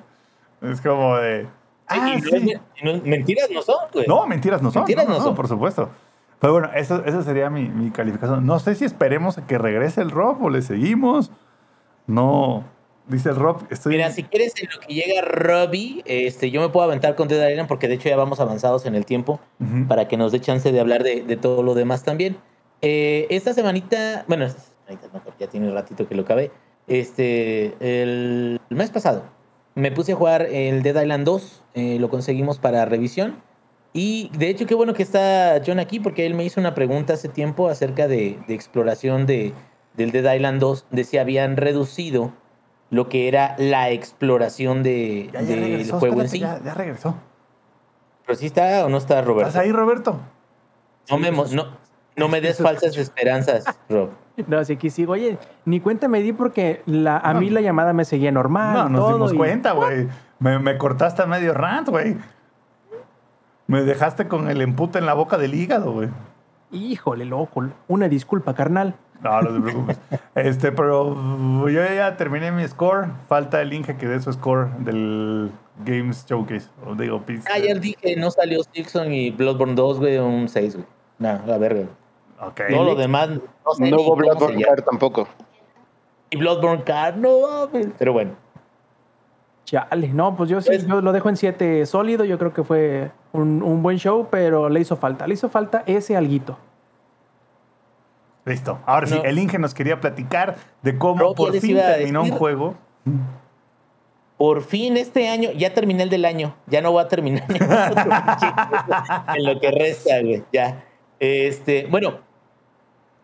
Es 0.61 0.81
como 0.81 1.15
de. 1.17 1.47
Ah, 1.87 2.15
Y 2.17 2.21
no 2.21 2.37
es 2.37 2.59
no 2.83 3.01
mentiras 3.05 3.49
no 3.51 3.61
son, 3.61 3.77
güey. 3.93 4.05
No, 4.07 4.25
mentiras 4.27 4.61
no 4.61 4.71
son. 4.71 4.81
Mentiras 4.81 5.07
no, 5.07 5.21
son. 5.21 5.35
por 5.35 5.47
supuesto. 5.47 5.89
Pero 6.39 6.53
bueno, 6.53 6.69
eso, 6.73 7.03
esa 7.05 7.21
sería 7.21 7.49
mi, 7.49 7.69
mi 7.69 7.91
calificación. 7.91 8.45
No 8.45 8.59
sé 8.59 8.75
si 8.75 8.83
esperemos 8.83 9.37
a 9.37 9.45
que 9.45 9.57
regrese 9.57 10.01
el 10.01 10.09
Rob 10.09 10.43
o 10.43 10.49
le 10.49 10.61
seguimos. 10.63 11.31
No. 12.07 12.63
Dice 13.11 13.29
el 13.29 13.35
Rob, 13.35 13.63
estoy. 13.69 13.91
Mira, 13.93 14.09
si 14.09 14.23
quieres 14.23 14.53
en 14.61 14.69
lo 14.73 14.79
que 14.79 14.93
llega 14.93 15.21
Robbie, 15.21 16.01
este, 16.05 16.49
yo 16.49 16.61
me 16.61 16.69
puedo 16.69 16.85
aventar 16.85 17.15
con 17.15 17.27
Dead 17.27 17.49
Island 17.49 17.67
porque 17.67 17.89
de 17.89 17.95
hecho 17.95 18.07
ya 18.07 18.15
vamos 18.15 18.39
avanzados 18.39 18.85
en 18.85 18.95
el 18.95 19.05
tiempo 19.05 19.41
Ujú. 19.59 19.85
para 19.87 20.07
que 20.07 20.15
nos 20.15 20.31
dé 20.31 20.39
chance 20.39 20.71
de 20.71 20.79
hablar 20.79 21.03
de, 21.03 21.21
de 21.21 21.35
todo 21.35 21.61
lo 21.61 21.73
demás 21.73 22.03
también. 22.03 22.37
Eh, 22.81 23.27
esta 23.29 23.53
semanita, 23.53 24.23
bueno, 24.29 24.45
esta 24.45 24.61
semanita 24.61 25.09
no, 25.13 25.21
ya 25.37 25.47
tiene 25.47 25.67
un 25.67 25.73
ratito 25.73 26.07
que 26.07 26.15
lo 26.15 26.21
acabé. 26.21 26.51
Este, 26.87 27.73
el, 27.81 28.61
el 28.69 28.77
mes 28.77 28.89
pasado 28.91 29.23
me 29.75 29.91
puse 29.91 30.13
a 30.13 30.15
jugar 30.15 30.43
el 30.43 30.81
Dead 30.81 31.01
Island 31.01 31.25
2, 31.25 31.63
eh, 31.73 31.97
lo 31.99 32.09
conseguimos 32.09 32.59
para 32.59 32.85
revisión. 32.85 33.41
Y 33.93 34.31
de 34.37 34.47
hecho, 34.47 34.65
qué 34.65 34.73
bueno 34.73 34.93
que 34.93 35.03
está 35.03 35.61
John 35.65 35.79
aquí 35.79 35.99
porque 35.99 36.25
él 36.25 36.33
me 36.33 36.45
hizo 36.45 36.61
una 36.61 36.73
pregunta 36.73 37.13
hace 37.15 37.27
tiempo 37.27 37.67
acerca 37.67 38.07
de, 38.07 38.39
de 38.47 38.53
exploración 38.53 39.25
de, 39.25 39.51
del 39.95 40.11
Dead 40.11 40.33
Island 40.33 40.61
2, 40.61 40.85
de 40.91 41.03
si 41.03 41.17
habían 41.17 41.57
reducido 41.57 42.31
lo 42.91 43.09
que 43.09 43.27
era 43.27 43.55
la 43.57 43.89
exploración 43.89 44.83
de, 44.83 45.29
Ya, 45.33 45.41
ya 45.41 45.47
del 45.47 45.59
regresó, 45.61 45.99
juego 45.99 46.21
en 46.21 46.29
sí. 46.29 46.39
ya, 46.39 46.61
ya 46.63 46.73
regresó. 46.75 47.15
Pero 48.27 48.37
sí 48.37 48.45
está 48.45 48.85
o 48.85 48.89
no 48.89 48.97
está 48.97 49.21
Roberto. 49.23 49.47
¿Estás 49.49 49.63
ahí, 49.63 49.71
Roberto? 49.71 50.19
No 51.09 51.17
me, 51.17 51.31
no, 51.31 51.45
no 52.15 52.27
me 52.27 52.39
des 52.41 52.59
falsas 52.59 52.95
esperanzas, 52.97 53.65
Rob. 53.89 54.09
No, 54.47 54.57
así 54.59 54.77
que 54.77 54.89
sigo. 54.89 55.11
Oye, 55.13 55.37
ni 55.65 55.79
cuenta 55.81 56.07
me 56.07 56.21
di 56.21 56.31
porque 56.33 56.81
la, 56.85 57.17
a 57.17 57.33
No. 57.33 57.41
mí 57.41 57.49
la 57.49 57.59
llamada 57.61 57.91
me 57.93 58.05
seguía 58.05 58.31
normal. 58.31 58.73
No, 58.73 58.89
nos 58.89 59.01
todo, 59.01 59.13
dimos 59.13 59.33
y- 59.33 59.37
cuenta, 59.37 59.73
güey. 59.73 60.07
Me, 60.39 60.57
me 60.57 60.77
cortaste 60.77 61.21
a 61.21 61.25
medio 61.25 61.53
rant, 61.53 61.89
güey. 61.89 62.15
Me 63.67 63.83
dejaste 63.83 64.27
con 64.27 64.49
el 64.49 64.61
empute 64.61 64.99
en 64.99 65.05
la 65.05 65.13
boca 65.13 65.37
del 65.37 65.53
hígado, 65.53 65.91
güey. 65.91 66.09
Híjole, 66.71 67.25
loco. 67.25 67.63
Una 67.87 68.07
disculpa, 68.09 68.53
carnal. 68.55 68.95
No, 69.23 69.41
no 69.41 69.53
te 69.53 69.61
preocupes. 69.61 69.99
este, 70.35 70.71
pero 70.71 71.69
yo 71.69 71.83
ya 71.93 72.17
terminé 72.17 72.51
mi 72.51 72.67
score. 72.67 73.07
Falta 73.27 73.61
el 73.61 73.71
Inge 73.73 73.95
que 73.97 74.07
dé 74.07 74.19
su 74.19 74.33
score 74.33 74.69
del 74.79 75.51
Games 75.85 76.25
Showcase. 76.27 76.69
O 76.85 76.95
digo, 76.95 77.21
Peace. 77.21 77.43
Ayer 77.53 77.79
dije, 77.79 78.15
no 78.17 78.31
salió 78.31 78.61
Silksong 78.63 79.11
y 79.11 79.31
Bloodborne 79.31 79.75
2, 79.75 79.99
güey, 79.99 80.17
un 80.17 80.47
6, 80.49 80.75
güey. 80.75 80.87
No, 81.19 81.39
la 81.45 81.57
verga. 81.59 81.81
güey. 81.81 82.49
Ok. 82.49 82.61
Todo 82.71 82.83
lo 82.85 82.95
demás, 82.95 83.29
no 83.29 83.73
sé 83.75 83.91
No 83.91 83.97
hubo 84.01 84.15
Bloodborne. 84.15 84.63
Card 84.63 84.83
tampoco. 84.83 85.27
Y 86.31 86.37
Bloodborne 86.37 86.83
Card, 86.83 87.17
no 87.17 87.41
mames. 87.41 87.89
Pero 87.99 88.13
bueno, 88.13 88.31
Chale. 89.65 90.07
No, 90.09 90.35
pues 90.35 90.49
yo 90.49 90.59
sí, 90.61 90.69
Pues- 90.69 90.87
yo 90.87 91.01
lo 91.01 91.11
dejo 91.11 91.29
en 91.29 91.37
7 91.37 91.85
sólido. 91.85 92.25
Yo 92.25 92.37
creo 92.39 92.53
que 92.53 92.63
fue 92.63 93.11
un, 93.31 93.61
un 93.61 93.83
buen 93.83 93.97
show, 93.97 94.27
pero 94.31 94.67
le 94.69 94.79
hizo 94.79 94.95
falta. 94.97 95.27
Le 95.27 95.35
hizo 95.35 95.49
falta 95.49 95.83
ese 95.85 96.17
alguito. 96.17 96.57
Listo. 98.45 98.79
Ahora 98.85 99.07
sí, 99.07 99.19
el 99.23 99.37
Inge 99.37 99.59
nos 99.59 99.73
quería 99.73 99.99
platicar 99.99 100.57
de 100.81 100.97
cómo 100.97 101.19
Rob, 101.19 101.35
por 101.35 101.59
fin 101.59 101.75
terminó 101.75 102.23
un 102.23 102.31
juego. 102.31 102.75
por 104.37 104.63
fin 104.63 104.97
este 104.97 105.29
año, 105.29 105.51
ya 105.51 105.73
terminé 105.73 106.03
el 106.03 106.09
del 106.09 106.25
año. 106.25 106.55
Ya 106.67 106.81
no 106.81 106.91
voy 106.91 107.03
a 107.03 107.07
terminar 107.07 107.43
otro 107.91 108.11
en 109.35 109.45
lo 109.45 109.59
que 109.59 109.71
resta, 109.71 110.21
güey. 110.21 110.43
Ya. 110.51 110.83
Este, 111.19 111.85
bueno, 111.85 112.19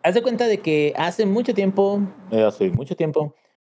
haz 0.03 0.13
de 0.13 0.21
cuenta 0.21 0.45
de 0.45 0.59
que 0.59 0.93
hace 0.95 1.25
mucho 1.25 1.53
tiempo, 1.53 2.01
eh, 2.31 2.43
hace 2.43 2.69
mucho 2.69 2.95
tiempo, 2.95 3.33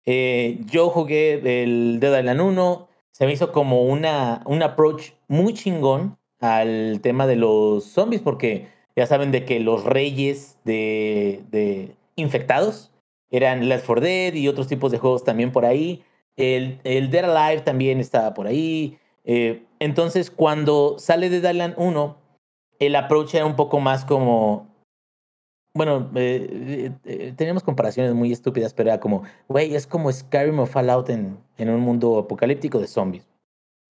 eh, 0.04 0.60
yo 0.66 0.90
jugué 0.90 1.62
el 1.62 2.00
Dead 2.00 2.18
Island 2.18 2.40
1, 2.40 2.88
se 3.12 3.26
me 3.26 3.32
hizo 3.32 3.52
como 3.52 3.84
una, 3.84 4.42
un 4.44 4.62
approach 4.62 5.12
muy 5.28 5.54
chingón 5.54 6.18
al 6.40 7.00
tema 7.00 7.26
de 7.26 7.36
los 7.36 7.84
zombies, 7.84 8.22
porque 8.22 8.68
ya 8.98 9.06
saben 9.06 9.30
de 9.30 9.44
que 9.44 9.60
los 9.60 9.84
reyes 9.84 10.58
de, 10.64 11.94
infectados 12.16 12.90
eran 13.30 13.68
Left 13.68 13.86
4 13.86 14.04
Dead 14.04 14.34
y 14.34 14.48
otros 14.48 14.66
tipos 14.66 14.90
de 14.90 14.98
juegos 14.98 15.22
también 15.22 15.52
por 15.52 15.64
ahí. 15.64 16.02
El, 16.36 16.80
Dead 16.82 17.30
Alive 17.30 17.62
también 17.62 18.00
estaba 18.00 18.34
por 18.34 18.48
ahí. 18.48 18.98
Eh, 19.24 19.62
entonces, 19.78 20.32
cuando 20.32 20.98
sale 20.98 21.30
de 21.30 21.36
Island 21.36 21.74
1, 21.76 22.16
el 22.80 22.96
approach 22.96 23.36
era 23.36 23.46
un 23.46 23.54
poco 23.54 23.78
más 23.78 24.04
como. 24.04 24.66
Bueno, 25.74 26.10
eh, 26.16 26.90
eh, 27.04 27.34
teníamos 27.36 27.62
comparaciones 27.62 28.14
muy 28.14 28.32
estúpidas, 28.32 28.74
pero 28.74 28.88
era 28.90 28.98
como, 28.98 29.22
güey, 29.46 29.76
es 29.76 29.86
como 29.86 30.10
Skyrim 30.10 30.58
o 30.58 30.66
Fallout 30.66 31.08
en, 31.10 31.38
en 31.56 31.70
un 31.70 31.80
mundo 31.82 32.18
apocalíptico 32.18 32.80
de 32.80 32.88
zombies. 32.88 33.28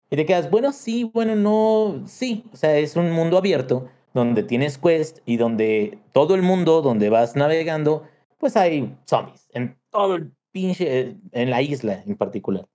Y 0.09 0.17
te 0.17 0.25
quedas, 0.25 0.51
bueno, 0.51 0.73
sí, 0.73 1.05
bueno, 1.05 1.37
no, 1.37 2.03
sí. 2.05 2.43
O 2.51 2.57
sea, 2.57 2.77
es 2.77 2.97
un 2.97 3.11
mundo 3.11 3.37
abierto 3.37 3.87
donde 4.13 4.43
tienes 4.43 4.77
quest 4.77 5.19
y 5.25 5.37
donde 5.37 5.99
todo 6.13 6.35
el 6.35 6.41
mundo, 6.41 6.81
donde 6.81 7.09
vas 7.09 7.35
navegando, 7.35 8.03
pues 8.37 8.57
hay 8.57 8.95
zombies 9.05 9.47
en 9.53 9.77
todo 9.89 10.15
el 10.15 10.31
pinche, 10.51 11.15
en 11.31 11.49
la 11.49 11.61
isla 11.61 12.03
en 12.05 12.15
particular. 12.15 12.67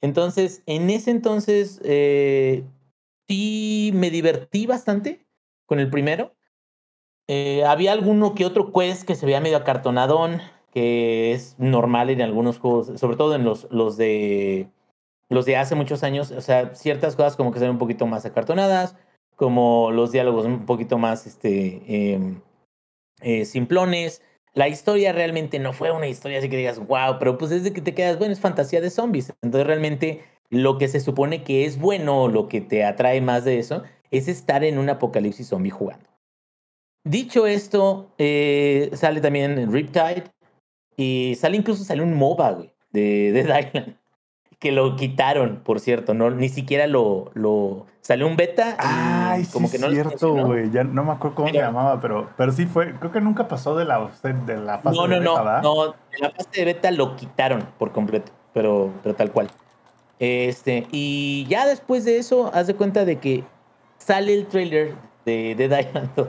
Entonces, 0.00 0.62
en 0.66 0.90
ese 0.90 1.10
entonces, 1.10 1.80
eh, 1.84 2.64
sí 3.28 3.90
me 3.94 4.10
divertí 4.10 4.66
bastante 4.66 5.26
con 5.64 5.80
el 5.80 5.90
primero. 5.90 6.34
Eh, 7.28 7.64
había 7.64 7.92
alguno 7.92 8.34
que 8.34 8.46
otro 8.46 8.72
quest 8.72 9.04
que 9.04 9.16
se 9.16 9.26
veía 9.26 9.40
medio 9.40 9.56
acartonadón, 9.56 10.40
que 10.72 11.32
es 11.32 11.56
normal 11.58 12.10
en 12.10 12.20
algunos 12.22 12.58
juegos, 12.58 13.00
sobre 13.00 13.16
todo 13.16 13.34
en 13.34 13.44
los, 13.44 13.66
los 13.70 13.96
de 13.96 14.68
los 15.28 15.44
de 15.44 15.56
hace 15.56 15.74
muchos 15.74 16.02
años. 16.02 16.30
O 16.30 16.40
sea, 16.40 16.74
ciertas 16.74 17.16
cosas 17.16 17.36
como 17.36 17.50
que 17.50 17.58
se 17.58 17.64
ven 17.64 17.72
un 17.72 17.78
poquito 17.78 18.06
más 18.06 18.24
acartonadas, 18.24 18.96
como 19.36 19.90
los 19.92 20.12
diálogos 20.12 20.46
un 20.46 20.66
poquito 20.66 20.98
más 20.98 21.26
este, 21.26 21.82
em, 21.86 22.40
eh, 23.20 23.44
simplones. 23.44 24.22
La 24.54 24.68
historia 24.68 25.12
realmente 25.12 25.58
no 25.58 25.72
fue 25.72 25.92
una 25.92 26.08
historia 26.08 26.38
así 26.38 26.48
que 26.48 26.56
digas, 26.56 26.78
wow, 26.78 27.18
pero 27.18 27.36
pues 27.38 27.50
desde 27.50 27.72
que 27.72 27.82
te 27.82 27.94
quedas, 27.94 28.18
bueno, 28.18 28.32
es 28.32 28.40
fantasía 28.40 28.80
de 28.80 28.90
zombies. 28.90 29.32
Entonces 29.42 29.66
realmente 29.66 30.24
lo 30.48 30.78
que 30.78 30.88
se 30.88 31.00
supone 31.00 31.44
que 31.44 31.66
es 31.66 31.78
bueno, 31.78 32.28
lo 32.28 32.48
que 32.48 32.60
te 32.60 32.84
atrae 32.84 33.20
más 33.20 33.44
de 33.44 33.58
eso, 33.58 33.82
es 34.10 34.28
estar 34.28 34.64
en 34.64 34.78
un 34.78 34.88
apocalipsis 34.88 35.48
zombie 35.48 35.70
jugando. 35.70 36.08
Dicho 37.04 37.46
esto, 37.46 38.10
eh, 38.18 38.90
sale 38.94 39.20
también 39.20 39.70
Riptide 39.72 40.24
y 40.96 41.34
sale 41.36 41.56
incluso 41.56 41.84
sale 41.84 42.02
un 42.02 42.14
MOBA, 42.14 42.66
de 42.92 43.32
Dead 43.32 43.66
Island 43.66 43.96
que 44.58 44.72
lo 44.72 44.96
quitaron, 44.96 45.60
por 45.64 45.80
cierto, 45.80 46.14
no 46.14 46.30
ni 46.30 46.48
siquiera 46.48 46.86
lo 46.86 47.30
lo 47.34 47.86
salió 48.00 48.26
un 48.26 48.36
beta 48.36 48.70
y 48.70 48.74
Ay, 48.78 49.44
sí 49.44 49.52
como 49.52 49.70
que 49.70 49.78
no 49.78 49.90
cierto, 49.90 50.32
güey. 50.46 50.70
Ya 50.70 50.82
no 50.84 51.04
me 51.04 51.12
acuerdo 51.12 51.34
cómo 51.36 51.48
se 51.48 51.54
Pero- 51.54 51.66
llamaba, 51.66 52.00
pero, 52.00 52.30
pero 52.36 52.52
sí 52.52 52.64
fue. 52.66 52.94
Creo 52.98 53.12
que 53.12 53.20
nunca 53.20 53.48
pasó 53.48 53.76
de 53.76 53.84
la, 53.84 54.10
de 54.22 54.56
la 54.56 54.78
fase 54.78 54.96
No, 54.96 55.06
de 55.08 55.16
no, 55.16 55.20
no, 55.22 55.30
beta, 55.32 55.42
¿verdad? 55.42 55.62
no, 55.62 55.84
en 55.86 56.20
la 56.20 56.30
fase 56.30 56.48
de 56.54 56.64
beta 56.64 56.90
lo 56.90 57.16
quitaron 57.16 57.66
por 57.78 57.92
completo, 57.92 58.32
pero 58.54 58.90
pero 59.02 59.14
tal 59.14 59.30
cual. 59.30 59.48
Este, 60.18 60.86
y 60.90 61.44
ya 61.48 61.66
después 61.66 62.04
de 62.06 62.16
eso, 62.18 62.50
haz 62.54 62.66
de 62.66 62.74
cuenta 62.74 63.04
de 63.04 63.16
que 63.18 63.44
sale 63.98 64.32
el 64.32 64.46
trailer 64.46 64.94
de 65.26 65.54
Dead 65.54 65.78
Island 65.86 66.08
2 66.16 66.28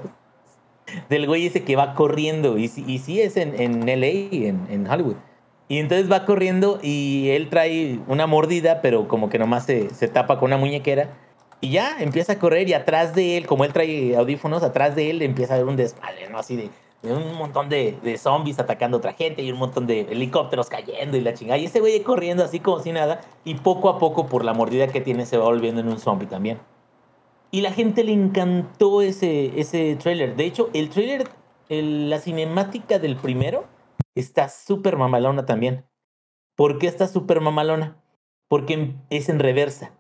del 1.09 1.28
güey 1.28 1.45
ese 1.47 1.63
que 1.63 1.75
va 1.78 1.93
corriendo, 1.95 2.57
y, 2.57 2.67
sí- 2.69 2.84
y 2.88 2.99
sí 2.99 3.21
es 3.21 3.38
en, 3.38 3.59
en 3.61 3.86
LA, 3.88 4.07
en, 4.47 4.67
en 4.69 4.89
Hollywood. 4.89 5.15
Y 5.70 5.80
entonces 5.80 6.09
va 6.09 6.26
corriendo 6.26 6.80
y 6.82 7.30
él 7.30 7.49
trae 7.49 7.99
una 8.07 8.26
mordida, 8.26 8.82
pero 8.82 9.07
como 9.07 9.30
que 9.30 9.38
nomás 9.38 9.65
se, 9.65 9.93
se 9.93 10.07
tapa 10.07 10.38
con 10.39 10.47
una 10.47 10.57
muñequera. 10.57 11.09
Y 11.59 11.72
ya 11.72 11.97
empieza 11.99 12.34
a 12.34 12.39
correr 12.39 12.70
y 12.70 12.74
atrás 12.74 13.15
de 13.15 13.38
él, 13.38 13.47
como 13.47 13.65
él 13.65 13.74
trae 13.74 14.15
audífonos, 14.15 14.63
atrás 14.63 14.95
de 14.95 15.09
él 15.09 15.22
empieza 15.22 15.53
a 15.53 15.57
haber 15.57 15.68
un 15.68 15.76
desmadre, 15.76 16.30
¿no? 16.30 16.38
Así 16.38 16.55
de, 16.55 16.70
un 17.03 17.36
montón 17.36 17.68
de, 17.68 17.97
de 18.03 18.18
zombies 18.18 18.59
atacando 18.59 18.97
a 18.97 18.99
otra 18.99 19.13
gente 19.13 19.41
y 19.41 19.51
un 19.51 19.57
montón 19.57 19.88
de 19.88 20.01
helicópteros 20.01 20.70
cayendo 20.70 21.18
y 21.18 21.22
la 21.22 21.34
chingada. 21.34 21.57
Y 21.57 21.65
ese 21.65 21.80
güey 21.80 22.01
corriendo 22.01 22.43
así 22.43 22.59
como 22.59 22.80
si 22.80 22.91
nada. 22.91 23.22
Y 23.43 23.55
poco 23.55 23.89
a 23.89 23.97
poco, 23.97 24.28
por 24.28 24.45
la 24.45 24.53
mordida 24.53 24.88
que 24.88 25.01
tiene, 25.01 25.26
se 25.26 25.38
va 25.38 25.45
volviendo 25.45 25.82
en 25.82 25.89
un 25.89 25.99
zombie 25.99 26.28
también. 26.28 26.59
Y 27.51 27.61
la 27.61 27.72
gente 27.72 28.03
le 28.03 28.13
encantó 28.13 29.01
ese, 29.01 29.59
ese 29.59 29.95
trailer. 29.95 30.36
De 30.36 30.45
hecho, 30.45 30.70
el 30.74 30.89
trailer, 30.89 31.28
la 31.70 32.20
cinemática 32.20 32.99
del 32.99 33.15
primero, 33.15 33.65
está 34.20 34.49
súper 34.49 34.97
mamalona 34.97 35.45
también. 35.45 35.86
¿Por 36.55 36.80
qué 36.80 36.88
está 36.88 37.07
súper 37.07 37.41
mamalona? 37.41 38.01
Porque 38.47 38.95
es 39.09 39.30
en 39.30 39.39
reversa. 39.39 39.93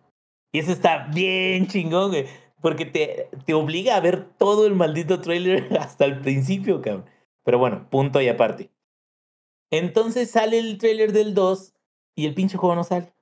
Y 0.51 0.59
eso 0.59 0.71
está 0.71 1.07
bien 1.13 1.67
chingón, 1.67 2.11
güey. 2.11 2.25
Porque 2.61 2.85
te, 2.85 3.29
te 3.45 3.53
obliga 3.53 3.95
a 3.95 3.99
ver 3.99 4.29
todo 4.37 4.65
el 4.65 4.73
maldito 4.73 5.21
trailer 5.21 5.77
hasta 5.79 6.05
el 6.05 6.21
principio, 6.21 6.81
cabrón. 6.81 7.05
Pero 7.43 7.59
bueno, 7.59 7.87
punto 7.89 8.21
y 8.21 8.27
aparte. 8.27 8.71
Entonces 9.71 10.31
sale 10.31 10.59
el 10.59 10.77
trailer 10.77 11.11
del 11.11 11.33
2 11.33 11.73
y 12.15 12.25
el 12.25 12.33
pinche 12.33 12.57
juego 12.57 12.75
no 12.75 12.83
sale. 12.83 13.13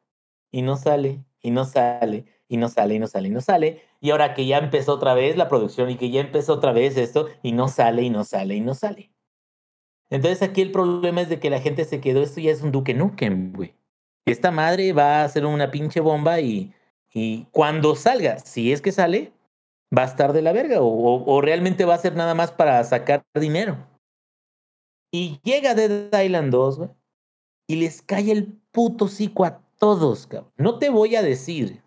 Y 0.52 0.62
no 0.62 0.78
sale, 0.78 1.26
y 1.42 1.52
no 1.52 1.66
sale, 1.66 2.26
y 2.48 2.58
no 2.58 2.70
sale, 2.70 2.96
y 2.96 3.00
no 3.00 3.08
sale, 3.08 3.28
y 3.28 3.32
no 3.32 3.42
sale. 3.42 3.82
Y 4.00 4.12
ahora 4.12 4.34
que 4.34 4.46
ya 4.46 4.58
empezó 4.58 4.94
otra 4.94 5.14
vez 5.14 5.36
la 5.36 5.50
producción 5.50 5.90
y 5.90 5.98
que 5.98 6.10
ya 6.10 6.22
empezó 6.22 6.54
otra 6.54 6.72
vez 6.72 6.96
esto, 6.98 7.28
y 7.44 7.52
no 7.52 7.68
sale, 7.68 8.04
y 8.04 8.10
no 8.10 8.24
sale, 8.24 8.56
y 8.56 8.62
no 8.62 8.74
sale. 8.74 9.12
Entonces 10.10 10.42
aquí 10.42 10.62
el 10.62 10.72
problema 10.72 11.22
es 11.22 11.30
de 11.30 11.40
que 11.40 11.50
la 11.50 11.60
gente 11.60 11.84
se 11.86 12.00
quedó, 12.00 12.22
esto 12.22 12.40
ya 12.40 12.52
es 12.52 12.62
un 12.62 12.72
Duque 12.72 12.94
Nukem, 12.94 13.54
güey. 13.54 13.74
Esta 14.26 14.52
madre 14.52 14.94
va 14.94 15.24
a 15.24 15.30
ser 15.30 15.46
una 15.46 15.72
pinche 15.72 16.00
bomba 16.00 16.40
y, 16.40 16.74
y 17.14 17.46
cuando 17.52 17.96
salga, 17.96 18.40
si 18.40 18.72
es 18.72 18.82
que 18.82 18.92
sale, 18.92 19.34
va 19.96 20.04
a 20.04 20.08
estar 20.08 20.34
de 20.34 20.42
la 20.42 20.52
verga 20.52 20.82
o, 20.82 21.24
o- 21.26 21.42
realmente 21.42 21.86
va 21.86 21.94
a 21.96 22.00
ser 22.00 22.16
nada 22.16 22.34
más 22.34 22.52
para 22.52 22.84
sacar 22.84 23.24
dinero. 23.36 23.78
Y 25.12 25.40
llega 25.44 25.76
Dead 25.76 26.12
Island 26.24 26.52
2, 26.52 26.78
güey, 26.78 26.90
y 27.68 27.76
les 27.78 28.02
cae 28.02 28.32
el 28.32 28.60
puto 28.72 29.08
cico 29.08 29.46
a 29.46 29.62
todos, 29.80 30.28
cabrón. 30.28 30.52
No 30.58 30.78
te 30.80 30.90
voy 30.90 31.16
a 31.16 31.22
decir 31.22 31.82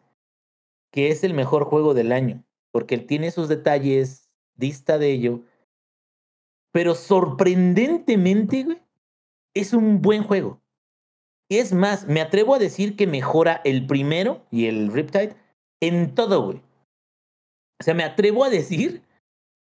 que 0.93 1.11
es 1.11 1.25
el 1.25 1.35
mejor 1.35 1.65
juego 1.65 1.93
del 1.95 2.13
año, 2.13 2.45
porque 2.73 2.95
él 2.95 3.07
tiene 3.07 3.31
sus 3.31 3.49
detalles, 3.49 4.31
dista 4.55 4.99
de 4.99 5.11
ello, 5.13 5.43
pero 6.73 6.95
sorprendentemente, 6.95 8.65
güey, 8.65 8.83
es 9.55 9.73
un 9.73 10.01
buen 10.03 10.23
juego. 10.23 10.61
Es 11.51 11.73
más, 11.73 12.07
me 12.07 12.21
atrevo 12.21 12.55
a 12.55 12.59
decir 12.59 12.97
que 12.97 13.07
mejora 13.07 13.61
el 13.65 13.87
primero 13.87 14.47
y 14.51 14.67
el 14.67 14.93
Riptide 14.93 15.37
en 15.81 16.15
todo, 16.15 16.43
güey. 16.43 16.63
O 17.81 17.85
sea, 17.85 17.95
me 17.95 18.05
atrevo 18.05 18.45
a 18.45 18.51
decir 18.51 19.03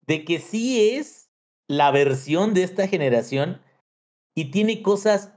de 0.08 0.26
que 0.26 0.40
sí 0.40 0.96
es 0.96 1.30
la 1.68 1.92
versión 1.92 2.54
de 2.54 2.64
esta 2.64 2.88
generación 2.88 3.62
y 4.36 4.52
tiene 4.52 4.82
cosas 4.82 5.32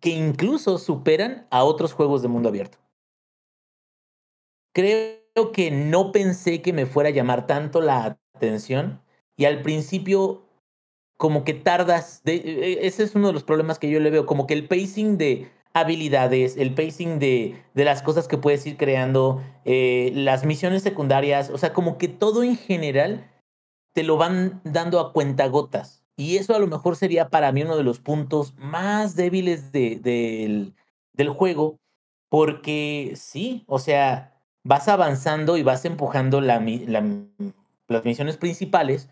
que 0.00 0.10
incluso 0.10 0.78
superan 0.78 1.46
a 1.50 1.64
otros 1.64 1.92
juegos 1.92 2.22
de 2.22 2.28
mundo 2.28 2.48
abierto. 2.48 2.78
Creo 4.72 5.52
que 5.52 5.70
no 5.70 6.12
pensé 6.12 6.62
que 6.62 6.72
me 6.72 6.86
fuera 6.86 7.08
a 7.08 7.12
llamar 7.12 7.46
tanto 7.46 7.80
la 7.80 8.18
atención 8.34 9.02
y 9.36 9.46
al 9.46 9.62
principio 9.62 10.46
como 11.20 11.44
que 11.44 11.52
tardas, 11.52 12.22
de, 12.24 12.36
e- 12.36 12.86
ese 12.86 13.02
es 13.02 13.14
uno 13.14 13.26
de 13.26 13.34
los 13.34 13.44
problemas 13.44 13.78
que 13.78 13.90
yo 13.90 14.00
le 14.00 14.08
veo, 14.08 14.24
como 14.24 14.46
que 14.46 14.54
el 14.54 14.66
pacing 14.66 15.18
de 15.18 15.50
habilidades, 15.74 16.56
el 16.56 16.72
pacing 16.72 17.18
de, 17.18 17.62
de 17.74 17.84
las 17.84 18.00
cosas 18.00 18.26
que 18.26 18.38
puedes 18.38 18.66
ir 18.66 18.78
creando, 18.78 19.42
eh, 19.66 20.12
las 20.14 20.46
misiones 20.46 20.82
secundarias, 20.82 21.50
o 21.50 21.58
sea, 21.58 21.74
como 21.74 21.98
que 21.98 22.08
todo 22.08 22.42
en 22.42 22.56
general 22.56 23.30
te 23.92 24.02
lo 24.02 24.16
van 24.16 24.62
dando 24.64 24.98
a 24.98 25.12
cuentagotas. 25.12 26.02
Y 26.16 26.38
eso 26.38 26.54
a 26.54 26.58
lo 26.58 26.66
mejor 26.68 26.96
sería 26.96 27.28
para 27.28 27.52
mí 27.52 27.64
uno 27.64 27.76
de 27.76 27.84
los 27.84 28.00
puntos 28.00 28.54
más 28.56 29.14
débiles 29.14 29.72
de, 29.72 29.96
del, 29.96 30.72
del 31.12 31.28
juego, 31.28 31.76
porque 32.30 33.12
sí, 33.16 33.64
o 33.66 33.78
sea, 33.78 34.40
vas 34.64 34.88
avanzando 34.88 35.58
y 35.58 35.62
vas 35.62 35.84
empujando 35.84 36.40
las 36.40 36.62
misiones 38.04 38.38
principales 38.38 39.10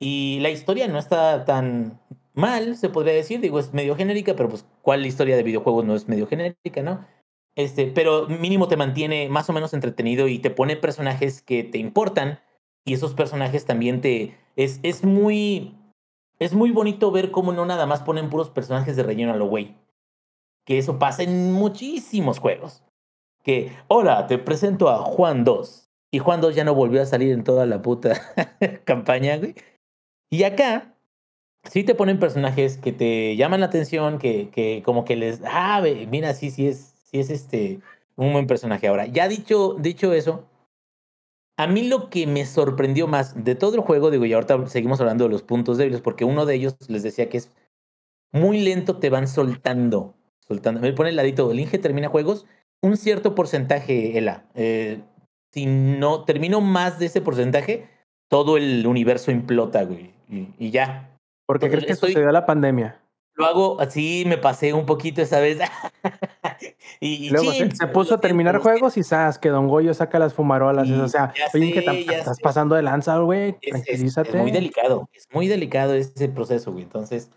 y 0.00 0.38
la 0.40 0.48
historia 0.50 0.88
no 0.88 0.98
está 0.98 1.44
tan 1.44 2.00
mal, 2.32 2.76
se 2.76 2.88
podría 2.88 3.12
decir, 3.12 3.40
digo, 3.40 3.58
es 3.58 3.74
medio 3.74 3.94
genérica, 3.94 4.34
pero 4.34 4.48
pues, 4.48 4.64
¿cuál 4.82 5.04
historia 5.04 5.36
de 5.36 5.42
videojuegos 5.42 5.84
no 5.84 5.94
es 5.94 6.08
medio 6.08 6.26
genérica, 6.26 6.82
no? 6.82 7.06
Este, 7.54 7.86
pero 7.86 8.26
mínimo 8.26 8.68
te 8.68 8.78
mantiene 8.78 9.28
más 9.28 9.50
o 9.50 9.52
menos 9.52 9.74
entretenido 9.74 10.26
y 10.28 10.38
te 10.38 10.50
pone 10.50 10.76
personajes 10.76 11.42
que 11.42 11.62
te 11.64 11.78
importan 11.78 12.40
y 12.84 12.94
esos 12.94 13.14
personajes 13.14 13.66
también 13.66 14.00
te... 14.00 14.36
Es, 14.56 14.80
es 14.82 15.04
muy... 15.04 15.76
Es 16.38 16.54
muy 16.54 16.70
bonito 16.70 17.10
ver 17.10 17.30
cómo 17.30 17.52
no 17.52 17.66
nada 17.66 17.84
más 17.84 18.00
ponen 18.00 18.30
puros 18.30 18.48
personajes 18.48 18.96
de 18.96 19.02
relleno 19.02 19.32
a 19.32 19.36
lo 19.36 19.46
güey. 19.46 19.76
Que 20.64 20.78
eso 20.78 20.98
pasa 20.98 21.22
en 21.22 21.52
muchísimos 21.52 22.38
juegos. 22.38 22.82
Que, 23.42 23.76
hola, 23.88 24.26
te 24.26 24.38
presento 24.38 24.88
a 24.88 24.98
Juan 24.98 25.44
2. 25.44 25.90
Y 26.12 26.18
Juan 26.18 26.40
2 26.40 26.54
ya 26.54 26.64
no 26.64 26.74
volvió 26.74 27.02
a 27.02 27.06
salir 27.06 27.32
en 27.32 27.44
toda 27.44 27.66
la 27.66 27.82
puta 27.82 28.18
campaña, 28.84 29.36
güey. 29.36 29.54
Y 30.30 30.44
acá, 30.44 30.94
sí 31.64 31.84
te 31.84 31.94
ponen 31.94 32.18
personajes 32.18 32.78
que 32.78 32.92
te 32.92 33.36
llaman 33.36 33.60
la 33.60 33.66
atención, 33.66 34.18
que, 34.18 34.48
que 34.50 34.82
como 34.84 35.04
que 35.04 35.16
les, 35.16 35.40
ah, 35.44 35.82
mira, 36.08 36.34
sí, 36.34 36.50
sí 36.50 36.68
es, 36.68 36.94
sí 37.10 37.18
es 37.18 37.30
este, 37.30 37.80
Un 38.16 38.32
buen 38.32 38.46
personaje. 38.46 38.88
Ahora, 38.88 39.06
ya 39.06 39.28
dicho, 39.28 39.76
dicho 39.78 40.12
eso, 40.12 40.46
a 41.56 41.66
mí 41.66 41.88
lo 41.88 42.08
que 42.10 42.26
me 42.26 42.46
sorprendió 42.46 43.06
más 43.06 43.44
de 43.44 43.54
todo 43.54 43.74
el 43.74 43.82
juego, 43.82 44.10
digo, 44.10 44.24
y 44.24 44.32
ahorita 44.32 44.66
seguimos 44.68 45.00
hablando 45.00 45.24
de 45.24 45.30
los 45.30 45.42
puntos 45.42 45.76
débiles, 45.78 46.00
porque 46.00 46.24
uno 46.24 46.46
de 46.46 46.54
ellos 46.54 46.76
les 46.88 47.02
decía 47.02 47.28
que 47.28 47.38
es 47.38 47.50
muy 48.32 48.60
lento, 48.60 48.98
te 48.98 49.10
van 49.10 49.28
soltando. 49.28 50.14
soltando. 50.38 50.80
Me 50.80 50.92
pone 50.92 51.10
el 51.10 51.16
ladito, 51.16 51.50
el 51.50 51.60
Inge 51.60 51.78
termina 51.78 52.08
juegos, 52.08 52.46
un 52.80 52.96
cierto 52.96 53.34
porcentaje, 53.34 54.16
Ela. 54.16 54.46
Eh, 54.54 55.02
si 55.52 55.66
no 55.66 56.24
termino 56.24 56.60
más 56.60 56.98
de 56.98 57.06
ese 57.06 57.20
porcentaje, 57.20 57.88
todo 58.28 58.56
el 58.56 58.86
universo 58.86 59.30
implota, 59.30 59.82
güey. 59.84 60.14
Y, 60.30 60.48
y 60.58 60.70
ya. 60.70 61.10
¿Por 61.46 61.58
qué 61.58 61.68
crees 61.68 61.86
que 61.86 61.96
sucedió 61.96 62.30
la 62.30 62.46
pandemia? 62.46 63.00
Lo 63.34 63.46
hago 63.46 63.80
así, 63.80 64.24
me 64.26 64.38
pasé 64.38 64.72
un 64.72 64.86
poquito 64.86 65.22
esa 65.22 65.40
vez. 65.40 65.58
y, 67.00 67.26
y 67.26 67.30
Luego 67.30 67.52
se, 67.52 67.86
puso 67.88 68.14
a 68.14 68.20
terminar 68.20 68.58
juegos 68.58 68.96
y 68.96 69.02
sabes 69.02 69.38
que 69.38 69.48
Don 69.48 69.66
Goyo 69.66 69.94
saca 69.94 70.18
las 70.18 70.34
fumarolas. 70.34 70.90
o 70.90 71.08
sea, 71.08 71.32
oye, 71.54 71.72
que 71.72 72.14
estás 72.14 72.38
pasando 72.40 72.74
de 72.74 72.82
lanza, 72.82 73.18
güey. 73.18 73.54
Tranquilízate. 73.54 74.28
Es, 74.28 74.34
es, 74.34 74.40
muy 74.42 74.50
delicado. 74.50 75.08
Es 75.12 75.26
muy 75.32 75.48
delicado 75.48 75.94
ese 75.94 76.28
proceso, 76.28 76.72
güey. 76.72 76.84
Entonces. 76.84 77.30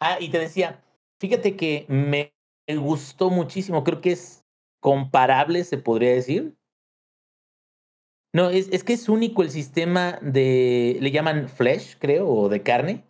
Ah, 0.00 0.18
y 0.20 0.28
te 0.28 0.38
decía, 0.38 0.80
fíjate 1.18 1.56
que 1.56 1.86
me 1.88 2.32
gustó 2.76 3.30
muchísimo. 3.30 3.84
Creo 3.84 4.00
que 4.00 4.12
es 4.12 4.44
comparable, 4.80 5.64
se 5.64 5.78
podría 5.78 6.12
decir. 6.12 6.57
No, 8.32 8.50
es, 8.50 8.68
es 8.70 8.84
que 8.84 8.92
es 8.92 9.08
único 9.08 9.42
el 9.42 9.50
sistema 9.50 10.18
de. 10.22 10.98
Le 11.00 11.10
llaman 11.10 11.48
flesh, 11.48 11.96
creo, 11.98 12.28
o 12.28 12.48
de 12.48 12.62
carne 12.62 13.04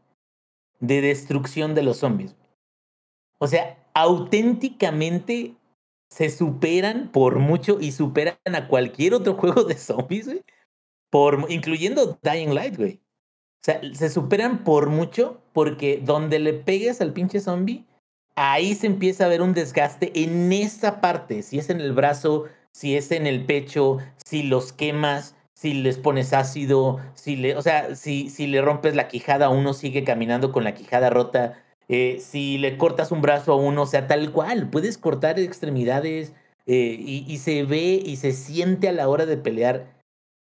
de 0.80 1.00
destrucción 1.00 1.74
de 1.74 1.82
los 1.82 1.98
zombies. 1.98 2.36
O 3.38 3.46
sea, 3.46 3.78
auténticamente 3.94 5.54
se 6.10 6.30
superan 6.30 7.10
por 7.12 7.38
mucho 7.38 7.78
y 7.80 7.92
superan 7.92 8.36
a 8.46 8.68
cualquier 8.68 9.14
otro 9.14 9.34
juego 9.38 9.64
de 9.64 9.76
zombies, 9.76 10.26
güey. 10.26 10.44
Por, 11.10 11.46
incluyendo 11.48 12.18
Dying 12.22 12.54
Light, 12.54 12.76
güey. 12.76 13.00
O 13.60 13.64
sea, 13.64 13.80
se 13.94 14.08
superan 14.08 14.62
por 14.62 14.88
mucho 14.88 15.40
porque 15.52 16.00
donde 16.04 16.38
le 16.38 16.52
pegues 16.52 17.00
al 17.00 17.12
pinche 17.12 17.40
zombie, 17.40 17.84
ahí 18.36 18.74
se 18.74 18.86
empieza 18.86 19.24
a 19.24 19.28
ver 19.28 19.42
un 19.42 19.54
desgaste 19.54 20.12
en 20.22 20.52
esa 20.52 21.00
parte. 21.00 21.42
Si 21.42 21.58
es 21.58 21.70
en 21.70 21.80
el 21.80 21.92
brazo, 21.92 22.44
si 22.78 22.96
es 22.96 23.10
en 23.10 23.26
el 23.26 23.44
pecho, 23.44 23.98
si 24.24 24.44
los 24.44 24.72
quemas, 24.72 25.34
si 25.52 25.74
les 25.74 25.98
pones 25.98 26.32
ácido, 26.32 27.00
si 27.14 27.34
le, 27.34 27.56
o 27.56 27.62
sea, 27.62 27.96
si, 27.96 28.30
si 28.30 28.46
le 28.46 28.62
rompes 28.62 28.94
la 28.94 29.08
quijada, 29.08 29.48
uno 29.48 29.74
sigue 29.74 30.04
caminando 30.04 30.52
con 30.52 30.62
la 30.62 30.74
quijada 30.74 31.10
rota. 31.10 31.60
Eh, 31.88 32.18
si 32.20 32.56
le 32.56 32.76
cortas 32.76 33.10
un 33.10 33.20
brazo 33.20 33.52
a 33.52 33.56
uno, 33.56 33.82
o 33.82 33.86
sea, 33.86 34.06
tal 34.06 34.30
cual, 34.30 34.70
puedes 34.70 34.96
cortar 34.96 35.40
extremidades 35.40 36.34
eh, 36.66 36.94
y, 37.00 37.36
se 37.38 37.64
ve 37.64 38.00
y 38.04 38.14
se 38.14 38.30
siente 38.30 38.88
a 38.88 38.92
la 38.92 39.08
hora 39.08 39.26
de 39.26 39.38
pelear 39.38 39.86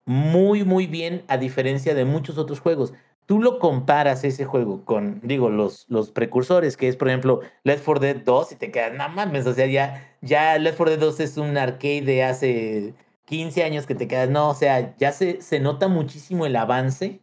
muy, 0.07 0.63
muy 0.63 0.88
bien, 0.88 1.21
a 1.27 1.38
diferencia 1.38 1.93
de 1.93 2.05
muchos 2.05 2.39
otros 2.39 2.59
juegos. 2.59 2.95
Tú 3.27 3.43
lo 3.43 3.59
comparas 3.59 4.23
ese 4.23 4.45
juego 4.45 4.84
con, 4.86 5.21
digo, 5.21 5.51
los, 5.51 5.86
los 5.88 6.09
precursores, 6.09 6.77
que 6.77 6.88
es, 6.88 6.95
por 6.95 7.09
ejemplo, 7.09 7.41
Left 7.63 7.86
4 7.86 8.01
Dead 8.01 8.15
2, 8.25 8.53
y 8.53 8.55
te 8.55 8.71
quedas, 8.71 8.93
no 8.93 9.07
mames, 9.09 9.45
o 9.45 9.53
sea, 9.53 9.67
ya, 9.67 10.12
ya 10.24 10.57
Left 10.57 10.78
4 10.78 10.95
Dead 10.95 10.99
2 10.99 11.19
es 11.19 11.38
un 11.38 11.57
arcade 11.57 12.01
de 12.01 12.24
hace 12.24 12.93
15 13.26 13.63
años 13.63 13.86
que 13.86 13.95
te 13.95 14.07
quedas, 14.07 14.30
no, 14.30 14.49
o 14.49 14.55
sea, 14.55 14.95
ya 14.97 15.11
se, 15.11 15.41
se 15.41 15.59
nota 15.59 15.88
muchísimo 15.88 16.45
el 16.45 16.55
avance, 16.55 17.21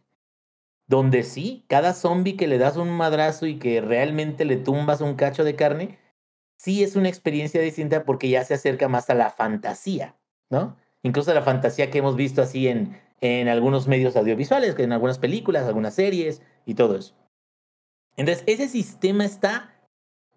donde 0.87 1.23
sí, 1.23 1.65
cada 1.67 1.93
zombie 1.93 2.37
que 2.37 2.47
le 2.47 2.57
das 2.57 2.77
un 2.77 2.89
madrazo 2.89 3.45
y 3.47 3.57
que 3.57 3.81
realmente 3.81 4.45
le 4.45 4.57
tumbas 4.57 5.01
un 5.01 5.15
cacho 5.15 5.43
de 5.43 5.55
carne, 5.55 5.99
sí 6.57 6.83
es 6.83 6.95
una 6.95 7.09
experiencia 7.09 7.61
distinta 7.61 8.03
porque 8.03 8.29
ya 8.29 8.43
se 8.43 8.53
acerca 8.53 8.87
más 8.87 9.09
a 9.09 9.15
la 9.15 9.29
fantasía, 9.29 10.15
¿no? 10.49 10.77
Incluso 11.01 11.31
a 11.31 11.33
la 11.33 11.41
fantasía 11.41 11.89
que 11.89 11.99
hemos 11.99 12.15
visto 12.15 12.41
así 12.41 12.67
en, 12.67 12.99
en 13.21 13.47
algunos 13.47 13.87
medios 13.87 14.15
audiovisuales, 14.15 14.77
en 14.77 14.91
algunas 14.91 15.17
películas, 15.17 15.65
algunas 15.65 15.95
series 15.95 16.41
y 16.65 16.75
todo 16.75 16.97
eso. 16.97 17.15
Entonces, 18.17 18.43
ese 18.45 18.67
sistema 18.67 19.25
está 19.25 19.70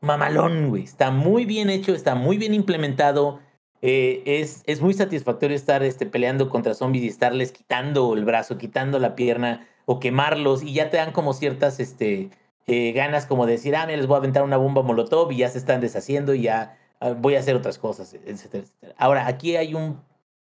mamalón, 0.01 0.69
güey. 0.71 0.85
Está 0.85 1.11
muy 1.11 1.45
bien 1.45 1.71
hecho, 1.71 1.95
está 1.95 2.15
muy 2.15 2.39
bien 2.39 2.55
implementado. 2.55 3.41
Eh, 3.83 4.23
es, 4.27 4.63
es 4.67 4.81
muy 4.81 4.95
satisfactorio 4.95 5.57
estar 5.57 5.83
este, 5.83 6.07
peleando 6.07 6.49
contra 6.49 6.75
zombies 6.75 7.05
y 7.05 7.09
estarles 7.09 7.53
quitando 7.53 8.15
el 8.15 8.25
brazo, 8.25 8.57
quitando 8.57 8.99
la 8.99 9.15
pierna 9.15 9.67
o 9.87 10.01
quemarlos 10.01 10.63
y 10.63 10.73
ya 10.73 10.91
te 10.91 10.97
dan 10.97 11.13
como 11.13 11.35
ciertas 11.35 11.81
este, 11.81 12.31
eh, 12.67 12.93
ganas 12.93 13.27
como 13.27 13.45
de 13.47 13.53
decir, 13.53 13.77
ah, 13.77 13.87
me 13.87 13.97
les 13.97 14.07
voy 14.07 14.15
a 14.15 14.19
aventar 14.19 14.43
una 14.43 14.57
bomba 14.57 14.83
molotov 14.83 15.31
y 15.33 15.39
ya 15.39 15.49
se 15.49 15.59
están 15.59 15.81
deshaciendo 15.81 16.35
y 16.35 16.43
ya 16.43 16.79
ah, 17.01 17.11
voy 17.11 17.37
a 17.37 17.41
hacer 17.41 17.57
otras 17.57 17.79
cosas, 17.79 18.15
etcétera, 18.15 18.65
etcétera. 18.65 18.95
Ahora, 18.97 19.27
aquí 19.27 19.57
hay 19.57 19.75
un 19.75 20.01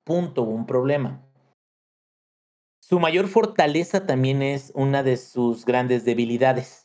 punto, 0.05 0.43
un 0.43 0.67
problema. 0.67 1.23
Su 2.81 3.01
mayor 3.01 3.29
fortaleza 3.29 4.07
también 4.07 4.43
es 4.43 4.73
una 4.75 5.03
de 5.03 5.17
sus 5.17 5.65
grandes 5.65 6.05
debilidades. 6.05 6.82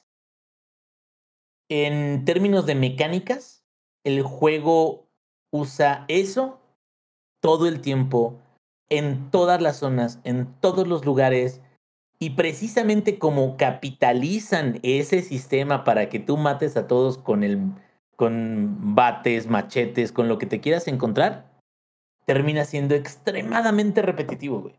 En 1.70 2.24
términos 2.26 2.65
de 2.65 2.76
mecánicas, 2.76 3.63
el 4.03 4.22
juego 4.22 5.07
usa 5.51 6.05
eso 6.07 6.59
todo 7.41 7.68
el 7.68 7.82
tiempo, 7.82 8.39
en 8.89 9.30
todas 9.32 9.61
las 9.61 9.78
zonas, 9.78 10.20
en 10.24 10.47
todos 10.61 10.88
los 10.88 11.05
lugares. 11.05 11.61
Y 12.20 12.32
precisamente 12.32 13.20
como 13.20 13.57
capitalizan 13.57 14.80
ese 14.82 15.22
sistema 15.22 15.84
para 15.84 16.09
que 16.09 16.20
tú 16.20 16.38
mates 16.38 16.78
a 16.78 16.88
todos 16.88 17.18
con 17.18 17.43
el 17.43 17.59
con 18.15 18.95
bates, 18.95 19.47
machetes, 19.47 20.11
con 20.11 20.28
lo 20.28 20.39
que 20.39 20.47
te 20.47 20.59
quieras 20.59 20.88
encontrar, 20.88 21.45
termina 22.26 22.65
siendo 22.65 22.95
extremadamente 22.95 24.01
repetitivo, 24.01 24.59
güey. 24.61 24.76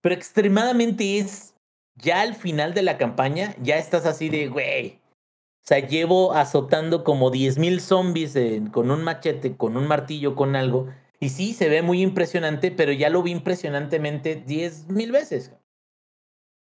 Pero 0.00 0.14
extremadamente 0.14 1.18
es 1.18 1.56
ya 1.96 2.20
al 2.20 2.34
final 2.34 2.74
de 2.74 2.82
la 2.82 2.96
campaña, 2.96 3.56
ya 3.60 3.76
estás 3.76 4.06
así 4.06 4.28
de, 4.28 4.46
güey, 4.46 5.01
o 5.62 5.64
sea, 5.64 5.78
llevo 5.78 6.32
azotando 6.32 7.04
como 7.04 7.30
10.000 7.30 7.78
zombies 7.78 8.36
con 8.72 8.90
un 8.90 9.04
machete, 9.04 9.56
con 9.56 9.76
un 9.76 9.86
martillo, 9.86 10.34
con 10.34 10.56
algo. 10.56 10.88
Y 11.20 11.28
sí, 11.28 11.54
se 11.54 11.68
ve 11.68 11.82
muy 11.82 12.02
impresionante, 12.02 12.72
pero 12.72 12.90
ya 12.90 13.08
lo 13.10 13.22
vi 13.22 13.30
impresionantemente 13.30 14.44
10.000 14.44 15.12
veces. 15.12 15.52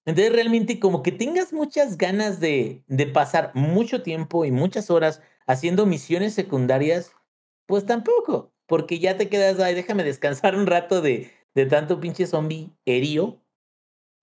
Entonces 0.06 0.32
realmente 0.32 0.80
como 0.80 1.02
que 1.02 1.12
tengas 1.12 1.52
muchas 1.52 1.98
ganas 1.98 2.40
de, 2.40 2.84
de 2.88 3.08
pasar 3.08 3.52
mucho 3.56 4.04
tiempo 4.04 4.46
y 4.46 4.52
muchas 4.52 4.92
horas 4.92 5.20
haciendo 5.48 5.88
misiones 5.88 6.36
secundarias, 6.36 7.12
pues 7.66 7.88
tampoco, 7.88 8.54
porque 8.68 9.00
ya 9.00 9.18
te 9.18 9.30
quedas, 9.30 9.60
ay, 9.60 9.74
déjame 9.74 10.04
descansar 10.04 10.56
un 10.56 10.68
rato 10.68 11.02
de, 11.02 11.32
de 11.56 11.66
tanto 11.66 12.00
pinche 12.00 12.28
zombie 12.28 12.70
herío 12.86 13.42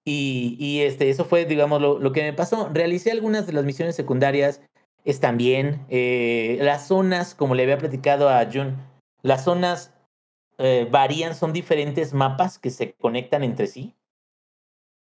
y, 0.05 0.57
y, 0.59 0.81
este, 0.81 1.11
eso 1.11 1.25
fue, 1.25 1.45
digamos, 1.45 1.81
lo, 1.81 1.99
lo, 1.99 2.13
que 2.13 2.23
me 2.23 2.33
pasó. 2.33 2.69
Realicé 2.73 3.13
algunas 3.13 3.47
de 3.47 3.53
las 3.53 3.65
misiones 3.65 3.95
secundarias. 3.95 4.61
Están 5.05 5.37
bien. 5.37 5.85
Eh, 5.89 6.59
las 6.61 6.87
zonas, 6.89 7.35
como 7.35 7.55
le 7.55 7.63
había 7.65 7.79
platicado 7.79 8.29
a 8.29 8.45
Jun, 8.51 8.77
las 9.23 9.45
zonas 9.45 9.95
eh, 10.59 10.89
varían, 10.91 11.35
son 11.35 11.53
diferentes 11.53 12.15
mapas 12.15 12.59
que 12.59 12.71
se 12.71 12.95
conectan 12.95 13.45
entre 13.45 13.67
sí. 13.67 13.95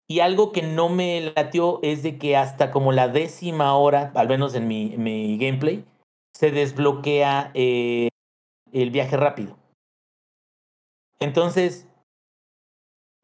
Y 0.08 0.22
algo 0.22 0.52
que 0.52 0.64
no 0.64 0.90
me 0.90 1.34
latió 1.36 1.80
es 1.84 2.02
de 2.02 2.18
que 2.18 2.36
hasta 2.36 2.72
como 2.72 2.92
la 2.92 3.08
décima 3.08 3.76
hora, 3.76 4.12
al 4.16 4.28
menos 4.28 4.56
en 4.56 4.68
mi, 4.68 4.98
mi 4.98 5.38
gameplay, 5.38 5.86
se 6.34 6.50
desbloquea 6.50 7.52
eh, 7.54 8.10
el 8.72 8.90
viaje 8.90 9.18
rápido. 9.18 9.56
Entonces, 11.20 11.89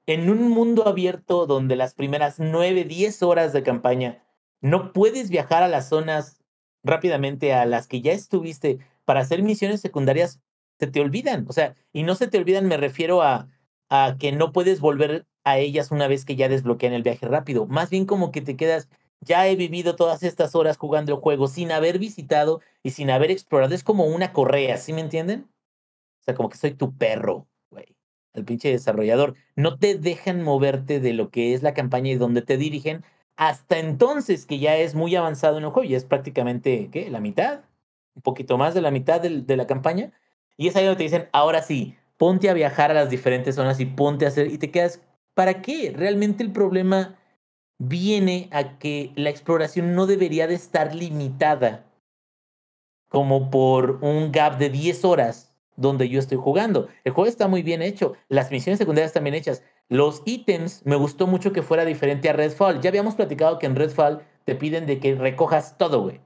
en 0.07 0.29
un 0.29 0.49
mundo 0.49 0.87
abierto 0.87 1.45
donde 1.45 1.75
las 1.75 1.93
primeras 1.93 2.39
9, 2.39 2.83
10 2.83 3.23
horas 3.23 3.53
de 3.53 3.63
campaña 3.63 4.23
no 4.61 4.93
puedes 4.93 5.29
viajar 5.29 5.63
a 5.63 5.67
las 5.67 5.89
zonas 5.89 6.39
rápidamente 6.83 7.53
a 7.53 7.65
las 7.65 7.87
que 7.87 8.01
ya 8.01 8.11
estuviste 8.11 8.79
para 9.05 9.21
hacer 9.21 9.41
misiones 9.43 9.81
secundarias, 9.81 10.39
se 10.79 10.87
te 10.87 11.01
olvidan. 11.01 11.45
O 11.47 11.53
sea, 11.53 11.75
y 11.93 12.03
no 12.03 12.15
se 12.15 12.27
te 12.27 12.37
olvidan, 12.37 12.67
me 12.67 12.77
refiero 12.77 13.21
a, 13.21 13.47
a 13.89 14.15
que 14.19 14.31
no 14.31 14.51
puedes 14.51 14.79
volver 14.79 15.25
a 15.43 15.57
ellas 15.57 15.91
una 15.91 16.07
vez 16.07 16.25
que 16.25 16.35
ya 16.35 16.49
desbloquean 16.49 16.93
el 16.93 17.03
viaje 17.03 17.27
rápido. 17.27 17.65
Más 17.67 17.89
bien 17.89 18.05
como 18.05 18.31
que 18.31 18.41
te 18.41 18.55
quedas, 18.55 18.89
ya 19.21 19.47
he 19.47 19.55
vivido 19.55 19.95
todas 19.95 20.23
estas 20.23 20.55
horas 20.55 20.77
jugando 20.77 21.13
el 21.13 21.19
juego 21.19 21.47
sin 21.47 21.71
haber 21.71 21.99
visitado 21.99 22.61
y 22.83 22.91
sin 22.91 23.09
haber 23.09 23.31
explorado. 23.31 23.73
Es 23.73 23.83
como 23.83 24.05
una 24.05 24.33
correa, 24.33 24.77
¿sí 24.77 24.93
me 24.93 25.01
entienden? 25.01 25.49
O 26.21 26.23
sea, 26.23 26.35
como 26.35 26.49
que 26.49 26.57
soy 26.57 26.73
tu 26.73 26.95
perro 26.97 27.47
el 28.35 28.45
pinche 28.45 28.69
desarrollador. 28.69 29.35
No 29.55 29.77
te 29.77 29.97
dejan 29.97 30.43
moverte 30.43 30.99
de 30.99 31.13
lo 31.13 31.29
que 31.29 31.53
es 31.53 31.63
la 31.63 31.73
campaña 31.73 32.11
y 32.11 32.15
donde 32.15 32.41
te 32.41 32.57
dirigen 32.57 33.03
hasta 33.37 33.79
entonces, 33.79 34.45
que 34.45 34.59
ya 34.59 34.77
es 34.77 34.95
muy 34.95 35.15
avanzado 35.15 35.57
en 35.57 35.65
el 35.65 35.69
juego, 35.69 35.89
ya 35.89 35.97
es 35.97 36.05
prácticamente, 36.05 36.89
¿qué? 36.91 37.09
La 37.09 37.19
mitad, 37.19 37.61
un 38.15 38.21
poquito 38.21 38.57
más 38.57 38.73
de 38.73 38.81
la 38.81 38.91
mitad 38.91 39.19
de, 39.21 39.41
de 39.41 39.57
la 39.57 39.67
campaña. 39.67 40.11
Y 40.57 40.67
es 40.67 40.75
ahí 40.75 40.85
donde 40.85 40.97
te 40.97 41.03
dicen, 41.03 41.27
ahora 41.33 41.61
sí, 41.61 41.97
ponte 42.17 42.49
a 42.49 42.53
viajar 42.53 42.91
a 42.91 42.93
las 42.93 43.09
diferentes 43.09 43.55
zonas 43.55 43.79
y 43.79 43.85
ponte 43.85 44.25
a 44.25 44.29
hacer, 44.29 44.47
y 44.47 44.57
te 44.57 44.71
quedas, 44.71 45.01
¿para 45.33 45.61
qué? 45.61 45.93
Realmente 45.95 46.43
el 46.43 46.51
problema 46.51 47.17
viene 47.77 48.47
a 48.51 48.77
que 48.79 49.11
la 49.15 49.29
exploración 49.29 49.95
no 49.95 50.07
debería 50.07 50.47
de 50.47 50.55
estar 50.55 50.95
limitada 50.95 51.85
como 53.09 53.49
por 53.49 53.99
un 54.01 54.31
gap 54.31 54.57
de 54.57 54.69
10 54.69 55.05
horas 55.05 55.54
donde 55.77 56.09
yo 56.09 56.19
estoy 56.19 56.37
jugando. 56.37 56.87
El 57.03 57.13
juego 57.13 57.27
está 57.27 57.47
muy 57.47 57.63
bien 57.63 57.81
hecho, 57.81 58.13
las 58.29 58.51
misiones 58.51 58.79
secundarias 58.79 59.09
están 59.09 59.23
bien 59.23 59.35
hechas. 59.35 59.63
Los 59.89 60.21
ítems, 60.25 60.81
me 60.85 60.95
gustó 60.95 61.27
mucho 61.27 61.51
que 61.53 61.61
fuera 61.61 61.85
diferente 61.85 62.29
a 62.29 62.33
Redfall. 62.33 62.81
Ya 62.81 62.89
habíamos 62.89 63.15
platicado 63.15 63.59
que 63.59 63.65
en 63.67 63.75
Redfall 63.75 64.23
te 64.45 64.55
piden 64.55 64.85
de 64.85 64.99
que 64.99 65.15
recojas 65.15 65.77
todo, 65.77 66.01
güey. 66.01 66.21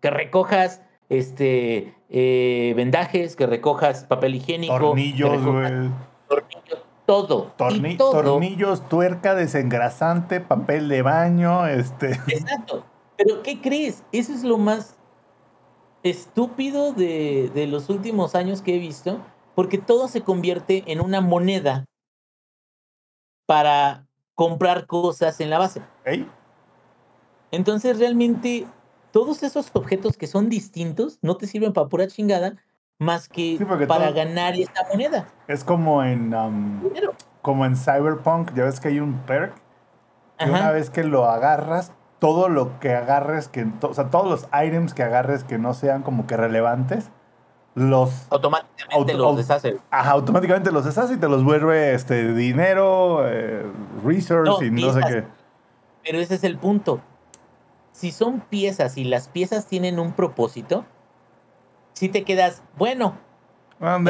Que 0.00 0.10
recojas 0.10 0.82
este 1.08 1.94
eh, 2.08 2.72
vendajes, 2.76 3.36
que 3.36 3.46
recojas 3.46 4.04
papel 4.04 4.34
higiénico. 4.34 4.78
Tornillos, 4.78 5.44
güey. 5.44 5.90
Tornillos, 6.28 6.82
todo. 7.06 7.52
Torni- 7.56 7.92
y 7.92 7.96
todo. 7.96 8.22
Tornillos, 8.22 8.88
tuerca, 8.88 9.34
desengrasante, 9.34 10.40
papel 10.40 10.88
de 10.88 11.02
baño, 11.02 11.66
este. 11.66 12.12
Exacto. 12.28 12.84
Pero 13.16 13.42
¿qué 13.42 13.60
crees? 13.60 14.02
Eso 14.12 14.32
es 14.34 14.42
lo 14.42 14.58
más 14.58 14.95
estúpido 16.10 16.92
de, 16.92 17.50
de 17.54 17.66
los 17.66 17.88
últimos 17.88 18.34
años 18.34 18.62
que 18.62 18.76
he 18.76 18.78
visto, 18.78 19.20
porque 19.54 19.78
todo 19.78 20.08
se 20.08 20.22
convierte 20.22 20.84
en 20.86 21.00
una 21.00 21.20
moneda 21.20 21.84
para 23.46 24.06
comprar 24.34 24.86
cosas 24.86 25.40
en 25.40 25.50
la 25.50 25.58
base. 25.58 25.80
Entonces 27.50 27.98
realmente 27.98 28.66
todos 29.12 29.42
esos 29.42 29.70
objetos 29.72 30.16
que 30.16 30.26
son 30.26 30.48
distintos 30.48 31.18
no 31.22 31.36
te 31.36 31.46
sirven 31.46 31.72
para 31.72 31.88
pura 31.88 32.06
chingada 32.06 32.56
más 32.98 33.28
que 33.28 33.56
Sí, 33.58 33.64
para 33.86 34.10
ganar 34.10 34.54
esta 34.54 34.86
moneda. 34.90 35.26
Es 35.48 35.64
como 35.64 36.02
en 36.02 36.34
um, 36.34 36.80
como 37.42 37.64
en 37.64 37.76
Cyberpunk, 37.76 38.52
ya 38.54 38.64
ves 38.64 38.80
que 38.80 38.88
hay 38.88 39.00
un 39.00 39.18
perk 39.20 39.54
que 40.38 40.44
Ajá. 40.44 40.52
una 40.52 40.70
vez 40.72 40.90
que 40.90 41.04
lo 41.04 41.24
agarras, 41.24 41.92
todo 42.18 42.48
lo 42.48 42.78
que 42.80 42.94
agarres, 42.94 43.48
que, 43.48 43.66
o 43.82 43.94
sea, 43.94 44.10
todos 44.10 44.26
los 44.28 44.48
items 44.64 44.94
que 44.94 45.02
agarres 45.02 45.44
que 45.44 45.58
no 45.58 45.74
sean 45.74 46.02
como 46.02 46.26
que 46.26 46.36
relevantes, 46.36 47.10
los 47.74 48.26
Automáticamente 48.30 49.12
Auto- 49.12 49.18
los 49.18 49.36
deshace. 49.36 49.76
ajá, 49.90 50.12
automáticamente 50.12 50.72
los 50.72 50.84
deshace 50.86 51.14
y 51.14 51.16
te 51.18 51.28
los 51.28 51.44
vuelve 51.44 51.92
este 51.94 52.32
dinero, 52.32 53.28
eh, 53.28 53.66
No, 54.02 54.62
y 54.62 54.70
no 54.70 54.92
sé 54.92 55.00
qué. 55.06 55.24
Pero 56.02 56.18
ese 56.18 56.36
es 56.36 56.44
el 56.44 56.56
punto. 56.56 57.00
Si 57.92 58.12
son 58.12 58.40
piezas 58.40 58.96
y 58.96 59.04
las 59.04 59.28
piezas 59.28 59.66
tienen 59.66 59.98
un 59.98 60.12
propósito, 60.12 60.84
si 61.92 62.08
te 62.08 62.24
quedas, 62.24 62.62
bueno, 62.76 63.14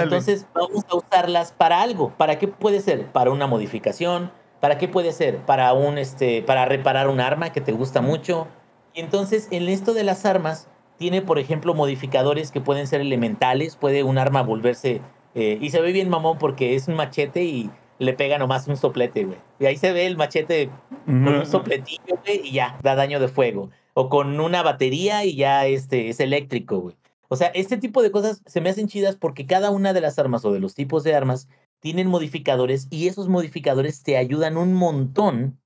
entonces 0.04 0.46
vamos 0.54 0.84
a 0.88 0.96
usarlas 0.96 1.50
para 1.52 1.82
algo. 1.82 2.10
¿Para 2.10 2.38
qué 2.38 2.46
puede 2.48 2.80
ser? 2.80 3.06
Para 3.06 3.30
una 3.32 3.46
modificación. 3.48 4.30
¿Para 4.60 4.78
qué 4.78 4.88
puede 4.88 5.12
ser? 5.12 5.38
Para 5.38 5.72
un 5.72 5.98
este, 5.98 6.42
para 6.42 6.64
reparar 6.64 7.08
un 7.08 7.20
arma 7.20 7.52
que 7.52 7.60
te 7.60 7.72
gusta 7.72 8.00
mucho. 8.00 8.48
Y 8.94 9.00
entonces, 9.00 9.48
en 9.50 9.68
esto 9.68 9.94
de 9.94 10.04
las 10.04 10.24
armas, 10.24 10.68
tiene, 10.96 11.22
por 11.22 11.38
ejemplo, 11.38 11.74
modificadores 11.74 12.50
que 12.50 12.60
pueden 12.60 12.86
ser 12.86 13.00
elementales. 13.00 13.76
Puede 13.76 14.02
un 14.02 14.18
arma 14.18 14.42
volverse. 14.42 15.00
eh, 15.34 15.58
y 15.60 15.70
se 15.70 15.80
ve 15.80 15.92
bien 15.92 16.08
mamón 16.08 16.38
porque 16.38 16.74
es 16.74 16.88
un 16.88 16.94
machete 16.94 17.44
y 17.44 17.70
le 17.98 18.12
pega 18.12 18.38
nomás 18.38 18.66
un 18.68 18.76
soplete, 18.76 19.24
güey. 19.24 19.38
Y 19.58 19.66
ahí 19.66 19.76
se 19.76 19.92
ve 19.92 20.06
el 20.06 20.16
machete 20.16 20.70
con 21.06 21.28
un 21.28 21.46
sopletillo, 21.46 22.18
güey, 22.24 22.40
y 22.44 22.52
ya, 22.52 22.78
da 22.82 22.94
daño 22.94 23.20
de 23.20 23.28
fuego. 23.28 23.70
O 23.94 24.08
con 24.08 24.38
una 24.40 24.62
batería 24.62 25.24
y 25.24 25.36
ya 25.36 25.66
este, 25.66 26.08
es 26.08 26.20
eléctrico, 26.20 26.78
güey. 26.80 26.96
O 27.28 27.36
sea, 27.36 27.48
este 27.48 27.76
tipo 27.76 28.02
de 28.02 28.10
cosas 28.10 28.42
se 28.46 28.60
me 28.60 28.70
hacen 28.70 28.86
chidas 28.86 29.16
porque 29.16 29.46
cada 29.46 29.70
una 29.70 29.92
de 29.92 30.00
las 30.00 30.18
armas 30.18 30.44
o 30.44 30.52
de 30.52 30.60
los 30.60 30.74
tipos 30.74 31.02
de 31.04 31.14
armas 31.14 31.48
tienen 31.80 32.08
modificadores 32.08 32.88
y 32.90 33.08
esos 33.08 33.28
modificadores 33.28 34.02
te 34.02 34.16
ayudan 34.16 34.56
un 34.56 34.72
montón, 34.74 35.60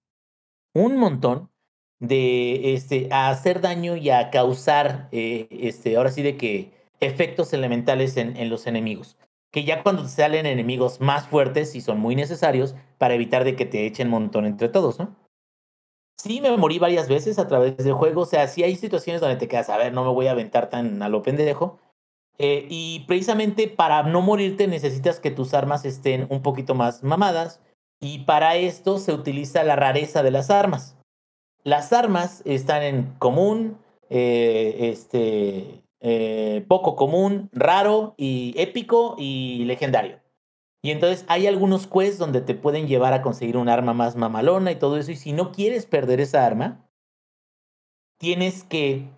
un 0.74 0.96
montón 0.96 1.50
de 2.00 2.74
este, 2.74 3.08
a 3.12 3.28
hacer 3.30 3.60
daño 3.60 3.96
y 3.96 4.10
a 4.10 4.30
causar, 4.30 5.08
eh, 5.12 5.46
este, 5.50 5.96
ahora 5.96 6.10
sí 6.10 6.22
de 6.22 6.36
que 6.36 6.72
efectos 7.00 7.52
elementales 7.52 8.16
en, 8.16 8.48
los 8.48 8.66
enemigos. 8.66 9.16
Que 9.50 9.64
ya 9.64 9.82
cuando 9.82 10.06
salen 10.08 10.46
enemigos 10.46 11.00
más 11.00 11.26
fuertes 11.26 11.74
y 11.74 11.80
son 11.80 11.98
muy 11.98 12.14
necesarios 12.14 12.74
para 12.98 13.14
evitar 13.14 13.44
de 13.44 13.56
que 13.56 13.66
te 13.66 13.86
echen 13.86 14.08
montón 14.08 14.46
entre 14.46 14.68
todos, 14.68 14.98
¿no? 14.98 15.16
Sí, 16.16 16.40
me 16.40 16.54
morí 16.56 16.78
varias 16.78 17.08
veces 17.08 17.38
a 17.38 17.48
través 17.48 17.78
del 17.78 17.94
juego. 17.94 18.22
O 18.22 18.26
sea, 18.26 18.46
sí 18.46 18.62
hay 18.62 18.76
situaciones 18.76 19.20
donde 19.22 19.36
te 19.36 19.48
quedas, 19.48 19.70
a 19.70 19.78
ver, 19.78 19.92
no 19.92 20.04
me 20.04 20.10
voy 20.10 20.26
a 20.26 20.32
aventar 20.32 20.68
tan 20.68 21.02
a 21.02 21.08
lo 21.08 21.22
pendejo. 21.22 21.78
Eh, 22.42 22.66
y 22.70 23.00
precisamente 23.00 23.68
para 23.68 24.02
no 24.02 24.22
morirte 24.22 24.66
necesitas 24.66 25.20
que 25.20 25.30
tus 25.30 25.52
armas 25.52 25.84
estén 25.84 26.26
un 26.30 26.40
poquito 26.40 26.74
más 26.74 27.02
mamadas. 27.02 27.60
Y 28.00 28.20
para 28.20 28.56
esto 28.56 28.96
se 28.96 29.12
utiliza 29.12 29.62
la 29.62 29.76
rareza 29.76 30.22
de 30.22 30.30
las 30.30 30.48
armas. 30.48 30.96
Las 31.64 31.92
armas 31.92 32.40
están 32.46 32.82
en 32.82 33.14
común, 33.18 33.76
eh, 34.08 34.90
este, 34.90 35.82
eh, 36.00 36.64
poco 36.66 36.96
común, 36.96 37.50
raro 37.52 38.14
y 38.16 38.54
épico 38.56 39.16
y 39.18 39.66
legendario. 39.66 40.18
Y 40.82 40.92
entonces 40.92 41.26
hay 41.28 41.46
algunos 41.46 41.86
quests 41.86 42.16
donde 42.16 42.40
te 42.40 42.54
pueden 42.54 42.88
llevar 42.88 43.12
a 43.12 43.20
conseguir 43.20 43.58
un 43.58 43.68
arma 43.68 43.92
más 43.92 44.16
mamalona 44.16 44.72
y 44.72 44.76
todo 44.76 44.96
eso. 44.96 45.12
Y 45.12 45.16
si 45.16 45.34
no 45.34 45.52
quieres 45.52 45.84
perder 45.84 46.20
esa 46.20 46.46
arma, 46.46 46.88
tienes 48.18 48.64
que. 48.64 49.10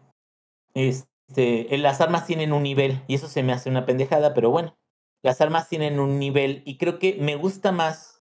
Este, 1.36 1.78
las 1.78 2.00
armas 2.00 2.26
tienen 2.26 2.52
un 2.52 2.62
nivel. 2.62 3.02
Y 3.06 3.14
eso 3.14 3.26
se 3.28 3.42
me 3.42 3.52
hace 3.52 3.70
una 3.70 3.86
pendejada, 3.86 4.34
pero 4.34 4.50
bueno. 4.50 4.76
Las 5.22 5.40
armas 5.40 5.68
tienen 5.68 5.98
un 6.00 6.18
nivel. 6.18 6.62
Y 6.66 6.76
creo 6.76 6.98
que 6.98 7.16
me 7.20 7.36
gusta 7.36 7.72
más 7.72 8.22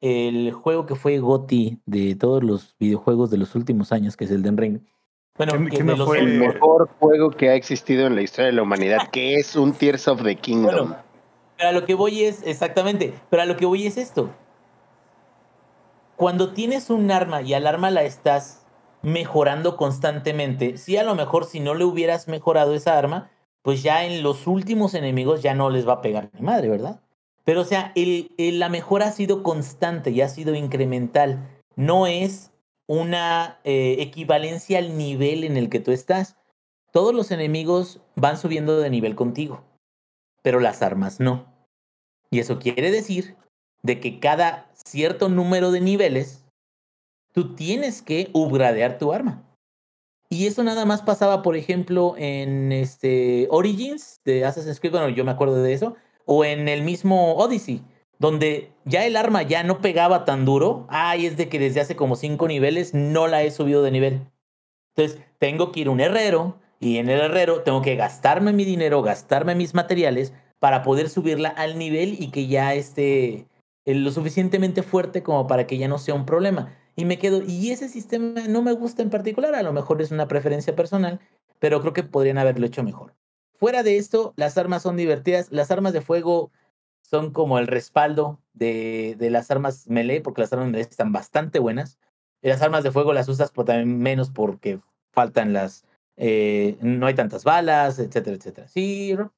el 0.00 0.52
juego 0.52 0.86
que 0.86 0.94
fue 0.94 1.18
GOTI 1.18 1.80
de 1.86 2.14
todos 2.16 2.42
los 2.42 2.76
videojuegos 2.78 3.30
de 3.30 3.38
los 3.38 3.54
últimos 3.54 3.92
años, 3.92 4.16
que 4.16 4.24
es 4.24 4.30
el 4.30 4.42
Den 4.42 4.56
Ring. 4.56 4.80
Bueno, 5.36 5.52
¿Qué- 5.52 5.64
que 5.64 5.70
qué 5.70 5.76
de 5.78 5.84
no 5.84 5.96
los 5.96 6.06
fue? 6.06 6.18
El 6.20 6.42
Eh, 6.42 6.48
mejor 6.48 6.88
juego 6.98 7.30
que 7.30 7.50
ha 7.50 7.54
existido 7.54 8.06
en 8.06 8.14
la 8.16 8.22
historia 8.22 8.46
de 8.46 8.52
la 8.52 8.62
humanidad, 8.62 9.08
que 9.10 9.34
es 9.34 9.54
un 9.54 9.72
Tears 9.72 10.08
of 10.08 10.22
the 10.24 10.34
Kingdom. 10.36 10.88
Bueno, 10.88 10.96
pero 11.56 11.68
a 11.68 11.72
lo 11.72 11.84
que 11.84 11.94
voy 11.94 12.24
es, 12.24 12.42
exactamente, 12.44 13.12
pero 13.30 13.42
a 13.42 13.46
lo 13.46 13.56
que 13.56 13.66
voy 13.66 13.86
es 13.86 13.96
esto. 13.96 14.30
Cuando 16.16 16.52
tienes 16.52 16.90
un 16.90 17.10
arma 17.12 17.42
y 17.42 17.54
al 17.54 17.66
arma 17.66 17.90
la 17.90 18.02
estás 18.02 18.57
mejorando 19.02 19.76
constantemente, 19.76 20.76
sí 20.76 20.96
a 20.96 21.02
lo 21.04 21.14
mejor 21.14 21.44
si 21.44 21.60
no 21.60 21.74
le 21.74 21.84
hubieras 21.84 22.28
mejorado 22.28 22.74
esa 22.74 22.98
arma, 22.98 23.30
pues 23.62 23.82
ya 23.82 24.04
en 24.04 24.22
los 24.22 24.46
últimos 24.46 24.94
enemigos 24.94 25.42
ya 25.42 25.54
no 25.54 25.70
les 25.70 25.86
va 25.86 25.94
a 25.94 26.00
pegar 26.02 26.30
ni 26.32 26.40
madre, 26.42 26.68
¿verdad? 26.68 27.00
Pero 27.44 27.62
o 27.62 27.64
sea, 27.64 27.92
el, 27.94 28.30
el- 28.38 28.58
la 28.58 28.68
mejora 28.68 29.06
ha 29.06 29.12
sido 29.12 29.42
constante 29.42 30.10
y 30.10 30.20
ha 30.20 30.28
sido 30.28 30.54
incremental. 30.54 31.48
No 31.76 32.06
es 32.06 32.50
una 32.86 33.58
eh, 33.64 33.96
equivalencia 34.00 34.78
al 34.78 34.96
nivel 34.98 35.44
en 35.44 35.56
el 35.56 35.68
que 35.70 35.80
tú 35.80 35.92
estás. 35.92 36.36
Todos 36.92 37.14
los 37.14 37.30
enemigos 37.30 38.00
van 38.16 38.36
subiendo 38.38 38.78
de 38.78 38.90
nivel 38.90 39.14
contigo 39.14 39.62
pero 40.42 40.60
las 40.60 40.80
armas 40.82 41.20
no. 41.20 41.46
Y 42.30 42.38
eso 42.38 42.58
quiere 42.58 42.90
decir 42.90 43.36
de 43.82 44.00
que 44.00 44.18
cada 44.20 44.70
cierto 44.72 45.28
número 45.28 45.70
de 45.72 45.80
niveles, 45.80 46.37
tú 47.32 47.54
tienes 47.54 48.02
que 48.02 48.30
upgradear 48.32 48.98
tu 48.98 49.12
arma. 49.12 49.44
Y 50.30 50.46
eso 50.46 50.62
nada 50.62 50.84
más 50.84 51.02
pasaba, 51.02 51.42
por 51.42 51.56
ejemplo, 51.56 52.14
en 52.18 52.70
este 52.70 53.48
Origins 53.50 54.20
de 54.24 54.44
Assassin's 54.44 54.78
Creed, 54.78 54.92
bueno, 54.92 55.08
yo 55.08 55.24
me 55.24 55.30
acuerdo 55.30 55.62
de 55.62 55.72
eso, 55.72 55.96
o 56.26 56.44
en 56.44 56.68
el 56.68 56.82
mismo 56.82 57.34
Odyssey, 57.36 57.82
donde 58.18 58.70
ya 58.84 59.06
el 59.06 59.16
arma 59.16 59.42
ya 59.42 59.62
no 59.62 59.80
pegaba 59.80 60.26
tan 60.26 60.44
duro. 60.44 60.86
Ay, 60.90 61.24
es 61.24 61.36
de 61.38 61.48
que 61.48 61.58
desde 61.58 61.80
hace 61.80 61.96
como 61.96 62.16
cinco 62.16 62.46
niveles 62.46 62.92
no 62.92 63.26
la 63.26 63.42
he 63.42 63.50
subido 63.50 63.82
de 63.82 63.90
nivel. 63.90 64.20
Entonces, 64.94 65.22
tengo 65.38 65.72
que 65.72 65.80
ir 65.80 65.86
a 65.88 65.92
un 65.92 66.00
herrero 66.00 66.58
y 66.80 66.98
en 66.98 67.08
el 67.08 67.20
herrero 67.20 67.62
tengo 67.62 67.80
que 67.80 67.96
gastarme 67.96 68.52
mi 68.52 68.64
dinero, 68.64 69.02
gastarme 69.02 69.54
mis 69.54 69.74
materiales 69.74 70.34
para 70.58 70.82
poder 70.82 71.08
subirla 71.08 71.48
al 71.48 71.78
nivel 71.78 72.16
y 72.20 72.30
que 72.30 72.46
ya 72.48 72.74
esté 72.74 73.46
eh, 73.84 73.94
lo 73.94 74.10
suficientemente 74.10 74.82
fuerte 74.82 75.22
como 75.22 75.46
para 75.46 75.66
que 75.66 75.78
ya 75.78 75.88
no 75.88 75.98
sea 75.98 76.14
un 76.14 76.26
problema. 76.26 76.76
Y 76.98 77.04
me 77.04 77.16
quedo, 77.16 77.44
y 77.46 77.70
ese 77.70 77.88
sistema 77.88 78.48
no 78.48 78.60
me 78.60 78.72
gusta 78.72 79.02
en 79.02 79.10
particular, 79.10 79.54
a 79.54 79.62
lo 79.62 79.72
mejor 79.72 80.02
es 80.02 80.10
una 80.10 80.26
preferencia 80.26 80.74
personal, 80.74 81.20
pero 81.60 81.80
creo 81.80 81.92
que 81.92 82.02
podrían 82.02 82.38
haberlo 82.38 82.66
hecho 82.66 82.82
mejor. 82.82 83.14
Fuera 83.54 83.84
de 83.84 83.98
esto, 83.98 84.34
las 84.34 84.58
armas 84.58 84.82
son 84.82 84.96
divertidas, 84.96 85.52
las 85.52 85.70
armas 85.70 85.92
de 85.92 86.00
fuego 86.00 86.50
son 87.00 87.32
como 87.32 87.60
el 87.60 87.68
respaldo 87.68 88.40
de, 88.52 89.14
de 89.16 89.30
las 89.30 89.48
armas 89.52 89.86
melee, 89.86 90.20
porque 90.20 90.40
las 90.40 90.52
armas 90.52 90.70
melee 90.70 90.80
están 90.80 91.12
bastante 91.12 91.60
buenas. 91.60 92.00
Y 92.42 92.48
las 92.48 92.62
armas 92.62 92.82
de 92.82 92.90
fuego 92.90 93.12
las 93.12 93.28
usas 93.28 93.52
por 93.52 93.66
también 93.66 94.00
menos 94.00 94.30
porque 94.30 94.80
faltan 95.12 95.52
las, 95.52 95.84
eh, 96.16 96.78
no 96.80 97.06
hay 97.06 97.14
tantas 97.14 97.44
balas, 97.44 98.00
etcétera, 98.00 98.34
etcétera. 98.34 98.66
Sí, 98.66 99.14
Rob? 99.14 99.30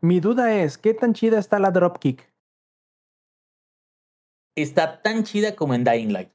Mi 0.00 0.18
duda 0.18 0.52
es, 0.52 0.78
¿qué 0.78 0.94
tan 0.94 1.14
chida 1.14 1.38
está 1.38 1.60
la 1.60 1.70
dropkick? 1.70 2.28
está 4.56 5.02
tan 5.02 5.22
chida 5.22 5.54
como 5.54 5.74
en 5.74 5.84
Dying 5.84 6.12
Light, 6.12 6.30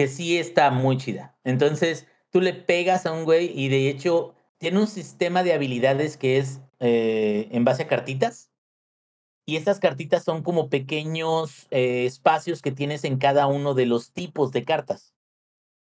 que 0.00 0.08
sí 0.08 0.38
está 0.38 0.70
muy 0.70 0.96
chida. 0.96 1.36
Entonces, 1.44 2.06
tú 2.30 2.40
le 2.40 2.54
pegas 2.54 3.04
a 3.04 3.12
un 3.12 3.26
güey 3.26 3.52
y 3.54 3.68
de 3.68 3.90
hecho 3.90 4.34
tiene 4.56 4.78
un 4.78 4.86
sistema 4.86 5.42
de 5.42 5.52
habilidades 5.52 6.16
que 6.16 6.38
es 6.38 6.62
eh, 6.78 7.48
en 7.50 7.66
base 7.66 7.82
a 7.82 7.86
cartitas. 7.86 8.50
Y 9.44 9.56
estas 9.56 9.78
cartitas 9.78 10.24
son 10.24 10.42
como 10.42 10.70
pequeños 10.70 11.66
eh, 11.70 12.06
espacios 12.06 12.62
que 12.62 12.72
tienes 12.72 13.04
en 13.04 13.18
cada 13.18 13.46
uno 13.46 13.74
de 13.74 13.84
los 13.84 14.12
tipos 14.12 14.52
de 14.52 14.64
cartas. 14.64 15.12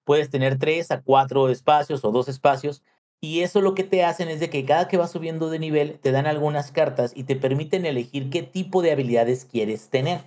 Puedes 0.04 0.30
tener 0.30 0.58
tres 0.58 0.90
a 0.90 1.02
cuatro 1.02 1.50
espacios 1.50 2.02
o 2.02 2.10
dos 2.10 2.30
espacios. 2.30 2.82
Y 3.20 3.40
eso 3.40 3.60
lo 3.60 3.74
que 3.74 3.84
te 3.84 4.04
hacen 4.04 4.30
es 4.30 4.40
de 4.40 4.48
que 4.48 4.64
cada 4.64 4.88
que 4.88 4.96
vas 4.96 5.12
subiendo 5.12 5.50
de 5.50 5.58
nivel 5.58 5.98
te 5.98 6.12
dan 6.12 6.26
algunas 6.26 6.72
cartas 6.72 7.12
y 7.14 7.24
te 7.24 7.36
permiten 7.36 7.84
elegir 7.84 8.30
qué 8.30 8.42
tipo 8.42 8.80
de 8.80 8.90
habilidades 8.90 9.44
quieres 9.44 9.90
tener. 9.90 10.22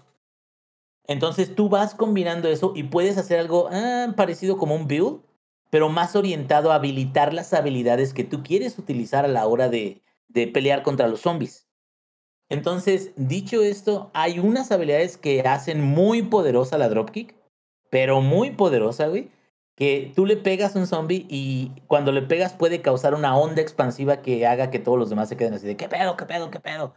Entonces 1.07 1.56
tú 1.56 1.69
vas 1.69 1.95
combinando 1.95 2.48
eso 2.48 2.73
y 2.76 2.84
puedes 2.84 3.18
hacer 3.18 3.40
algo 3.40 3.69
ah, 3.72 4.14
parecido 4.15 4.57
como 4.57 4.76
un 4.76 4.88
build, 4.88 5.22
pero 5.69 5.90
más 5.90 6.15
orientado 6.15 6.72
a 6.72 6.76
habilitar 6.76 7.34
las 7.34 7.53
habilidades 7.53 8.14
que 8.14 8.23
tú 8.23 8.44
quieres 8.44 8.78
utilizar 8.78 9.26
a 9.26 9.30
la 9.30 9.48
hora 9.48 9.69
de, 9.69 10.02
de 10.28 10.48
pelear 10.48 10.84
contra 10.84 11.07
los 11.07 11.22
zombies. 11.22 11.68
Entonces, 12.49 13.14
dicho 13.15 13.61
esto, 13.61 14.11
hay 14.14 14.40
unas 14.40 14.72
habilidades 14.72 15.18
que 15.18 15.41
hacen 15.41 15.82
muy 15.82 16.22
poderosa 16.22 16.78
la 16.78 16.90
dropkick, 16.90 17.34
pero 17.90 18.19
muy 18.19 18.52
poderosa, 18.52 19.07
güey, 19.07 19.32
que 19.76 20.11
tú 20.15 20.26
le 20.26 20.36
pegas 20.38 20.76
a 20.76 20.80
un 20.80 20.88
zombie 20.88 21.26
y 21.30 21.72
cuando 21.88 22.11
le 22.11 22.22
pegas 22.22 22.53
puede 22.53 22.82
causar 22.82 23.14
una 23.15 23.38
onda 23.38 23.61
expansiva 23.61 24.22
que 24.22 24.45
haga 24.45 24.69
que 24.69 24.80
todos 24.80 24.99
los 24.99 25.10
demás 25.10 25.30
se 25.30 25.38
queden 25.38 25.53
así 25.53 25.65
de, 25.65 25.78
¿qué 25.78 25.88
pedo, 25.88 26.18
qué 26.18 26.26
pedo, 26.26 26.52
qué 26.52 26.60
pedo? 26.60 26.94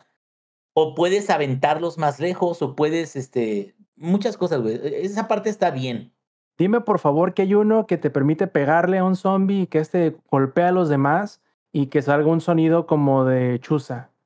O 0.74 0.94
puedes 0.96 1.30
aventarlos 1.30 1.98
más 1.98 2.18
lejos, 2.18 2.60
o 2.60 2.74
puedes, 2.74 3.14
este, 3.14 3.76
muchas 3.96 4.36
cosas, 4.36 4.62
güey. 4.62 4.76
E, 4.76 5.04
esa 5.04 5.28
parte 5.28 5.50
está 5.50 5.70
bien. 5.70 6.12
Dime 6.56 6.80
por 6.80 7.00
favor 7.00 7.34
que 7.34 7.42
hay 7.42 7.54
uno 7.54 7.86
que 7.86 7.98
te 7.98 8.10
permite 8.10 8.46
pegarle 8.46 8.98
a 8.98 9.04
un 9.04 9.16
zombie 9.16 9.62
y 9.62 9.66
que 9.66 9.78
este 9.78 10.16
golpea 10.30 10.68
a 10.68 10.72
los 10.72 10.88
demás 10.88 11.42
y 11.72 11.86
que 11.86 12.02
salga 12.02 12.30
un 12.30 12.40
sonido 12.40 12.86
como 12.86 13.24
de 13.24 13.58
chuza. 13.60 14.10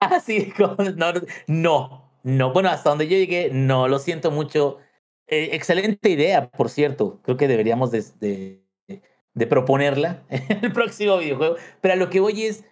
Ah, 0.00 0.20
sí, 0.20 0.52
no, 0.96 1.12
no, 1.46 2.06
no. 2.22 2.52
Bueno, 2.52 2.68
hasta 2.68 2.90
donde 2.90 3.08
yo 3.08 3.16
llegué, 3.16 3.48
no, 3.50 3.88
lo 3.88 3.98
siento 3.98 4.30
mucho. 4.30 4.76
Eh, 5.26 5.50
excelente 5.52 6.10
idea, 6.10 6.50
por 6.50 6.68
cierto. 6.68 7.20
Creo 7.22 7.38
que 7.38 7.48
deberíamos 7.48 7.90
de, 7.90 8.60
de, 9.32 9.46
proponerla 9.46 10.22
en 10.28 10.62
el 10.62 10.72
próximo 10.72 11.16
videojuego. 11.16 11.56
Pero 11.80 11.94
a 11.94 11.96
lo 11.96 12.10
que 12.10 12.20
voy 12.20 12.42
es, 12.42 12.64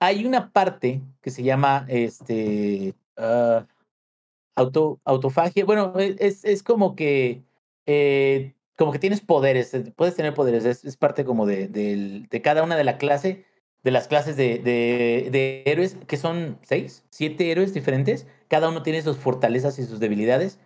hay 0.00 0.24
una 0.24 0.50
parte 0.50 1.02
que 1.20 1.30
se 1.30 1.42
llama 1.42 1.84
este 1.88 2.94
ah, 3.18 3.66
auto, 4.56 5.00
autofagia. 5.04 5.64
Bueno, 5.64 5.94
e, 5.98 6.16
es, 6.18 6.44
es 6.44 6.62
como 6.62 6.94
que 6.96 7.42
eh, 7.86 8.54
como 8.76 8.92
que 8.92 8.98
tienes 8.98 9.20
poderes, 9.20 9.72
eh, 9.74 9.92
puedes 9.96 10.16
tener 10.16 10.34
poderes, 10.34 10.64
es, 10.64 10.96
parte 10.96 11.24
como 11.24 11.46
de, 11.46 11.68
de, 11.68 12.42
cada 12.42 12.62
una 12.62 12.76
de 12.76 12.84
la 12.84 12.98
clase, 12.98 13.44
de 13.82 13.90
las 13.90 14.08
clases 14.08 14.36
de, 14.36 14.58
de, 14.58 15.62
héroes, 15.66 15.96
que 16.06 16.16
son 16.16 16.58
seis, 16.62 17.04
siete 17.10 17.50
héroes 17.50 17.74
diferentes, 17.74 18.26
cada 18.48 18.68
uno 18.68 18.82
tiene 18.82 19.02
sus 19.02 19.18
fortalezas 19.18 19.78
y 19.78 19.84
sus 19.84 20.00
debilidades, 20.00 20.58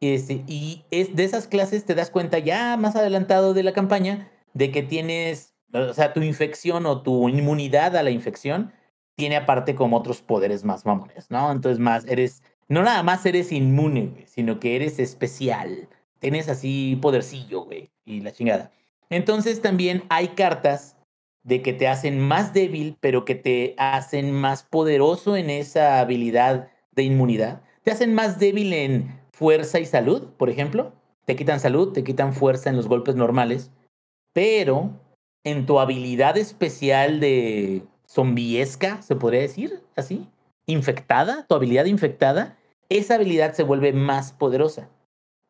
este, 0.00 0.44
y 0.46 0.84
es 0.90 1.14
de 1.14 1.24
esas 1.24 1.46
clases 1.46 1.84
te 1.84 1.94
das 1.94 2.10
cuenta 2.10 2.38
ya 2.38 2.76
más 2.76 2.96
adelantado 2.96 3.54
de 3.54 3.62
la 3.62 3.72
campaña 3.72 4.30
de 4.52 4.72
que 4.72 4.82
tienes, 4.82 5.54
o 5.72 5.94
sea, 5.94 6.12
tu 6.12 6.20
infección 6.22 6.86
o 6.86 7.02
tu 7.02 7.28
inmunidad 7.28 7.96
a 7.96 8.02
la 8.02 8.10
infección 8.10 8.72
tiene 9.16 9.36
aparte 9.36 9.74
como 9.74 9.96
otros 9.96 10.20
poderes 10.20 10.64
más 10.64 10.84
mamones, 10.84 11.30
¿no? 11.30 11.52
Entonces 11.52 11.78
más 11.78 12.04
eres, 12.06 12.42
no 12.68 12.82
nada 12.82 13.02
más 13.02 13.24
eres 13.26 13.52
inmune, 13.52 14.24
sino 14.26 14.60
que 14.60 14.76
eres 14.76 14.98
especial 14.98 15.88
tienes 16.22 16.48
así 16.48 16.96
podercillo, 17.02 17.64
güey, 17.64 17.90
y 18.04 18.20
la 18.20 18.30
chingada. 18.30 18.70
Entonces 19.10 19.60
también 19.60 20.04
hay 20.08 20.28
cartas 20.28 20.96
de 21.42 21.60
que 21.62 21.72
te 21.72 21.88
hacen 21.88 22.20
más 22.20 22.54
débil, 22.54 22.96
pero 23.00 23.24
que 23.24 23.34
te 23.34 23.74
hacen 23.76 24.30
más 24.30 24.62
poderoso 24.62 25.36
en 25.36 25.50
esa 25.50 25.98
habilidad 25.98 26.70
de 26.92 27.02
inmunidad. 27.02 27.62
Te 27.82 27.90
hacen 27.90 28.14
más 28.14 28.38
débil 28.38 28.72
en 28.72 29.20
fuerza 29.32 29.80
y 29.80 29.84
salud, 29.84 30.28
por 30.38 30.48
ejemplo. 30.48 30.92
Te 31.24 31.34
quitan 31.34 31.58
salud, 31.58 31.92
te 31.92 32.04
quitan 32.04 32.32
fuerza 32.32 32.70
en 32.70 32.76
los 32.76 32.86
golpes 32.86 33.16
normales, 33.16 33.72
pero 34.32 34.92
en 35.42 35.66
tu 35.66 35.80
habilidad 35.80 36.36
especial 36.36 37.18
de 37.18 37.82
zombiesca, 38.06 39.02
se 39.02 39.16
podría 39.16 39.40
decir 39.40 39.82
así, 39.96 40.28
infectada, 40.66 41.46
tu 41.46 41.54
habilidad 41.54 41.86
infectada, 41.86 42.58
esa 42.88 43.14
habilidad 43.14 43.54
se 43.54 43.62
vuelve 43.62 43.92
más 43.92 44.32
poderosa. 44.32 44.88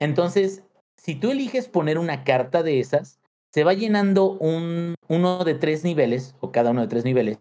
Entonces, 0.01 0.63
si 0.97 1.15
tú 1.15 1.31
eliges 1.31 1.69
poner 1.69 1.99
una 1.99 2.25
carta 2.25 2.63
de 2.63 2.81
esas, 2.81 3.21
se 3.53 3.65
va 3.65 3.75
llenando 3.75 4.33
un, 4.33 4.95
uno 5.09 5.45
de 5.45 5.55
tres 5.55 5.85
niveles, 5.85 6.35
o 6.41 6.53
cada 6.53 6.71
uno 6.71 6.81
de 6.81 6.89
tres 6.89 7.05
niveles, 7.05 7.39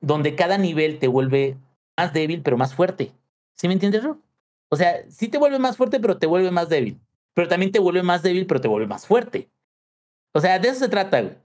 donde 0.00 0.34
cada 0.34 0.58
nivel 0.58 0.98
te 0.98 1.08
vuelve 1.08 1.56
más 1.98 2.12
débil, 2.12 2.42
pero 2.42 2.56
más 2.56 2.74
fuerte. 2.74 3.12
¿Sí 3.54 3.68
me 3.68 3.74
entiendes? 3.74 4.02
O 4.70 4.76
sea, 4.76 5.04
sí 5.10 5.28
te 5.28 5.38
vuelve 5.38 5.58
más 5.58 5.76
fuerte, 5.76 6.00
pero 6.00 6.18
te 6.18 6.26
vuelve 6.26 6.50
más 6.50 6.68
débil. 6.68 6.98
Pero 7.34 7.48
también 7.48 7.72
te 7.72 7.78
vuelve 7.78 8.02
más 8.02 8.22
débil, 8.22 8.46
pero 8.46 8.60
te 8.60 8.68
vuelve 8.68 8.86
más 8.86 9.06
fuerte. 9.06 9.50
O 10.32 10.40
sea, 10.40 10.58
de 10.58 10.68
eso 10.68 10.80
se 10.80 10.88
trata, 10.88 11.36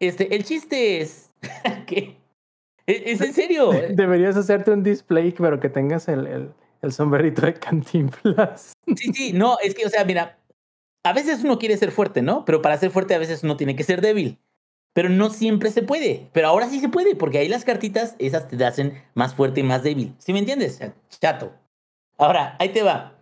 Este, 0.00 0.34
el 0.34 0.44
chiste 0.44 1.00
es 1.00 1.30
que. 1.86 2.19
E, 2.90 3.12
es, 3.12 3.20
en 3.20 3.32
serio. 3.32 3.70
Deberías 3.90 4.36
hacerte 4.36 4.72
un 4.72 4.82
display, 4.82 5.32
pero 5.32 5.60
que 5.60 5.68
tengas 5.68 6.08
el, 6.08 6.52
el 6.82 6.92
sombrerito 6.92 7.42
de 7.42 7.54
Cantinflas. 7.54 8.72
Sí, 8.96 9.12
sí, 9.12 9.32
no, 9.32 9.58
es 9.62 9.74
que, 9.74 9.86
o 9.86 9.88
sea, 9.88 10.04
mira, 10.04 10.38
a 11.04 11.12
veces 11.12 11.44
uno 11.44 11.58
quiere 11.58 11.76
ser 11.76 11.92
fuerte, 11.92 12.22
¿no? 12.22 12.44
Pero 12.44 12.62
para 12.62 12.76
ser 12.78 12.90
fuerte 12.90 13.14
a 13.14 13.18
veces 13.18 13.44
uno 13.44 13.56
tiene 13.56 13.76
que 13.76 13.84
ser 13.84 14.00
débil. 14.00 14.38
Pero 14.92 15.08
no 15.08 15.30
siempre 15.30 15.70
se 15.70 15.82
puede. 15.82 16.28
Pero 16.32 16.48
ahora 16.48 16.68
sí 16.68 16.80
se 16.80 16.88
puede, 16.88 17.14
porque 17.14 17.38
ahí 17.38 17.48
las 17.48 17.64
cartitas, 17.64 18.16
esas 18.18 18.48
te 18.48 18.64
hacen 18.64 19.00
más 19.14 19.34
fuerte 19.34 19.60
y 19.60 19.62
más 19.62 19.84
débil. 19.84 20.16
¿Sí 20.18 20.32
me 20.32 20.40
entiendes? 20.40 20.80
Chato. 21.20 21.52
Ahora, 22.18 22.56
ahí 22.58 22.70
te 22.70 22.82
va. 22.82 23.16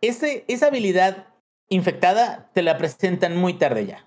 Ese, 0.00 0.44
esa 0.46 0.68
habilidad 0.68 1.26
infectada 1.68 2.48
te 2.54 2.62
la 2.62 2.78
presentan 2.78 3.36
muy 3.36 3.54
tarde 3.54 3.86
ya. 3.86 4.06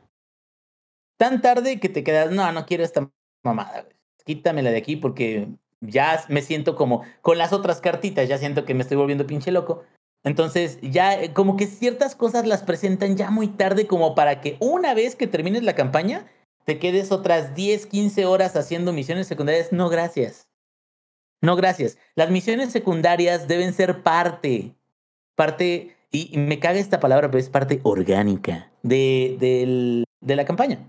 Tan 1.18 1.42
tarde 1.42 1.82
que 1.82 1.90
te 1.90 2.06
quedas, 2.06 2.32
no, 2.32 2.50
no 2.54 2.66
quiero 2.66 2.86
esta 2.86 3.12
mamada. 3.44 3.86
Quítamela 4.26 4.72
de 4.72 4.78
aquí 4.78 4.96
porque 4.96 5.48
ya 5.82 6.24
me 6.28 6.42
siento 6.42 6.76
como 6.76 7.04
con 7.22 7.38
las 7.38 7.54
otras 7.54 7.82
cartitas, 7.82 8.28
ya 8.28 8.38
siento 8.38 8.66
que 8.66 8.74
me 8.74 8.84
estoy 8.84 8.98
volviendo 8.98 9.28
pinche 9.28 9.52
loco. 9.52 9.84
Entonces, 10.24 10.80
ya 10.82 11.22
eh, 11.22 11.34
como 11.34 11.56
que 11.56 11.66
ciertas 11.66 12.16
cosas 12.16 12.46
las 12.46 12.64
presentan 12.64 13.16
ya 13.16 13.32
muy 13.32 13.48
tarde 13.48 13.88
como 13.88 14.16
para 14.16 14.42
que 14.42 14.58
una 14.60 14.94
vez 14.94 15.16
que 15.16 15.28
termines 15.28 15.64
la 15.64 15.76
campaña, 15.76 16.28
te 16.66 16.78
quedes 16.78 17.12
otras 17.12 17.56
10, 17.56 17.86
15 17.86 18.26
horas 18.26 18.56
haciendo 18.56 18.92
misiones 18.92 19.28
secundarias. 19.28 19.72
No, 19.72 19.90
gracias. 19.90 20.50
No, 21.42 21.56
gracias. 21.56 21.98
Las 22.16 22.30
misiones 22.30 22.72
secundarias 22.72 23.48
deben 23.48 23.74
ser 23.74 24.04
parte, 24.04 24.76
parte, 25.36 25.96
y 26.12 26.38
me 26.38 26.60
caga 26.60 26.80
esta 26.80 27.00
palabra, 27.00 27.30
pero 27.30 27.40
es 27.40 27.50
parte 27.50 27.80
orgánica 27.84 28.70
de, 28.84 30.06
de 30.20 30.36
la 30.36 30.44
campaña. 30.44 30.86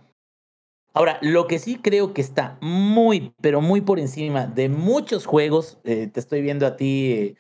Ahora, 0.93 1.19
lo 1.23 1.47
que 1.47 1.59
sí 1.59 1.77
creo 1.77 2.13
que 2.13 2.21
está 2.21 2.59
muy, 2.61 3.33
pero 3.41 3.61
muy 3.61 3.81
por 3.81 4.01
encima 4.01 4.47
de 4.47 4.69
muchos 4.69 5.25
juegos, 5.25 5.79
eh, 5.85 6.09
te 6.13 6.19
estoy 6.19 6.43
viendo 6.43 6.67
a 6.67 6.77
ti, 6.77 7.13
eh, 7.13 7.35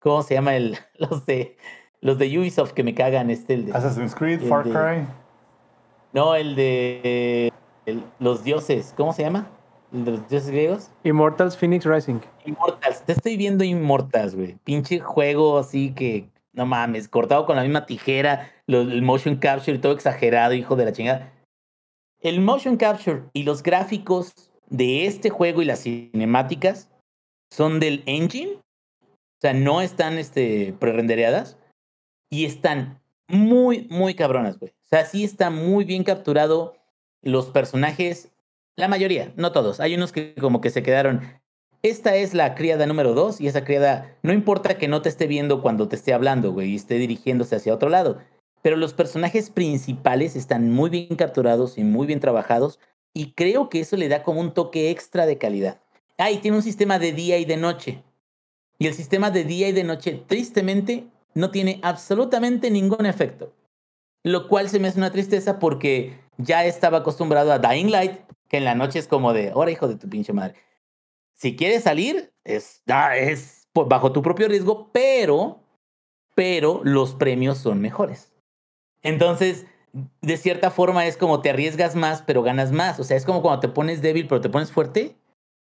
¿cómo 0.00 0.22
se 0.22 0.34
llama 0.34 0.54
el, 0.54 0.76
los 0.98 1.24
de 1.24 1.56
los 2.00 2.18
de 2.18 2.38
Ubisoft 2.38 2.72
que 2.72 2.82
me 2.82 2.94
cagan? 2.94 3.30
Este, 3.30 3.54
el 3.54 3.66
de, 3.66 3.72
Assassin's 3.72 4.14
Creed, 4.14 4.42
Far 4.42 4.64
Cry. 4.64 5.06
No, 6.12 6.34
el 6.34 6.54
de 6.54 7.50
los 8.18 8.44
dioses, 8.44 8.92
¿cómo 8.96 9.14
se 9.14 9.22
llama? 9.22 9.48
¿El 9.90 10.04
de 10.04 10.10
los 10.12 10.28
dioses 10.28 10.50
griegos? 10.50 10.90
Immortals 11.04 11.56
Phoenix 11.56 11.86
Rising. 11.86 12.20
Immortals, 12.44 13.02
te 13.02 13.12
estoy 13.12 13.38
viendo 13.38 13.64
Immortals, 13.64 14.34
güey. 14.34 14.58
Pinche 14.62 15.00
juego 15.00 15.58
así 15.58 15.94
que, 15.94 16.28
no 16.52 16.66
mames, 16.66 17.08
cortado 17.08 17.46
con 17.46 17.56
la 17.56 17.62
misma 17.62 17.86
tijera, 17.86 18.50
el 18.66 19.00
motion 19.00 19.36
capture 19.36 19.76
y 19.76 19.80
todo 19.80 19.92
exagerado, 19.92 20.52
hijo 20.52 20.76
de 20.76 20.84
la 20.84 20.92
chingada 20.92 21.33
el 22.24 22.40
motion 22.40 22.76
capture 22.76 23.24
y 23.34 23.42
los 23.44 23.62
gráficos 23.62 24.32
de 24.70 25.06
este 25.06 25.28
juego 25.30 25.60
y 25.62 25.66
las 25.66 25.82
cinemáticas 25.82 26.90
son 27.50 27.78
del 27.78 28.02
engine, 28.06 28.54
o 28.54 29.40
sea, 29.40 29.52
no 29.52 29.82
están 29.82 30.18
este, 30.18 30.74
pre-rendereadas 30.80 31.58
y 32.30 32.46
están 32.46 33.00
muy, 33.28 33.86
muy 33.90 34.14
cabronas, 34.14 34.58
güey. 34.58 34.72
O 34.72 34.88
sea, 34.88 35.04
sí 35.04 35.22
está 35.22 35.50
muy 35.50 35.84
bien 35.84 36.02
capturado 36.02 36.78
los 37.22 37.50
personajes, 37.50 38.32
la 38.74 38.88
mayoría, 38.88 39.32
no 39.36 39.52
todos. 39.52 39.78
Hay 39.80 39.94
unos 39.94 40.10
que 40.10 40.34
como 40.34 40.62
que 40.62 40.70
se 40.70 40.82
quedaron. 40.82 41.20
Esta 41.82 42.16
es 42.16 42.32
la 42.32 42.54
criada 42.54 42.86
número 42.86 43.12
dos 43.12 43.38
y 43.38 43.48
esa 43.48 43.64
criada, 43.64 44.16
no 44.22 44.32
importa 44.32 44.78
que 44.78 44.88
no 44.88 45.02
te 45.02 45.10
esté 45.10 45.26
viendo 45.26 45.60
cuando 45.60 45.88
te 45.88 45.96
esté 45.96 46.14
hablando, 46.14 46.52
güey, 46.52 46.70
y 46.70 46.76
esté 46.76 46.94
dirigiéndose 46.94 47.56
hacia 47.56 47.74
otro 47.74 47.90
lado 47.90 48.18
pero 48.64 48.78
los 48.78 48.94
personajes 48.94 49.50
principales 49.50 50.36
están 50.36 50.70
muy 50.70 50.88
bien 50.88 51.16
capturados 51.16 51.76
y 51.76 51.84
muy 51.84 52.06
bien 52.06 52.18
trabajados 52.18 52.80
y 53.12 53.32
creo 53.32 53.68
que 53.68 53.80
eso 53.80 53.98
le 53.98 54.08
da 54.08 54.22
como 54.22 54.40
un 54.40 54.54
toque 54.54 54.90
extra 54.90 55.26
de 55.26 55.36
calidad. 55.36 55.82
Ah, 56.16 56.30
y 56.30 56.38
tiene 56.38 56.56
un 56.56 56.62
sistema 56.62 56.98
de 56.98 57.12
día 57.12 57.36
y 57.36 57.44
de 57.44 57.58
noche. 57.58 58.02
Y 58.78 58.86
el 58.86 58.94
sistema 58.94 59.30
de 59.30 59.44
día 59.44 59.68
y 59.68 59.72
de 59.72 59.84
noche, 59.84 60.24
tristemente, 60.26 61.04
no 61.34 61.50
tiene 61.50 61.78
absolutamente 61.82 62.70
ningún 62.70 63.04
efecto. 63.04 63.52
Lo 64.22 64.48
cual 64.48 64.70
se 64.70 64.80
me 64.80 64.88
hace 64.88 64.98
una 64.98 65.12
tristeza 65.12 65.58
porque 65.58 66.18
ya 66.38 66.64
estaba 66.64 66.98
acostumbrado 66.98 67.52
a 67.52 67.58
Dying 67.58 67.90
Light, 67.90 68.18
que 68.48 68.56
en 68.56 68.64
la 68.64 68.74
noche 68.74 68.98
es 68.98 69.08
como 69.08 69.34
de, 69.34 69.50
ahora 69.50 69.72
hijo 69.72 69.88
de 69.88 69.96
tu 69.96 70.08
pinche 70.08 70.32
madre. 70.32 70.54
Si 71.34 71.54
quieres 71.54 71.82
salir, 71.82 72.32
es, 72.44 72.82
es 73.14 73.68
bajo 73.74 74.12
tu 74.12 74.22
propio 74.22 74.48
riesgo, 74.48 74.88
pero, 74.90 75.60
pero 76.34 76.80
los 76.82 77.14
premios 77.14 77.58
son 77.58 77.82
mejores. 77.82 78.33
Entonces, 79.04 79.66
de 80.20 80.36
cierta 80.36 80.72
forma 80.72 81.06
es 81.06 81.16
como 81.16 81.40
te 81.40 81.50
arriesgas 81.50 81.94
más, 81.94 82.22
pero 82.22 82.42
ganas 82.42 82.72
más. 82.72 82.98
O 82.98 83.04
sea, 83.04 83.16
es 83.16 83.24
como 83.24 83.42
cuando 83.42 83.60
te 83.60 83.68
pones 83.68 84.02
débil, 84.02 84.26
pero 84.26 84.40
te 84.40 84.48
pones 84.48 84.72
fuerte. 84.72 85.16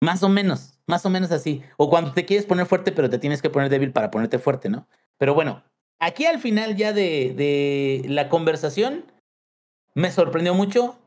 Más 0.01 0.23
o 0.23 0.29
menos, 0.29 0.79
más 0.87 1.07
o 1.07 1.11
menos 1.11 1.33
así. 1.33 1.63
O 1.79 1.89
cuando 1.89 2.13
te 2.13 2.27
quieres 2.27 2.45
poner 2.45 2.67
fuerte, 2.67 2.93
pero 2.93 3.09
te 3.09 3.19
tienes 3.19 3.41
que 3.41 3.51
poner 3.51 3.71
débil 3.71 3.93
para 3.93 4.11
ponerte 4.11 4.39
fuerte, 4.39 4.69
¿no? 4.69 4.87
Pero 5.17 5.35
bueno, 5.35 5.65
aquí 5.99 6.27
al 6.27 6.39
final 6.39 6.77
ya 6.77 6.93
de, 6.93 7.33
de 7.35 8.05
la 8.09 8.29
conversación, 8.29 9.05
me 9.95 10.11
sorprendió 10.11 10.55
mucho. 10.55 10.99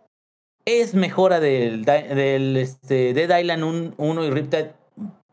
Es 0.66 0.94
mejora 0.94 1.40
del, 1.40 1.86
del 1.86 2.58
este, 2.58 3.14
Dead 3.14 3.40
Island 3.40 3.94
1 3.98 4.26
y 4.26 4.30
Riptide 4.30 4.74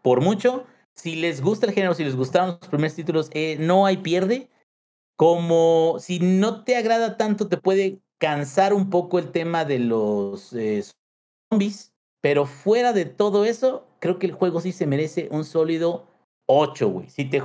por 0.02 0.20
mucho. 0.20 0.64
Si 0.94 1.16
les 1.16 1.42
gusta 1.42 1.66
el 1.66 1.72
género, 1.72 1.94
si 1.94 2.04
les 2.04 2.16
gustaron 2.16 2.58
los 2.60 2.68
primeros 2.70 2.94
títulos, 2.94 3.30
eh, 3.32 3.56
no 3.58 3.86
hay 3.86 3.98
pierde. 3.98 4.48
Como 5.18 5.96
si 5.98 6.20
no 6.20 6.62
te 6.62 6.76
agrada 6.76 7.16
tanto, 7.16 7.48
te 7.48 7.56
puede 7.56 7.98
cansar 8.18 8.72
un 8.72 8.88
poco 8.88 9.18
el 9.18 9.32
tema 9.32 9.64
de 9.64 9.80
los 9.80 10.52
eh, 10.52 10.84
zombies. 11.50 11.92
Pero 12.20 12.46
fuera 12.46 12.92
de 12.92 13.04
todo 13.04 13.44
eso, 13.44 13.84
creo 13.98 14.20
que 14.20 14.26
el 14.26 14.32
juego 14.32 14.60
sí 14.60 14.70
se 14.70 14.86
merece 14.86 15.28
un 15.32 15.44
sólido 15.44 16.06
8, 16.46 16.88
güey. 16.88 17.10
Si 17.10 17.24
te, 17.24 17.42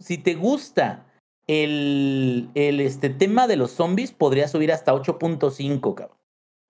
si 0.00 0.18
te 0.18 0.34
gusta 0.34 1.06
el, 1.46 2.50
el 2.54 2.80
este, 2.80 3.08
tema 3.08 3.46
de 3.46 3.56
los 3.56 3.70
zombies, 3.70 4.12
podría 4.12 4.46
subir 4.46 4.70
hasta 4.70 4.92
8.5, 4.92 5.94
cabrón. 5.94 6.18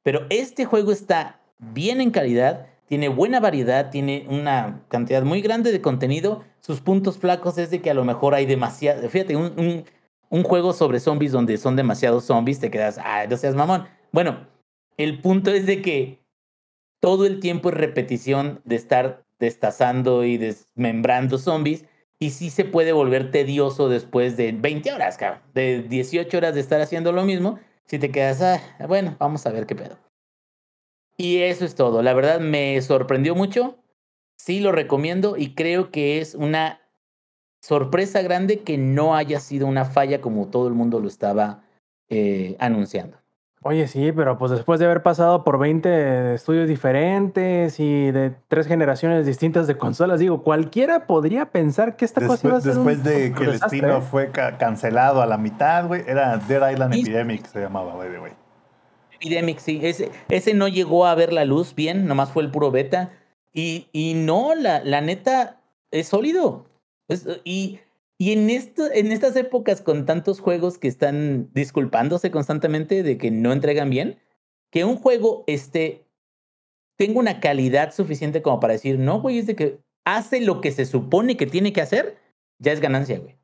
Pero 0.04 0.24
este 0.30 0.66
juego 0.66 0.92
está 0.92 1.40
bien 1.58 2.00
en 2.00 2.12
calidad, 2.12 2.68
tiene 2.86 3.08
buena 3.08 3.40
variedad, 3.40 3.90
tiene 3.90 4.24
una 4.30 4.84
cantidad 4.86 5.24
muy 5.24 5.40
grande 5.40 5.72
de 5.72 5.80
contenido. 5.80 6.44
Sus 6.60 6.80
puntos 6.80 7.18
flacos 7.18 7.58
es 7.58 7.70
de 7.70 7.82
que 7.82 7.90
a 7.90 7.94
lo 7.94 8.04
mejor 8.04 8.34
hay 8.34 8.46
demasiado. 8.46 9.08
Fíjate, 9.08 9.34
un, 9.34 9.58
un, 9.58 9.84
un 10.34 10.42
juego 10.42 10.72
sobre 10.72 10.98
zombies 10.98 11.30
donde 11.30 11.56
son 11.58 11.76
demasiados 11.76 12.24
zombies, 12.24 12.58
te 12.58 12.68
quedas, 12.68 12.98
ah, 12.98 13.24
no 13.30 13.36
seas 13.36 13.54
mamón. 13.54 13.86
Bueno, 14.10 14.48
el 14.96 15.20
punto 15.20 15.52
es 15.52 15.64
de 15.64 15.80
que 15.80 16.24
todo 16.98 17.24
el 17.24 17.38
tiempo 17.38 17.68
es 17.68 17.76
repetición 17.76 18.60
de 18.64 18.74
estar 18.74 19.24
destazando 19.38 20.24
y 20.24 20.36
desmembrando 20.36 21.38
zombies. 21.38 21.84
Y 22.18 22.30
sí 22.30 22.50
se 22.50 22.64
puede 22.64 22.92
volver 22.92 23.30
tedioso 23.30 23.88
después 23.88 24.36
de 24.36 24.50
20 24.50 24.92
horas, 24.92 25.18
cabrón. 25.18 25.40
De 25.54 25.82
18 25.82 26.36
horas 26.36 26.54
de 26.54 26.62
estar 26.62 26.80
haciendo 26.80 27.12
lo 27.12 27.22
mismo. 27.22 27.60
Si 27.84 28.00
te 28.00 28.10
quedas, 28.10 28.42
ah, 28.42 28.86
bueno, 28.88 29.14
vamos 29.20 29.46
a 29.46 29.52
ver 29.52 29.66
qué 29.66 29.76
pedo. 29.76 29.98
Y 31.16 31.42
eso 31.42 31.64
es 31.64 31.76
todo. 31.76 32.02
La 32.02 32.12
verdad 32.12 32.40
me 32.40 32.82
sorprendió 32.82 33.36
mucho. 33.36 33.78
Sí 34.36 34.58
lo 34.58 34.72
recomiendo 34.72 35.36
y 35.36 35.54
creo 35.54 35.92
que 35.92 36.18
es 36.18 36.34
una 36.34 36.80
sorpresa 37.64 38.20
grande 38.20 38.60
que 38.60 38.76
no 38.76 39.16
haya 39.16 39.40
sido 39.40 39.66
una 39.66 39.86
falla 39.86 40.20
como 40.20 40.48
todo 40.48 40.68
el 40.68 40.74
mundo 40.74 41.00
lo 41.00 41.08
estaba 41.08 41.62
eh, 42.10 42.56
anunciando. 42.58 43.16
Oye, 43.62 43.88
sí, 43.88 44.12
pero 44.12 44.36
pues 44.36 44.50
después 44.50 44.78
de 44.78 44.84
haber 44.84 45.02
pasado 45.02 45.42
por 45.42 45.58
20 45.58 46.34
estudios 46.34 46.68
diferentes 46.68 47.80
y 47.80 48.10
de 48.10 48.34
tres 48.48 48.66
generaciones 48.66 49.24
distintas 49.24 49.66
de 49.66 49.78
consolas, 49.78 50.20
digo, 50.20 50.42
cualquiera 50.42 51.06
podría 51.06 51.46
pensar 51.46 51.96
que 51.96 52.04
esta 52.04 52.20
después, 52.20 52.42
cosa 52.42 52.48
iba 52.48 52.58
a 52.58 52.60
ser 52.60 52.74
Después 52.74 52.98
un 52.98 53.02
de 53.04 53.32
que 53.34 53.44
el 53.44 53.52
desastre, 53.52 53.78
destino 53.78 53.98
¿eh? 53.98 54.02
fue 54.02 54.30
ca 54.30 54.58
cancelado 54.58 55.22
a 55.22 55.26
la 55.26 55.38
mitad, 55.38 55.86
güey, 55.86 56.02
era 56.06 56.36
Dead 56.36 56.70
Island 56.70 56.92
Epidemic, 56.92 57.46
se 57.46 57.60
llamaba, 57.62 57.94
güey, 57.94 58.14
güey. 58.14 58.32
Epidemic, 59.14 59.58
sí. 59.58 59.80
Ese, 59.82 60.10
ese 60.28 60.52
no 60.52 60.68
llegó 60.68 61.06
a 61.06 61.14
ver 61.14 61.32
la 61.32 61.46
luz 61.46 61.74
bien, 61.74 62.06
nomás 62.06 62.30
fue 62.30 62.42
el 62.42 62.50
puro 62.50 62.70
beta. 62.70 63.12
Y, 63.54 63.88
y 63.92 64.12
no, 64.12 64.54
la, 64.54 64.84
la 64.84 65.00
neta 65.00 65.62
es 65.90 66.08
sólido. 66.08 66.66
Es- 67.08 67.26
y 67.44 67.80
y 68.16 68.32
en, 68.32 68.48
esto, 68.48 68.84
en 68.92 69.10
estas 69.10 69.34
épocas 69.34 69.82
con 69.82 70.06
tantos 70.06 70.40
juegos 70.40 70.78
que 70.78 70.86
están 70.88 71.50
disculpándose 71.52 72.30
constantemente 72.30 73.02
de 73.02 73.18
que 73.18 73.30
no 73.32 73.52
entregan 73.52 73.90
bien, 73.90 74.20
que 74.70 74.84
un 74.84 74.96
juego 74.96 75.44
tenga 76.96 77.18
una 77.18 77.40
calidad 77.40 77.92
suficiente 77.92 78.40
como 78.40 78.60
para 78.60 78.74
decir, 78.74 78.98
no, 78.98 79.20
güey, 79.20 79.38
es 79.38 79.46
de 79.46 79.56
que 79.56 79.80
hace 80.06 80.40
lo 80.40 80.60
que 80.60 80.70
se 80.70 80.86
supone 80.86 81.36
que 81.36 81.46
tiene 81.46 81.72
que 81.72 81.80
hacer, 81.80 82.18
ya 82.60 82.72
es 82.72 82.80
ganancia, 82.80 83.18
güey. 83.18 83.36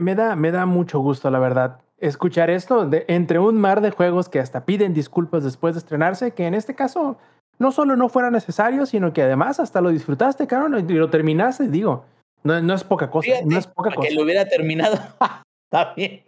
Me, 0.00 0.16
da, 0.16 0.34
me 0.34 0.50
da 0.50 0.66
mucho 0.66 0.98
gusto, 0.98 1.30
la 1.30 1.38
verdad, 1.38 1.80
escuchar 1.98 2.50
esto 2.50 2.90
entre 3.06 3.38
un 3.38 3.60
mar 3.60 3.80
de 3.80 3.92
juegos 3.92 4.28
que 4.28 4.40
hasta 4.40 4.64
piden 4.66 4.92
disculpas 4.92 5.44
después 5.44 5.74
de 5.76 5.78
estrenarse, 5.78 6.32
que 6.32 6.46
en 6.46 6.54
este 6.54 6.74
caso 6.74 7.18
no 7.58 7.72
solo 7.72 7.96
no 7.96 8.08
fuera 8.08 8.30
necesario, 8.30 8.86
sino 8.86 9.12
que 9.12 9.22
además 9.22 9.60
hasta 9.60 9.80
lo 9.80 9.90
disfrutaste, 9.90 10.46
cabrón, 10.46 10.86
y 10.88 10.92
lo 10.92 11.10
terminaste, 11.10 11.68
digo. 11.68 12.04
No, 12.42 12.60
no 12.60 12.74
es 12.74 12.84
poca 12.84 13.10
cosa, 13.10 13.26
Fíjate, 13.26 13.46
no 13.46 13.58
es 13.58 13.66
poca 13.66 13.90
cosa. 13.92 14.08
que 14.08 14.14
lo 14.14 14.22
hubiera 14.22 14.46
terminado. 14.46 14.98
Bien. 15.96 16.22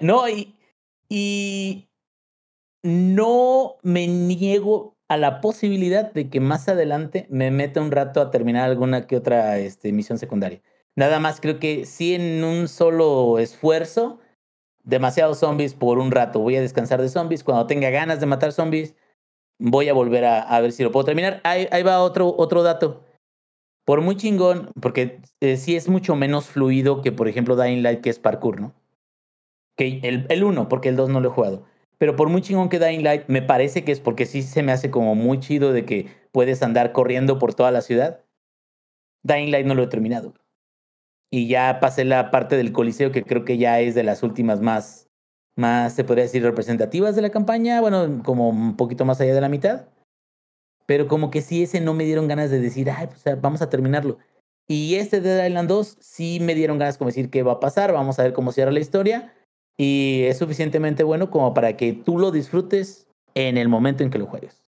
No, 0.00 0.28
y, 0.28 0.56
y 1.08 1.88
no 2.82 3.76
me 3.82 4.06
niego 4.06 4.94
a 5.08 5.16
la 5.16 5.40
posibilidad 5.40 6.12
de 6.12 6.30
que 6.30 6.40
más 6.40 6.68
adelante 6.68 7.26
me 7.28 7.50
meta 7.50 7.80
un 7.80 7.90
rato 7.90 8.20
a 8.20 8.30
terminar 8.30 8.70
alguna 8.70 9.06
que 9.06 9.16
otra 9.16 9.58
este, 9.58 9.92
misión 9.92 10.18
secundaria. 10.18 10.62
Nada 10.96 11.18
más 11.18 11.40
creo 11.40 11.58
que 11.58 11.84
sí 11.84 12.14
en 12.14 12.44
un 12.44 12.68
solo 12.68 13.38
esfuerzo, 13.38 14.20
demasiados 14.84 15.38
zombies 15.38 15.74
por 15.74 15.98
un 15.98 16.10
rato. 16.10 16.40
Voy 16.40 16.56
a 16.56 16.60
descansar 16.60 17.02
de 17.02 17.08
zombies. 17.08 17.44
Cuando 17.44 17.66
tenga 17.66 17.90
ganas 17.90 18.20
de 18.20 18.26
matar 18.26 18.52
zombies, 18.52 18.94
voy 19.60 19.88
a 19.88 19.92
volver 19.92 20.24
a, 20.24 20.60
ver 20.60 20.72
si 20.72 20.82
lo 20.82 20.90
puedo 20.90 21.04
terminar. 21.04 21.40
Ahí, 21.44 21.82
va 21.82 22.02
otro, 22.02 22.34
otro 22.36 22.62
dato. 22.62 23.04
Por 23.84 24.00
muy 24.00 24.16
chingón, 24.16 24.70
porque 24.80 25.20
eh, 25.40 25.56
sí 25.56 25.76
es 25.76 25.88
mucho 25.88 26.16
menos 26.16 26.46
fluido 26.46 27.02
que, 27.02 27.12
por 27.12 27.28
ejemplo, 27.28 27.56
Dying 27.56 27.82
Light, 27.82 28.00
que 28.00 28.10
es 28.10 28.18
parkour, 28.18 28.60
¿no? 28.60 28.74
Que 29.76 30.00
el, 30.02 30.26
el 30.28 30.44
1, 30.44 30.68
porque 30.68 30.88
el 30.88 30.96
2 30.96 31.10
no 31.10 31.20
lo 31.20 31.28
he 31.28 31.32
jugado. 31.32 31.64
Pero 31.98 32.16
por 32.16 32.28
muy 32.30 32.40
chingón 32.40 32.70
que 32.70 32.78
Dying 32.78 33.04
Light, 33.04 33.24
me 33.28 33.42
parece 33.42 33.84
que 33.84 33.92
es 33.92 34.00
porque 34.00 34.26
sí 34.26 34.42
se 34.42 34.62
me 34.62 34.72
hace 34.72 34.90
como 34.90 35.14
muy 35.14 35.38
chido 35.38 35.72
de 35.72 35.84
que 35.84 36.08
puedes 36.32 36.62
andar 36.62 36.92
corriendo 36.92 37.38
por 37.38 37.54
toda 37.54 37.70
la 37.70 37.82
ciudad. 37.82 38.24
Dying 39.22 39.50
Light 39.50 39.66
no 39.66 39.74
lo 39.74 39.82
he 39.82 39.88
terminado. 39.88 40.34
Y 41.30 41.46
ya 41.48 41.78
pasé 41.80 42.04
la 42.04 42.30
parte 42.30 42.56
del 42.56 42.72
Coliseo, 42.72 43.12
que 43.12 43.22
creo 43.22 43.44
que 43.44 43.58
ya 43.58 43.80
es 43.80 43.94
de 43.94 44.02
las 44.02 44.22
últimas 44.22 44.60
más, 44.60 45.09
más, 45.56 45.94
se 45.94 46.04
podría 46.04 46.24
decir, 46.24 46.42
representativas 46.42 47.16
de 47.16 47.22
la 47.22 47.30
campaña. 47.30 47.80
Bueno, 47.80 48.22
como 48.24 48.48
un 48.48 48.76
poquito 48.76 49.04
más 49.04 49.20
allá 49.20 49.34
de 49.34 49.40
la 49.40 49.48
mitad. 49.48 49.86
Pero 50.86 51.06
como 51.06 51.30
que 51.30 51.42
sí, 51.42 51.62
ese 51.62 51.80
no 51.80 51.94
me 51.94 52.04
dieron 52.04 52.28
ganas 52.28 52.50
de 52.50 52.60
decir, 52.60 52.90
ay, 52.90 53.06
pues 53.06 53.40
vamos 53.40 53.62
a 53.62 53.70
terminarlo. 53.70 54.18
Y 54.66 54.96
este 54.96 55.20
Dead 55.20 55.46
Island 55.46 55.68
2 55.68 55.96
sí 56.00 56.38
me 56.40 56.54
dieron 56.54 56.78
ganas 56.78 56.98
como 56.98 57.08
decir 57.10 57.30
qué 57.30 57.42
va 57.42 57.52
a 57.52 57.60
pasar, 57.60 57.92
vamos 57.92 58.18
a 58.18 58.22
ver 58.22 58.32
cómo 58.32 58.52
cierra 58.52 58.70
la 58.70 58.80
historia. 58.80 59.34
Y 59.76 60.24
es 60.24 60.38
suficientemente 60.38 61.04
bueno 61.04 61.30
como 61.30 61.54
para 61.54 61.76
que 61.76 61.92
tú 61.92 62.18
lo 62.18 62.30
disfrutes 62.30 63.08
en 63.34 63.56
el 63.56 63.68
momento 63.68 64.02
en 64.02 64.10
que 64.10 64.18
lo 64.18 64.26
juegues. 64.26 64.62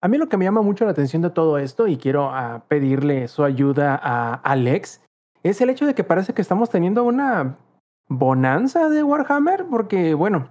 A 0.00 0.08
mí 0.08 0.18
lo 0.18 0.28
que 0.28 0.36
me 0.36 0.44
llama 0.44 0.62
mucho 0.62 0.84
la 0.84 0.92
atención 0.92 1.22
de 1.22 1.30
todo 1.30 1.58
esto, 1.58 1.88
y 1.88 1.96
quiero 1.96 2.28
uh, 2.28 2.60
pedirle 2.68 3.26
su 3.28 3.42
ayuda 3.42 3.98
a 4.00 4.34
Alex, 4.34 5.00
es 5.42 5.60
el 5.60 5.70
hecho 5.70 5.86
de 5.86 5.94
que 5.94 6.04
parece 6.04 6.34
que 6.34 6.42
estamos 6.42 6.70
teniendo 6.70 7.04
una 7.04 7.56
bonanza 8.08 8.88
de 8.88 9.02
Warhammer, 9.02 9.66
porque 9.70 10.14
bueno, 10.14 10.48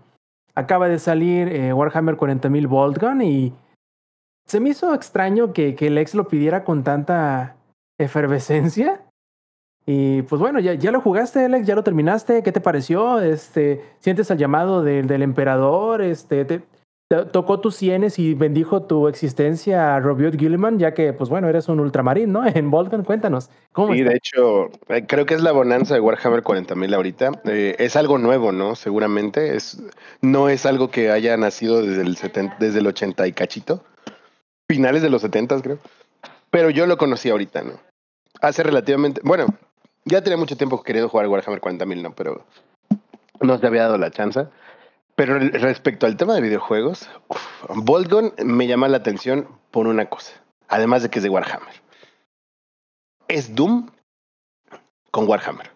acaba 0.55 0.87
de 0.87 0.99
salir 0.99 1.49
eh, 1.49 1.73
Warhammer 1.73 2.17
40.000 2.17 2.67
Boltgun 2.67 3.21
y 3.21 3.53
se 4.45 4.59
me 4.59 4.69
hizo 4.69 4.93
extraño 4.93 5.53
que, 5.53 5.75
que 5.75 5.89
lo 5.89 6.27
pidiera 6.27 6.63
con 6.63 6.83
tanta 6.83 7.55
efervescencia. 7.97 9.01
Y 9.87 10.23
pues 10.23 10.41
bueno, 10.41 10.59
ya, 10.59 10.73
ya 10.73 10.91
lo 10.91 10.99
jugaste, 11.01 11.45
Alex, 11.45 11.67
ya 11.67 11.75
lo 11.75 11.83
terminaste. 11.83 12.41
¿Qué 12.41 12.51
te 12.51 12.61
pareció? 12.61 13.21
Este, 13.21 13.83
¿Sientes 13.99 14.31
el 14.31 14.37
llamado 14.37 14.81
de, 14.83 15.03
del 15.03 15.21
emperador? 15.21 16.01
Este, 16.01 16.43
te, 16.45 16.59
te, 16.59 16.65
tocó 17.07 17.60
tus 17.60 17.76
sienes 17.76 18.18
y 18.18 18.34
bendijo 18.34 18.84
tu 18.84 19.07
existencia 19.07 19.95
a 19.95 19.99
Robiot 19.99 20.38
Gilliman, 20.40 20.80
ya 20.80 20.94
que, 20.94 21.14
pues 21.14 21.30
bueno, 21.30 21.48
eres 21.48 21.69
un 21.69 21.80
ultramarín, 21.80 22.32
¿no? 22.32 22.44
En 22.56 22.72
Volcan, 22.72 23.03
cuéntanos. 23.03 23.49
¿cómo 23.72 23.94
sí, 23.94 23.99
está? 23.99 24.11
de 24.11 24.18
hecho, 24.18 24.69
eh, 24.88 25.06
creo 25.07 25.26
que 25.26 25.36
es 25.36 25.41
la 25.41 25.52
bonanza 25.52 25.94
de 25.94 25.99
Warhammer 25.99 26.44
40.000 26.44 26.95
ahorita. 26.95 27.32
Eh, 27.45 27.76
es 27.77 27.95
algo 27.95 28.18
nuevo, 28.18 28.52
¿no? 28.52 28.76
Seguramente. 28.76 29.56
Es, 29.56 29.82
no 30.22 30.49
es 30.49 30.65
algo 30.65 30.90
que 30.90 31.11
haya 31.11 31.38
nacido 31.38 31.82
desde 31.82 32.02
el, 32.02 32.15
70, 32.15 32.57
desde 32.60 32.80
el 32.80 32.88
80 32.88 33.27
y 33.27 33.34
cachito. 33.34 33.84
Finales 34.68 35.02
de 35.03 35.10
los 35.10 35.22
70, 35.22 35.61
creo. 35.61 35.77
Pero 36.49 36.69
yo 36.69 36.88
lo 36.88 36.98
conocí 36.98 37.30
ahorita, 37.30 37.64
¿no? 37.64 37.73
Hace 38.41 38.64
relativamente. 38.64 39.22
Bueno, 39.23 39.45
ya 40.06 40.23
tenía 40.23 40.38
mucho 40.38 40.57
tiempo 40.57 40.82
querido 40.82 41.10
jugar 41.10 41.27
Warhammer 41.27 41.61
40.000, 41.61 42.02
¿no? 42.02 42.15
Pero 42.15 42.44
no 43.41 43.57
se 43.60 43.68
había 43.68 43.84
dado 43.84 43.98
la 43.98 44.10
chance. 44.10 44.48
Pero 45.15 45.39
respecto 45.39 46.05
al 46.05 46.17
tema 46.17 46.35
de 46.35 46.41
videojuegos, 46.41 47.09
Boltgun 47.69 48.33
me 48.43 48.67
llama 48.67 48.89
la 48.89 48.97
atención 48.97 49.47
por 49.71 49.87
una 49.87 50.09
cosa. 50.09 50.33
Además 50.67 51.03
de 51.03 51.09
que 51.09 51.19
es 51.19 51.23
de 51.23 51.29
Warhammer. 51.29 51.81
Es 53.27 53.55
Doom 53.55 53.91
con 55.11 55.27
Warhammer. 55.27 55.71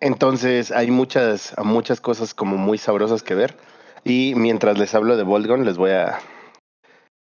Entonces 0.00 0.70
hay 0.70 0.90
muchas, 0.90 1.54
muchas 1.64 2.00
cosas 2.00 2.34
como 2.34 2.56
muy 2.56 2.76
sabrosas 2.76 3.22
que 3.22 3.34
ver. 3.34 3.56
Y 4.04 4.34
mientras 4.36 4.78
les 4.78 4.94
hablo 4.94 5.16
de 5.16 5.22
Boltgun, 5.22 5.64
les 5.64 5.76
voy 5.76 5.90
a 5.90 6.18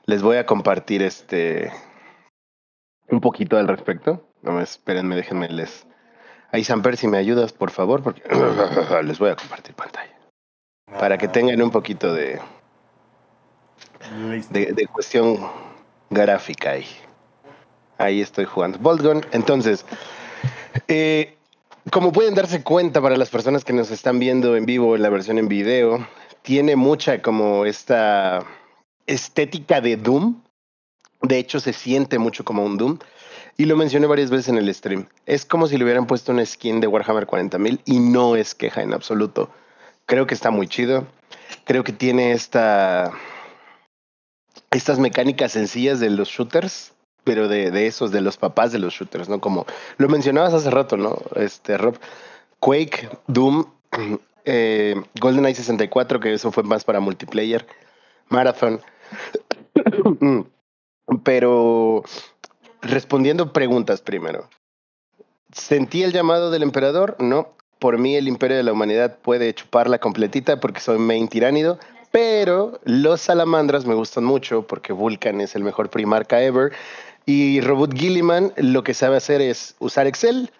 les 0.06 0.22
voy 0.22 0.36
a 0.36 0.46
compartir 0.46 1.02
este 1.02 1.72
un 3.08 3.20
poquito 3.20 3.56
al 3.56 3.68
respecto. 3.68 4.28
No, 4.42 4.60
espérenme, 4.60 5.16
déjenme 5.16 5.48
les. 5.48 5.86
Ahí, 6.52 6.64
Samper, 6.64 6.96
si 6.96 7.08
me 7.08 7.18
ayudas, 7.18 7.52
por 7.52 7.70
favor, 7.70 8.02
porque 8.02 8.22
les 9.04 9.18
voy 9.18 9.30
a 9.30 9.36
compartir 9.36 9.74
pantalla. 9.74 10.15
Para 10.86 11.18
que 11.18 11.28
tengan 11.28 11.60
un 11.60 11.70
poquito 11.70 12.12
de, 12.14 12.40
de 14.50 14.86
cuestión 14.92 15.38
gráfica 16.10 16.70
ahí. 16.70 16.86
Ahí 17.98 18.20
estoy 18.20 18.44
jugando. 18.44 18.78
Boltgun. 18.78 19.24
Entonces, 19.32 19.84
eh, 20.88 21.36
como 21.90 22.12
pueden 22.12 22.34
darse 22.34 22.62
cuenta 22.62 23.00
para 23.00 23.16
las 23.16 23.30
personas 23.30 23.64
que 23.64 23.72
nos 23.72 23.90
están 23.90 24.18
viendo 24.18 24.56
en 24.56 24.66
vivo 24.66 24.96
en 24.96 25.02
la 25.02 25.08
versión 25.08 25.38
en 25.38 25.48
video, 25.48 26.06
tiene 26.42 26.76
mucha 26.76 27.22
como 27.22 27.64
esta 27.64 28.44
estética 29.06 29.80
de 29.80 29.96
Doom. 29.96 30.42
De 31.22 31.38
hecho, 31.38 31.60
se 31.60 31.72
siente 31.72 32.18
mucho 32.18 32.44
como 32.44 32.64
un 32.64 32.76
Doom. 32.76 32.98
Y 33.56 33.64
lo 33.64 33.76
mencioné 33.76 34.06
varias 34.06 34.30
veces 34.30 34.48
en 34.48 34.58
el 34.58 34.72
stream. 34.74 35.08
Es 35.24 35.46
como 35.46 35.66
si 35.66 35.78
le 35.78 35.84
hubieran 35.84 36.06
puesto 36.06 36.32
una 36.32 36.44
skin 36.44 36.80
de 36.80 36.86
Warhammer 36.86 37.26
40.000 37.26 37.80
y 37.86 38.00
no 38.00 38.36
es 38.36 38.54
queja 38.54 38.82
en 38.82 38.92
absoluto. 38.92 39.50
Creo 40.06 40.26
que 40.26 40.34
está 40.34 40.50
muy 40.50 40.68
chido. 40.68 41.06
Creo 41.64 41.84
que 41.84 41.92
tiene 41.92 42.32
esta 42.32 43.12
estas 44.70 44.98
mecánicas 44.98 45.52
sencillas 45.52 46.00
de 46.00 46.10
los 46.10 46.28
shooters, 46.28 46.92
pero 47.24 47.48
de, 47.48 47.86
esos, 47.86 48.12
de 48.12 48.20
los 48.20 48.36
papás 48.36 48.72
de 48.72 48.78
los 48.78 48.94
shooters, 48.94 49.28
¿no? 49.28 49.40
Como 49.40 49.66
lo 49.96 50.08
mencionabas 50.08 50.54
hace 50.54 50.70
rato, 50.70 50.96
¿no? 50.96 51.18
Este, 51.34 51.76
Rob, 51.78 51.98
Quake, 52.60 53.08
Doom, 53.26 53.64
eh, 54.44 54.94
GoldenEye 55.20 55.54
64, 55.54 56.20
que 56.20 56.34
eso 56.34 56.52
fue 56.52 56.62
más 56.62 56.84
para 56.84 57.00
multiplayer, 57.00 57.66
Marathon. 58.28 58.80
pero 61.24 62.02
respondiendo 62.82 63.52
preguntas 63.52 64.02
primero. 64.02 64.48
¿Sentí 65.52 66.02
el 66.02 66.12
llamado 66.12 66.50
del 66.50 66.62
emperador? 66.62 67.16
No. 67.18 67.54
Por 67.78 67.98
mí 67.98 68.16
el 68.16 68.28
imperio 68.28 68.56
de 68.56 68.62
la 68.62 68.72
humanidad 68.72 69.18
puede 69.18 69.54
chuparla 69.54 69.98
completita 69.98 70.60
porque 70.60 70.80
soy 70.80 70.98
main 70.98 71.28
tiránido, 71.28 71.78
pero 72.10 72.80
los 72.84 73.20
salamandras 73.20 73.84
me 73.84 73.94
gustan 73.94 74.24
mucho 74.24 74.66
porque 74.66 74.92
Vulcan 74.92 75.40
es 75.40 75.54
el 75.54 75.62
mejor 75.62 75.90
primarca 75.90 76.42
ever 76.42 76.72
y 77.26 77.60
Robot 77.60 77.92
Gilliman 77.92 78.52
lo 78.56 78.84
que 78.84 78.94
sabe 78.94 79.16
hacer 79.16 79.42
es 79.42 79.74
usar 79.80 80.06
Excel 80.06 80.50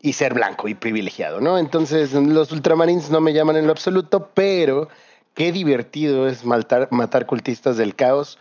y 0.00 0.12
ser 0.12 0.34
blanco 0.34 0.68
y 0.68 0.74
privilegiado, 0.74 1.40
¿no? 1.40 1.58
Entonces 1.58 2.12
los 2.12 2.52
Ultramarines 2.52 3.10
no 3.10 3.22
me 3.22 3.32
llaman 3.32 3.56
en 3.56 3.66
lo 3.66 3.72
absoluto, 3.72 4.30
pero 4.34 4.88
qué 5.32 5.50
divertido 5.50 6.28
es 6.28 6.44
matar, 6.44 7.26
cultistas 7.26 7.78
del 7.78 7.94
caos 7.94 8.38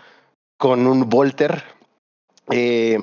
con 0.58 0.88
un 0.88 1.10
Volter. 1.10 1.64
Eh, 2.52 3.02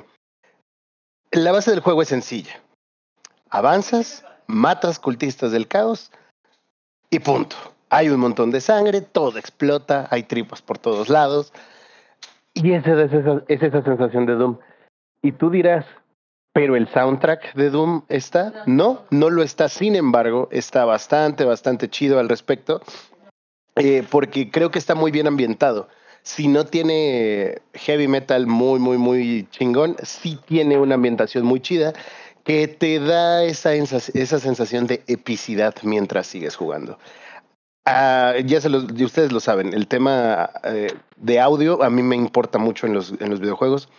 la 1.31 1.51
base 1.51 1.71
del 1.71 1.79
juego 1.79 2.03
es 2.03 2.09
sencilla. 2.09 2.61
Avanzas, 3.49 4.23
matas 4.51 4.99
cultistas 4.99 5.51
del 5.51 5.67
caos 5.67 6.11
y 7.09 7.19
punto. 7.19 7.55
Hay 7.89 8.09
un 8.09 8.19
montón 8.19 8.51
de 8.51 8.61
sangre, 8.61 9.01
todo 9.01 9.37
explota, 9.37 10.07
hay 10.11 10.23
tripas 10.23 10.61
por 10.61 10.77
todos 10.77 11.09
lados. 11.09 11.51
Y 12.53 12.71
esa 12.73 13.01
es 13.01 13.13
esa, 13.13 13.43
es 13.47 13.61
esa 13.61 13.83
sensación 13.83 14.25
de 14.25 14.35
Doom. 14.35 14.57
Y 15.21 15.33
tú 15.33 15.49
dirás, 15.49 15.85
pero 16.53 16.75
el 16.75 16.87
soundtrack 16.89 17.53
de 17.53 17.69
Doom 17.69 18.03
está. 18.09 18.63
No, 18.65 19.03
no 19.09 19.29
lo 19.29 19.43
está. 19.43 19.69
Sin 19.69 19.95
embargo, 19.95 20.47
está 20.51 20.85
bastante, 20.85 21.45
bastante 21.45 21.89
chido 21.89 22.19
al 22.19 22.29
respecto. 22.29 22.81
Eh, 23.75 24.05
porque 24.09 24.51
creo 24.51 24.69
que 24.69 24.79
está 24.79 24.95
muy 24.95 25.11
bien 25.11 25.27
ambientado. 25.27 25.87
Si 26.23 26.47
no 26.47 26.65
tiene 26.65 27.61
heavy 27.73 28.07
metal 28.07 28.47
muy, 28.47 28.79
muy, 28.79 28.97
muy 28.97 29.47
chingón, 29.49 29.95
sí 30.03 30.37
tiene 30.45 30.77
una 30.77 30.95
ambientación 30.95 31.45
muy 31.45 31.61
chida 31.61 31.93
que 32.43 32.67
te 32.67 32.99
da 32.99 33.43
esa, 33.43 33.73
esa 33.73 34.39
sensación 34.39 34.87
de 34.87 35.03
epicidad 35.07 35.75
mientras 35.83 36.27
sigues 36.27 36.55
jugando. 36.55 36.97
Uh, 37.85 38.37
ya 38.45 38.61
se 38.61 38.69
ustedes 38.69 39.31
lo 39.31 39.39
saben, 39.39 39.73
el 39.73 39.87
tema 39.87 40.51
eh, 40.63 40.93
de 41.17 41.39
audio 41.39 41.81
a 41.81 41.89
mí 41.89 42.03
me 42.03 42.15
importa 42.15 42.59
mucho 42.59 42.85
en 42.85 42.93
los, 42.93 43.11
en 43.19 43.31
los 43.31 43.39
videojuegos 43.39 43.89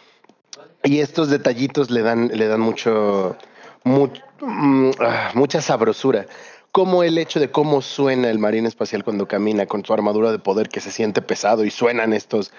y 0.85 1.01
estos 1.01 1.31
detallitos 1.31 1.90
le 1.90 2.02
dan, 2.02 2.28
le 2.28 2.47
dan 2.47 2.60
mucho, 2.60 3.36
much, 3.82 4.20
mm, 4.40 4.89
uh, 4.90 4.93
mucha 5.35 5.60
sabrosura. 5.60 6.27
Como 6.70 7.02
el 7.02 7.19
hecho 7.19 7.40
de 7.40 7.51
cómo 7.51 7.82
suena 7.82 8.31
el 8.31 8.39
marine 8.39 8.69
espacial 8.69 9.05
cuando 9.05 9.27
camina 9.27 9.66
con 9.66 9.85
su 9.85 9.93
armadura 9.93 10.31
de 10.31 10.39
poder 10.39 10.69
que 10.69 10.81
se 10.81 10.90
siente 10.90 11.20
pesado 11.20 11.64
y 11.64 11.70
suenan 11.70 12.12
estos, 12.12 12.51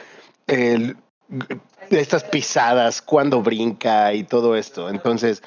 estas 1.89 2.23
pisadas 2.25 3.01
cuando 3.01 3.41
brinca 3.41 4.13
y 4.13 4.23
todo 4.23 4.55
esto. 4.55 4.89
Entonces, 4.89 5.41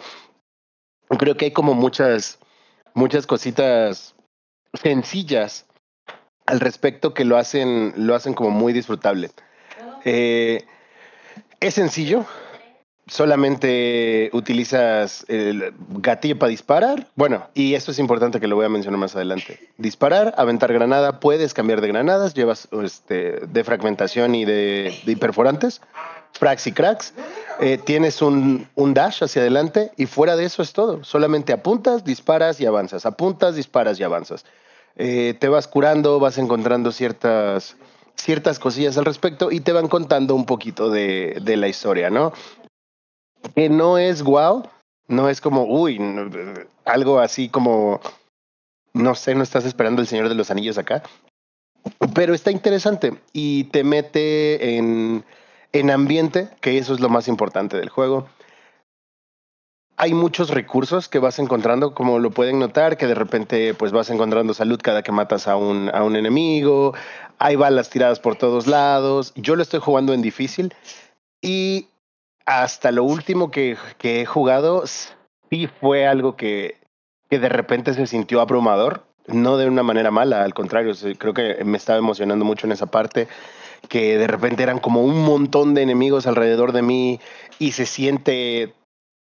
creo 1.08 1.36
que 1.36 1.46
hay 1.46 1.50
como 1.52 1.74
muchas, 1.74 2.38
muchas 2.94 3.26
cositas 3.26 4.14
sencillas 4.74 5.66
al 6.46 6.60
respecto 6.60 7.14
que 7.14 7.24
lo 7.24 7.36
hacen, 7.36 7.92
lo 7.96 8.14
hacen 8.14 8.34
como 8.34 8.50
muy 8.50 8.72
disfrutable. 8.72 9.30
Eh, 10.04 10.64
es 11.60 11.74
sencillo, 11.74 12.24
solamente 13.06 14.30
utilizas 14.32 15.24
el 15.28 15.74
gatillo 15.88 16.38
para 16.38 16.50
disparar. 16.50 17.08
Bueno, 17.14 17.48
y 17.54 17.74
esto 17.74 17.90
es 17.90 17.98
importante 17.98 18.40
que 18.40 18.46
lo 18.46 18.56
voy 18.56 18.66
a 18.66 18.68
mencionar 18.68 18.98
más 18.98 19.16
adelante. 19.16 19.58
Disparar, 19.78 20.34
aventar 20.36 20.72
granada, 20.72 21.20
puedes 21.20 21.54
cambiar 21.54 21.80
de 21.80 21.88
granadas, 21.88 22.34
llevas 22.34 22.68
este, 22.82 23.46
de 23.46 23.64
fragmentación 23.64 24.34
y 24.34 24.44
de, 24.44 24.96
de 25.04 25.16
perforantes, 25.16 25.80
y 26.64 26.72
cracks. 26.72 27.14
Eh, 27.60 27.78
tienes 27.78 28.20
un, 28.22 28.68
un, 28.74 28.94
dash 28.94 29.24
hacia 29.24 29.42
adelante 29.42 29.90
y 29.96 30.06
fuera 30.06 30.36
de 30.36 30.44
eso 30.44 30.62
es 30.62 30.72
todo. 30.72 31.02
Solamente 31.04 31.52
apuntas, 31.52 32.04
disparas 32.04 32.60
y 32.60 32.66
avanzas. 32.66 33.06
Apuntas, 33.06 33.54
disparas 33.54 33.98
y 33.98 34.02
avanzas. 34.02 34.44
Eh, 34.96 35.34
te 35.38 35.48
vas 35.48 35.68
curando, 35.68 36.18
vas 36.20 36.38
encontrando 36.38 36.92
ciertas, 36.92 37.76
ciertas 38.14 38.58
cosillas 38.58 38.96
al 38.96 39.04
respecto 39.04 39.50
y 39.50 39.60
te 39.60 39.72
van 39.72 39.88
contando 39.88 40.34
un 40.34 40.46
poquito 40.46 40.90
de, 40.90 41.38
de 41.42 41.56
la 41.56 41.68
historia, 41.68 42.10
¿no? 42.10 42.32
Que 43.54 43.68
no 43.68 43.98
es 43.98 44.22
wow, 44.22 44.64
no 45.08 45.28
es 45.28 45.40
como, 45.40 45.64
uy, 45.64 46.00
algo 46.84 47.20
así 47.20 47.48
como, 47.48 48.00
no 48.92 49.14
sé, 49.14 49.34
no 49.34 49.42
estás 49.42 49.64
esperando 49.64 50.00
el 50.00 50.08
Señor 50.08 50.28
de 50.28 50.34
los 50.34 50.50
Anillos 50.50 50.78
acá, 50.78 51.02
pero 52.14 52.34
está 52.34 52.50
interesante 52.50 53.14
y 53.32 53.64
te 53.64 53.84
mete 53.84 54.76
en, 54.76 55.24
en 55.78 55.90
ambiente, 55.90 56.48
que 56.60 56.78
eso 56.78 56.94
es 56.94 57.00
lo 57.00 57.08
más 57.08 57.28
importante 57.28 57.76
del 57.76 57.88
juego. 57.88 58.26
Hay 59.98 60.12
muchos 60.12 60.50
recursos 60.50 61.08
que 61.08 61.18
vas 61.18 61.38
encontrando, 61.38 61.94
como 61.94 62.18
lo 62.18 62.30
pueden 62.30 62.58
notar, 62.58 62.98
que 62.98 63.06
de 63.06 63.14
repente 63.14 63.72
pues 63.72 63.92
vas 63.92 64.10
encontrando 64.10 64.52
salud 64.52 64.78
cada 64.82 65.02
que 65.02 65.10
matas 65.10 65.48
a 65.48 65.56
un, 65.56 65.90
a 65.94 66.02
un 66.02 66.16
enemigo, 66.16 66.94
hay 67.38 67.56
balas 67.56 67.88
tiradas 67.88 68.20
por 68.20 68.36
todos 68.36 68.66
lados, 68.66 69.32
yo 69.36 69.56
lo 69.56 69.62
estoy 69.62 69.80
jugando 69.80 70.12
en 70.12 70.20
difícil. 70.20 70.74
Y 71.40 71.88
hasta 72.44 72.92
lo 72.92 73.04
último 73.04 73.50
que, 73.50 73.76
he 74.02 74.26
jugado 74.26 74.84
sí 74.86 75.68
fue 75.80 76.06
algo 76.06 76.36
que, 76.36 76.76
que 77.30 77.38
de 77.38 77.48
repente 77.48 77.94
se 77.94 78.06
sintió 78.06 78.40
abrumador, 78.40 79.04
no 79.26 79.56
de 79.56 79.66
una 79.66 79.82
manera 79.82 80.10
mala, 80.10 80.44
al 80.44 80.54
contrario, 80.54 80.92
creo 81.18 81.34
que 81.34 81.64
me 81.64 81.76
estaba 81.76 81.98
emocionando 81.98 82.44
mucho 82.44 82.66
en 82.66 82.72
esa 82.72 82.86
parte 82.86 83.28
que 83.88 84.18
de 84.18 84.26
repente 84.26 84.62
eran 84.62 84.78
como 84.78 85.02
un 85.02 85.22
montón 85.24 85.74
de 85.74 85.82
enemigos 85.82 86.26
alrededor 86.26 86.72
de 86.72 86.82
mí 86.82 87.20
y 87.58 87.72
se 87.72 87.86
siente 87.86 88.74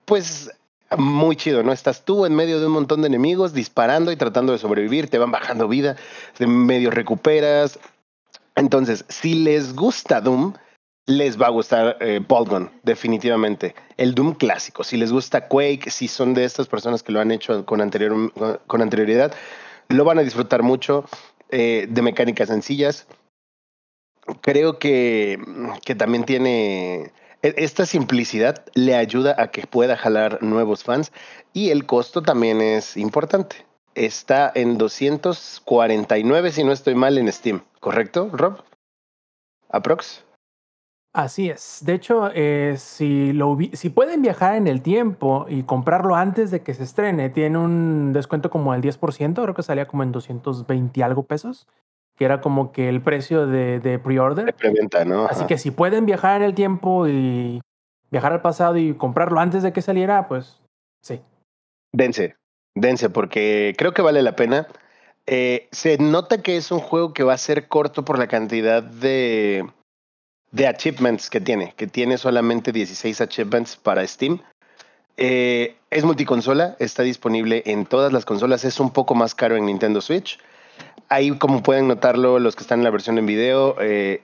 pues 0.05 0.51
muy 0.97 1.35
chido, 1.35 1.63
¿no? 1.63 1.71
Estás 1.71 2.03
tú 2.03 2.25
en 2.25 2.35
medio 2.35 2.59
de 2.59 2.65
un 2.65 2.73
montón 2.73 3.01
de 3.01 3.07
enemigos 3.07 3.53
disparando 3.53 4.11
y 4.11 4.17
tratando 4.17 4.51
de 4.51 4.59
sobrevivir, 4.59 5.09
te 5.09 5.17
van 5.17 5.31
bajando 5.31 5.67
vida, 5.67 5.95
de 6.37 6.47
medio 6.47 6.91
recuperas. 6.91 7.79
Entonces, 8.55 9.05
si 9.07 9.35
les 9.35 9.73
gusta 9.73 10.19
Doom, 10.19 10.53
les 11.05 11.41
va 11.41 11.47
a 11.47 11.51
gustar 11.51 11.97
eh, 12.01 12.19
Boltgun, 12.25 12.69
definitivamente. 12.83 13.75
El 13.97 14.13
Doom 14.13 14.33
clásico. 14.33 14.83
Si 14.83 14.97
les 14.97 15.11
gusta 15.11 15.47
Quake, 15.47 15.89
si 15.89 16.07
son 16.07 16.33
de 16.33 16.43
estas 16.43 16.67
personas 16.67 17.03
que 17.03 17.11
lo 17.11 17.21
han 17.21 17.31
hecho 17.31 17.65
con, 17.65 17.81
anterior, 17.81 18.31
con 18.67 18.81
anterioridad, 18.81 19.33
lo 19.87 20.03
van 20.03 20.19
a 20.19 20.23
disfrutar 20.23 20.63
mucho 20.63 21.05
eh, 21.49 21.87
de 21.89 22.01
mecánicas 22.01 22.49
sencillas. 22.49 23.07
Creo 24.41 24.79
que, 24.79 25.39
que 25.83 25.95
también 25.95 26.25
tiene 26.25 27.11
esta 27.41 27.85
simplicidad 27.85 28.63
le 28.75 28.95
ayuda 28.95 29.35
a 29.37 29.49
que 29.49 29.65
pueda 29.65 29.97
jalar 29.97 30.43
nuevos 30.43 30.83
fans 30.83 31.11
y 31.53 31.71
el 31.71 31.85
costo 31.85 32.21
también 32.21 32.61
es 32.61 32.97
importante. 32.97 33.65
Está 33.95 34.51
en 34.53 34.77
249 34.77 36.51
si 36.51 36.63
no 36.63 36.71
estoy 36.71 36.95
mal 36.95 37.17
en 37.17 37.31
Steam, 37.31 37.63
¿correcto, 37.79 38.29
Rob? 38.31 38.63
¿Aprox? 39.69 40.23
Así 41.13 41.49
es. 41.49 41.79
De 41.81 41.93
hecho, 41.93 42.29
eh, 42.33 42.75
si, 42.77 43.33
lo, 43.33 43.57
si 43.73 43.89
pueden 43.89 44.21
viajar 44.21 44.55
en 44.55 44.67
el 44.67 44.81
tiempo 44.81 45.45
y 45.49 45.63
comprarlo 45.63 46.15
antes 46.15 46.51
de 46.51 46.61
que 46.61 46.73
se 46.73 46.83
estrene, 46.83 47.29
tiene 47.29 47.57
un 47.57 48.13
descuento 48.13 48.49
como 48.49 48.71
del 48.71 48.81
10%, 48.81 49.33
creo 49.33 49.53
que 49.53 49.63
salía 49.63 49.87
como 49.87 50.03
en 50.03 50.13
220 50.13 50.99
y 50.99 51.03
algo 51.03 51.23
pesos 51.23 51.67
que 52.21 52.25
era 52.25 52.39
como 52.39 52.71
que 52.71 52.87
el 52.87 53.01
precio 53.01 53.47
de, 53.47 53.79
de 53.79 53.97
pre-order. 53.97 54.45
De 54.45 54.53
preventa, 54.53 55.03
¿no? 55.05 55.25
Así 55.25 55.47
que 55.47 55.57
si 55.57 55.71
pueden 55.71 56.05
viajar 56.05 56.39
en 56.39 56.43
el 56.43 56.53
tiempo 56.53 57.07
y 57.07 57.61
viajar 58.11 58.31
al 58.31 58.43
pasado 58.43 58.77
y 58.77 58.93
comprarlo 58.93 59.39
antes 59.39 59.63
de 59.63 59.73
que 59.73 59.81
saliera, 59.81 60.27
pues 60.27 60.61
sí. 61.01 61.19
Dense, 61.91 62.35
dense, 62.75 63.09
porque 63.09 63.73
creo 63.75 63.95
que 63.95 64.03
vale 64.03 64.21
la 64.21 64.35
pena. 64.35 64.67
Eh, 65.25 65.67
se 65.71 65.97
nota 65.97 66.43
que 66.43 66.57
es 66.57 66.71
un 66.71 66.77
juego 66.77 67.11
que 67.11 67.23
va 67.23 67.33
a 67.33 67.39
ser 67.39 67.67
corto 67.67 68.05
por 68.05 68.19
la 68.19 68.27
cantidad 68.27 68.83
de, 68.83 69.67
de 70.51 70.67
achievements 70.67 71.27
que 71.31 71.41
tiene, 71.41 71.73
que 71.75 71.87
tiene 71.87 72.19
solamente 72.19 72.71
16 72.71 73.19
achievements 73.19 73.77
para 73.77 74.05
Steam. 74.05 74.41
Eh, 75.17 75.75
es 75.89 76.03
multiconsola, 76.03 76.75
está 76.77 77.01
disponible 77.01 77.63
en 77.65 77.87
todas 77.87 78.13
las 78.13 78.25
consolas, 78.25 78.63
es 78.63 78.79
un 78.79 78.91
poco 78.91 79.15
más 79.15 79.33
caro 79.33 79.55
en 79.55 79.65
Nintendo 79.65 80.01
Switch. 80.01 80.37
Ahí, 81.11 81.37
como 81.37 81.61
pueden 81.61 81.89
notarlo 81.89 82.39
los 82.39 82.55
que 82.55 82.63
están 82.63 82.79
en 82.79 82.85
la 82.85 82.89
versión 82.89 83.17
en 83.17 83.25
video, 83.25 83.75
eh, 83.81 84.23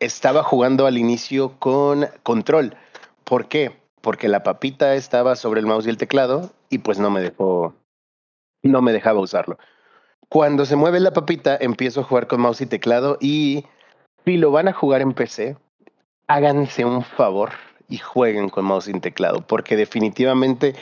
estaba 0.00 0.42
jugando 0.42 0.86
al 0.86 0.98
inicio 0.98 1.58
con 1.58 2.06
control. 2.22 2.76
¿Por 3.24 3.48
qué? 3.48 3.80
Porque 4.02 4.28
la 4.28 4.42
papita 4.42 4.96
estaba 4.96 5.34
sobre 5.34 5.60
el 5.60 5.66
mouse 5.66 5.86
y 5.86 5.88
el 5.88 5.96
teclado 5.96 6.50
y 6.68 6.76
pues 6.76 6.98
no 6.98 7.08
me 7.08 7.22
dejó, 7.22 7.74
no 8.62 8.82
me 8.82 8.92
dejaba 8.92 9.18
usarlo. 9.20 9.56
Cuando 10.28 10.66
se 10.66 10.76
mueve 10.76 11.00
la 11.00 11.14
papita, 11.14 11.56
empiezo 11.58 12.02
a 12.02 12.04
jugar 12.04 12.26
con 12.26 12.42
mouse 12.42 12.60
y 12.60 12.66
teclado 12.66 13.16
y 13.18 13.64
si 14.26 14.36
lo 14.36 14.50
van 14.50 14.68
a 14.68 14.74
jugar 14.74 15.00
en 15.00 15.14
PC, 15.14 15.56
háganse 16.26 16.84
un 16.84 17.02
favor 17.02 17.52
y 17.88 17.96
jueguen 17.96 18.50
con 18.50 18.66
mouse 18.66 18.88
y 18.88 19.00
teclado, 19.00 19.40
porque 19.46 19.74
definitivamente 19.74 20.74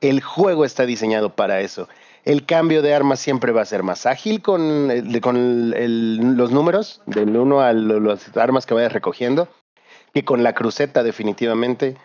el 0.00 0.20
juego 0.20 0.64
está 0.64 0.86
diseñado 0.86 1.34
para 1.34 1.58
eso. 1.58 1.88
El 2.24 2.44
cambio 2.44 2.82
de 2.82 2.94
armas 2.94 3.20
siempre 3.20 3.52
va 3.52 3.62
a 3.62 3.66
ser 3.66 3.82
más 3.82 4.06
ágil 4.06 4.42
con, 4.42 4.90
con 5.22 6.36
los 6.36 6.50
números, 6.50 7.02
del 7.06 7.36
1 7.36 7.60
a 7.60 7.72
las 7.72 8.36
armas 8.36 8.66
que 8.66 8.74
vayas 8.74 8.92
recogiendo, 8.92 9.48
que 10.12 10.24
con 10.24 10.42
la 10.42 10.54
cruceta 10.54 11.02
definitivamente. 11.02 11.96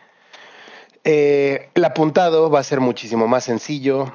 Eh, 1.04 1.70
el 1.74 1.86
apuntado 1.86 2.50
va 2.50 2.60
a 2.60 2.64
ser 2.64 2.80
muchísimo 2.80 3.28
más 3.28 3.44
sencillo. 3.44 4.12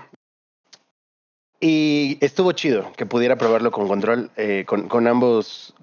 Y 1.61 2.17
estuvo 2.23 2.53
chido 2.53 2.91
que 2.97 3.05
pudiera 3.05 3.37
probarlo 3.37 3.71
con 3.71 3.87
control, 3.87 4.31
eh, 4.37 4.65
con, 4.67 4.89
con, 4.89 5.07
ambos, 5.07 5.75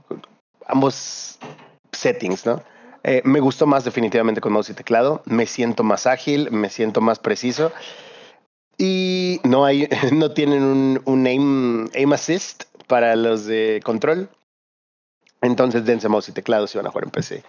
ambos 0.65 1.37
settings, 1.91 2.47
¿no? 2.47 2.63
Eh, 3.03 3.21
me 3.23 3.39
gustó 3.39 3.67
más 3.67 3.85
definitivamente 3.85 4.41
con 4.41 4.51
mouse 4.51 4.71
y 4.71 4.73
teclado. 4.73 5.21
Me 5.25 5.45
siento 5.45 5.83
más 5.83 6.07
ágil, 6.07 6.51
me 6.51 6.69
siento 6.69 6.99
más 6.99 7.19
preciso. 7.19 7.71
Y 8.77 9.39
no 9.43 9.65
hay, 9.65 9.87
no 10.11 10.31
tienen 10.31 10.63
un, 10.63 11.01
un 11.05 11.27
aim, 11.27 11.89
aim, 11.95 12.13
assist 12.13 12.65
para 12.87 13.15
los 13.15 13.45
de 13.45 13.81
control. 13.83 14.29
Entonces 15.41 15.85
dense 15.85 16.09
mouse 16.09 16.29
y 16.29 16.31
teclado 16.31 16.67
si 16.67 16.77
van 16.77 16.87
a 16.87 16.91
jugar 16.91 17.05
en 17.05 17.11
PC. 17.11 17.43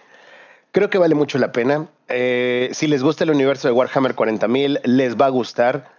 Creo 0.71 0.89
que 0.89 0.99
vale 0.99 1.15
mucho 1.15 1.39
la 1.39 1.51
pena. 1.51 1.87
Eh, 2.07 2.69
si 2.73 2.87
les 2.87 3.01
gusta 3.01 3.23
el 3.23 3.31
universo 3.31 3.67
de 3.67 3.73
Warhammer 3.73 4.15
40.000, 4.15 4.81
les 4.83 5.15
va 5.15 5.25
a 5.25 5.29
gustar. 5.29 5.91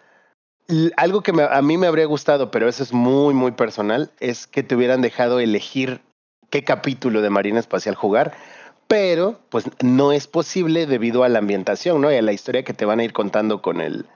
Algo 0.97 1.23
que 1.23 1.33
a 1.33 1.63
mí 1.63 1.79
me 1.79 1.89
habría 1.89 2.07
gustado, 2.07 2.53
pero 2.53 2.69
eso 2.69 2.85
es 2.85 2.93
muy, 2.93 3.35
muy 3.35 3.51
personal, 3.51 4.13
es 4.21 4.47
que 4.47 4.63
te 4.63 4.77
hubieran 4.77 5.01
dejado 5.01 5.41
elegir 5.41 6.01
qué 6.49 6.63
capítulo 6.63 7.23
de 7.23 7.31
Marina 7.31 7.59
Espacial 7.59 7.97
jugar, 7.97 8.35
pero 8.87 9.41
pues 9.49 9.65
no 9.83 10.13
es 10.13 10.29
posible 10.29 10.87
debido 10.87 11.25
a 11.25 11.29
la 11.29 11.41
ambientación, 11.41 12.01
¿no? 12.01 12.13
Y 12.13 12.15
a 12.15 12.23
la 12.23 12.33
historia 12.33 12.63
que 12.63 12.73
te 12.73 12.85
van 12.85 13.01
a 13.01 13.05
ir 13.05 13.13
contando 13.13 13.63
con 13.63 13.81
el, 13.81 14.07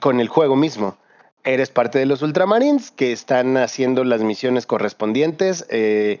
con 0.00 0.20
el 0.20 0.28
juego 0.28 0.56
mismo. 0.56 0.96
Eres 1.42 1.70
parte 1.70 1.98
de 1.98 2.06
los 2.06 2.22
Ultramarines 2.22 2.90
que 2.90 3.12
están 3.12 3.56
haciendo 3.56 4.04
las 4.04 4.22
misiones 4.22 4.66
correspondientes. 4.66 5.66
Eh, 5.70 6.20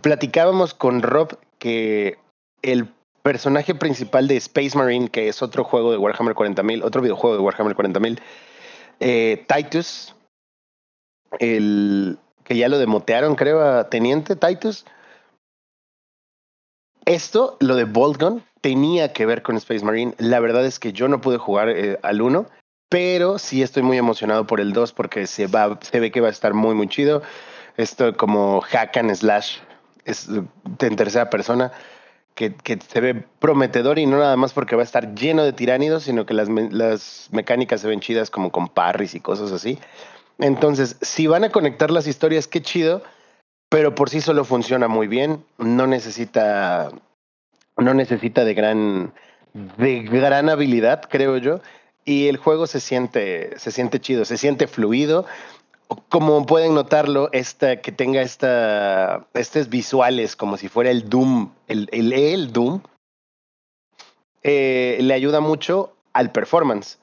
platicábamos 0.00 0.74
con 0.74 1.02
Rob 1.02 1.38
que 1.58 2.18
el 2.62 2.88
personaje 3.22 3.74
principal 3.74 4.28
de 4.28 4.36
Space 4.36 4.78
Marine, 4.78 5.08
que 5.08 5.28
es 5.28 5.42
otro 5.42 5.64
juego 5.64 5.90
de 5.90 5.98
Warhammer 5.98 6.34
40.000, 6.34 6.84
otro 6.84 7.02
videojuego 7.02 7.36
de 7.36 7.42
Warhammer 7.42 7.76
40.000, 7.76 8.20
eh, 9.00 9.44
Titus, 9.48 10.14
el 11.38 12.18
que 12.44 12.56
ya 12.56 12.68
lo 12.68 12.78
demotearon, 12.78 13.34
creo, 13.34 13.62
a 13.62 13.88
Teniente 13.90 14.36
Titus. 14.36 14.84
Esto, 17.04 17.56
lo 17.60 17.76
de 17.76 17.84
Boltgun, 17.84 18.44
tenía 18.60 19.12
que 19.12 19.26
ver 19.26 19.42
con 19.42 19.56
Space 19.56 19.84
Marine. 19.84 20.14
La 20.18 20.40
verdad 20.40 20.64
es 20.64 20.78
que 20.78 20.92
yo 20.92 21.08
no 21.08 21.20
pude 21.20 21.38
jugar 21.38 21.68
eh, 21.70 21.98
al 22.02 22.20
1, 22.20 22.46
pero 22.90 23.38
sí 23.38 23.62
estoy 23.62 23.82
muy 23.82 23.96
emocionado 23.96 24.46
por 24.46 24.60
el 24.60 24.74
2 24.74 24.92
porque 24.92 25.26
se, 25.26 25.46
va, 25.46 25.78
se 25.80 26.00
ve 26.00 26.10
que 26.10 26.20
va 26.20 26.26
a 26.26 26.32
estar 26.32 26.52
muy, 26.52 26.74
muy 26.74 26.88
chido. 26.88 27.22
Esto 27.76 28.14
como 28.16 28.60
hack 28.60 28.96
and 28.98 29.14
slash 29.14 29.58
es 30.04 30.28
en 30.28 30.96
tercera 30.96 31.30
persona 31.30 31.72
que, 32.34 32.78
se 32.88 33.00
ve 33.00 33.14
prometedor 33.38 33.98
y 33.98 34.06
no 34.06 34.18
nada 34.18 34.36
más 34.36 34.52
porque 34.52 34.74
va 34.74 34.82
a 34.82 34.84
estar 34.84 35.14
lleno 35.14 35.44
de 35.44 35.52
tiránidos, 35.52 36.02
sino 36.02 36.26
que 36.26 36.34
las, 36.34 36.48
las 36.48 37.28
mecánicas 37.30 37.80
se 37.80 37.88
ven 37.88 38.00
chidas 38.00 38.28
como 38.28 38.50
con 38.50 38.68
parries 38.68 39.14
y 39.14 39.20
cosas 39.20 39.52
así. 39.52 39.78
Entonces, 40.38 40.96
si 41.00 41.28
van 41.28 41.44
a 41.44 41.50
conectar 41.50 41.92
las 41.92 42.08
historias, 42.08 42.48
qué 42.48 42.60
chido, 42.60 43.02
pero 43.68 43.94
por 43.94 44.10
sí 44.10 44.20
solo 44.20 44.44
funciona 44.44 44.88
muy 44.88 45.06
bien, 45.06 45.44
no 45.58 45.86
necesita, 45.86 46.90
no 47.76 47.94
necesita 47.94 48.44
de 48.44 48.54
gran, 48.54 49.12
de 49.52 50.00
gran 50.00 50.48
habilidad, 50.48 51.02
creo 51.08 51.36
yo, 51.36 51.60
y 52.10 52.26
el 52.26 52.38
juego 52.38 52.66
se 52.66 52.80
siente, 52.80 53.56
se 53.56 53.70
siente 53.70 54.00
chido, 54.00 54.24
se 54.24 54.36
siente 54.36 54.66
fluido, 54.66 55.26
como 56.08 56.44
pueden 56.44 56.74
notarlo, 56.74 57.28
esta, 57.30 57.80
que 57.80 57.92
tenga 57.92 58.20
esta, 58.20 59.28
estos 59.34 59.68
visuales 59.68 60.34
como 60.34 60.56
si 60.56 60.66
fuera 60.66 60.90
el 60.90 61.08
Doom, 61.08 61.50
el, 61.68 61.88
el, 61.92 62.12
el 62.12 62.52
Doom, 62.52 62.80
eh, 64.42 64.98
le 65.00 65.14
ayuda 65.14 65.38
mucho 65.38 65.92
al 66.12 66.32
performance. 66.32 66.98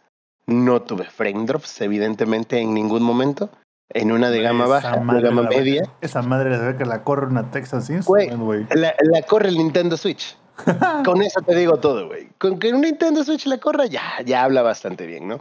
No 0.45 0.81
tuve 0.81 1.05
frame 1.05 1.45
drops, 1.45 1.79
evidentemente, 1.79 2.59
en 2.59 2.73
ningún 2.73 3.03
momento. 3.03 3.49
En 3.89 4.11
una 4.11 4.29
de 4.29 4.41
gama 4.41 4.67
baja, 4.67 4.97
de 4.97 5.21
gama 5.21 5.43
media. 5.43 5.83
esa 6.01 6.21
madre 6.21 6.57
se 6.57 6.65
ve 6.65 6.75
que 6.75 6.85
la 6.85 7.05
corre 7.05 7.27
una 7.27 7.49
Texas 7.51 7.89
Instruments, 7.89 8.37
güey. 8.37 8.67
La, 8.71 8.93
la, 8.99 9.21
corre 9.21 9.47
el 9.47 9.57
Nintendo 9.57 9.95
Switch. 9.95 10.37
Con 11.05 11.21
eso 11.21 11.41
te 11.41 11.55
digo 11.55 11.77
todo, 11.77 12.07
güey. 12.07 12.27
Con 12.37 12.59
que 12.59 12.73
un 12.73 12.81
Nintendo 12.81 13.23
Switch 13.23 13.45
la 13.45 13.57
corra, 13.57 13.85
ya, 13.85 14.03
ya 14.25 14.43
habla 14.43 14.61
bastante 14.61 15.05
bien, 15.05 15.27
¿no? 15.27 15.39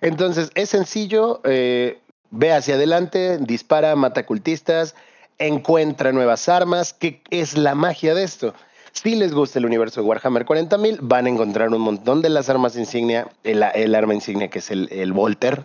Entonces, 0.00 0.50
es 0.54 0.70
sencillo. 0.70 1.40
Eh, 1.44 1.98
Ve 2.30 2.52
hacia 2.52 2.74
adelante, 2.74 3.38
dispara, 3.38 3.94
mata 3.96 4.26
cultistas, 4.26 4.94
encuentra 5.38 6.12
nuevas 6.12 6.48
armas. 6.48 6.92
¿Qué 6.92 7.22
es 7.30 7.56
la 7.56 7.74
magia 7.74 8.14
de 8.14 8.24
esto? 8.24 8.54
Si 8.92 9.14
les 9.14 9.32
gusta 9.32 9.58
el 9.58 9.66
universo 9.66 10.00
de 10.00 10.06
Warhammer 10.06 10.44
40.000, 10.44 10.98
van 11.02 11.26
a 11.26 11.28
encontrar 11.28 11.68
un 11.68 11.80
montón 11.80 12.22
de 12.22 12.30
las 12.30 12.48
armas 12.48 12.76
insignia. 12.76 13.28
El, 13.44 13.62
arma 13.94 14.14
insignia 14.14 14.48
que 14.48 14.58
es 14.58 14.70
el, 14.70 14.88
el 14.90 15.12
Volter, 15.12 15.64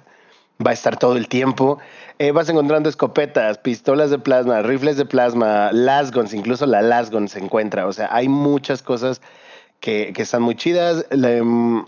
va 0.66 0.72
a 0.72 0.74
estar 0.74 0.98
todo 0.98 1.18
el 1.18 1.28
tiempo. 1.28 1.80
Eh, 2.20 2.32
vas 2.32 2.50
encontrando 2.50 2.90
escopetas, 2.90 3.58
pistolas 3.58 4.12
de 4.12 4.20
plasma, 4.20 4.62
rifles 4.62 4.98
de 4.98 5.06
plasma, 5.06 5.72
lasguns, 5.72 6.34
incluso 6.34 6.66
la 6.66 6.82
lasgun 6.82 7.28
se 7.28 7.40
encuentra. 7.40 7.88
O 7.88 7.94
sea, 7.94 8.10
hay 8.12 8.28
muchas 8.28 8.82
cosas 8.84 9.22
que, 9.80 10.14
que 10.14 10.22
están 10.22 10.42
muy 10.42 10.56
chidas. 10.56 11.06
Mm, 11.12 11.82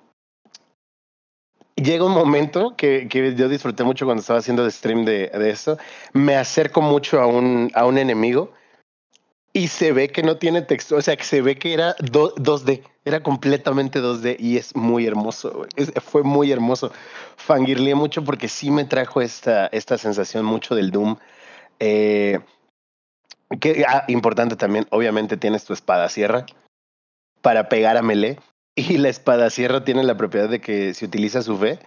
llega 1.76 2.06
un 2.06 2.14
momento 2.14 2.76
que, 2.76 3.08
que, 3.08 3.36
yo 3.36 3.50
disfruté 3.50 3.84
mucho 3.84 4.06
cuando 4.06 4.22
estaba 4.22 4.40
haciendo 4.40 4.66
el 4.66 4.72
stream 4.72 5.06
de, 5.06 5.30
de 5.30 5.50
esto. 5.50 5.78
Me 6.14 6.36
acerco 6.36 6.82
mucho 6.82 7.22
a 7.22 7.28
un, 7.28 7.72
a 7.74 7.86
un 7.86 7.98
enemigo 7.98 8.52
y 9.54 9.68
se 9.68 9.92
ve 9.92 10.10
que 10.10 10.24
no 10.24 10.38
tiene 10.38 10.64
texto, 10.64 10.96
o 10.96 11.02
sea, 11.02 11.16
que 11.16 11.24
se 11.24 11.42
ve 11.44 11.58
que 11.58 11.74
era 11.74 11.96
2D, 11.98 12.84
era 13.06 13.22
completamente 13.22 14.02
2D 14.02 14.36
y 14.40 14.58
es 14.58 14.76
muy 14.76 15.06
hermoso, 15.06 15.68
fue 16.02 16.24
muy 16.24 16.52
hermoso. 16.52 16.92
Fangirleé 17.38 17.94
mucho 17.94 18.24
porque 18.24 18.48
sí 18.48 18.72
me 18.72 18.84
trajo 18.84 19.22
esta, 19.22 19.68
esta 19.68 20.00
sensación 20.00 20.44
mucho 20.44 20.74
del 20.74 20.90
Doom. 20.90 21.18
Eh, 21.80 22.40
que, 23.60 23.86
ah, 23.88 24.06
importante 24.08 24.56
también, 24.56 24.88
obviamente 24.90 25.38
tienes 25.38 25.66
tu 25.66 25.74
espada 25.74 26.10
sierra 26.10 26.48
para 27.42 27.70
pegar 27.70 27.96
a 27.98 28.02
melee 28.02 28.40
y 28.76 28.98
la 28.98 29.10
espada 29.10 29.52
sierra 29.52 29.84
tiene 29.84 30.04
la 30.04 30.18
propiedad 30.18 30.50
de 30.50 30.62
que 30.62 30.96
si 30.96 31.06
utiliza 31.06 31.44
su 31.44 31.58
fe, 31.58 31.78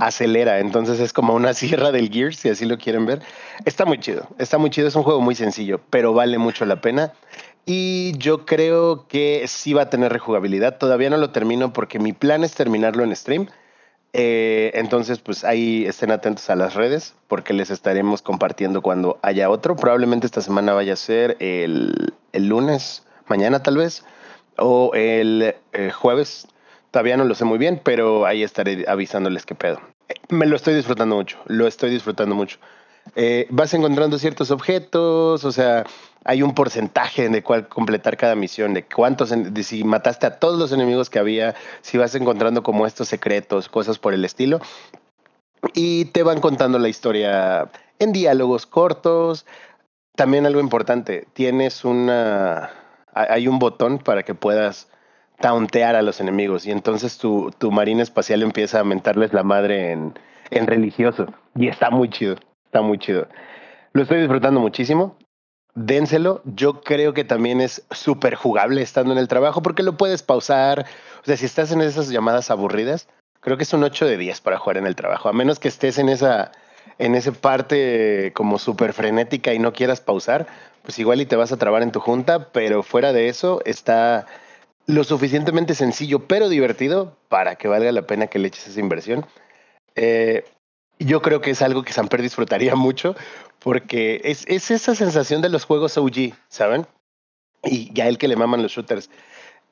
acelera. 0.00 0.60
Entonces 0.60 1.00
es 1.00 1.12
como 1.12 1.34
una 1.34 1.54
sierra 1.54 1.92
del 1.92 2.10
Gears, 2.10 2.36
si 2.36 2.48
así 2.48 2.64
lo 2.64 2.78
quieren 2.78 3.06
ver. 3.06 3.20
Está 3.64 3.84
muy 3.84 3.98
chido, 3.98 4.26
está 4.38 4.58
muy 4.58 4.70
chido. 4.70 4.88
Es 4.88 4.96
un 4.96 5.02
juego 5.02 5.20
muy 5.20 5.34
sencillo, 5.34 5.80
pero 5.90 6.12
vale 6.12 6.38
mucho 6.38 6.64
la 6.64 6.80
pena. 6.80 7.12
Y 7.66 8.16
yo 8.18 8.46
creo 8.46 9.06
que 9.06 9.44
sí 9.46 9.74
va 9.74 9.82
a 9.82 9.90
tener 9.90 10.12
rejugabilidad. 10.12 10.78
Todavía 10.78 11.10
no 11.10 11.18
lo 11.18 11.30
termino 11.30 11.72
porque 11.72 11.98
mi 11.98 12.12
plan 12.12 12.42
es 12.42 12.54
terminarlo 12.54 13.04
en 13.04 13.14
stream. 13.14 13.48
Eh, 14.12 14.72
entonces, 14.74 15.20
pues 15.20 15.44
ahí 15.44 15.84
estén 15.86 16.10
atentos 16.10 16.50
a 16.50 16.56
las 16.56 16.74
redes 16.74 17.14
porque 17.28 17.52
les 17.52 17.70
estaremos 17.70 18.22
compartiendo 18.22 18.82
cuando 18.82 19.18
haya 19.22 19.50
otro. 19.50 19.76
Probablemente 19.76 20.26
esta 20.26 20.40
semana 20.40 20.72
vaya 20.72 20.94
a 20.94 20.96
ser 20.96 21.36
el, 21.38 22.14
el 22.32 22.48
lunes, 22.48 23.04
mañana 23.28 23.62
tal 23.62 23.76
vez 23.76 24.04
o 24.60 24.92
el 24.94 25.54
eh, 25.72 25.90
jueves. 25.90 26.46
Todavía 26.90 27.16
no 27.16 27.24
lo 27.24 27.34
sé 27.34 27.44
muy 27.44 27.58
bien, 27.58 27.80
pero 27.82 28.26
ahí 28.26 28.42
estaré 28.42 28.84
avisándoles 28.88 29.46
qué 29.46 29.54
pedo. 29.54 29.80
Me 30.28 30.46
lo 30.46 30.56
estoy 30.56 30.74
disfrutando 30.74 31.14
mucho, 31.14 31.38
lo 31.46 31.66
estoy 31.66 31.90
disfrutando 31.90 32.34
mucho. 32.34 32.58
eh, 33.16 33.46
vas 33.50 33.72
encontrando 33.74 34.18
ciertos 34.18 34.50
objetos, 34.50 35.44
o 35.44 35.52
sea, 35.52 35.84
hay 36.24 36.42
un 36.42 36.54
porcentaje 36.54 37.28
de 37.28 37.42
cuál 37.42 37.68
completar 37.68 38.16
cada 38.16 38.34
misión, 38.34 38.74
de 38.74 38.84
cuántos, 38.84 39.30
de 39.30 39.62
si 39.62 39.84
mataste 39.84 40.26
a 40.26 40.38
todos 40.38 40.58
los 40.58 40.72
enemigos 40.72 41.10
que 41.10 41.18
había, 41.18 41.54
si 41.80 41.96
vas 41.98 42.14
encontrando 42.14 42.62
como 42.62 42.86
estos 42.86 43.08
secretos, 43.08 43.68
cosas 43.68 43.98
por 43.98 44.12
el 44.14 44.24
estilo. 44.24 44.60
Y 45.74 46.06
te 46.06 46.22
van 46.22 46.40
contando 46.40 46.78
la 46.78 46.88
historia 46.88 47.70
en 47.98 48.12
diálogos 48.12 48.66
cortos. 48.66 49.46
También 50.16 50.46
algo 50.46 50.60
importante, 50.60 51.26
tienes 51.32 51.84
una... 51.84 52.70
Hay 53.12 53.48
un 53.48 53.58
botón 53.58 53.98
para 53.98 54.22
que 54.22 54.34
puedas 54.34 54.88
tauntear 55.40 55.96
a 55.96 56.02
los 56.02 56.20
enemigos 56.20 56.66
y 56.66 56.70
entonces 56.70 57.18
tu, 57.18 57.50
tu 57.58 57.70
marina 57.70 58.02
espacial 58.02 58.42
empieza 58.42 58.80
a 58.80 58.84
mentarles 58.84 59.32
la 59.32 59.42
madre 59.42 59.92
en, 59.92 60.14
en 60.50 60.66
religioso. 60.66 61.26
Y 61.56 61.68
está 61.68 61.90
muy 61.90 62.10
chido, 62.10 62.36
está 62.66 62.82
muy 62.82 62.98
chido. 62.98 63.26
Lo 63.92 64.02
estoy 64.02 64.20
disfrutando 64.20 64.60
muchísimo. 64.60 65.16
Dénselo. 65.74 66.42
Yo 66.44 66.80
creo 66.82 67.14
que 67.14 67.24
también 67.24 67.60
es 67.60 67.84
súper 67.90 68.34
jugable 68.34 68.82
estando 68.82 69.12
en 69.12 69.18
el 69.18 69.28
trabajo 69.28 69.62
porque 69.62 69.82
lo 69.82 69.96
puedes 69.96 70.22
pausar. 70.22 70.86
O 71.22 71.24
sea, 71.24 71.36
si 71.36 71.46
estás 71.46 71.72
en 71.72 71.80
esas 71.80 72.08
llamadas 72.10 72.50
aburridas, 72.50 73.08
creo 73.40 73.56
que 73.56 73.62
es 73.62 73.72
un 73.72 73.82
8 73.82 74.06
de 74.06 74.16
10 74.16 74.40
para 74.42 74.58
jugar 74.58 74.76
en 74.76 74.86
el 74.86 74.96
trabajo. 74.96 75.28
A 75.28 75.32
menos 75.32 75.58
que 75.58 75.68
estés 75.68 75.98
en 75.98 76.08
esa, 76.08 76.52
en 76.98 77.14
esa 77.14 77.32
parte 77.32 78.32
como 78.34 78.58
súper 78.58 78.92
frenética 78.92 79.54
y 79.54 79.58
no 79.58 79.72
quieras 79.72 80.00
pausar, 80.00 80.46
pues 80.82 80.98
igual 80.98 81.20
y 81.20 81.26
te 81.26 81.36
vas 81.36 81.52
a 81.52 81.56
trabar 81.56 81.82
en 81.82 81.92
tu 81.92 82.00
junta, 82.00 82.50
pero 82.52 82.82
fuera 82.82 83.12
de 83.12 83.28
eso 83.28 83.60
está 83.64 84.26
lo 84.90 85.04
suficientemente 85.04 85.74
sencillo 85.74 86.26
pero 86.26 86.48
divertido 86.48 87.16
para 87.28 87.56
que 87.56 87.68
valga 87.68 87.92
la 87.92 88.06
pena 88.06 88.26
que 88.26 88.38
le 88.38 88.48
eches 88.48 88.68
esa 88.68 88.80
inversión. 88.80 89.26
Eh, 89.94 90.44
yo 90.98 91.22
creo 91.22 91.40
que 91.40 91.50
es 91.50 91.62
algo 91.62 91.82
que 91.82 91.92
Samper 91.92 92.22
disfrutaría 92.22 92.74
mucho 92.76 93.14
porque 93.58 94.20
es, 94.24 94.44
es, 94.48 94.70
esa 94.70 94.94
sensación 94.94 95.42
de 95.42 95.48
los 95.48 95.64
juegos 95.64 95.96
OG, 95.96 96.34
¿saben? 96.48 96.86
Y 97.62 97.92
ya 97.92 98.08
el 98.08 98.18
que 98.18 98.28
le 98.28 98.36
maman 98.36 98.62
los 98.62 98.72
shooters. 98.72 99.10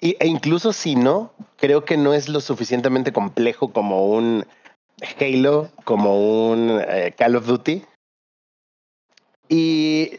Y, 0.01 0.17
e 0.21 0.27
incluso 0.27 0.73
si 0.73 0.95
no, 0.95 1.33
creo 1.57 1.85
que 1.85 1.97
no 1.97 2.15
es 2.15 2.29
lo 2.29 2.41
suficientemente 2.41 3.13
complejo 3.13 3.73
como 3.73 4.07
un 4.07 4.47
Halo, 5.21 5.71
como 5.85 6.51
un 6.51 6.81
eh, 6.89 7.15
Call 7.17 7.37
of 7.37 7.47
Duty. 7.47 7.83
Y 9.49 10.19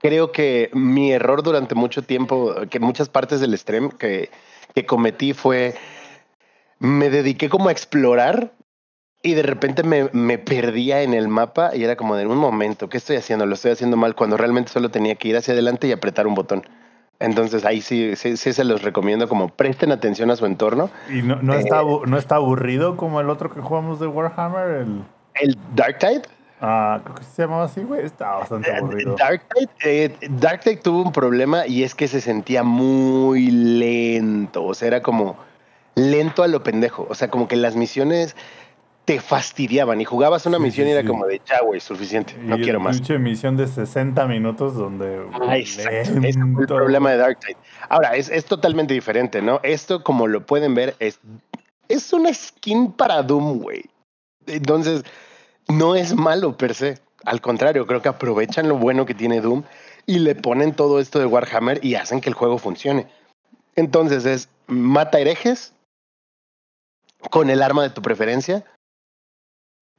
creo 0.00 0.32
que 0.32 0.70
mi 0.72 1.12
error 1.12 1.42
durante 1.42 1.74
mucho 1.74 2.02
tiempo, 2.02 2.54
que 2.70 2.80
muchas 2.80 3.08
partes 3.08 3.40
del 3.40 3.56
stream 3.56 3.90
que, 3.90 4.30
que 4.74 4.86
cometí 4.86 5.32
fue, 5.32 5.74
me 6.78 7.10
dediqué 7.10 7.48
como 7.48 7.68
a 7.68 7.72
explorar 7.72 8.52
y 9.22 9.34
de 9.34 9.42
repente 9.42 9.84
me, 9.84 10.08
me, 10.12 10.38
perdía 10.38 11.02
en 11.02 11.14
el 11.14 11.28
mapa 11.28 11.74
y 11.74 11.84
era 11.84 11.96
como 11.96 12.16
de 12.16 12.26
un 12.26 12.38
momento, 12.38 12.88
¿qué 12.88 12.96
estoy 12.96 13.16
haciendo? 13.16 13.46
Lo 13.46 13.54
estoy 13.54 13.70
haciendo 13.70 13.96
mal 13.96 14.16
cuando 14.16 14.36
realmente 14.36 14.72
solo 14.72 14.90
tenía 14.90 15.14
que 15.14 15.28
ir 15.28 15.36
hacia 15.36 15.54
adelante 15.54 15.86
y 15.86 15.92
apretar 15.92 16.26
un 16.26 16.34
botón. 16.34 16.64
Entonces 17.20 17.64
ahí 17.64 17.80
sí, 17.80 18.16
sí, 18.16 18.36
sí 18.36 18.52
se 18.52 18.64
los 18.64 18.82
recomiendo 18.82 19.28
como 19.28 19.48
presten 19.48 19.92
atención 19.92 20.32
a 20.32 20.36
su 20.36 20.44
entorno. 20.44 20.90
¿Y 21.08 21.22
no, 21.22 21.36
no, 21.40 21.54
está, 21.54 21.82
eh, 21.82 22.00
no 22.04 22.18
está 22.18 22.36
aburrido 22.36 22.96
como 22.96 23.20
el 23.20 23.30
otro 23.30 23.54
que 23.54 23.60
jugamos 23.60 24.00
de 24.00 24.08
Warhammer? 24.08 24.82
El, 24.82 25.04
¿El 25.34 25.56
Dark 25.76 25.98
Tide? 25.98 26.22
Ah, 26.64 27.00
creo 27.02 27.16
que 27.16 27.24
se 27.24 27.42
llamaba 27.42 27.64
así, 27.64 27.80
güey. 27.82 28.04
Está 28.06 28.36
bastante 28.36 28.70
Eh, 28.70 28.76
aburrido. 28.76 29.16
Darktide, 29.18 29.68
eh, 29.84 30.16
Darktide 30.30 30.76
tuvo 30.76 31.02
un 31.02 31.10
problema 31.12 31.66
y 31.66 31.82
es 31.82 31.94
que 31.96 32.06
se 32.06 32.20
sentía 32.20 32.62
muy 32.62 33.50
lento. 33.50 34.64
O 34.64 34.72
sea, 34.72 34.86
era 34.88 35.02
como 35.02 35.36
lento 35.96 36.42
a 36.44 36.48
lo 36.48 36.62
pendejo. 36.62 37.06
O 37.10 37.14
sea, 37.16 37.28
como 37.28 37.48
que 37.48 37.56
las 37.56 37.74
misiones 37.74 38.36
te 39.04 39.18
fastidiaban 39.18 40.00
y 40.00 40.04
jugabas 40.04 40.46
una 40.46 40.58
Sí, 40.58 40.62
misión 40.62 40.84
sí, 40.86 40.90
y 40.90 40.92
era 40.92 41.00
sí. 41.02 41.08
como 41.08 41.26
de 41.26 41.40
ya, 41.44 41.60
güey, 41.62 41.80
suficiente. 41.80 42.34
No 42.40 42.56
quiero 42.58 42.78
más. 42.78 42.98
pinche 42.98 43.18
misión 43.18 43.56
de 43.56 43.66
60 43.66 44.24
minutos 44.28 44.76
donde. 44.76 45.26
Ah, 45.44 45.56
exacto. 45.58 46.20
Ese 46.22 46.40
fue 46.52 46.62
el 46.62 46.68
problema 46.68 47.10
de 47.10 47.16
Darktide. 47.16 47.56
Ahora, 47.88 48.14
es, 48.14 48.28
es 48.30 48.44
totalmente 48.44 48.94
diferente, 48.94 49.42
¿no? 49.42 49.58
Esto, 49.64 50.04
como 50.04 50.28
lo 50.28 50.46
pueden 50.46 50.76
ver, 50.76 50.94
es, 51.00 51.18
es 51.88 52.12
una 52.12 52.32
skin 52.32 52.92
para 52.92 53.20
Doom, 53.24 53.58
güey. 53.58 53.82
Entonces, 54.46 55.02
no 55.78 55.94
es 55.94 56.14
malo 56.14 56.56
per 56.56 56.74
se. 56.74 56.98
Al 57.24 57.40
contrario, 57.40 57.86
creo 57.86 58.02
que 58.02 58.08
aprovechan 58.08 58.68
lo 58.68 58.76
bueno 58.76 59.06
que 59.06 59.14
tiene 59.14 59.40
Doom 59.40 59.62
y 60.06 60.18
le 60.18 60.34
ponen 60.34 60.74
todo 60.74 60.98
esto 60.98 61.18
de 61.18 61.26
Warhammer 61.26 61.84
y 61.84 61.94
hacen 61.94 62.20
que 62.20 62.28
el 62.28 62.34
juego 62.34 62.58
funcione. 62.58 63.06
Entonces 63.76 64.24
es 64.26 64.48
mata 64.66 65.20
herejes 65.20 65.72
con 67.30 67.50
el 67.50 67.62
arma 67.62 67.82
de 67.82 67.90
tu 67.90 68.02
preferencia 68.02 68.64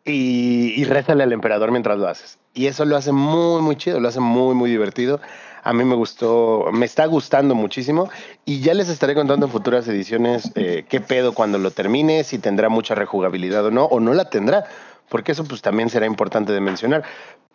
y, 0.04 0.74
y 0.76 0.84
rézale 0.84 1.24
al 1.24 1.32
emperador 1.32 1.72
mientras 1.72 1.98
lo 1.98 2.08
haces. 2.08 2.38
Y 2.54 2.68
eso 2.68 2.86
lo 2.86 2.98
hace 2.98 3.12
muy, 3.12 3.62
muy 3.62 3.78
chido, 3.78 4.00
lo 4.00 4.10
hace 4.10 4.20
muy, 4.20 4.54
muy 4.54 4.70
divertido. 4.70 5.22
A 5.64 5.72
mí 5.72 5.86
me 5.86 5.96
gustó, 5.96 6.70
me 6.74 6.86
está 6.86 7.06
gustando 7.06 7.56
muchísimo 7.56 8.10
y 8.44 8.60
ya 8.60 8.74
les 8.74 8.90
estaré 8.90 9.16
contando 9.16 9.46
en 9.46 9.52
futuras 9.52 9.88
ediciones 9.88 10.52
eh, 10.56 10.86
qué 10.90 11.00
pedo 11.00 11.34
cuando 11.34 11.58
lo 11.58 11.72
termine, 11.72 12.26
si 12.26 12.38
tendrá 12.38 12.68
mucha 12.68 12.96
rejugabilidad 12.96 13.66
o 13.66 13.72
no, 13.72 13.86
o 13.86 14.02
no 14.02 14.14
la 14.14 14.30
tendrá, 14.30 14.66
porque 15.10 15.32
eso 15.34 15.44
pues 15.44 15.62
también 15.62 15.90
será 15.90 16.06
importante 16.06 16.54
de 16.54 16.62
mencionar. 16.62 17.04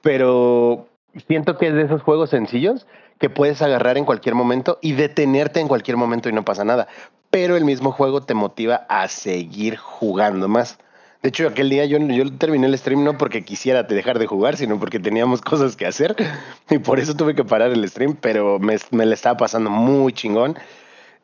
Pero 0.03 0.89
siento 1.27 1.59
que 1.59 1.69
es 1.69 1.75
de 1.75 1.83
esos 1.83 2.03
juegos 2.03 2.31
sencillos 2.31 2.87
que 3.19 3.31
puedes 3.31 3.63
agarrar 3.63 3.99
en 3.99 4.05
cualquier 4.05 4.35
momento 4.35 4.79
y 4.81 4.93
detenerte 4.93 5.61
en 5.61 5.69
cualquier 5.69 5.97
momento 5.97 6.29
y 6.29 6.33
no 6.33 6.45
pasa 6.45 6.65
nada. 6.65 6.89
Pero 7.31 7.57
el 7.57 7.65
mismo 7.65 7.93
juego 7.93 8.23
te 8.23 8.35
motiva 8.35 8.87
a 8.89 9.09
seguir 9.09 9.77
jugando 9.77 10.49
más. 10.49 10.79
De 11.23 11.31
hecho, 11.31 11.49
aquel 11.49 11.69
día 11.69 11.85
yo, 11.85 11.99
terminé 12.39 12.69
el 12.69 12.79
stream 12.79 13.03
no 13.03 13.19
porque 13.19 13.45
quisiera 13.45 13.83
dejar 13.83 14.21
de 14.21 14.27
jugar, 14.27 14.57
sino 14.57 14.79
porque 14.79 15.01
teníamos 15.01 15.43
cosas 15.43 15.75
que 15.75 15.85
hacer 15.85 16.15
y 16.71 16.79
por 16.79 17.01
eso 17.01 17.17
tuve 17.17 17.35
que 17.35 17.45
parar 17.45 17.73
el 17.73 17.89
stream, 17.89 18.17
pero 18.21 18.61
me, 18.61 18.77
me 18.93 19.13
estaba 19.13 19.37
pasando 19.37 19.69
muy 19.69 20.13
chingón 20.13 20.57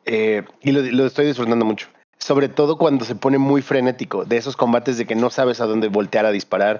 eh, 0.03 0.43
y 0.61 0.73
lo, 0.73 0.81
lo 0.81 1.05
estoy 1.05 1.27
disfrutando 1.27 1.63
mucho. 1.63 1.87
Sobre 2.17 2.49
todo 2.49 2.77
cuando 2.77 3.05
se 3.05 3.15
pone 3.15 3.37
muy 3.37 3.61
frenético, 3.61 4.25
de 4.25 4.37
esos 4.37 4.55
combates 4.55 4.97
de 4.97 5.05
que 5.05 5.15
no 5.15 5.29
sabes 5.29 5.61
a 5.61 5.65
dónde 5.65 5.89
voltear 5.89 6.25
a 6.25 6.31
disparar. 6.31 6.79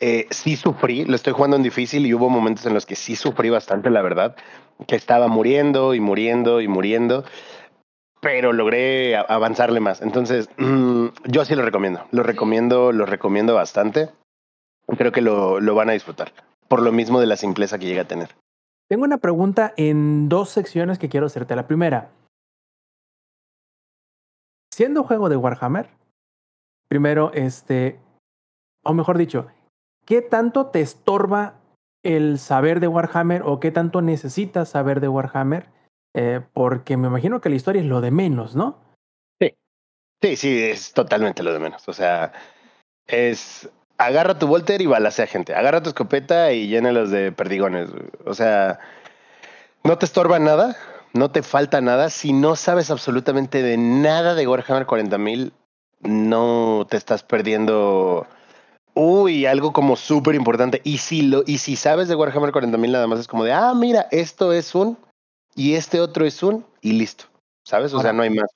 Eh, 0.00 0.26
sí 0.30 0.56
sufrí, 0.56 1.04
lo 1.04 1.14
estoy 1.14 1.32
jugando 1.32 1.56
en 1.56 1.62
difícil 1.62 2.06
y 2.06 2.14
hubo 2.14 2.28
momentos 2.28 2.66
en 2.66 2.74
los 2.74 2.84
que 2.84 2.96
sí 2.96 3.16
sufrí 3.16 3.50
bastante, 3.50 3.88
la 3.90 4.02
verdad, 4.02 4.36
que 4.86 4.96
estaba 4.96 5.28
muriendo 5.28 5.94
y 5.94 6.00
muriendo 6.00 6.60
y 6.60 6.68
muriendo, 6.68 7.24
pero 8.20 8.52
logré 8.52 9.16
avanzarle 9.16 9.80
más. 9.80 10.02
Entonces, 10.02 10.48
yo 11.24 11.44
sí 11.44 11.54
lo 11.54 11.62
recomiendo, 11.62 12.04
lo 12.10 12.22
recomiendo, 12.22 12.92
lo 12.92 13.06
recomiendo 13.06 13.54
bastante. 13.54 14.10
Creo 14.98 15.12
que 15.12 15.22
lo, 15.22 15.60
lo 15.60 15.74
van 15.74 15.88
a 15.88 15.92
disfrutar, 15.92 16.32
por 16.68 16.82
lo 16.82 16.92
mismo 16.92 17.20
de 17.20 17.26
la 17.26 17.36
simpleza 17.36 17.78
que 17.78 17.86
llega 17.86 18.02
a 18.02 18.08
tener. 18.08 18.30
Tengo 18.88 19.04
una 19.04 19.18
pregunta 19.18 19.72
en 19.76 20.28
dos 20.28 20.50
secciones 20.50 20.98
que 20.98 21.08
quiero 21.08 21.26
hacerte. 21.26 21.56
La 21.56 21.66
primera, 21.66 22.10
siendo 24.74 25.04
juego 25.04 25.28
de 25.28 25.36
Warhammer, 25.36 25.88
primero, 26.88 27.32
este, 27.32 28.00
o 28.82 28.92
mejor 28.92 29.18
dicho, 29.18 29.46
¿qué 30.04 30.20
tanto 30.20 30.66
te 30.66 30.80
estorba 30.80 31.60
el 32.02 32.38
saber 32.38 32.80
de 32.80 32.88
Warhammer 32.88 33.42
o 33.44 33.60
qué 33.60 33.70
tanto 33.70 34.02
necesitas 34.02 34.68
saber 34.68 35.00
de 35.00 35.08
Warhammer? 35.08 35.68
Eh, 36.14 36.40
porque 36.52 36.96
me 36.96 37.06
imagino 37.06 37.40
que 37.40 37.50
la 37.50 37.54
historia 37.54 37.82
es 37.82 37.88
lo 37.88 38.00
de 38.00 38.10
menos, 38.10 38.56
¿no? 38.56 38.82
Sí, 40.20 40.36
sí, 40.36 40.62
es 40.62 40.92
totalmente 40.92 41.42
lo 41.42 41.52
de 41.52 41.58
menos. 41.58 41.86
O 41.88 41.92
sea, 41.92 42.32
es 43.06 43.70
agarra 43.98 44.38
tu 44.38 44.46
Volter 44.46 44.80
y 44.80 44.86
balacea 44.86 45.26
gente. 45.26 45.54
Agarra 45.54 45.82
tu 45.82 45.90
escopeta 45.90 46.52
y 46.52 46.66
llénalos 46.66 47.10
de 47.10 47.30
perdigones. 47.30 47.90
O 48.24 48.34
sea, 48.34 48.80
no 49.82 49.98
te 49.98 50.06
estorba 50.06 50.38
nada, 50.38 50.76
no 51.14 51.30
te 51.30 51.42
falta 51.42 51.80
nada. 51.80 52.10
Si 52.10 52.32
no 52.32 52.56
sabes 52.56 52.90
absolutamente 52.90 53.62
de 53.62 53.78
nada 53.78 54.34
de 54.34 54.46
Warhammer 54.46 54.86
40.000, 54.86 55.52
no 56.02 56.86
te 56.90 56.96
estás 56.96 57.22
perdiendo. 57.22 58.26
Uy, 58.94 59.46
algo 59.46 59.72
como 59.72 59.96
súper 59.96 60.34
importante. 60.34 60.80
Y 60.84 60.98
si 60.98 61.22
lo, 61.22 61.42
y 61.46 61.58
si 61.58 61.76
sabes 61.76 62.08
de 62.08 62.16
Warhammer 62.16 62.52
40.000, 62.52 62.90
nada 62.90 63.06
más 63.06 63.20
es 63.20 63.28
como 63.28 63.44
de, 63.44 63.52
ah, 63.52 63.72
mira, 63.74 64.06
esto 64.10 64.52
es 64.52 64.74
un, 64.74 64.98
y 65.54 65.74
este 65.74 66.00
otro 66.00 66.26
es 66.26 66.42
un, 66.42 66.66
y 66.80 66.92
listo. 66.92 67.24
¿Sabes? 67.64 67.94
O 67.94 68.00
sea, 68.00 68.12
no 68.12 68.22
hay 68.22 68.30
más. 68.30 68.50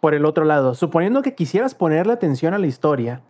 Por 0.00 0.14
el 0.14 0.24
otro 0.24 0.44
lado, 0.44 0.74
suponiendo 0.74 1.22
que 1.22 1.34
quisieras 1.34 1.74
ponerle 1.74 2.12
atención 2.12 2.54
a 2.54 2.58
la 2.58 2.66
historia, 2.66 3.22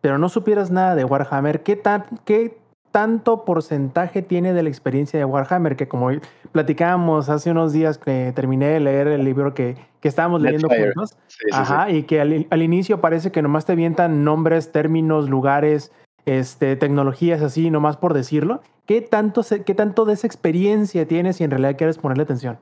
pero 0.00 0.18
no 0.18 0.28
supieras 0.28 0.70
nada 0.70 0.94
de 0.96 1.04
Warhammer, 1.04 1.62
¿qué, 1.62 1.76
tan, 1.76 2.04
qué 2.24 2.58
tanto 2.96 3.44
porcentaje 3.44 4.22
tiene 4.22 4.54
de 4.54 4.62
la 4.62 4.70
experiencia 4.70 5.18
de 5.18 5.26
Warhammer? 5.26 5.76
Que 5.76 5.86
como 5.86 6.08
platicábamos 6.52 7.28
hace 7.28 7.50
unos 7.50 7.74
días 7.74 7.98
que 7.98 8.32
terminé 8.34 8.68
de 8.68 8.80
leer 8.80 9.06
el 9.08 9.22
libro 9.22 9.52
que, 9.52 9.76
que 10.00 10.08
estábamos 10.08 10.40
leyendo 10.40 10.68
juntos, 10.70 11.10
Sí, 11.26 11.36
sí, 11.40 11.44
sí. 11.50 11.56
ajá, 11.58 11.90
y 11.90 12.04
que 12.04 12.22
al, 12.22 12.46
al 12.48 12.62
inicio 12.62 13.02
parece 13.02 13.30
que 13.30 13.42
nomás 13.42 13.66
te 13.66 13.72
avientan 13.72 14.24
nombres, 14.24 14.72
términos, 14.72 15.28
lugares, 15.28 15.92
este, 16.24 16.74
tecnologías 16.76 17.42
así, 17.42 17.68
nomás 17.68 17.98
por 17.98 18.14
decirlo. 18.14 18.62
¿Qué 18.86 19.02
tanto, 19.02 19.42
se- 19.42 19.62
¿Qué 19.62 19.74
tanto 19.74 20.06
de 20.06 20.14
esa 20.14 20.26
experiencia 20.26 21.06
tienes 21.06 21.36
si 21.36 21.44
en 21.44 21.50
realidad 21.50 21.76
quieres 21.76 21.98
ponerle 21.98 22.22
atención? 22.22 22.58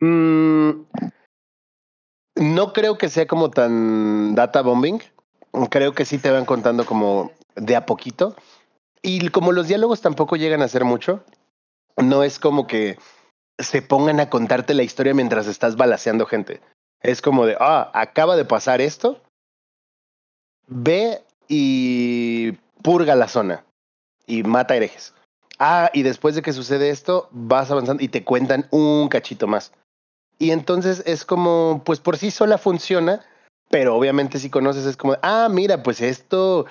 Mm, 0.00 0.70
no 2.36 2.72
creo 2.72 2.96
que 2.96 3.10
sea 3.10 3.26
como 3.26 3.50
tan 3.50 4.34
data 4.34 4.62
bombing. 4.62 5.00
Creo 5.68 5.92
que 5.92 6.06
sí 6.06 6.16
te 6.16 6.30
van 6.30 6.46
contando 6.46 6.86
como 6.86 7.30
de 7.56 7.76
a 7.76 7.84
poquito. 7.84 8.34
Y 9.02 9.28
como 9.28 9.52
los 9.52 9.68
diálogos 9.68 10.00
tampoco 10.00 10.36
llegan 10.36 10.62
a 10.62 10.68
ser 10.68 10.84
mucho, 10.84 11.24
no 11.96 12.22
es 12.22 12.38
como 12.38 12.66
que 12.66 12.98
se 13.58 13.82
pongan 13.82 14.20
a 14.20 14.30
contarte 14.30 14.74
la 14.74 14.82
historia 14.82 15.14
mientras 15.14 15.46
estás 15.46 15.76
balaseando 15.76 16.26
gente. 16.26 16.60
Es 17.00 17.22
como 17.22 17.46
de, 17.46 17.56
ah, 17.60 17.90
acaba 17.94 18.36
de 18.36 18.44
pasar 18.44 18.80
esto, 18.80 19.20
ve 20.66 21.22
y 21.48 22.52
purga 22.82 23.14
la 23.14 23.28
zona 23.28 23.64
y 24.26 24.42
mata 24.42 24.76
herejes. 24.76 25.14
Ah, 25.58 25.90
y 25.92 26.02
después 26.02 26.34
de 26.34 26.42
que 26.42 26.52
sucede 26.52 26.90
esto, 26.90 27.28
vas 27.32 27.70
avanzando 27.70 28.02
y 28.02 28.08
te 28.08 28.24
cuentan 28.24 28.66
un 28.70 29.08
cachito 29.08 29.46
más. 29.46 29.72
Y 30.38 30.52
entonces 30.52 31.02
es 31.04 31.24
como, 31.26 31.82
pues 31.84 32.00
por 32.00 32.16
sí 32.16 32.30
sola 32.30 32.56
funciona, 32.56 33.20
pero 33.70 33.94
obviamente 33.94 34.40
si 34.40 34.50
conoces 34.50 34.84
es 34.84 34.96
como, 34.96 35.16
ah, 35.22 35.48
mira, 35.48 35.82
pues 35.84 36.00
esto, 36.00 36.66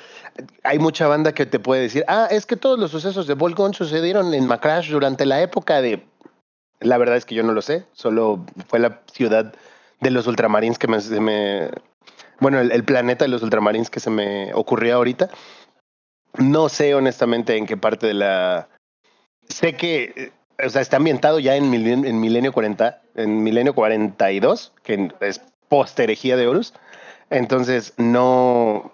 hay 0.63 0.79
mucha 0.79 1.07
banda 1.07 1.33
que 1.33 1.45
te 1.45 1.57
puede 1.57 1.81
decir, 1.81 2.03
ah, 2.09 2.27
es 2.29 2.45
que 2.45 2.57
todos 2.57 2.77
los 2.77 2.91
sucesos 2.91 3.25
de 3.25 3.35
Volgon 3.35 3.73
sucedieron 3.73 4.33
en 4.33 4.45
Macrash 4.45 4.91
durante 4.91 5.25
la 5.25 5.41
época 5.41 5.81
de... 5.81 6.05
La 6.81 6.97
verdad 6.97 7.15
es 7.15 7.25
que 7.25 7.35
yo 7.35 7.43
no 7.43 7.53
lo 7.53 7.61
sé, 7.61 7.85
solo 7.93 8.45
fue 8.67 8.79
la 8.79 9.01
ciudad 9.11 9.53
de 10.01 10.11
los 10.11 10.27
ultramarines 10.27 10.77
que 10.77 10.87
me... 10.87 10.99
me 11.21 11.71
bueno, 12.41 12.59
el, 12.59 12.71
el, 12.71 12.83
planeta 12.83 13.23
de 13.23 13.29
los 13.29 13.43
ultramarines 13.43 13.89
que 13.89 14.01
se 14.01 14.09
me 14.09 14.53
ocurrió 14.53 14.95
ahorita. 14.95 15.29
No 16.37 16.67
sé 16.67 16.95
honestamente 16.95 17.55
en 17.55 17.65
qué 17.65 17.77
parte 17.77 18.07
de 18.07 18.13
la... 18.13 18.67
Sé 19.47 19.75
que 19.77 20.33
o 20.63 20.69
sea, 20.69 20.81
está 20.81 20.97
ambientado 20.97 21.39
ya 21.39 21.55
en, 21.55 21.69
milenio, 21.69 22.09
en 22.09 22.19
milenio 22.19 22.51
40, 22.51 23.01
en 23.15 23.43
milenio 23.43 23.73
42, 23.73 24.73
que 24.83 25.11
es 25.21 25.41
post 25.69 25.99
herejía 25.99 26.35
de 26.35 26.47
Horus. 26.47 26.73
Entonces, 27.29 27.93
no. 27.97 28.91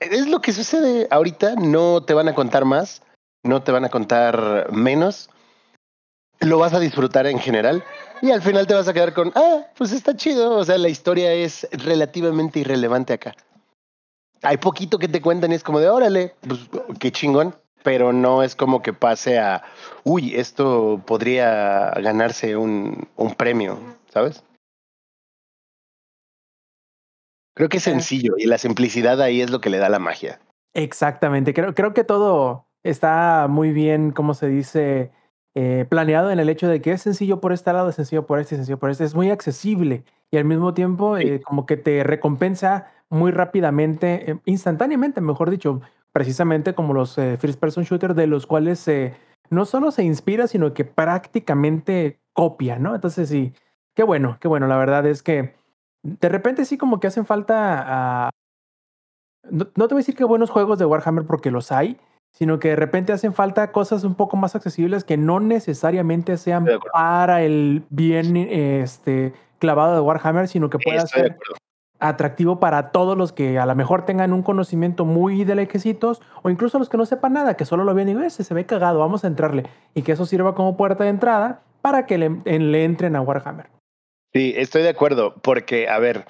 Es 0.00 0.28
lo 0.28 0.40
que 0.40 0.52
sucede 0.52 1.08
ahorita. 1.10 1.56
No 1.56 2.02
te 2.02 2.14
van 2.14 2.28
a 2.28 2.34
contar 2.34 2.64
más, 2.64 3.02
no 3.42 3.62
te 3.62 3.72
van 3.72 3.84
a 3.84 3.88
contar 3.88 4.70
menos. 4.72 5.30
Lo 6.40 6.58
vas 6.58 6.74
a 6.74 6.80
disfrutar 6.80 7.26
en 7.26 7.38
general 7.38 7.82
y 8.20 8.30
al 8.30 8.42
final 8.42 8.66
te 8.66 8.74
vas 8.74 8.86
a 8.88 8.92
quedar 8.92 9.14
con, 9.14 9.32
ah, 9.34 9.66
pues 9.76 9.92
está 9.92 10.14
chido. 10.16 10.56
O 10.56 10.64
sea, 10.64 10.76
la 10.76 10.88
historia 10.88 11.32
es 11.32 11.66
relativamente 11.72 12.60
irrelevante 12.60 13.14
acá. 13.14 13.34
Hay 14.42 14.58
poquito 14.58 14.98
que 14.98 15.08
te 15.08 15.22
cuentan 15.22 15.52
y 15.52 15.54
es 15.54 15.62
como 15.62 15.80
de, 15.80 15.88
órale, 15.88 16.34
pues 16.46 16.60
qué 17.00 17.10
chingón 17.10 17.54
pero 17.86 18.12
no 18.12 18.42
es 18.42 18.56
como 18.56 18.82
que 18.82 18.92
pase 18.92 19.38
a, 19.38 19.62
uy, 20.02 20.34
esto 20.34 21.00
podría 21.06 21.92
ganarse 21.92 22.56
un, 22.56 23.06
un 23.14 23.34
premio, 23.36 23.78
¿sabes? 24.12 24.42
Creo 27.56 27.70
que 27.70 27.78
es 27.78 27.82
sencillo 27.82 28.34
y 28.36 28.46
la 28.46 28.58
simplicidad 28.58 29.20
ahí 29.22 29.40
es 29.40 29.50
lo 29.50 29.62
que 29.62 29.70
le 29.70 29.78
da 29.78 29.88
la 29.88 29.98
magia. 29.98 30.38
Exactamente, 30.74 31.54
creo, 31.54 31.74
creo 31.74 31.94
que 31.94 32.04
todo 32.04 32.66
está 32.82 33.46
muy 33.48 33.72
bien, 33.72 34.10
como 34.10 34.34
se 34.34 34.46
dice, 34.46 35.10
eh, 35.54 35.86
planeado 35.88 36.30
en 36.30 36.38
el 36.38 36.50
hecho 36.50 36.68
de 36.68 36.82
que 36.82 36.92
es 36.92 37.00
sencillo 37.00 37.40
por 37.40 37.54
este 37.54 37.72
lado, 37.72 37.88
es 37.88 37.96
sencillo 37.96 38.26
por 38.26 38.40
este, 38.40 38.56
sencillo 38.56 38.78
por 38.78 38.90
este, 38.90 39.04
es 39.04 39.14
muy 39.14 39.30
accesible 39.30 40.04
y 40.30 40.36
al 40.36 40.44
mismo 40.44 40.74
tiempo 40.74 41.16
eh, 41.16 41.40
como 41.40 41.66
que 41.66 41.78
te 41.78 42.02
recompensa 42.04 42.92
muy 43.08 43.30
rápidamente, 43.30 44.30
eh, 44.30 44.38
instantáneamente, 44.44 45.20
mejor 45.20 45.50
dicho, 45.50 45.80
precisamente 46.12 46.74
como 46.74 46.92
los 46.92 47.16
eh, 47.18 47.36
first 47.38 47.58
person 47.58 47.84
shooter 47.84 48.14
de 48.14 48.26
los 48.26 48.46
cuales 48.46 48.86
no 49.48 49.64
solo 49.64 49.90
se 49.92 50.02
inspira, 50.02 50.46
sino 50.46 50.74
que 50.74 50.84
prácticamente 50.84 52.20
copia, 52.32 52.78
¿no? 52.78 52.94
Entonces 52.94 53.28
sí, 53.28 53.54
qué 53.94 54.02
bueno, 54.02 54.36
qué 54.40 54.48
bueno, 54.48 54.66
la 54.66 54.76
verdad 54.76 55.06
es 55.06 55.22
que 55.22 55.54
de 56.06 56.28
repente 56.28 56.64
sí 56.64 56.78
como 56.78 57.00
que 57.00 57.08
hacen 57.08 57.26
falta... 57.26 58.30
no, 59.50 59.66
te 59.66 59.80
voy 59.94 59.96
a 59.96 59.96
decir 59.96 60.14
que 60.14 60.24
buenos 60.24 60.50
juegos 60.50 60.78
de 60.78 60.86
Warhammer 60.86 61.26
porque 61.26 61.50
los 61.50 61.72
hay, 61.72 61.98
sino 62.32 62.58
que 62.58 62.68
de 62.68 62.76
repente 62.76 63.12
hacen 63.12 63.32
falta 63.32 63.72
cosas 63.72 64.04
un 64.04 64.14
poco 64.14 64.36
más 64.36 64.54
accesibles 64.54 65.04
que 65.04 65.16
no 65.16 65.40
necesariamente 65.40 66.36
sean 66.36 66.66
para 66.92 67.42
el 67.42 67.84
bien 67.90 68.36
este, 68.36 69.32
clavado 69.58 69.94
de 69.94 70.00
Warhammer, 70.00 70.48
sino 70.48 70.70
que 70.70 70.78
pueda 70.78 71.06
ser 71.06 71.38
atractivo 71.98 72.60
para 72.60 72.90
todos 72.90 73.16
los 73.16 73.32
que 73.32 73.58
a 73.58 73.64
lo 73.64 73.74
mejor 73.74 74.04
tengan 74.04 74.34
un 74.34 74.42
conocimiento 74.42 75.06
muy 75.06 75.44
de 75.44 75.54
lejecitos 75.54 76.20
o 76.42 76.50
incluso 76.50 76.78
los 76.78 76.90
que 76.90 76.98
no 76.98 77.06
sepan 77.06 77.32
nada, 77.32 77.54
que 77.54 77.64
solo 77.64 77.84
lo 77.84 77.94
ven 77.94 78.10
y 78.10 78.24
ese 78.24 78.44
se 78.44 78.54
ve 78.54 78.66
cagado, 78.66 78.98
vamos 78.98 79.24
a 79.24 79.28
entrarle 79.28 79.64
y 79.94 80.02
que 80.02 80.12
eso 80.12 80.26
sirva 80.26 80.54
como 80.54 80.76
puerta 80.76 81.04
de 81.04 81.10
entrada 81.10 81.62
para 81.80 82.04
que 82.04 82.18
le, 82.18 82.28
le 82.44 82.84
entren 82.84 83.16
a 83.16 83.22
Warhammer. 83.22 83.75
Sí, 84.36 84.52
estoy 84.54 84.82
de 84.82 84.90
acuerdo, 84.90 85.34
porque 85.40 85.88
a 85.88 85.98
ver, 85.98 86.26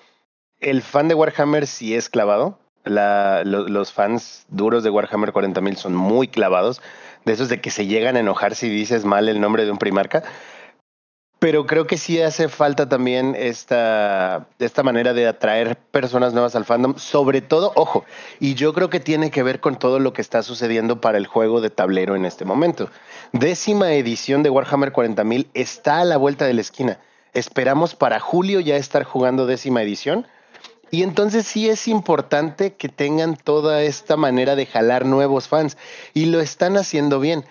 el 0.60 0.82
fan 0.82 1.08
de 1.08 1.16
Warhammer 1.16 1.66
sí 1.66 1.96
es 1.96 2.08
clavado. 2.08 2.56
La, 2.84 3.42
los 3.42 3.92
fans 3.92 4.46
duros 4.48 4.84
de 4.84 4.90
Warhammer 4.90 5.32
40.000 5.32 5.74
son 5.74 5.96
muy 5.96 6.28
clavados, 6.28 6.80
de 7.24 7.32
esos 7.32 7.48
de 7.48 7.60
que 7.60 7.72
se 7.72 7.86
llegan 7.88 8.14
a 8.14 8.20
enojar 8.20 8.54
si 8.54 8.68
dices 8.68 9.04
mal 9.04 9.28
el 9.28 9.40
nombre 9.40 9.64
de 9.64 9.72
un 9.72 9.78
primarca. 9.78 10.22
Pero 11.40 11.66
creo 11.66 11.88
que 11.88 11.98
sí 11.98 12.22
hace 12.22 12.48
falta 12.48 12.88
también 12.88 13.34
esta, 13.36 14.46
esta 14.60 14.84
manera 14.84 15.12
de 15.12 15.26
atraer 15.26 15.76
personas 15.76 16.32
nuevas 16.32 16.54
al 16.54 16.64
fandom, 16.64 16.96
sobre 16.98 17.40
todo, 17.40 17.72
ojo, 17.74 18.04
y 18.38 18.54
yo 18.54 18.72
creo 18.72 18.88
que 18.88 19.00
tiene 19.00 19.32
que 19.32 19.42
ver 19.42 19.58
con 19.58 19.80
todo 19.80 19.98
lo 19.98 20.12
que 20.12 20.22
está 20.22 20.44
sucediendo 20.44 21.00
para 21.00 21.18
el 21.18 21.26
juego 21.26 21.60
de 21.60 21.70
tablero 21.70 22.14
en 22.14 22.24
este 22.24 22.44
momento. 22.44 22.88
Décima 23.32 23.94
edición 23.94 24.44
de 24.44 24.50
Warhammer 24.50 24.92
40.000 24.92 25.48
está 25.54 26.02
a 26.02 26.04
la 26.04 26.18
vuelta 26.18 26.44
de 26.44 26.54
la 26.54 26.60
esquina. 26.60 27.00
Esperamos 27.36 27.94
para 27.94 28.18
julio 28.18 28.60
ya 28.60 28.76
estar 28.76 29.04
jugando 29.04 29.44
décima 29.44 29.82
edición. 29.82 30.26
Y 30.90 31.02
entonces 31.02 31.46
sí 31.46 31.68
es 31.68 31.86
importante 31.86 32.72
que 32.72 32.88
tengan 32.88 33.36
toda 33.36 33.82
esta 33.82 34.16
manera 34.16 34.56
de 34.56 34.64
jalar 34.64 35.04
nuevos 35.04 35.46
fans 35.46 35.76
y 36.14 36.26
lo 36.26 36.40
están 36.40 36.78
haciendo 36.78 37.20
bien. 37.20 37.44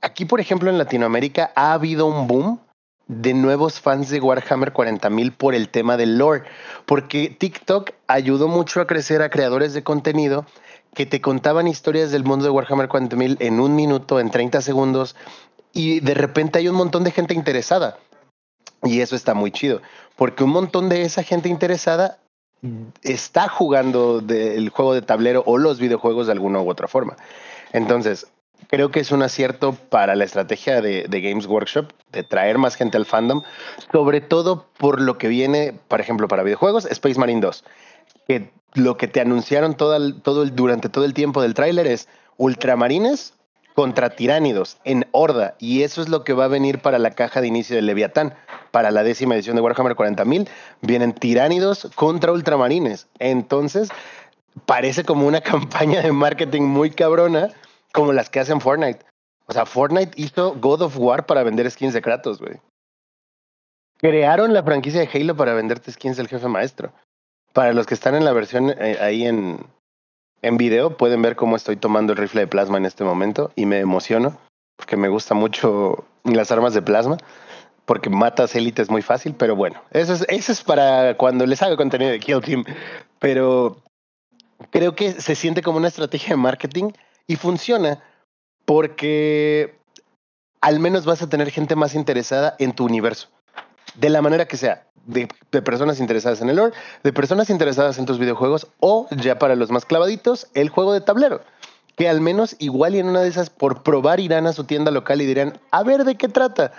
Aquí, 0.00 0.26
por 0.26 0.38
ejemplo, 0.38 0.70
en 0.70 0.78
Latinoamérica 0.78 1.50
ha 1.56 1.72
habido 1.72 2.06
un 2.06 2.28
boom 2.28 2.60
de 3.08 3.34
nuevos 3.34 3.80
fans 3.80 4.10
de 4.10 4.20
Warhammer 4.20 4.72
40.000 4.72 5.36
por 5.36 5.56
el 5.56 5.70
tema 5.70 5.96
del 5.96 6.18
lore, 6.18 6.44
porque 6.86 7.28
TikTok 7.36 7.90
ayudó 8.06 8.46
mucho 8.46 8.80
a 8.80 8.86
crecer 8.86 9.22
a 9.22 9.30
creadores 9.30 9.74
de 9.74 9.82
contenido 9.82 10.46
que 10.94 11.04
te 11.04 11.20
contaban 11.20 11.66
historias 11.66 12.12
del 12.12 12.22
mundo 12.22 12.44
de 12.44 12.50
Warhammer 12.50 12.88
40.000 12.88 13.38
en 13.40 13.58
un 13.58 13.74
minuto, 13.74 14.20
en 14.20 14.30
30 14.30 14.60
segundos, 14.60 15.16
y 15.72 15.98
de 15.98 16.14
repente 16.14 16.60
hay 16.60 16.68
un 16.68 16.76
montón 16.76 17.02
de 17.02 17.10
gente 17.10 17.34
interesada. 17.34 17.98
Y 18.82 19.00
eso 19.00 19.14
está 19.14 19.34
muy 19.34 19.52
chido, 19.52 19.80
porque 20.16 20.44
un 20.44 20.50
montón 20.50 20.88
de 20.88 21.02
esa 21.02 21.22
gente 21.22 21.48
interesada 21.48 22.18
está 23.02 23.48
jugando 23.48 24.22
el 24.28 24.68
juego 24.70 24.94
de 24.94 25.02
tablero 25.02 25.42
o 25.46 25.58
los 25.58 25.78
videojuegos 25.78 26.26
de 26.26 26.32
alguna 26.32 26.60
u 26.60 26.68
otra 26.68 26.88
forma. 26.88 27.16
Entonces, 27.72 28.26
creo 28.68 28.90
que 28.90 29.00
es 29.00 29.10
un 29.10 29.22
acierto 29.22 29.74
para 29.88 30.14
la 30.14 30.24
estrategia 30.24 30.80
de, 30.80 31.06
Games 31.08 31.46
Workshop 31.46 31.92
de 32.10 32.22
traer 32.22 32.58
más 32.58 32.76
gente 32.76 32.96
al 32.96 33.06
fandom, 33.06 33.42
sobre 33.90 34.20
todo 34.20 34.66
por 34.78 35.00
lo 35.00 35.18
que 35.18 35.28
viene, 35.28 35.78
por 35.88 36.00
ejemplo, 36.00 36.28
para 36.28 36.42
videojuegos, 36.42 36.86
Space 36.86 37.18
Marine 37.18 37.40
2, 37.40 37.64
que 38.26 38.50
lo 38.74 38.96
que 38.96 39.08
te 39.08 39.20
anunciaron 39.20 39.74
todo, 39.74 39.98
durante 40.46 40.88
todo 40.88 41.04
el 41.04 41.14
tiempo 41.14 41.42
del 41.42 41.54
tráiler 41.54 41.86
es 41.86 42.08
ultramarines 42.36 43.34
contra 43.74 44.10
tiránidos 44.10 44.78
en 44.84 45.06
horda, 45.12 45.54
y 45.58 45.82
eso 45.82 46.02
es 46.02 46.08
lo 46.08 46.24
que 46.24 46.32
va 46.32 46.44
a 46.44 46.48
venir 46.48 46.80
para 46.80 46.98
la 46.98 47.12
caja 47.12 47.40
de 47.40 47.48
inicio 47.48 47.76
de 47.76 47.82
Leviatán. 47.82 48.34
Para 48.70 48.90
la 48.90 49.02
décima 49.02 49.34
edición 49.34 49.56
de 49.56 49.62
Warhammer 49.62 49.94
40.000 49.94 50.48
vienen 50.80 51.12
tiránidos 51.12 51.90
contra 51.94 52.32
ultramarines. 52.32 53.06
Entonces, 53.18 53.90
parece 54.66 55.04
como 55.04 55.26
una 55.26 55.40
campaña 55.42 56.02
de 56.02 56.12
marketing 56.12 56.62
muy 56.62 56.90
cabrona 56.90 57.50
como 57.92 58.12
las 58.12 58.30
que 58.30 58.40
hacen 58.40 58.60
Fortnite. 58.60 59.04
O 59.46 59.52
sea, 59.52 59.66
Fortnite 59.66 60.12
hizo 60.16 60.54
God 60.54 60.82
of 60.82 60.98
War 60.98 61.26
para 61.26 61.42
vender 61.42 61.70
skins 61.70 61.92
de 61.92 62.00
Kratos, 62.00 62.38
güey. 62.38 62.60
Crearon 63.98 64.52
la 64.52 64.62
franquicia 64.62 65.00
de 65.00 65.08
Halo 65.12 65.36
para 65.36 65.54
venderte 65.54 65.92
skins 65.92 66.16
del 66.16 66.28
jefe 66.28 66.48
maestro. 66.48 66.92
Para 67.52 67.72
los 67.72 67.86
que 67.86 67.94
están 67.94 68.14
en 68.14 68.24
la 68.24 68.32
versión 68.32 68.70
eh, 68.70 68.96
ahí 69.00 69.26
en, 69.26 69.58
en 70.42 70.56
video, 70.56 70.96
pueden 70.96 71.22
ver 71.22 71.36
cómo 71.36 71.56
estoy 71.56 71.76
tomando 71.76 72.12
el 72.12 72.18
rifle 72.18 72.42
de 72.42 72.46
plasma 72.48 72.76
en 72.76 72.84
este 72.84 73.04
momento 73.04 73.52
y 73.56 73.66
me 73.66 73.78
emociono 73.78 74.38
porque 74.76 74.96
me 74.96 75.08
gusta 75.08 75.34
mucho 75.34 76.04
las 76.24 76.50
armas 76.50 76.74
de 76.74 76.82
plasma 76.82 77.16
porque 77.84 78.10
matas 78.10 78.54
élites 78.54 78.90
muy 78.90 79.02
fácil, 79.02 79.34
pero 79.34 79.56
bueno, 79.56 79.82
eso 79.90 80.12
es, 80.12 80.24
eso 80.28 80.52
es 80.52 80.62
para 80.62 81.16
cuando 81.16 81.46
les 81.46 81.62
haga 81.62 81.76
contenido 81.76 82.12
de 82.12 82.20
Kill 82.20 82.40
Team. 82.40 82.64
Pero 83.18 83.82
creo 84.70 84.94
que 84.94 85.12
se 85.12 85.34
siente 85.34 85.62
como 85.62 85.78
una 85.78 85.88
estrategia 85.88 86.30
de 86.30 86.36
marketing 86.36 86.92
y 87.26 87.36
funciona 87.36 88.00
porque 88.64 89.78
al 90.60 90.78
menos 90.78 91.04
vas 91.04 91.22
a 91.22 91.28
tener 91.28 91.50
gente 91.50 91.74
más 91.74 91.94
interesada 91.94 92.54
en 92.58 92.72
tu 92.72 92.84
universo. 92.84 93.28
De 93.94 94.08
la 94.08 94.22
manera 94.22 94.46
que 94.46 94.56
sea, 94.56 94.86
de, 95.06 95.28
personas 95.62 96.00
interesadas 96.00 96.40
en 96.40 96.48
el 96.48 96.56
lore, 96.56 96.74
de 97.02 97.12
personas 97.12 97.50
interesadas 97.50 97.98
en 97.98 98.06
tus 98.06 98.18
videojuegos 98.18 98.68
o 98.80 99.08
ya 99.10 99.38
para 99.38 99.56
los 99.56 99.70
más 99.70 99.84
clavaditos, 99.84 100.48
el 100.54 100.68
juego 100.68 100.92
de 100.92 101.00
tablero. 101.00 101.40
Que 101.96 102.08
al 102.08 102.20
menos 102.20 102.56
igual 102.58 102.94
y 102.94 103.00
en 103.00 103.08
una 103.08 103.20
de 103.20 103.28
esas 103.28 103.50
por 103.50 103.82
probar 103.82 104.20
irán 104.20 104.46
a 104.46 104.52
su 104.52 104.64
tienda 104.64 104.90
local 104.90 105.20
y 105.20 105.26
dirán, 105.26 105.58
a 105.70 105.82
ver 105.82 106.04
de 106.04 106.16
qué 106.16 106.28
trata. 106.28 106.72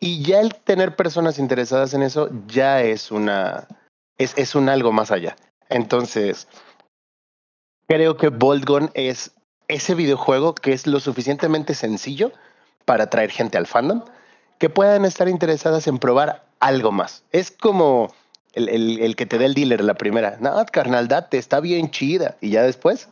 Y 0.00 0.22
ya 0.22 0.40
el 0.40 0.54
tener 0.54 0.96
personas 0.96 1.38
interesadas 1.38 1.94
en 1.94 2.02
eso 2.02 2.30
ya 2.46 2.82
es 2.82 3.10
una, 3.10 3.68
es, 4.18 4.36
es 4.36 4.54
un 4.54 4.68
algo 4.68 4.92
más 4.92 5.10
allá. 5.10 5.36
Entonces, 5.68 6.48
creo 7.86 8.16
que 8.16 8.28
Boltgun 8.28 8.90
es 8.94 9.32
ese 9.68 9.94
videojuego 9.94 10.54
que 10.54 10.72
es 10.72 10.86
lo 10.86 10.98
suficientemente 10.98 11.74
sencillo 11.74 12.32
para 12.84 13.04
atraer 13.04 13.30
gente 13.30 13.56
al 13.56 13.66
fandom, 13.66 14.02
que 14.60 14.68
puedan 14.70 15.04
estar 15.04 15.28
interesadas 15.28 15.88
en 15.88 15.98
probar 15.98 16.44
algo 16.60 16.92
más. 16.92 17.24
Es 17.32 17.50
como 17.50 18.14
el, 18.52 18.68
el- 18.68 19.00
el 19.00 19.16
que 19.16 19.26
te 19.26 19.38
dé 19.38 19.46
el 19.46 19.54
dealer 19.54 19.82
la 19.82 19.94
primera. 19.94 20.36
No, 20.38 20.54
carnal, 20.70 21.08
date, 21.08 21.38
está 21.38 21.60
bien 21.60 21.90
chida. 21.90 22.36
Y 22.42 22.50
ya 22.50 22.62
después 22.62 23.08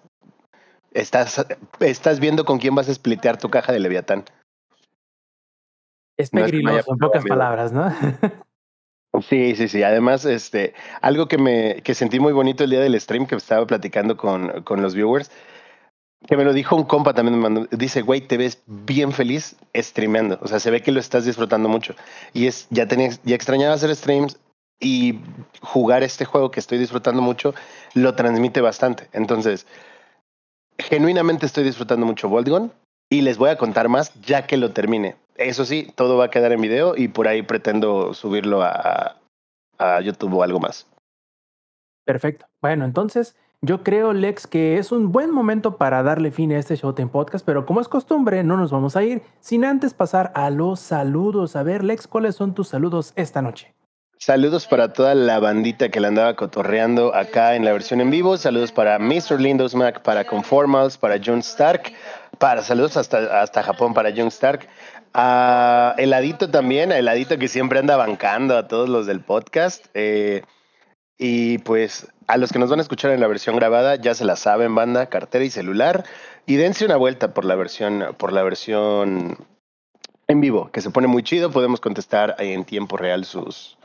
estás, 0.92 1.44
estás 1.80 2.20
viendo 2.20 2.44
con 2.44 2.58
quién 2.58 2.74
vas 2.74 2.88
a 2.90 2.94
splitear 2.94 3.38
tu 3.38 3.48
caja 3.48 3.72
de 3.72 3.80
Leviatán. 3.80 4.24
Es 6.18 6.32
No 6.34 6.40
que 6.40 6.50
pegriloso, 6.50 6.76
en 6.92 6.98
pasado 6.98 6.98
pocas 7.00 7.24
palabras, 7.24 7.72
¿no? 7.72 7.92
Sí, 9.22 9.56
sí, 9.56 9.68
sí. 9.68 9.82
Además, 9.82 10.26
este, 10.26 10.74
algo 11.00 11.28
que 11.28 11.38
me 11.38 11.80
que 11.82 11.94
sentí 11.94 12.20
muy 12.20 12.34
bonito 12.34 12.62
el 12.64 12.70
día 12.70 12.80
del 12.80 13.00
stream 13.00 13.26
que 13.26 13.34
estaba 13.36 13.66
platicando 13.66 14.18
con, 14.18 14.62
con 14.64 14.82
los 14.82 14.94
viewers, 14.94 15.30
que 16.26 16.36
me 16.36 16.44
lo 16.44 16.52
dijo 16.52 16.76
un 16.76 16.84
compa 16.84 17.14
también, 17.14 17.36
me 17.38 17.48
mandó, 17.48 17.68
dice, 17.76 18.02
güey, 18.02 18.20
te 18.20 18.36
ves 18.36 18.62
bien 18.66 19.12
feliz 19.12 19.56
streameando. 19.74 20.38
O 20.42 20.48
sea, 20.48 20.60
se 20.60 20.70
ve 20.70 20.82
que 20.82 20.92
lo 20.92 21.00
estás 21.00 21.24
disfrutando 21.24 21.68
mucho. 21.68 21.94
Y 22.32 22.46
es, 22.46 22.66
ya 22.70 22.86
tenía, 22.88 23.10
ya 23.22 23.34
extrañaba 23.34 23.74
hacer 23.74 23.94
streams 23.94 24.38
y 24.80 25.20
jugar 25.60 26.02
este 26.02 26.24
juego 26.24 26.50
que 26.50 26.60
estoy 26.60 26.78
disfrutando 26.78 27.22
mucho, 27.22 27.54
lo 27.94 28.14
transmite 28.14 28.60
bastante. 28.60 29.08
Entonces, 29.12 29.66
genuinamente 30.78 31.46
estoy 31.46 31.64
disfrutando 31.64 32.06
mucho 32.06 32.28
Voltgon 32.28 32.72
y 33.10 33.22
les 33.22 33.38
voy 33.38 33.50
a 33.50 33.58
contar 33.58 33.88
más 33.88 34.12
ya 34.20 34.46
que 34.46 34.56
lo 34.56 34.72
termine. 34.72 35.16
Eso 35.36 35.64
sí, 35.64 35.92
todo 35.94 36.16
va 36.16 36.26
a 36.26 36.30
quedar 36.30 36.52
en 36.52 36.60
video 36.60 36.96
y 36.96 37.08
por 37.08 37.28
ahí 37.28 37.42
pretendo 37.42 38.12
subirlo 38.12 38.62
a, 38.62 39.16
a 39.78 40.00
YouTube 40.00 40.34
o 40.34 40.42
algo 40.42 40.60
más. 40.60 40.86
Perfecto. 42.04 42.46
Bueno, 42.60 42.84
entonces 42.84 43.36
yo 43.60 43.82
creo, 43.82 44.12
Lex, 44.12 44.46
que 44.46 44.78
es 44.78 44.92
un 44.92 45.10
buen 45.10 45.30
momento 45.32 45.76
para 45.76 46.02
darle 46.02 46.30
fin 46.30 46.52
a 46.52 46.58
este 46.58 46.76
Showtime 46.76 47.08
Podcast, 47.08 47.44
pero 47.44 47.66
como 47.66 47.80
es 47.80 47.88
costumbre, 47.88 48.44
no 48.44 48.56
nos 48.56 48.70
vamos 48.70 48.94
a 48.94 49.02
ir 49.02 49.22
sin 49.40 49.64
antes 49.64 49.94
pasar 49.94 50.30
a 50.34 50.50
los 50.50 50.78
saludos. 50.78 51.56
A 51.56 51.64
ver, 51.64 51.82
Lex, 51.82 52.06
¿cuáles 52.06 52.36
son 52.36 52.54
tus 52.54 52.68
saludos 52.68 53.12
esta 53.16 53.42
noche? 53.42 53.74
Saludos 54.20 54.66
para 54.66 54.92
toda 54.92 55.14
la 55.14 55.38
bandita 55.38 55.90
que 55.90 56.00
la 56.00 56.08
andaba 56.08 56.34
cotorreando 56.34 57.14
acá 57.14 57.54
en 57.54 57.64
la 57.64 57.72
versión 57.72 58.00
en 58.00 58.10
vivo. 58.10 58.36
Saludos 58.36 58.72
para 58.72 58.98
Mr. 58.98 59.40
Lindos 59.40 59.74
Mac, 59.74 60.02
para 60.02 60.24
Conformals, 60.24 60.98
para 60.98 61.20
John 61.24 61.38
Stark. 61.38 61.92
Para 62.38 62.62
saludos 62.62 62.96
hasta, 62.96 63.40
hasta 63.40 63.62
Japón 63.62 63.94
para 63.94 64.10
John 64.10 64.28
Stark. 64.28 64.68
A 65.14 65.94
Heladito 65.98 66.50
también, 66.50 66.90
a 66.90 66.98
Heladito 66.98 67.38
que 67.38 67.48
siempre 67.48 67.78
anda 67.78 67.96
bancando 67.96 68.56
a 68.56 68.66
todos 68.66 68.88
los 68.88 69.06
del 69.06 69.20
podcast. 69.20 69.86
Eh, 69.94 70.42
y 71.18 71.58
pues 71.58 72.06
a 72.28 72.36
los 72.36 72.52
que 72.52 72.60
nos 72.60 72.70
van 72.70 72.78
a 72.78 72.82
escuchar 72.82 73.10
en 73.10 73.20
la 73.20 73.26
versión 73.26 73.56
grabada, 73.56 73.96
ya 73.96 74.14
se 74.14 74.24
la 74.24 74.36
saben, 74.36 74.74
banda, 74.74 75.06
cartera 75.06 75.44
y 75.44 75.50
celular. 75.50 76.04
Y 76.46 76.56
dense 76.56 76.84
una 76.84 76.96
vuelta 76.96 77.34
por 77.34 77.44
la 77.44 77.56
versión, 77.56 78.14
por 78.16 78.32
la 78.32 78.42
versión 78.44 79.36
en 80.28 80.40
vivo, 80.40 80.70
que 80.70 80.80
se 80.80 80.90
pone 80.90 81.08
muy 81.08 81.24
chido. 81.24 81.50
Podemos 81.50 81.80
contestar 81.80 82.36
en 82.38 82.64
tiempo 82.64 82.96
real 82.96 83.24
sus, 83.24 83.76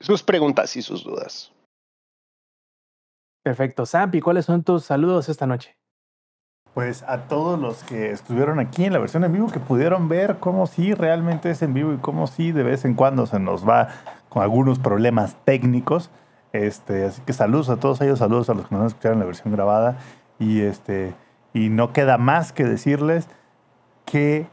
sus 0.00 0.22
preguntas 0.24 0.74
y 0.76 0.82
sus 0.82 1.04
dudas. 1.04 1.52
Perfecto. 3.44 3.86
Sampi, 3.86 4.20
¿cuáles 4.20 4.44
son 4.44 4.64
tus 4.64 4.84
saludos 4.84 5.28
esta 5.28 5.46
noche? 5.46 5.76
Pues 6.74 7.02
a 7.02 7.22
todos 7.22 7.58
los 7.58 7.82
que 7.82 8.12
estuvieron 8.12 8.60
aquí 8.60 8.84
en 8.84 8.92
la 8.92 9.00
versión 9.00 9.24
en 9.24 9.32
vivo, 9.32 9.48
que 9.48 9.58
pudieron 9.58 10.08
ver 10.08 10.38
cómo 10.38 10.66
sí 10.66 10.94
realmente 10.94 11.50
es 11.50 11.62
en 11.62 11.74
vivo 11.74 11.92
y 11.92 11.96
cómo 11.96 12.26
sí 12.26 12.52
de 12.52 12.62
vez 12.62 12.84
en 12.84 12.94
cuando 12.94 13.26
se 13.26 13.40
nos 13.40 13.68
va 13.68 13.88
con 14.28 14.42
algunos 14.42 14.78
problemas 14.78 15.36
técnicos. 15.44 16.10
Este, 16.52 17.06
así 17.06 17.22
que 17.26 17.32
saludos 17.32 17.70
a 17.70 17.76
todos 17.76 18.00
ellos, 18.00 18.20
saludos 18.20 18.50
a 18.50 18.54
los 18.54 18.68
que 18.68 18.74
nos 18.74 18.86
escucharon 18.88 19.16
en 19.16 19.20
la 19.20 19.26
versión 19.26 19.52
grabada. 19.52 19.98
Y, 20.38 20.60
este, 20.60 21.12
y 21.52 21.68
no 21.68 21.92
queda 21.92 22.18
más 22.18 22.52
que 22.52 22.64
decirles 22.64 23.28
que 24.04 24.46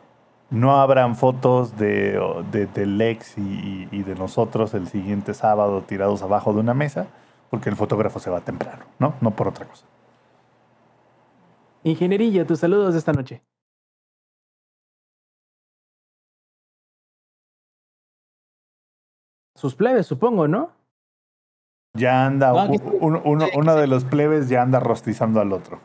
no 0.50 0.78
habrán 0.78 1.16
fotos 1.16 1.78
de, 1.78 2.20
de, 2.52 2.66
de 2.68 2.86
Lex 2.86 3.38
y, 3.38 3.88
y 3.92 4.04
de 4.04 4.16
nosotros 4.16 4.74
el 4.74 4.88
siguiente 4.88 5.34
sábado 5.34 5.82
tirados 5.82 6.24
abajo 6.24 6.54
de 6.54 6.60
una 6.60 6.74
mesa, 6.74 7.08
porque 7.50 7.70
el 7.70 7.76
fotógrafo 7.76 8.20
se 8.20 8.30
va 8.30 8.42
temprano, 8.42 8.86
¿no? 9.00 9.14
No 9.22 9.32
por 9.32 9.48
otra 9.50 9.66
cosa. 9.66 9.86
Ingeniería, 11.92 12.46
tus 12.46 12.60
saludos 12.60 12.96
esta 12.96 13.14
noche. 13.14 13.42
Sus 19.56 19.74
plebes, 19.76 20.06
supongo, 20.06 20.48
¿no? 20.48 20.72
Ya 21.96 22.26
anda, 22.26 22.52
No, 22.52 22.60
aquí 22.60 22.78
u- 22.84 22.98
uno, 23.02 23.22
uno- 23.26 23.48
uno 23.56 23.76
de 23.76 23.88
los 23.88 24.04
plebes 24.06 24.50
ya 24.50 24.62
anda 24.62 24.80
rostizando 24.80 25.40
al 25.42 25.52
otro. 25.52 25.80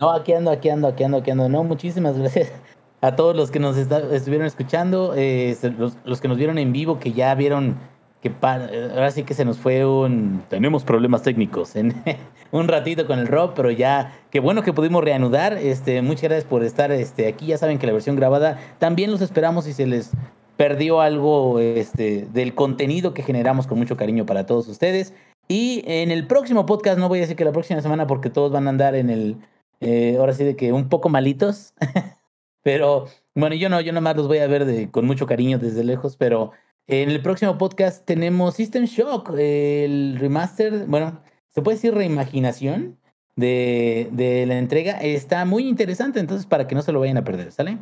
No, 0.00 0.10
aquí 0.12 0.32
ando, 0.34 0.50
aquí 0.50 0.68
ando, 0.68 0.88
aquí 0.88 1.04
ando, 1.04 1.18
aquí 1.18 1.30
ando. 1.30 1.48
No, 1.48 1.64
muchísimas 1.64 2.18
gracias 2.18 2.52
a 3.00 3.16
todos 3.16 3.34
los 3.34 3.50
que 3.50 3.60
nos 3.60 3.76
está- 3.78 4.14
estuvieron 4.14 4.46
escuchando, 4.46 5.14
eh, 5.16 5.56
los 6.04 6.20
que 6.20 6.28
nos 6.28 6.36
vieron 6.36 6.58
en 6.58 6.72
vivo, 6.72 6.98
que 6.98 7.12
ya 7.12 7.34
vieron 7.34 7.76
que 8.24 8.30
pa- 8.30 8.68
eh, 8.72 8.88
ahora 8.90 9.10
sí 9.10 9.22
que 9.22 9.34
se 9.34 9.44
nos 9.44 9.58
fue 9.58 9.84
un... 9.84 10.42
Tenemos 10.48 10.82
problemas 10.82 11.22
técnicos 11.22 11.76
en 11.76 11.92
un 12.52 12.68
ratito 12.68 13.06
con 13.06 13.18
el 13.18 13.26
Rob, 13.26 13.52
pero 13.54 13.70
ya, 13.70 14.14
qué 14.30 14.40
bueno 14.40 14.62
que 14.62 14.72
pudimos 14.72 15.04
reanudar. 15.04 15.58
Este, 15.58 16.00
muchas 16.00 16.22
gracias 16.22 16.44
por 16.44 16.64
estar 16.64 16.90
este, 16.90 17.28
aquí. 17.28 17.44
Ya 17.44 17.58
saben 17.58 17.78
que 17.78 17.86
la 17.86 17.92
versión 17.92 18.16
grabada 18.16 18.58
también 18.78 19.10
los 19.10 19.20
esperamos 19.20 19.66
si 19.66 19.74
se 19.74 19.86
les 19.86 20.10
perdió 20.56 21.02
algo 21.02 21.60
este, 21.60 22.26
del 22.32 22.54
contenido 22.54 23.12
que 23.12 23.22
generamos 23.22 23.66
con 23.66 23.76
mucho 23.78 23.98
cariño 23.98 24.24
para 24.24 24.46
todos 24.46 24.68
ustedes. 24.68 25.12
Y 25.46 25.84
en 25.86 26.10
el 26.10 26.26
próximo 26.26 26.64
podcast, 26.64 26.98
no 26.98 27.10
voy 27.10 27.18
a 27.18 27.22
decir 27.22 27.36
que 27.36 27.44
la 27.44 27.52
próxima 27.52 27.82
semana 27.82 28.06
porque 28.06 28.30
todos 28.30 28.50
van 28.50 28.66
a 28.68 28.70
andar 28.70 28.94
en 28.94 29.10
el, 29.10 29.36
eh, 29.82 30.16
ahora 30.18 30.32
sí 30.32 30.44
de 30.44 30.56
que 30.56 30.72
un 30.72 30.88
poco 30.88 31.10
malitos. 31.10 31.74
pero 32.62 33.04
bueno, 33.34 33.54
yo 33.54 33.68
no, 33.68 33.82
yo 33.82 33.92
nomás 33.92 34.16
los 34.16 34.28
voy 34.28 34.38
a 34.38 34.46
ver 34.46 34.64
de, 34.64 34.90
con 34.90 35.04
mucho 35.04 35.26
cariño 35.26 35.58
desde 35.58 35.84
lejos, 35.84 36.16
pero 36.16 36.52
en 36.86 37.10
el 37.10 37.22
próximo 37.22 37.56
podcast 37.58 38.04
tenemos 38.04 38.54
System 38.54 38.84
Shock, 38.84 39.30
el 39.38 40.16
remaster, 40.18 40.86
bueno, 40.86 41.20
se 41.48 41.62
puede 41.62 41.76
decir 41.76 41.94
reimaginación 41.94 42.98
de, 43.36 44.08
de 44.12 44.46
la 44.46 44.58
entrega. 44.58 45.00
Está 45.00 45.44
muy 45.44 45.68
interesante, 45.68 46.20
entonces 46.20 46.46
para 46.46 46.66
que 46.66 46.74
no 46.74 46.82
se 46.82 46.92
lo 46.92 47.00
vayan 47.00 47.16
a 47.16 47.24
perder, 47.24 47.52
¿sale? 47.52 47.78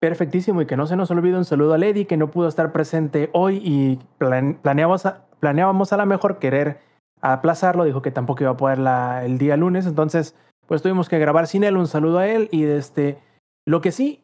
Perfectísimo 0.00 0.62
y 0.62 0.66
que 0.66 0.76
no 0.76 0.86
se 0.86 0.96
nos 0.96 1.10
olvide 1.10 1.36
un 1.36 1.44
saludo 1.44 1.74
a 1.74 1.78
Lady 1.78 2.06
que 2.06 2.16
no 2.16 2.30
pudo 2.30 2.48
estar 2.48 2.72
presente 2.72 3.28
hoy 3.34 3.60
y 3.62 3.98
plan- 4.18 4.58
planeábamos 4.62 5.04
a, 5.04 5.26
planeábamos 5.40 5.92
a 5.92 5.96
la 5.98 6.06
mejor 6.06 6.38
querer 6.38 6.78
aplazarlo, 7.20 7.84
dijo 7.84 8.00
que 8.00 8.10
tampoco 8.10 8.44
iba 8.44 8.52
a 8.52 8.56
poder 8.56 8.78
la- 8.78 9.24
el 9.26 9.36
día 9.36 9.56
lunes, 9.58 9.84
entonces 9.86 10.34
pues 10.66 10.80
tuvimos 10.80 11.08
que 11.08 11.18
grabar 11.18 11.46
sin 11.48 11.64
él, 11.64 11.76
un 11.76 11.86
saludo 11.86 12.18
a 12.18 12.28
él 12.28 12.48
y 12.50 12.64
este, 12.64 13.18
lo 13.66 13.80
que 13.82 13.92
sí, 13.92 14.22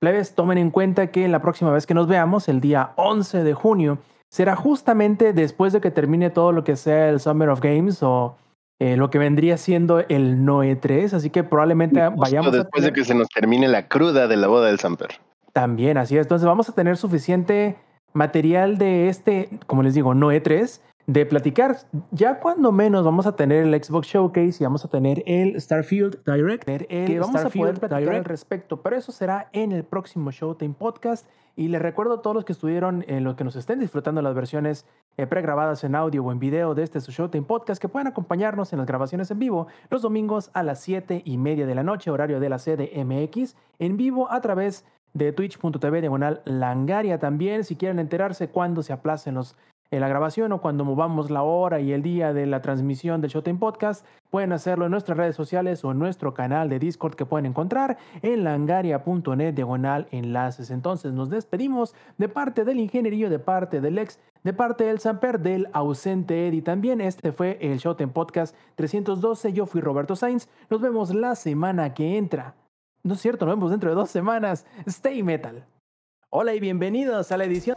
plebes, 0.00 0.34
tomen 0.34 0.58
en 0.58 0.70
cuenta 0.70 1.08
que 1.08 1.28
la 1.28 1.40
próxima 1.42 1.70
vez 1.70 1.86
que 1.86 1.94
nos 1.94 2.08
veamos, 2.08 2.48
el 2.48 2.60
día 2.60 2.92
11 2.96 3.44
de 3.44 3.54
junio, 3.54 3.98
será 4.30 4.56
justamente 4.56 5.32
después 5.32 5.72
de 5.72 5.80
que 5.80 5.90
termine 5.90 6.30
todo 6.30 6.52
lo 6.52 6.64
que 6.64 6.76
sea 6.76 7.08
el 7.10 7.20
Summer 7.20 7.50
of 7.50 7.60
Games 7.60 8.02
o 8.02 8.36
eh, 8.80 8.96
lo 8.96 9.10
que 9.10 9.18
vendría 9.18 9.58
siendo 9.58 10.00
el 10.08 10.44
Noe 10.44 10.74
3, 10.76 11.12
así 11.14 11.28
que 11.30 11.44
probablemente 11.44 12.00
Justo 12.06 12.20
vayamos 12.20 12.54
a 12.54 12.56
después 12.58 12.82
de 12.82 12.88
tener- 12.90 12.94
que 13.02 13.04
se 13.04 13.14
nos 13.14 13.28
termine 13.28 13.68
la 13.68 13.88
cruda 13.88 14.26
de 14.26 14.36
la 14.38 14.46
boda 14.48 14.68
del 14.68 14.78
Samper. 14.78 15.10
también, 15.52 15.98
así 15.98 16.16
es. 16.16 16.22
Entonces 16.24 16.46
vamos 16.46 16.68
a 16.70 16.72
tener 16.74 16.96
suficiente 16.96 17.76
material 18.14 18.78
de 18.78 19.08
este, 19.08 19.50
como 19.66 19.82
les 19.82 19.94
digo, 19.94 20.14
no 20.14 20.32
E3, 20.32 20.80
de 21.12 21.26
platicar. 21.26 21.76
Ya 22.12 22.38
cuando 22.38 22.70
menos 22.70 23.04
vamos 23.04 23.26
a 23.26 23.34
tener 23.34 23.64
el 23.64 23.82
Xbox 23.82 24.06
Showcase 24.06 24.58
y 24.60 24.64
vamos 24.64 24.84
a 24.84 24.88
tener 24.88 25.24
el 25.26 25.60
Starfield 25.60 26.22
Direct, 26.24 26.68
el 26.68 26.86
que 26.86 27.18
vamos 27.18 27.44
a 27.44 27.50
poder 27.50 27.80
platicar 27.80 28.00
Direct. 28.00 28.18
al 28.18 28.24
respecto, 28.24 28.80
pero 28.80 28.96
eso 28.96 29.10
será 29.10 29.48
en 29.52 29.72
el 29.72 29.82
próximo 29.82 30.30
Showtime 30.30 30.74
Podcast. 30.78 31.28
Y 31.56 31.66
les 31.66 31.82
recuerdo 31.82 32.14
a 32.14 32.22
todos 32.22 32.36
los 32.36 32.44
que 32.44 32.52
estuvieron, 32.52 33.04
en 33.08 33.24
los 33.24 33.34
que 33.34 33.42
nos 33.42 33.56
estén 33.56 33.80
disfrutando 33.80 34.22
las 34.22 34.34
versiones 34.34 34.86
eh, 35.16 35.26
pregrabadas 35.26 35.82
en 35.82 35.96
audio 35.96 36.24
o 36.24 36.30
en 36.30 36.38
video 36.38 36.74
de 36.76 36.84
este 36.84 37.00
su 37.00 37.10
Showtime 37.10 37.44
Podcast, 37.44 37.82
que 37.82 37.88
puedan 37.88 38.06
acompañarnos 38.06 38.72
en 38.72 38.78
las 38.78 38.86
grabaciones 38.86 39.32
en 39.32 39.40
vivo 39.40 39.66
los 39.90 40.02
domingos 40.02 40.50
a 40.54 40.62
las 40.62 40.80
7 40.80 41.22
y 41.24 41.38
media 41.38 41.66
de 41.66 41.74
la 41.74 41.82
noche, 41.82 42.12
horario 42.12 42.38
de 42.38 42.48
la 42.48 42.58
CDMX, 42.58 43.56
en 43.80 43.96
vivo 43.96 44.30
a 44.30 44.40
través 44.40 44.84
de 45.12 45.32
twitch.tv 45.32 46.00
diagonal 46.00 46.40
langaria 46.44 47.18
también 47.18 47.64
si 47.64 47.74
quieren 47.74 47.98
enterarse 47.98 48.48
cuándo 48.48 48.84
se 48.84 48.92
aplacen 48.92 49.34
los, 49.34 49.56
la 49.98 50.08
grabación 50.08 50.52
o 50.52 50.60
cuando 50.60 50.84
movamos 50.84 51.30
la 51.30 51.42
hora 51.42 51.80
y 51.80 51.92
el 51.92 52.02
día 52.02 52.32
de 52.32 52.46
la 52.46 52.62
transmisión 52.62 53.20
del 53.20 53.30
Showtime 53.30 53.58
Podcast 53.58 54.06
pueden 54.30 54.52
hacerlo 54.52 54.84
en 54.84 54.92
nuestras 54.92 55.18
redes 55.18 55.34
sociales 55.34 55.84
o 55.84 55.90
en 55.90 55.98
nuestro 55.98 56.32
canal 56.32 56.68
de 56.68 56.78
Discord 56.78 57.16
que 57.16 57.26
pueden 57.26 57.46
encontrar 57.46 57.98
en 58.22 58.44
langaria.net 58.44 59.54
diagonal 59.54 60.06
enlaces 60.12 60.70
entonces 60.70 61.12
nos 61.12 61.28
despedimos 61.28 61.96
de 62.18 62.28
parte 62.28 62.64
del 62.64 62.78
ingenierillo 62.78 63.28
de 63.28 63.40
parte 63.40 63.80
del 63.80 63.98
ex 63.98 64.20
de 64.44 64.52
parte 64.52 64.84
del 64.84 65.00
Samper 65.00 65.40
del 65.40 65.68
ausente 65.72 66.46
Eddie 66.46 66.62
también 66.62 67.00
este 67.00 67.32
fue 67.32 67.58
el 67.60 67.78
Showtime 67.78 68.12
Podcast 68.12 68.54
312 68.76 69.52
yo 69.52 69.66
fui 69.66 69.80
Roberto 69.80 70.14
Sainz 70.14 70.48
nos 70.68 70.80
vemos 70.80 71.12
la 71.12 71.34
semana 71.34 71.94
que 71.94 72.16
entra 72.16 72.54
no 73.02 73.14
es 73.14 73.20
cierto, 73.20 73.46
nos 73.46 73.56
vemos 73.56 73.70
dentro 73.70 73.88
de 73.88 73.96
dos 73.96 74.10
semanas. 74.10 74.66
Stay 74.86 75.22
Metal. 75.22 75.64
Hola 76.28 76.54
y 76.54 76.60
bienvenidos 76.60 77.32
a 77.32 77.38
la 77.38 77.44
edición. 77.44 77.76